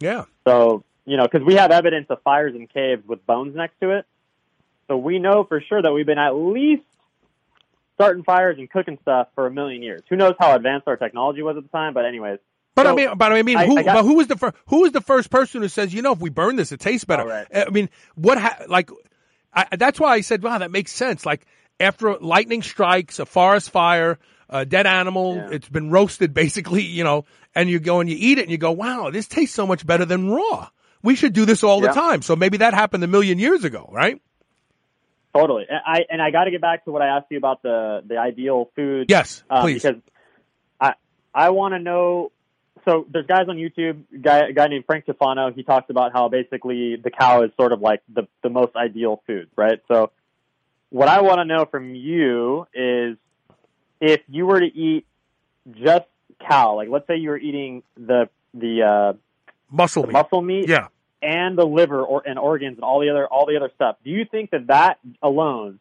Yeah. 0.00 0.24
So, 0.48 0.82
you 1.04 1.16
know, 1.16 1.24
because 1.24 1.46
we 1.46 1.54
have 1.54 1.70
evidence 1.70 2.06
of 2.08 2.22
fires 2.22 2.54
in 2.54 2.66
caves 2.66 3.06
with 3.06 3.24
bones 3.26 3.54
next 3.54 3.78
to 3.80 3.98
it. 3.98 4.06
So 4.88 4.96
we 4.96 5.18
know 5.18 5.44
for 5.44 5.60
sure 5.60 5.80
that 5.80 5.92
we've 5.92 6.06
been 6.06 6.18
at 6.18 6.34
least 6.34 6.82
starting 7.94 8.24
fires 8.24 8.56
and 8.58 8.68
cooking 8.70 8.98
stuff 9.02 9.28
for 9.34 9.46
a 9.46 9.50
million 9.50 9.82
years. 9.82 10.02
Who 10.08 10.16
knows 10.16 10.34
how 10.38 10.54
advanced 10.54 10.88
our 10.88 10.96
technology 10.96 11.42
was 11.42 11.56
at 11.56 11.62
the 11.62 11.68
time? 11.68 11.94
But 11.94 12.04
anyways, 12.04 12.38
But 12.74 12.86
I 12.88 12.94
mean, 12.94 13.16
but 13.16 13.32
I 13.32 13.42
mean, 13.42 13.58
who, 13.58 13.78
I 13.78 13.82
got- 13.82 13.94
but 13.94 14.02
who 14.02 14.14
was 14.16 14.26
the 14.26 14.36
first? 14.36 14.56
Who 14.66 14.82
was 14.82 14.92
the 14.92 15.00
first 15.00 15.30
person 15.30 15.62
who 15.62 15.68
says, 15.68 15.94
you 15.94 16.02
know, 16.02 16.12
if 16.12 16.18
we 16.20 16.30
burn 16.30 16.56
this, 16.56 16.72
it 16.72 16.80
tastes 16.80 17.04
better? 17.04 17.24
Right. 17.24 17.46
I 17.54 17.70
mean, 17.70 17.88
what? 18.16 18.38
Ha- 18.38 18.64
like, 18.68 18.90
I, 19.52 19.76
that's 19.76 20.00
why 20.00 20.14
I 20.14 20.20
said, 20.22 20.42
wow, 20.42 20.58
that 20.58 20.70
makes 20.72 20.92
sense. 20.92 21.24
Like 21.24 21.46
after 21.78 22.16
lightning 22.18 22.62
strikes, 22.62 23.20
a 23.20 23.26
forest 23.26 23.70
fire, 23.70 24.18
a 24.48 24.66
dead 24.66 24.86
animal, 24.86 25.48
it's 25.52 25.68
been 25.68 25.90
roasted, 25.90 26.34
basically, 26.44 26.82
you 26.82 27.04
know, 27.04 27.24
and 27.54 27.70
you 27.70 27.78
go 27.78 28.00
and 28.00 28.10
you 28.10 28.16
eat 28.18 28.38
it, 28.38 28.42
and 28.42 28.50
you 28.50 28.58
go, 28.58 28.72
wow, 28.72 29.10
this 29.10 29.28
tastes 29.28 29.54
so 29.54 29.66
much 29.66 29.86
better 29.86 30.04
than 30.04 30.30
raw. 30.30 30.68
We 31.02 31.14
should 31.14 31.32
do 31.32 31.44
this 31.44 31.62
all 31.62 31.80
Yeah. 31.82 31.88
the 31.88 31.94
time. 31.94 32.22
So 32.22 32.34
maybe 32.34 32.56
that 32.58 32.74
happened 32.74 33.04
a 33.04 33.08
million 33.08 33.38
years 33.38 33.62
ago, 33.62 33.88
right? 33.92 34.20
Totally. 35.34 35.64
And 35.68 35.80
I 35.84 36.04
and 36.08 36.22
I 36.22 36.30
got 36.30 36.44
to 36.44 36.50
get 36.50 36.60
back 36.60 36.84
to 36.84 36.92
what 36.92 37.02
I 37.02 37.16
asked 37.16 37.26
you 37.30 37.38
about 37.38 37.62
the 37.62 38.02
the 38.06 38.18
ideal 38.18 38.70
food. 38.76 39.10
Yes, 39.10 39.42
um, 39.50 39.62
please. 39.62 39.82
Because 39.82 40.00
I 40.80 40.94
I 41.34 41.50
want 41.50 41.74
to 41.74 41.78
know. 41.78 42.30
So 42.84 43.06
there's 43.10 43.26
guys 43.26 43.46
on 43.48 43.56
YouTube, 43.56 44.02
guy 44.20 44.48
a 44.48 44.52
guy 44.52 44.66
named 44.66 44.84
Frank 44.84 45.06
Tufano. 45.06 45.54
He 45.54 45.62
talks 45.62 45.88
about 45.88 46.12
how 46.12 46.28
basically 46.28 46.96
the 46.96 47.10
cow 47.10 47.42
is 47.42 47.50
sort 47.56 47.72
of 47.72 47.80
like 47.80 48.02
the 48.12 48.28
the 48.42 48.50
most 48.50 48.76
ideal 48.76 49.22
food, 49.26 49.48
right? 49.56 49.80
So 49.88 50.10
what 50.90 51.08
I 51.08 51.22
want 51.22 51.38
to 51.38 51.44
know 51.44 51.64
from 51.64 51.94
you 51.94 52.66
is 52.74 53.16
if 54.00 54.20
you 54.28 54.46
were 54.46 54.60
to 54.60 54.66
eat 54.66 55.06
just 55.72 56.04
cow, 56.46 56.76
like 56.76 56.88
let's 56.88 57.06
say 57.06 57.16
you 57.16 57.30
were 57.30 57.38
eating 57.38 57.82
the 57.96 58.28
the 58.52 58.82
uh, 58.82 59.12
muscle 59.70 60.02
the 60.02 60.08
meat. 60.08 60.12
muscle 60.12 60.42
meat, 60.42 60.68
Yeah. 60.68 60.88
And 61.24 61.56
the 61.56 61.64
liver 61.64 62.02
or 62.02 62.22
and 62.26 62.38
organs 62.38 62.76
and 62.76 62.84
all 62.84 63.00
the 63.00 63.10
other 63.10 63.26
all 63.26 63.46
the 63.46 63.56
other 63.56 63.70
stuff. 63.74 63.96
Do 64.04 64.10
you 64.10 64.24
think 64.30 64.50
that 64.50 64.66
that 64.68 64.98
alone 65.22 65.80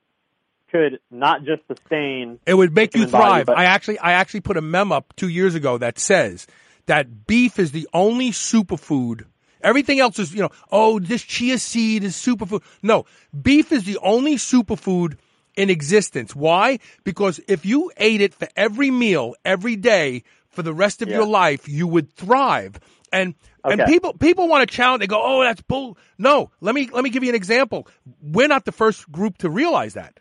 could 0.72 1.00
not 1.12 1.44
just 1.44 1.62
sustain 1.68 2.40
It 2.48 2.56
would 2.56 2.74
make 2.74 2.96
you 2.96 3.02
body, 3.06 3.12
thrive. 3.12 3.46
but- 3.46 3.58
I 3.58 3.66
actually, 3.66 4.00
I 4.00 4.14
actually 4.14 4.40
put 4.42 4.58
a 4.58 4.62
memo 4.62 4.96
up 4.96 5.14
two 5.16 5.28
years 5.30 5.54
ago 5.54 5.78
that 5.78 6.00
says 6.00 6.48
that 6.88 7.28
beef 7.28 7.60
is 7.60 7.72
the 7.72 7.88
only 7.94 8.32
superfood. 8.32 9.26
Everything 9.62 10.00
else 10.00 10.18
is, 10.20 10.34
you 10.34 10.42
know, 10.42 10.50
oh, 10.72 11.00
this 11.00 11.22
chia 11.22 11.58
seed 11.60 12.04
is 12.04 12.16
superfood. 12.16 12.64
No, 12.82 13.06
beef 13.40 13.72
is 13.72 13.84
the 13.84 13.98
only 14.02 14.36
superfood 14.36 15.18
in 15.56 15.70
existence. 15.70 16.36
Why? 16.36 16.80
Because 17.04 17.40
if 17.48 17.66
you 17.66 17.92
ate 17.98 18.22
it 18.22 18.34
for 18.34 18.48
every 18.56 18.90
meal, 18.90 19.36
every 19.46 19.76
day, 19.76 20.24
for 20.50 20.64
the 20.64 20.74
rest 20.74 21.02
of 21.04 21.08
Yeah. 21.08 21.18
your 21.18 21.28
life, 21.28 21.68
you 21.70 21.86
would 21.88 22.12
thrive. 22.14 22.80
And 23.12 23.36
and 23.64 23.80
people 23.88 24.14
people 24.14 24.48
want 24.48 24.68
to 24.68 24.76
challenge. 24.76 25.02
They 25.02 25.08
go, 25.08 25.22
oh, 25.24 25.44
that's 25.44 25.62
bull. 25.62 25.98
No, 26.18 26.52
let 26.62 26.76
me 26.76 26.90
let 26.92 27.04
me 27.04 27.10
give 27.10 27.24
you 27.24 27.30
an 27.30 27.36
example. 27.36 27.88
We're 28.22 28.48
not 28.48 28.66
the 28.66 28.72
first 28.72 29.12
group 29.12 29.38
to 29.40 29.50
realize 29.50 29.94
that. 29.94 30.20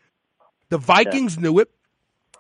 The 0.69 0.78
Vikings 0.78 1.39
knew 1.39 1.59
it. 1.59 1.70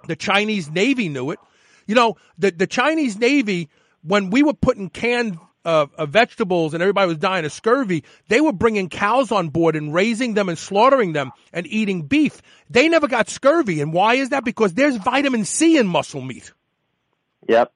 The 0.06 0.16
Chinese 0.16 0.70
Navy 0.70 1.08
knew 1.08 1.30
it. 1.30 1.38
You 1.86 1.94
know, 1.94 2.16
the, 2.38 2.50
the 2.50 2.66
Chinese 2.66 3.18
Navy, 3.18 3.68
when 4.02 4.30
we 4.30 4.42
were 4.42 4.54
putting 4.54 4.88
canned 4.88 5.38
uh, 5.64 5.86
uh, 5.96 6.06
vegetables 6.06 6.74
and 6.74 6.82
everybody 6.82 7.08
was 7.08 7.18
dying 7.18 7.44
of 7.44 7.52
scurvy, 7.52 8.04
they 8.28 8.40
were 8.40 8.52
bringing 8.52 8.88
cows 8.88 9.30
on 9.32 9.48
board 9.48 9.76
and 9.76 9.92
raising 9.92 10.34
them 10.34 10.48
and 10.48 10.58
slaughtering 10.58 11.12
them 11.12 11.32
and 11.52 11.66
eating 11.66 12.02
beef. 12.02 12.40
They 12.70 12.88
never 12.88 13.08
got 13.08 13.28
scurvy. 13.28 13.80
And 13.80 13.92
why 13.92 14.14
is 14.14 14.30
that? 14.30 14.44
Because 14.44 14.74
there's 14.74 14.96
vitamin 14.96 15.44
C 15.44 15.76
in 15.76 15.86
muscle 15.86 16.22
meat. 16.22 16.52
Yep. 17.48 17.72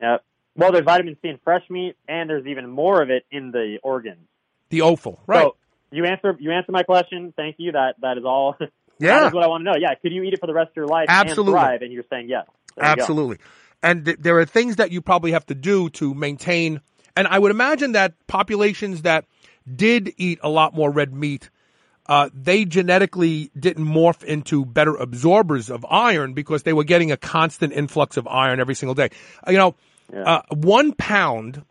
Yep. 0.00 0.24
Well, 0.56 0.72
there's 0.72 0.84
vitamin 0.84 1.16
C 1.22 1.28
in 1.28 1.38
fresh 1.42 1.62
meat, 1.70 1.96
and 2.08 2.28
there's 2.28 2.46
even 2.46 2.68
more 2.68 3.02
of 3.02 3.10
it 3.10 3.24
in 3.30 3.50
the 3.50 3.78
organs. 3.82 4.26
The 4.70 4.82
offal, 4.82 5.20
right? 5.26 5.42
So 5.44 5.56
you 5.90 6.04
answer 6.04 6.36
you 6.38 6.50
answer 6.52 6.72
my 6.72 6.82
question. 6.82 7.32
Thank 7.36 7.56
you. 7.58 7.72
That 7.72 7.94
that 8.02 8.18
is 8.18 8.24
all. 8.24 8.56
Yeah. 9.02 9.20
that 9.20 9.26
is 9.28 9.32
what 9.32 9.42
I 9.42 9.46
want 9.46 9.62
to 9.64 9.70
know. 9.72 9.76
Yeah. 9.80 9.94
Could 9.94 10.12
you 10.12 10.22
eat 10.24 10.34
it 10.34 10.40
for 10.40 10.46
the 10.46 10.52
rest 10.52 10.72
of 10.72 10.76
your 10.76 10.86
life 10.86 11.06
Absolutely. 11.08 11.54
and 11.54 11.62
thrive? 11.62 11.80
And 11.80 11.90
you're 11.90 12.04
saying 12.10 12.28
yes. 12.28 12.44
There. 12.76 12.84
Absolutely. 12.84 13.38
And 13.82 14.04
th- 14.04 14.18
there 14.20 14.38
are 14.40 14.44
things 14.44 14.76
that 14.76 14.90
you 14.90 15.00
probably 15.00 15.32
have 15.32 15.46
to 15.46 15.54
do 15.54 15.88
to 15.90 16.12
maintain. 16.12 16.82
And 17.16 17.26
I 17.26 17.38
would 17.38 17.50
imagine 17.50 17.92
that 17.92 18.12
populations 18.26 19.00
that 19.02 19.24
did 19.74 20.12
eat 20.18 20.38
a 20.42 20.50
lot 20.50 20.74
more 20.74 20.90
red 20.90 21.14
meat, 21.14 21.48
uh, 22.10 22.28
they 22.34 22.66
genetically 22.66 23.50
didn't 23.58 23.86
morph 23.86 24.22
into 24.22 24.66
better 24.66 24.94
absorbers 24.96 25.70
of 25.70 25.86
iron 25.88 26.34
because 26.34 26.64
they 26.64 26.74
were 26.74 26.84
getting 26.84 27.10
a 27.10 27.16
constant 27.16 27.72
influx 27.72 28.18
of 28.18 28.26
iron 28.28 28.60
every 28.60 28.74
single 28.74 28.94
day. 28.94 29.08
Uh, 29.46 29.52
You 29.52 29.56
know, 29.56 29.76
uh, 30.14 30.42
one 30.50 30.92
pound 30.92 31.64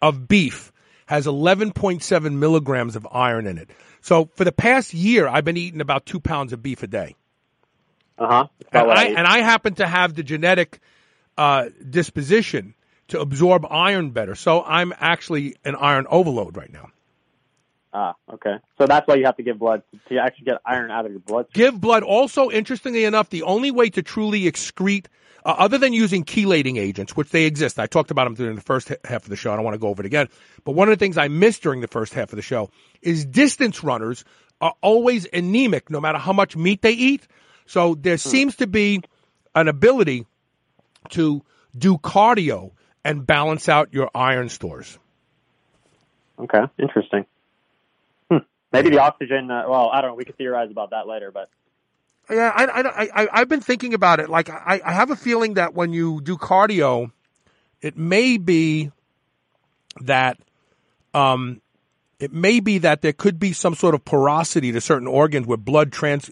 of 0.00 0.28
beef 0.28 0.72
has 1.06 1.26
11.7 1.26 2.32
milligrams 2.32 2.96
of 2.96 3.06
iron 3.10 3.46
in 3.46 3.58
it. 3.58 3.70
So 4.00 4.30
for 4.34 4.44
the 4.44 4.52
past 4.52 4.94
year, 4.94 5.28
I've 5.28 5.44
been 5.44 5.56
eating 5.56 5.80
about 5.80 6.06
two 6.06 6.20
pounds 6.20 6.52
of 6.52 6.62
beef 6.62 6.82
a 6.82 6.86
day. 6.86 7.16
Uh 8.18 8.26
huh. 8.26 8.46
And 8.72 8.90
I, 8.90 9.04
and 9.06 9.26
I 9.26 9.38
happen 9.38 9.74
to 9.76 9.86
have 9.86 10.14
the 10.14 10.22
genetic 10.22 10.80
uh, 11.36 11.70
disposition 11.88 12.74
to 13.08 13.20
absorb 13.20 13.66
iron 13.68 14.10
better. 14.10 14.34
So 14.34 14.62
I'm 14.62 14.92
actually 14.98 15.56
an 15.64 15.74
iron 15.76 16.06
overload 16.08 16.56
right 16.56 16.72
now. 16.72 16.90
Ah, 17.92 18.14
okay. 18.32 18.56
So 18.78 18.86
that's 18.86 19.06
why 19.06 19.14
you 19.14 19.24
have 19.24 19.36
to 19.36 19.42
give 19.42 19.58
blood 19.58 19.82
to 20.08 20.18
actually 20.18 20.46
get 20.46 20.60
iron 20.66 20.90
out 20.90 21.06
of 21.06 21.12
your 21.12 21.20
blood. 21.20 21.46
Give 21.52 21.80
blood. 21.80 22.02
Also, 22.02 22.50
interestingly 22.50 23.04
enough, 23.04 23.30
the 23.30 23.44
only 23.44 23.70
way 23.70 23.88
to 23.90 24.02
truly 24.02 24.42
excrete, 24.42 25.06
uh, 25.44 25.54
other 25.58 25.78
than 25.78 25.92
using 25.92 26.24
chelating 26.24 26.78
agents, 26.78 27.16
which 27.16 27.30
they 27.30 27.44
exist, 27.44 27.78
I 27.78 27.86
talked 27.86 28.10
about 28.10 28.24
them 28.24 28.34
during 28.34 28.54
the 28.54 28.62
first 28.62 28.88
half 29.04 29.24
of 29.24 29.28
the 29.28 29.36
show. 29.36 29.52
I 29.52 29.56
don't 29.56 29.64
want 29.64 29.74
to 29.74 29.78
go 29.78 29.88
over 29.88 30.02
it 30.02 30.06
again. 30.06 30.28
But 30.64 30.72
one 30.72 30.88
of 30.88 30.92
the 30.92 31.02
things 31.02 31.18
I 31.18 31.28
missed 31.28 31.62
during 31.62 31.80
the 31.80 31.88
first 31.88 32.14
half 32.14 32.32
of 32.32 32.36
the 32.36 32.42
show 32.42 32.70
is 33.02 33.24
distance 33.24 33.84
runners 33.84 34.24
are 34.60 34.74
always 34.80 35.26
anemic, 35.32 35.90
no 35.90 36.00
matter 36.00 36.18
how 36.18 36.32
much 36.32 36.56
meat 36.56 36.80
they 36.80 36.92
eat. 36.92 37.26
So 37.66 37.94
there 37.94 38.16
seems 38.16 38.56
to 38.56 38.66
be 38.66 39.02
an 39.54 39.68
ability 39.68 40.26
to 41.10 41.42
do 41.76 41.98
cardio 41.98 42.72
and 43.04 43.26
balance 43.26 43.68
out 43.68 43.92
your 43.92 44.10
iron 44.14 44.48
stores. 44.48 44.98
Okay, 46.38 46.62
interesting. 46.78 47.26
Hmm. 48.30 48.38
Maybe 48.72 48.90
the 48.90 49.00
oxygen. 49.00 49.50
Uh, 49.50 49.64
well, 49.68 49.90
I 49.92 50.00
don't 50.00 50.10
know. 50.10 50.16
We 50.16 50.24
could 50.24 50.36
theorize 50.36 50.70
about 50.70 50.90
that 50.90 51.06
later, 51.06 51.30
but 51.30 51.48
Yeah, 52.30 52.52
I, 52.54 52.64
I, 52.64 53.22
I, 53.22 53.28
I've 53.32 53.48
been 53.48 53.60
thinking 53.60 53.92
about 53.92 54.20
it. 54.20 54.30
Like, 54.30 54.48
I, 54.48 54.80
I 54.84 54.92
have 54.92 55.10
a 55.10 55.16
feeling 55.16 55.54
that 55.54 55.74
when 55.74 55.92
you 55.92 56.20
do 56.22 56.36
cardio, 56.36 57.12
it 57.82 57.98
may 57.98 58.38
be 58.38 58.90
that, 60.00 60.38
um, 61.12 61.60
it 62.18 62.32
may 62.32 62.60
be 62.60 62.78
that 62.78 63.02
there 63.02 63.12
could 63.12 63.38
be 63.38 63.52
some 63.52 63.74
sort 63.74 63.94
of 63.94 64.04
porosity 64.04 64.72
to 64.72 64.80
certain 64.80 65.06
organs 65.06 65.46
where 65.46 65.58
blood 65.58 65.92
trans 65.92 66.30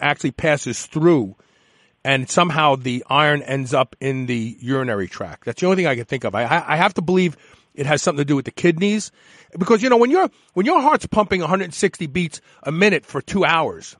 actually 0.00 0.30
passes 0.30 0.86
through, 0.86 1.36
and 2.02 2.30
somehow 2.30 2.76
the 2.76 3.04
iron 3.10 3.42
ends 3.42 3.74
up 3.74 3.94
in 4.00 4.26
the 4.26 4.56
urinary 4.60 5.08
tract. 5.08 5.44
That's 5.44 5.60
the 5.60 5.66
only 5.66 5.76
thing 5.76 5.86
I 5.86 5.96
can 5.96 6.06
think 6.06 6.24
of. 6.24 6.34
I, 6.34 6.44
I 6.44 6.76
have 6.76 6.94
to 6.94 7.02
believe 7.02 7.36
it 7.74 7.84
has 7.84 8.00
something 8.00 8.20
to 8.20 8.24
do 8.24 8.36
with 8.36 8.46
the 8.46 8.52
kidneys, 8.52 9.12
because 9.58 9.82
you 9.82 9.90
know 9.90 9.98
when 9.98 10.10
your 10.10 10.30
when 10.54 10.64
your 10.64 10.80
heart's 10.80 11.06
pumping 11.06 11.40
160 11.42 12.06
beats 12.06 12.40
a 12.62 12.72
minute 12.72 13.04
for 13.04 13.20
two 13.20 13.44
hours, 13.44 13.96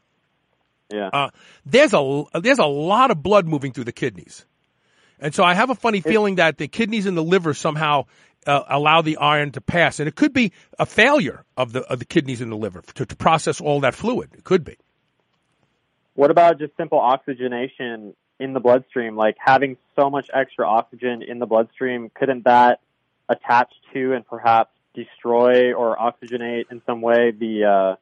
yeah, 0.93 1.11
uh, 1.13 1.31
there's 1.65 1.93
a 1.93 2.25
there's 2.41 2.59
a 2.59 2.67
lot 2.67 3.11
of 3.11 3.23
blood 3.23 3.47
moving 3.47 3.73
through 3.73 3.85
the 3.85 3.93
kidneys, 3.93 4.45
and 5.19 5.35
so 5.35 5.43
I 5.45 5.55
have 5.55 5.71
a 5.71 5.75
funny 5.75 6.01
feeling 6.01 6.37
that 6.37 6.59
the 6.59 6.69
kidneys 6.69 7.07
and 7.07 7.17
the 7.17 7.23
liver 7.23 7.55
somehow 7.55 8.05
uh, 8.47 8.63
allow 8.69 9.03
the 9.03 9.17
iron 9.17 9.51
to 9.53 9.61
pass, 9.61 9.99
and 9.99 10.09
it 10.09 10.15
could 10.15 10.33
be 10.33 10.53
a 10.79 10.87
failure 10.87 11.45
of 11.57 11.73
the 11.73 11.81
of 11.83 11.99
the 11.99 12.05
kidneys 12.05 12.41
and 12.41 12.53
the 12.53 12.57
liver 12.57 12.83
to, 12.95 13.07
to 13.07 13.17
process 13.17 13.61
all 13.61 13.81
that 13.81 13.95
fluid. 13.95 14.31
It 14.35 14.45
could 14.45 14.65
be. 14.65 14.77
what 16.15 16.31
about 16.31 16.59
just 16.59 16.77
simple 16.77 16.99
oxygenation 16.99 18.15
in 18.39 18.53
the 18.53 18.61
bloodstream? 18.61 19.17
Like 19.17 19.37
having 19.39 19.77
so 19.97 20.11
much 20.11 20.31
extra 20.33 20.69
oxygen 20.69 21.23
in 21.23 21.39
the 21.39 21.47
bloodstream, 21.47 22.11
couldn't 22.15 22.45
that 22.45 22.81
attach 23.29 23.73
to 23.93 24.13
and 24.13 24.27
perhaps 24.27 24.71
destroy 24.95 25.75
or 25.75 25.97
oxygenate 25.97 26.65
in 26.71 26.81
some 26.87 27.03
way 27.03 27.33
the 27.33 27.65
uh, 27.65 27.97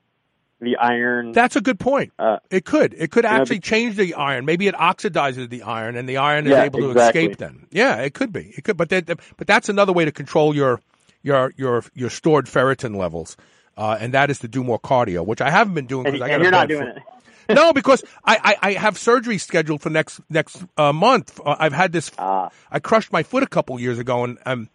the 0.61 0.77
iron? 0.77 1.33
That's 1.33 1.57
a 1.57 1.61
good 1.61 1.79
point. 1.79 2.13
Uh, 2.19 2.39
it 2.51 2.65
could. 2.65 2.95
It 2.95 3.11
could 3.11 3.25
you 3.25 3.31
know, 3.31 3.37
actually 3.37 3.61
change 3.61 3.97
the 3.97 4.15
iron. 4.15 4.45
Maybe 4.45 4.67
it 4.67 4.75
oxidizes 4.75 5.49
the 5.51 5.63
iron, 5.63 5.97
and 5.97 6.09
the 6.09 6.17
iron 6.19 6.47
is 6.47 6.53
Yeah, 6.53 6.63
able 6.65 6.81
to 6.81 6.91
exactly. 6.91 7.23
escape. 7.25 7.39
Then, 7.39 7.67
yeah, 7.71 7.97
it 7.97 8.15
could 8.15 8.33
be. 8.33 8.53
It 8.57 8.65
could, 8.65 8.77
but 8.77 8.89
that, 8.91 9.07
but 9.37 9.47
that's 9.47 9.69
another 9.69 9.93
way 9.93 10.05
to 10.05 10.13
control 10.13 10.55
your 10.55 10.81
your 11.23 11.53
your 11.57 11.85
your 11.95 12.11
stored 12.11 12.47
ferritin 12.47 12.97
levels, 12.97 13.37
uh, 13.77 13.97
and 14.01 14.15
that 14.15 14.31
is 14.31 14.39
to 14.41 14.49
do 14.49 14.63
more 14.65 14.79
cardio, 14.79 15.27
which 15.27 15.41
I 15.41 15.51
haven't 15.51 15.75
been 15.75 15.87
doing 15.87 16.05
because 16.05 16.21
I 16.23 16.29
got 16.29 16.41
you're 16.41 16.51
not 16.51 16.69
doing 16.69 16.87
foot. 16.87 17.03
it. 17.49 17.55
no, 17.55 17.73
because 17.75 18.03
I, 18.25 18.57
I, 18.63 18.69
I 18.69 18.73
have 18.75 18.97
surgery 18.97 19.37
scheduled 19.39 19.83
for 19.83 19.91
next 19.91 20.21
next 20.31 20.65
uh, 20.79 20.93
month. 20.93 21.39
Uh, 21.45 21.57
I've 21.59 21.73
had 21.75 21.93
this. 21.93 22.11
Ah. 22.19 22.49
I 22.71 22.79
crushed 22.79 23.13
my 23.13 23.23
foot 23.23 23.43
a 23.43 23.47
couple 23.47 23.79
years 23.79 23.99
ago, 23.99 24.25
and 24.25 24.39
um, 24.47 24.69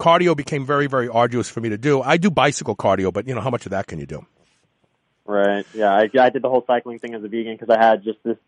cardio 0.00 0.36
became 0.36 0.64
very 0.66 0.86
very 0.88 1.08
arduous 1.08 1.48
for 1.48 1.60
me 1.60 1.68
to 1.68 1.78
do. 1.78 2.00
I 2.02 2.16
do 2.16 2.30
bicycle 2.30 2.74
cardio, 2.74 3.12
but 3.12 3.28
you 3.28 3.34
know 3.34 3.40
how 3.40 3.50
much 3.50 3.66
of 3.66 3.70
that 3.70 3.86
can 3.86 3.98
you 4.00 4.06
do? 4.06 4.26
Right. 5.28 5.66
Yeah. 5.74 5.92
I, 5.92 6.08
I 6.18 6.30
did 6.30 6.40
the 6.40 6.48
whole 6.48 6.64
cycling 6.66 6.98
thing 6.98 7.14
as 7.14 7.22
a 7.22 7.28
vegan 7.28 7.54
because 7.54 7.68
I 7.68 7.78
had 7.78 8.02
just 8.02 8.18
this 8.24 8.38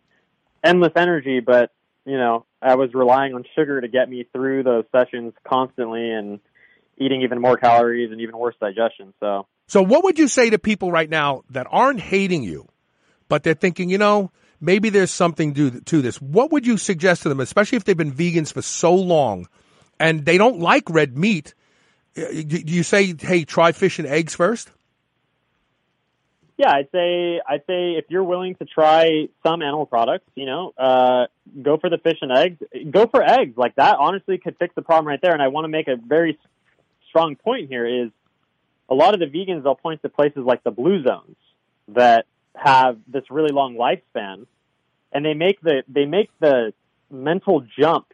endless 0.64 0.92
energy, 0.96 1.40
but 1.40 1.70
you 2.06 2.16
know, 2.16 2.46
I 2.62 2.76
was 2.76 2.94
relying 2.94 3.34
on 3.34 3.44
sugar 3.54 3.82
to 3.82 3.86
get 3.86 4.08
me 4.08 4.24
through 4.32 4.62
those 4.62 4.84
sessions 4.90 5.34
constantly 5.46 6.10
and 6.10 6.40
eating 6.96 7.20
even 7.20 7.38
more 7.38 7.58
calories 7.58 8.10
and 8.10 8.22
even 8.22 8.36
worse 8.36 8.54
digestion. 8.58 9.12
So 9.20 9.46
So, 9.68 9.82
what 9.82 10.04
would 10.04 10.18
you 10.18 10.26
say 10.26 10.48
to 10.48 10.58
people 10.58 10.90
right 10.90 11.08
now 11.08 11.42
that 11.50 11.66
aren't 11.70 12.00
hating 12.00 12.44
you, 12.44 12.66
but 13.28 13.42
they're 13.42 13.52
thinking, 13.52 13.90
you 13.90 13.98
know, 13.98 14.32
maybe 14.58 14.88
there's 14.88 15.10
something 15.10 15.52
to, 15.54 15.80
to 15.82 16.00
this? 16.00 16.20
What 16.20 16.50
would 16.50 16.66
you 16.66 16.78
suggest 16.78 17.24
to 17.24 17.28
them, 17.28 17.40
especially 17.40 17.76
if 17.76 17.84
they've 17.84 17.94
been 17.94 18.12
vegans 18.12 18.54
for 18.54 18.62
so 18.62 18.94
long 18.94 19.48
and 19.98 20.24
they 20.24 20.38
don't 20.38 20.60
like 20.60 20.88
red 20.88 21.18
meat? 21.18 21.52
Do 22.14 22.22
you 22.24 22.82
say, 22.82 23.14
hey, 23.18 23.44
try 23.44 23.72
fish 23.72 23.98
and 23.98 24.08
eggs 24.08 24.34
first? 24.34 24.70
Yeah, 26.60 26.72
I'd 26.72 26.90
say 26.92 27.40
I'd 27.48 27.62
say 27.66 27.92
if 27.92 28.04
you're 28.10 28.22
willing 28.22 28.54
to 28.56 28.66
try 28.66 29.28
some 29.42 29.62
animal 29.62 29.86
products, 29.86 30.26
you 30.34 30.44
know, 30.44 30.74
uh, 30.76 31.24
go 31.62 31.78
for 31.78 31.88
the 31.88 31.96
fish 31.96 32.18
and 32.20 32.30
eggs. 32.30 32.58
Go 32.90 33.06
for 33.06 33.22
eggs. 33.22 33.56
Like 33.56 33.76
that 33.76 33.96
honestly 33.98 34.36
could 34.36 34.56
fix 34.58 34.74
the 34.74 34.82
problem 34.82 35.06
right 35.06 35.20
there. 35.22 35.32
And 35.32 35.40
I 35.40 35.48
want 35.48 35.64
to 35.64 35.68
make 35.68 35.88
a 35.88 35.96
very 35.96 36.38
strong 37.08 37.36
point 37.36 37.70
here 37.70 37.86
is 37.86 38.10
a 38.90 38.94
lot 38.94 39.14
of 39.14 39.20
the 39.20 39.26
vegans 39.26 39.62
they'll 39.62 39.74
point 39.74 40.02
to 40.02 40.10
places 40.10 40.42
like 40.44 40.62
the 40.62 40.70
blue 40.70 41.02
zones 41.02 41.36
that 41.88 42.26
have 42.54 42.98
this 43.08 43.22
really 43.30 43.52
long 43.52 43.76
lifespan 43.76 44.44
and 45.12 45.24
they 45.24 45.32
make 45.32 45.62
the 45.62 45.82
they 45.88 46.04
make 46.04 46.28
the 46.40 46.74
mental 47.10 47.64
jump 47.78 48.06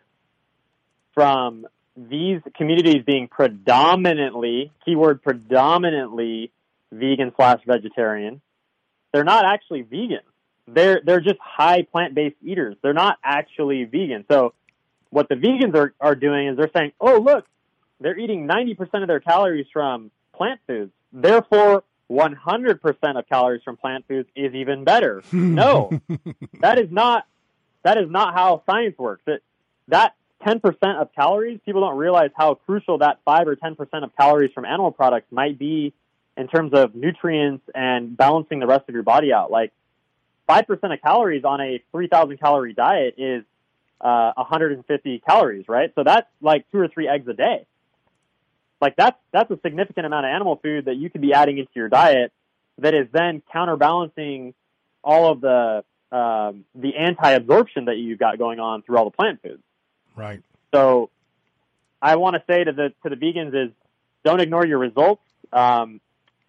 from 1.15 1.67
these 1.97 2.41
communities 2.55 3.03
being 3.05 3.27
predominantly 3.27 4.71
keyword 4.85 5.21
predominantly 5.21 6.53
vegan 6.93 7.33
slash 7.37 7.61
vegetarian 7.67 8.41
they're 9.13 9.25
not 9.25 9.45
actually 9.45 9.83
vegan 9.83 10.21
they're 10.69 11.01
they're 11.05 11.21
just 11.21 11.39
high 11.41 11.83
plant 11.83 12.15
based 12.15 12.37
eaters. 12.43 12.77
They're 12.83 12.93
not 12.93 13.19
actually 13.23 13.85
vegan. 13.85 14.25
So 14.31 14.55
what 15.11 15.29
the 15.29 15.37
vegans 15.37 15.75
are, 15.75 15.95
are 16.01 16.15
doing 16.15 16.49
is 16.49 16.57
they're 16.57 16.71
saying, 16.77 16.93
oh 17.01 17.19
look, 17.19 17.47
they're 18.01 18.19
eating 18.19 18.47
ninety 18.47 18.75
percent 18.75 19.03
of 19.03 19.09
their 19.09 19.21
calories 19.21 19.67
from 19.73 20.11
plant 20.35 20.61
foods. 20.67 20.93
Therefore, 21.13 21.85
one 22.09 22.35
hundred 22.35 22.83
percent 22.83 23.17
of 23.17 23.29
calories 23.29 23.63
from 23.63 23.77
plant 23.77 24.07
foods 24.09 24.29
is 24.35 24.55
even 24.55 24.85
better. 24.85 25.23
no, 25.33 25.91
that 26.61 26.79
is 26.79 26.91
not 26.91 27.27
that 27.85 27.99
is 27.99 28.11
not 28.11 28.35
how 28.35 28.63
science 28.67 28.99
works. 28.99 29.23
It, 29.27 29.43
that 29.89 30.15
ten 30.45 30.59
percent 30.59 30.99
of 30.99 31.15
calories, 31.15 31.61
people 31.65 31.83
don't 31.83 31.97
realize 31.97 32.31
how 32.37 32.55
crucial 32.55 32.99
that 32.99 33.21
five 33.25 33.47
or 33.47 33.55
ten 33.55 33.77
percent 33.77 34.03
of 34.03 34.17
calories 34.17 34.53
from 34.53 34.65
animal 34.65 34.91
products 34.91 35.29
might 35.31 35.59
be 35.59 35.95
in 36.37 36.49
terms 36.49 36.73
of 36.75 36.95
nutrients 36.95 37.65
and 37.75 38.17
balancing 38.17 38.59
the 38.59 38.67
rest 38.67 38.89
of 38.89 38.95
your 38.95 39.03
body 39.03 39.33
out. 39.33 39.51
Like 39.51 39.73
five 40.47 40.67
percent 40.67 40.93
of 40.93 41.01
calories 41.03 41.45
on 41.45 41.61
a 41.61 41.83
three 41.93 42.09
thousand 42.09 42.39
calorie 42.39 42.75
diet 42.75 43.15
is 43.19 43.45
uh, 44.01 44.33
150 44.37 45.23
calories, 45.27 45.69
right? 45.69 45.91
So 45.95 46.05
that's 46.05 46.29
like 46.41 46.71
two 46.71 46.79
or 46.79 46.89
three 46.89 47.09
eggs 47.09 47.27
a 47.29 47.33
day. 47.33 47.67
Like 48.81 48.95
that's 48.97 49.17
that's 49.33 49.51
a 49.51 49.59
significant 49.63 50.07
amount 50.07 50.27
of 50.27 50.31
animal 50.31 50.57
food 50.63 50.85
that 50.85 50.97
you 50.97 51.09
could 51.09 51.23
be 51.23 51.33
adding 51.33 51.59
into 51.59 51.71
your 51.75 51.89
diet 51.89 52.33
that 52.79 52.95
is 52.95 53.09
then 53.13 53.43
counterbalancing 53.51 54.55
all 55.03 55.33
of 55.33 55.41
the 55.41 55.85
um, 56.13 56.65
the 56.75 56.95
anti-absorption 56.97 57.87
that 57.87 57.97
you've 57.97 58.19
got 58.19 58.39
going 58.39 58.61
on 58.61 58.83
through 58.83 58.99
all 58.99 59.05
the 59.05 59.11
plant 59.11 59.43
foods. 59.43 59.63
Right. 60.15 60.43
So 60.75 61.11
I 62.01 62.17
want 62.17 62.37
to 62.37 62.43
say 62.47 62.65
to 62.65 62.73
the 62.73 62.93
to 63.03 63.09
the 63.09 63.17
vegans 63.17 63.69
is 63.69 63.73
don't 64.25 64.41
ignore 64.41 64.67
your 64.67 64.79
results. 64.79 65.23
Um, 65.53 66.01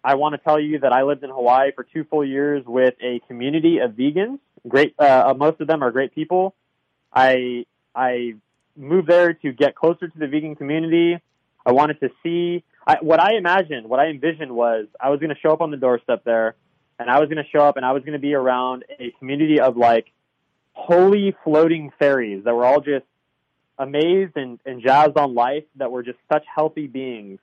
I 0.04 0.14
want 0.14 0.34
to 0.34 0.38
tell 0.38 0.60
you 0.60 0.80
that 0.80 0.92
I 0.92 1.02
lived 1.02 1.24
in 1.24 1.30
Hawaii 1.30 1.72
for 1.74 1.84
two 1.84 2.04
full 2.04 2.24
years 2.24 2.64
with 2.66 2.94
a 3.02 3.20
community 3.26 3.78
of 3.78 3.92
vegans. 3.92 4.38
Great, 4.66 4.94
uh, 4.98 5.34
most 5.36 5.60
of 5.60 5.66
them 5.66 5.82
are 5.82 5.90
great 5.90 6.14
people. 6.14 6.54
I 7.12 7.66
I 7.94 8.34
moved 8.76 9.08
there 9.08 9.34
to 9.34 9.52
get 9.52 9.74
closer 9.74 10.08
to 10.08 10.18
the 10.18 10.28
vegan 10.28 10.54
community. 10.54 11.20
I 11.66 11.72
wanted 11.72 12.00
to 12.00 12.10
see 12.22 12.64
I, 12.88 12.96
what 13.02 13.20
I 13.20 13.34
imagined, 13.34 13.86
what 13.86 14.00
I 14.00 14.06
envisioned 14.06 14.50
was 14.50 14.86
I 14.98 15.10
was 15.10 15.20
going 15.20 15.28
to 15.28 15.38
show 15.40 15.52
up 15.52 15.60
on 15.60 15.70
the 15.70 15.76
doorstep 15.76 16.24
there, 16.24 16.54
and 16.98 17.10
I 17.10 17.20
was 17.20 17.28
going 17.28 17.44
to 17.44 17.50
show 17.50 17.60
up 17.60 17.76
and 17.76 17.84
I 17.84 17.92
was 17.92 18.02
going 18.02 18.14
to 18.14 18.18
be 18.18 18.32
around 18.32 18.84
a 18.98 19.10
community 19.18 19.60
of 19.60 19.76
like 19.76 20.10
holy 20.72 21.36
floating 21.44 21.92
fairies 21.98 22.44
that 22.44 22.54
were 22.54 22.64
all 22.64 22.80
just 22.80 23.04
amazed 23.78 24.36
and, 24.36 24.58
and 24.64 24.82
jazzed 24.82 25.18
on 25.18 25.34
life, 25.34 25.64
that 25.76 25.92
were 25.92 26.02
just 26.02 26.18
such 26.32 26.44
healthy 26.52 26.86
beings. 26.86 27.40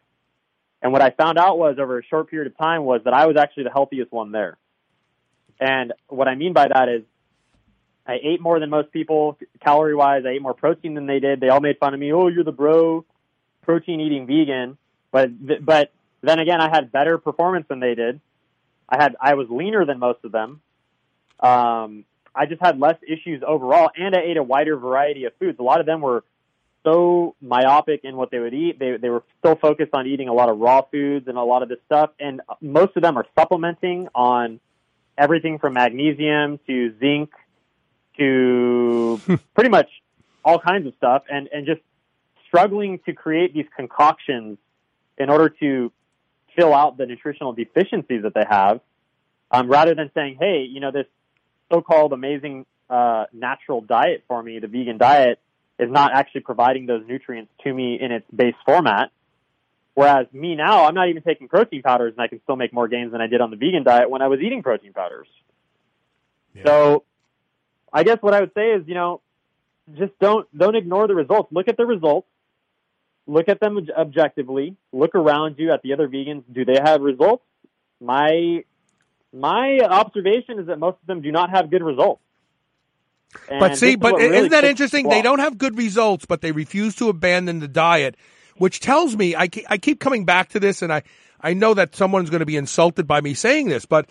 And 0.85 0.93
what 0.93 1.01
I 1.01 1.09
found 1.09 1.39
out 1.39 1.57
was 1.57 1.77
over 1.79 1.97
a 1.97 2.03
short 2.03 2.29
period 2.29 2.45
of 2.45 2.55
time 2.59 2.83
was 2.83 3.01
that 3.05 3.13
I 3.15 3.25
was 3.25 3.37
actually 3.37 3.63
the 3.63 3.71
healthiest 3.71 4.11
one 4.11 4.31
there. 4.31 4.55
And 5.59 5.93
what 6.09 6.27
I 6.27 6.35
mean 6.35 6.53
by 6.53 6.67
that 6.67 6.89
is 6.89 7.01
I 8.05 8.19
ate 8.21 8.39
more 8.39 8.59
than 8.59 8.69
most 8.69 8.91
people 8.91 9.35
calorie 9.63 9.95
wise. 9.95 10.25
I 10.27 10.33
ate 10.33 10.43
more 10.43 10.53
protein 10.53 10.93
than 10.93 11.07
they 11.07 11.19
did. 11.19 11.39
They 11.39 11.49
all 11.49 11.59
made 11.59 11.79
fun 11.79 11.95
of 11.95 11.99
me. 11.99 12.13
Oh, 12.13 12.27
you're 12.27 12.43
the 12.43 12.51
bro 12.51 13.03
protein 13.63 13.99
eating 13.99 14.27
vegan. 14.27 14.77
But 15.11 15.65
but 15.65 15.91
then 16.21 16.37
again, 16.37 16.61
I 16.61 16.69
had 16.69 16.91
better 16.91 17.17
performance 17.17 17.65
than 17.67 17.79
they 17.79 17.95
did. 17.95 18.21
I 18.87 19.01
had 19.01 19.15
I 19.19 19.33
was 19.33 19.47
leaner 19.49 19.87
than 19.87 19.97
most 19.97 20.19
of 20.23 20.31
them. 20.31 20.61
Um, 21.39 22.05
I 22.35 22.45
just 22.45 22.61
had 22.61 22.79
less 22.79 22.97
issues 23.01 23.41
overall, 23.41 23.89
and 23.97 24.15
I 24.15 24.19
ate 24.19 24.37
a 24.37 24.43
wider 24.43 24.77
variety 24.77 25.25
of 25.25 25.33
foods. 25.39 25.57
A 25.57 25.63
lot 25.63 25.79
of 25.79 25.87
them 25.87 26.01
were 26.01 26.23
so 26.85 27.35
myopic 27.41 28.01
in 28.03 28.15
what 28.15 28.31
they 28.31 28.39
would 28.39 28.53
eat. 28.53 28.79
They 28.79 28.95
they 28.97 29.09
were 29.09 29.23
still 29.39 29.55
focused 29.55 29.93
on 29.93 30.07
eating 30.07 30.29
a 30.29 30.33
lot 30.33 30.49
of 30.49 30.59
raw 30.59 30.83
foods 30.83 31.27
and 31.27 31.37
a 31.37 31.43
lot 31.43 31.63
of 31.63 31.69
this 31.69 31.79
stuff, 31.85 32.11
and 32.19 32.41
most 32.61 32.95
of 32.95 33.03
them 33.03 33.17
are 33.17 33.25
supplementing 33.37 34.07
on 34.15 34.59
everything 35.17 35.59
from 35.59 35.73
magnesium 35.73 36.59
to 36.67 36.93
zinc 36.99 37.31
to 38.17 39.19
pretty 39.55 39.69
much 39.69 39.89
all 40.43 40.59
kinds 40.59 40.87
of 40.87 40.93
stuff, 40.95 41.23
and 41.29 41.49
and 41.51 41.65
just 41.65 41.81
struggling 42.47 42.99
to 43.05 43.13
create 43.13 43.53
these 43.53 43.65
concoctions 43.75 44.57
in 45.17 45.29
order 45.29 45.49
to 45.49 45.91
fill 46.55 46.73
out 46.73 46.97
the 46.97 47.05
nutritional 47.05 47.51
deficiencies 47.51 48.23
that 48.23 48.33
they 48.33 48.45
have, 48.47 48.79
um, 49.51 49.67
rather 49.67 49.93
than 49.95 50.09
saying, 50.13 50.37
hey, 50.39 50.65
you 50.69 50.79
know, 50.79 50.91
this 50.91 51.05
so-called 51.71 52.13
amazing 52.13 52.65
uh, 52.89 53.25
natural 53.33 53.81
diet 53.81 54.23
for 54.27 54.41
me, 54.41 54.59
the 54.59 54.67
vegan 54.67 54.97
diet, 54.97 55.39
is 55.79 55.91
not 55.91 56.11
actually 56.13 56.41
providing 56.41 56.85
those 56.85 57.03
nutrients 57.07 57.51
to 57.63 57.73
me 57.73 57.99
in 57.99 58.11
its 58.11 58.25
base 58.33 58.55
format. 58.65 59.11
Whereas 59.93 60.27
me 60.33 60.55
now, 60.55 60.85
I'm 60.85 60.93
not 60.93 61.07
even 61.09 61.23
taking 61.23 61.47
protein 61.47 61.81
powders, 61.81 62.13
and 62.13 62.21
I 62.21 62.27
can 62.27 62.41
still 62.43 62.57
make 62.57 62.73
more 62.73 62.87
gains 62.87 63.11
than 63.11 63.21
I 63.21 63.27
did 63.27 63.39
on 63.39 63.49
the 63.49 63.55
vegan 63.55 63.83
diet 63.83 64.09
when 64.09 64.21
I 64.21 64.27
was 64.27 64.39
eating 64.41 64.61
protein 64.61 64.93
powders. 64.93 65.27
Yeah. 66.53 66.63
So, 66.65 67.03
I 67.93 68.03
guess 68.03 68.17
what 68.21 68.33
I 68.33 68.41
would 68.41 68.53
say 68.53 68.71
is, 68.71 68.83
you 68.87 68.93
know, 68.93 69.21
just 69.97 70.17
don't 70.19 70.47
don't 70.57 70.75
ignore 70.75 71.07
the 71.07 71.15
results. 71.15 71.51
Look 71.51 71.67
at 71.67 71.77
the 71.77 71.85
results. 71.85 72.27
Look 73.27 73.47
at 73.49 73.59
them 73.59 73.87
objectively. 73.97 74.75
Look 74.91 75.15
around 75.15 75.55
you 75.57 75.71
at 75.71 75.81
the 75.81 75.93
other 75.93 76.07
vegans. 76.07 76.43
Do 76.51 76.65
they 76.65 76.77
have 76.83 77.01
results? 77.01 77.43
My 78.01 78.63
my 79.31 79.79
observation 79.79 80.59
is 80.59 80.67
that 80.67 80.79
most 80.79 80.97
of 81.01 81.07
them 81.07 81.21
do 81.21 81.31
not 81.31 81.51
have 81.51 81.69
good 81.69 81.83
results. 81.83 82.21
And 83.49 83.59
but 83.59 83.77
see, 83.77 83.95
but 83.95 84.15
really 84.15 84.37
isn't 84.37 84.51
that 84.51 84.63
interesting? 84.63 85.09
They 85.09 85.21
don't 85.21 85.39
have 85.39 85.57
good 85.57 85.77
results, 85.77 86.25
but 86.25 86.41
they 86.41 86.51
refuse 86.51 86.95
to 86.97 87.09
abandon 87.09 87.59
the 87.59 87.67
diet, 87.67 88.15
which 88.57 88.79
tells 88.79 89.15
me 89.15 89.35
I 89.35 89.47
keep, 89.47 89.65
I 89.69 89.77
keep 89.77 89.99
coming 89.99 90.25
back 90.25 90.49
to 90.49 90.59
this, 90.59 90.81
and 90.81 90.91
I 90.91 91.03
I 91.41 91.53
know 91.53 91.73
that 91.73 91.95
someone's 91.95 92.29
going 92.29 92.39
to 92.39 92.45
be 92.45 92.57
insulted 92.57 93.07
by 93.07 93.21
me 93.21 93.33
saying 93.33 93.67
this, 93.67 93.85
but 93.85 94.09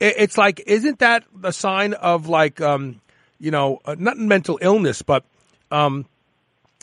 it, 0.00 0.14
it's 0.18 0.38
like, 0.38 0.62
isn't 0.66 1.00
that 1.00 1.24
a 1.42 1.52
sign 1.52 1.92
of 1.92 2.28
like, 2.28 2.60
um, 2.60 3.00
you 3.38 3.50
know, 3.50 3.80
uh, 3.84 3.96
not 3.98 4.16
mental 4.16 4.58
illness, 4.62 5.02
but 5.02 5.24
um, 5.70 6.06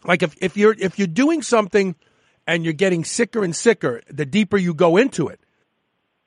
like 0.03 0.23
if 0.23 0.35
if 0.39 0.57
you're 0.57 0.75
if 0.77 0.99
you're 0.99 1.07
doing 1.07 1.41
something 1.41 1.95
and 2.47 2.63
you're 2.63 2.73
getting 2.73 3.03
sicker 3.03 3.43
and 3.43 3.55
sicker, 3.55 4.01
the 4.09 4.25
deeper 4.25 4.57
you 4.57 4.73
go 4.73 4.97
into 4.97 5.27
it, 5.27 5.39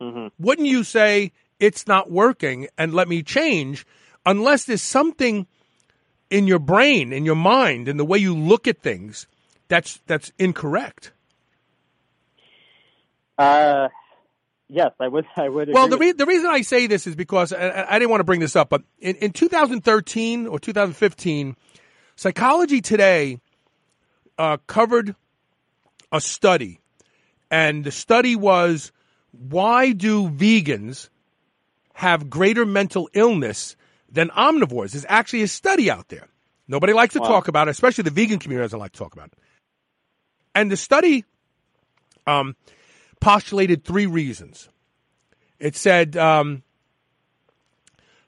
mm-hmm. 0.01 0.29
wouldn't 0.39 0.69
you 0.69 0.85
say? 0.85 1.33
it's 1.61 1.87
not 1.87 2.11
working 2.11 2.69
and 2.77 2.95
let 2.95 3.09
me 3.09 3.23
change 3.23 3.87
unless 4.27 4.65
there's 4.65 4.83
something 4.83 5.47
in 6.31 6.47
your 6.47 6.59
brain, 6.59 7.13
in 7.13 7.25
your 7.25 7.37
mind, 7.37 7.89
in 7.89 7.97
the 7.97 8.05
way 8.05 8.19
you 8.19 8.37
look 8.37 8.67
at 8.67 8.81
things 8.81 9.27
that's 9.69 10.01
that's 10.07 10.33
incorrect. 10.39 11.13
Uh 13.39 13.89
yes, 14.69 14.93
I 15.01 15.09
would 15.09 15.27
I 15.37 15.49
would 15.49 15.71
Well, 15.73 15.89
the 15.89 15.99
re- 15.99 16.13
the 16.13 16.27
reason 16.27 16.47
I 16.47 16.63
say 16.63 16.87
this 16.87 17.07
is 17.07 17.17
because 17.17 17.53
I, 17.53 17.87
I 17.89 17.99
didn't 17.99 18.11
want 18.11 18.21
to 18.21 18.25
bring 18.25 18.41
this 18.41 18.57
up, 18.57 18.69
but 18.69 18.83
in, 19.01 19.17
in 19.17 19.33
2013 19.33 20.47
or 20.47 20.59
2015, 20.59 21.57
Psychology 22.17 22.81
Today 22.81 23.39
uh, 24.39 24.59
covered 24.67 25.17
a 26.13 26.21
study, 26.21 26.81
and 27.51 27.85
the 27.85 27.91
study 27.91 28.37
was 28.37 28.93
why 29.33 29.93
do 29.93 30.29
vegans 30.29 31.09
have 31.95 32.31
greater 32.31 32.65
mental 32.67 33.09
illness 33.15 33.77
than 34.15 34.31
omnivores. 34.31 34.93
There's 34.93 35.07
actually 35.09 35.43
a 35.43 35.49
study 35.49 35.91
out 35.91 36.09
there. 36.09 36.29
Nobody 36.67 36.93
likes 36.93 37.13
to 37.15 37.21
wow. 37.21 37.29
talk 37.29 37.49
about 37.49 37.69
it, 37.69 37.73
especially 37.73 38.03
the 38.03 38.11
vegan 38.11 38.39
community 38.39 38.65
doesn't 38.65 38.79
like 38.79 38.93
to 38.93 38.99
talk 38.99 39.13
about 39.13 39.27
it. 39.27 39.39
And 40.55 40.71
the 40.71 40.77
study 40.77 41.25
um, 42.27 42.57
postulated 43.21 43.85
three 43.85 44.07
reasons. 44.07 44.69
It 45.59 45.77
said 45.77 46.17
um, 46.17 46.63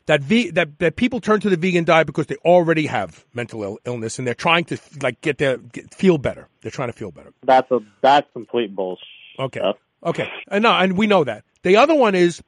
that, 0.06 0.22
ve- 0.22 0.50
that 0.50 0.78
that 0.78 0.96
people 0.96 1.20
turn 1.20 1.40
to 1.40 1.50
the 1.50 1.56
vegan 1.56 1.84
diet 1.84 2.06
because 2.06 2.26
they 2.26 2.36
already 2.44 2.86
have 2.86 3.24
mental 3.32 3.62
Ill- 3.62 3.78
illness 3.84 4.18
and 4.18 4.26
they're 4.26 4.34
trying 4.34 4.64
to 4.66 4.78
like 5.02 5.20
get 5.20 5.38
their 5.38 5.58
get, 5.58 5.94
feel 5.94 6.18
better. 6.18 6.48
They're 6.62 6.70
trying 6.70 6.88
to 6.88 6.98
feel 6.98 7.10
better. 7.10 7.32
That's 7.42 7.70
a 7.70 7.80
that's 8.02 8.26
complete 8.32 8.74
bullshit. 8.74 9.06
Okay. 9.38 9.72
Okay. 10.02 10.28
And 10.48 10.62
no, 10.62 10.72
and 10.72 10.96
we 10.96 11.06
know 11.06 11.24
that. 11.24 11.44
The 11.62 11.76
other 11.76 11.94
one 11.94 12.14
is 12.14 12.42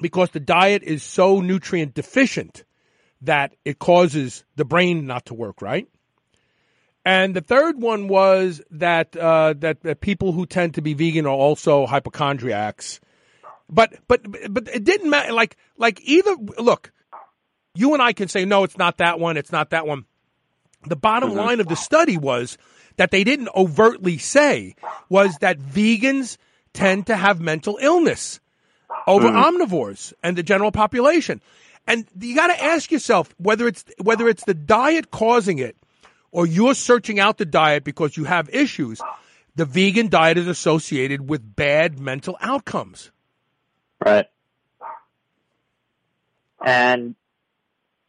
because 0.00 0.30
the 0.30 0.40
diet 0.40 0.82
is 0.82 1.02
so 1.02 1.40
nutrient 1.40 1.94
deficient 1.94 2.64
that 3.22 3.54
it 3.64 3.78
causes 3.78 4.44
the 4.56 4.64
brain 4.64 5.06
not 5.06 5.26
to 5.26 5.34
work 5.34 5.62
right. 5.62 5.88
And 7.04 7.36
the 7.36 7.40
third 7.40 7.80
one 7.80 8.08
was 8.08 8.60
that, 8.72 9.16
uh, 9.16 9.54
that 9.58 9.82
that 9.82 10.00
people 10.00 10.32
who 10.32 10.44
tend 10.44 10.74
to 10.74 10.82
be 10.82 10.92
vegan 10.92 11.24
are 11.24 11.30
also 11.30 11.86
hypochondriacs. 11.86 13.00
But 13.68 13.94
but 14.08 14.26
but 14.50 14.68
it 14.68 14.84
didn't 14.84 15.10
matter. 15.10 15.32
Like 15.32 15.56
like 15.76 16.00
either 16.02 16.34
look, 16.58 16.92
you 17.74 17.94
and 17.94 18.02
I 18.02 18.12
can 18.12 18.28
say 18.28 18.44
no, 18.44 18.64
it's 18.64 18.76
not 18.76 18.98
that 18.98 19.20
one, 19.20 19.36
it's 19.36 19.52
not 19.52 19.70
that 19.70 19.86
one. 19.86 20.04
The 20.86 20.96
bottom 20.96 21.30
mm-hmm. 21.30 21.38
line 21.38 21.60
of 21.60 21.68
the 21.68 21.76
study 21.76 22.16
was 22.16 22.58
that 22.96 23.10
they 23.10 23.24
didn't 23.24 23.50
overtly 23.54 24.18
say 24.18 24.74
was 25.08 25.36
that 25.38 25.58
vegans 25.58 26.38
tend 26.72 27.06
to 27.06 27.16
have 27.16 27.40
mental 27.40 27.78
illness 27.80 28.40
over 29.06 29.28
mm. 29.28 29.44
omnivores 29.44 30.12
and 30.22 30.36
the 30.36 30.42
general 30.42 30.72
population. 30.72 31.40
And 31.86 32.06
you 32.18 32.34
got 32.34 32.48
to 32.48 32.62
ask 32.62 32.90
yourself 32.90 33.34
whether 33.38 33.68
it's 33.68 33.84
whether 34.02 34.28
it's 34.28 34.44
the 34.44 34.54
diet 34.54 35.10
causing 35.10 35.58
it 35.58 35.76
or 36.32 36.46
you're 36.46 36.74
searching 36.74 37.20
out 37.20 37.38
the 37.38 37.44
diet 37.44 37.84
because 37.84 38.16
you 38.16 38.24
have 38.24 38.48
issues. 38.50 39.00
The 39.54 39.64
vegan 39.64 40.08
diet 40.08 40.36
is 40.36 40.48
associated 40.48 41.28
with 41.28 41.56
bad 41.56 41.98
mental 41.98 42.36
outcomes. 42.40 43.10
Right. 44.04 44.26
And 46.64 47.14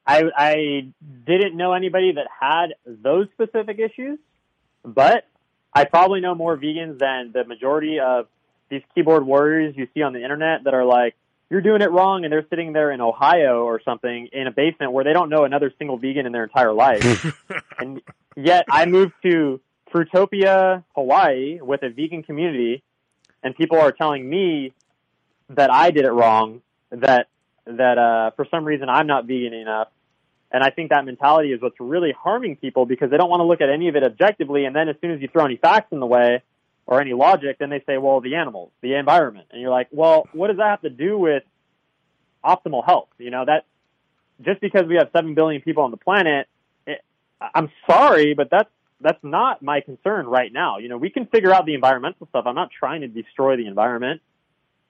I 0.05 0.23
I 0.35 0.93
didn't 1.25 1.55
know 1.55 1.73
anybody 1.73 2.13
that 2.13 2.27
had 2.39 2.73
those 2.85 3.27
specific 3.33 3.77
issues, 3.79 4.17
but 4.83 5.27
I 5.73 5.85
probably 5.85 6.21
know 6.21 6.33
more 6.33 6.57
vegans 6.57 6.97
than 6.97 7.31
the 7.33 7.43
majority 7.43 7.99
of 7.99 8.27
these 8.69 8.81
keyboard 8.93 9.25
warriors 9.25 9.75
you 9.77 9.87
see 9.93 10.01
on 10.01 10.13
the 10.13 10.21
internet 10.21 10.63
that 10.65 10.73
are 10.73 10.85
like, 10.85 11.15
you're 11.49 11.61
doing 11.61 11.81
it 11.81 11.89
wrong, 11.91 12.25
and 12.25 12.31
they're 12.31 12.45
sitting 12.49 12.73
there 12.73 12.91
in 12.91 12.99
Ohio 12.99 13.63
or 13.63 13.81
something 13.83 14.27
in 14.33 14.47
a 14.47 14.51
basement 14.51 14.91
where 14.91 15.05
they 15.05 15.13
don't 15.13 15.29
know 15.29 15.45
another 15.45 15.73
single 15.77 15.97
vegan 15.97 16.25
in 16.25 16.33
their 16.33 16.43
entire 16.43 16.73
life. 16.73 17.25
and 17.79 18.01
yet 18.35 18.65
I 18.69 18.85
moved 18.85 19.13
to 19.23 19.61
Fruitopia, 19.93 20.83
Hawaii 20.95 21.59
with 21.61 21.83
a 21.83 21.89
vegan 21.89 22.23
community, 22.23 22.83
and 23.43 23.55
people 23.55 23.79
are 23.79 23.93
telling 23.93 24.29
me 24.29 24.73
that 25.49 25.71
I 25.71 25.91
did 25.91 26.05
it 26.05 26.11
wrong, 26.11 26.61
that 26.91 27.27
that 27.65 27.97
uh, 27.97 28.31
for 28.31 28.45
some 28.49 28.65
reason 28.65 28.89
I'm 28.89 29.07
not 29.07 29.25
vegan 29.25 29.53
enough. 29.53 29.89
And 30.51 30.63
I 30.63 30.69
think 30.69 30.91
that 30.91 31.03
mentality 31.05 31.51
is 31.51 31.61
what's 31.61 31.79
really 31.79 32.13
harming 32.17 32.55
people 32.55 32.85
because 32.85 33.09
they 33.11 33.17
don't 33.17 33.29
want 33.29 33.41
to 33.41 33.45
look 33.45 33.59
at 33.59 33.69
any 33.69 33.89
of 33.89 33.97
it 33.97 34.03
objectively. 34.03 34.63
And 34.63 34.73
then 34.73 34.87
as 34.87 34.95
soon 35.01 35.11
as 35.11 35.21
you 35.21 35.27
throw 35.27 35.43
any 35.43 35.57
facts 35.57 35.91
in 35.91 35.99
the 35.99 36.05
way 36.05 36.41
or 36.87 37.01
any 37.01 37.13
logic, 37.13 37.57
then 37.59 37.69
they 37.69 37.83
say, 37.85 37.97
well, 37.97 38.21
the 38.21 38.35
animals, 38.35 38.71
the 38.81 38.95
environment. 38.95 39.47
And 39.51 39.61
you're 39.61 39.69
like, 39.69 39.89
well, 39.91 40.27
what 40.31 40.47
does 40.47 40.57
that 40.57 40.69
have 40.69 40.81
to 40.81 40.89
do 40.89 41.17
with 41.17 41.43
optimal 42.43 42.83
health? 42.85 43.09
You 43.17 43.29
know, 43.29 43.43
that 43.45 43.65
just 44.41 44.61
because 44.61 44.87
we 44.87 44.95
have 44.95 45.09
7 45.13 45.35
billion 45.35 45.61
people 45.61 45.83
on 45.83 45.91
the 45.91 45.97
planet, 45.97 46.47
it, 46.85 47.03
I'm 47.53 47.69
sorry, 47.85 48.33
but 48.33 48.49
that's, 48.49 48.69
that's 49.01 49.21
not 49.21 49.61
my 49.61 49.81
concern 49.81 50.27
right 50.27 50.51
now. 50.51 50.77
You 50.77 50.87
know, 50.87 50.97
we 50.97 51.09
can 51.09 51.25
figure 51.27 51.53
out 51.53 51.65
the 51.65 51.75
environmental 51.75 52.25
stuff. 52.27 52.45
I'm 52.47 52.55
not 52.55 52.69
trying 52.71 53.01
to 53.01 53.07
destroy 53.07 53.57
the 53.57 53.67
environment, 53.67 54.21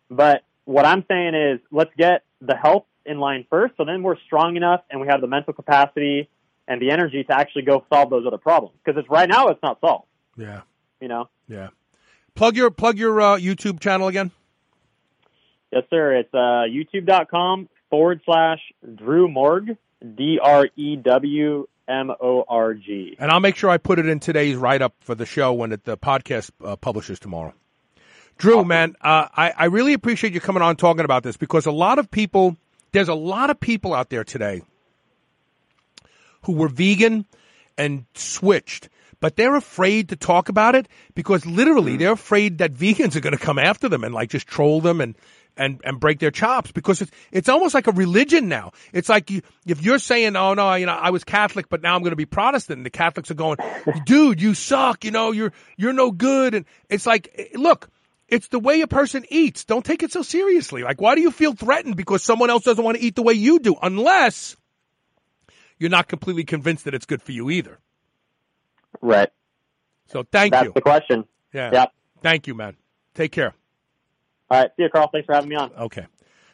but 0.10 0.44
what 0.66 0.86
I'm 0.86 1.04
saying 1.08 1.34
is 1.34 1.60
let's 1.72 1.92
get 1.98 2.24
the 2.42 2.56
health 2.56 2.86
in 3.06 3.20
line 3.20 3.46
first. 3.50 3.74
So 3.78 3.86
then 3.86 4.04
we're 4.04 4.18
strong 4.28 4.56
enough 4.56 4.82
and 4.92 5.02
we 5.02 5.08
have 5.08 5.22
the 5.22 5.28
mental 5.28 5.54
capacity 5.54 6.30
and 6.68 6.80
the 6.80 6.92
energy 6.92 7.24
to 7.24 7.34
actually 7.34 7.64
go 7.64 7.86
solve 7.92 8.10
those 8.12 8.28
other 8.28 8.38
problems. 8.38 8.76
Because 8.84 9.00
it's 9.00 9.10
right 9.10 9.28
now 9.28 9.48
it's 9.48 9.64
not 9.64 9.80
solved. 9.82 10.06
Yeah. 10.38 10.62
You 11.02 11.08
know. 11.08 11.30
Yeah. 11.48 11.70
Plug 12.38 12.56
your 12.56 12.70
plug 12.70 13.00
your 13.00 13.20
uh, 13.20 13.38
YouTube 13.38 13.80
channel 13.80 14.08
again. 14.08 14.30
Yes, 15.72 15.84
sir. 15.90 16.16
It's 16.18 16.34
uh, 16.34 16.70
YouTube.com 16.70 17.68
forward 17.90 18.22
slash 18.26 18.60
Drew 18.96 19.28
Morg 19.28 19.76
D 20.16 20.40
R 20.42 20.70
E 20.76 20.96
W 20.98 21.68
M 21.88 22.12
O 22.22 22.46
R 22.48 22.76
G. 22.76 23.16
And 23.18 23.32
I'll 23.32 23.40
make 23.40 23.56
sure 23.56 23.72
I 23.72 23.78
put 23.78 23.98
it 23.98 24.06
in 24.06 24.20
today's 24.20 24.56
write 24.56 24.84
up 24.84 24.94
for 25.00 25.16
the 25.16 25.26
show 25.26 25.52
when 25.54 25.72
it, 25.72 25.84
the 25.84 25.98
podcast 25.98 26.52
uh, 26.64 26.76
publishes 26.76 27.20
tomorrow. 27.20 27.56
Drew, 28.38 28.64
man, 28.64 28.96
uh, 29.02 29.28
I, 29.36 29.54
I 29.58 29.66
really 29.66 29.94
appreciate 29.94 30.34
you 30.34 30.40
coming 30.40 30.62
on 30.62 30.76
talking 30.76 31.06
about 31.06 31.24
this 31.24 31.38
because 31.38 31.66
a 31.66 31.72
lot 31.72 31.98
of 31.98 32.12
people, 32.12 32.56
there's 32.92 33.10
a 33.10 33.16
lot 33.16 33.50
of 33.50 33.60
people 33.60 33.96
out 33.96 34.12
there 34.12 34.24
today 34.24 34.62
who 36.44 36.54
were 36.54 36.68
vegan 36.68 37.26
and 37.80 38.06
switched, 38.14 38.90
but 39.20 39.36
they're 39.36 39.56
afraid 39.56 40.10
to 40.10 40.16
talk 40.16 40.50
about 40.50 40.76
it 40.76 40.88
because 41.16 41.46
literally 41.46 41.96
mm. 41.96 42.00
they're 42.00 42.12
afraid 42.12 42.60
that 42.60 42.74
vegans 42.74 43.16
are 43.16 43.20
going 43.20 43.38
to 43.38 43.44
come 43.44 43.60
after 43.60 43.90
them 43.90 44.04
and 44.04 44.14
like 44.14 44.30
just 44.30 44.48
troll 44.48 44.82
them 44.82 45.02
and, 45.02 45.16
and, 45.56 45.82
and 45.84 46.00
break 46.00 46.20
their 46.20 46.32
chops 46.32 46.72
because 46.72 47.02
it's, 47.02 47.12
it's 47.32 47.50
almost 47.50 47.74
like 47.74 47.88
a 47.88 47.92
religion 47.92 48.48
now. 48.48 48.72
It's 48.94 49.10
like 49.10 49.32
you, 49.32 49.42
if 49.66 49.82
you're 49.82 50.00
saying, 50.00 50.36
oh 50.36 50.54
no, 50.54 50.74
you 50.76 50.86
know, 50.86 50.94
I 50.94 51.10
was 51.10 51.24
Catholic, 51.24 51.70
but 51.70 51.82
now 51.82 51.96
I'm 51.96 52.02
going 52.02 52.12
to 52.12 52.18
be 52.18 52.26
Protestant 52.26 52.78
and 52.78 52.86
the 52.86 52.92
Catholics 52.92 53.32
are 53.32 53.36
going, 53.36 53.58
dude, 54.06 54.42
you 54.42 54.54
suck, 54.54 55.04
you 55.04 55.12
know, 55.12 55.32
you're, 55.32 55.54
you're 55.78 55.94
no 55.94 56.12
good. 56.12 56.54
And 56.54 56.66
it's 56.90 57.06
like, 57.06 57.34
eh, 57.36 57.48
look, 57.56 57.90
it's 58.28 58.50
the 58.50 58.60
way 58.60 58.82
a 58.82 58.88
person 58.88 59.26
eats. 59.30 59.66
Don't 59.66 59.86
take 59.86 60.04
it 60.04 60.12
so 60.12 60.22
seriously. 60.22 60.84
Like, 60.84 61.02
why 61.02 61.16
do 61.16 61.22
you 61.22 61.32
feel 61.32 61.54
threatened 61.54 61.96
because 61.96 62.24
someone 62.24 62.50
else 62.50 62.64
doesn't 62.64 62.84
want 62.84 62.98
to 62.98 63.04
eat 63.04 63.16
the 63.16 63.24
way 63.24 63.34
you 63.34 63.60
do? 63.60 63.76
Unless 63.82 64.58
you're 65.80 65.90
not 65.90 66.08
completely 66.08 66.44
convinced 66.44 66.86
that 66.86 66.94
it's 66.94 67.06
good 67.06 67.22
for 67.22 67.32
you 67.32 67.50
either. 67.50 67.80
Right. 69.02 69.30
So 70.08 70.24
thank 70.32 70.54
That's 70.54 70.64
you. 70.64 70.70
That's 70.70 70.76
the 70.76 70.82
question. 70.82 71.26
Yeah. 71.54 71.72
Yep. 71.74 71.94
Thank 72.22 72.48
you, 72.48 72.56
man. 72.56 72.76
Take 73.14 73.32
care. 73.32 73.54
All 74.50 74.62
right. 74.62 74.72
See 74.78 74.84
you, 74.84 74.90
Carl. 74.90 75.10
Thanks 75.12 75.26
for 75.26 75.36
having 75.36 75.50
me 75.50 75.56
on. 75.56 75.72
Okay. 75.74 76.06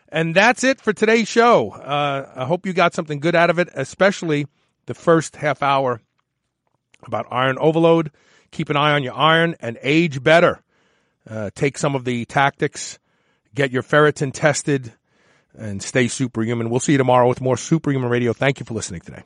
And 0.10 0.36
that's 0.36 0.64
it 0.64 0.80
for 0.80 0.94
today's 0.94 1.28
show. 1.28 1.72
Uh, 1.72 2.32
I 2.36 2.46
hope 2.46 2.66
you 2.66 2.74
got 2.74 2.94
something 2.94 3.20
good 3.20 3.36
out 3.36 3.50
of 3.50 3.58
it, 3.58 3.70
especially 3.74 4.48
the 4.86 4.94
first 4.94 5.38
half 5.38 5.64
hour 5.64 6.02
about 7.04 7.26
iron 7.32 7.58
overload. 7.60 8.12
Keep 8.52 8.70
an 8.70 8.78
eye 8.78 8.92
on 8.92 9.04
your 9.04 9.16
iron 9.16 9.56
and 9.60 9.80
age 9.82 10.22
better. 10.22 10.62
Uh, 11.28 11.50
take 11.56 11.78
some 11.78 11.96
of 11.96 12.06
the 12.06 12.26
tactics, 12.26 13.00
get 13.56 13.72
your 13.72 13.82
ferritin 13.82 14.32
tested, 14.32 14.94
and 15.58 15.82
stay 15.82 16.08
superhuman. 16.08 16.70
We'll 16.70 16.80
see 16.80 16.92
you 16.92 16.98
tomorrow 16.98 17.28
with 17.28 17.42
more 17.42 17.58
Superhuman 17.58 18.10
Radio. 18.10 18.34
Thank 18.34 18.60
you 18.60 18.66
for 18.66 18.74
listening 18.74 19.02
today. 19.02 19.24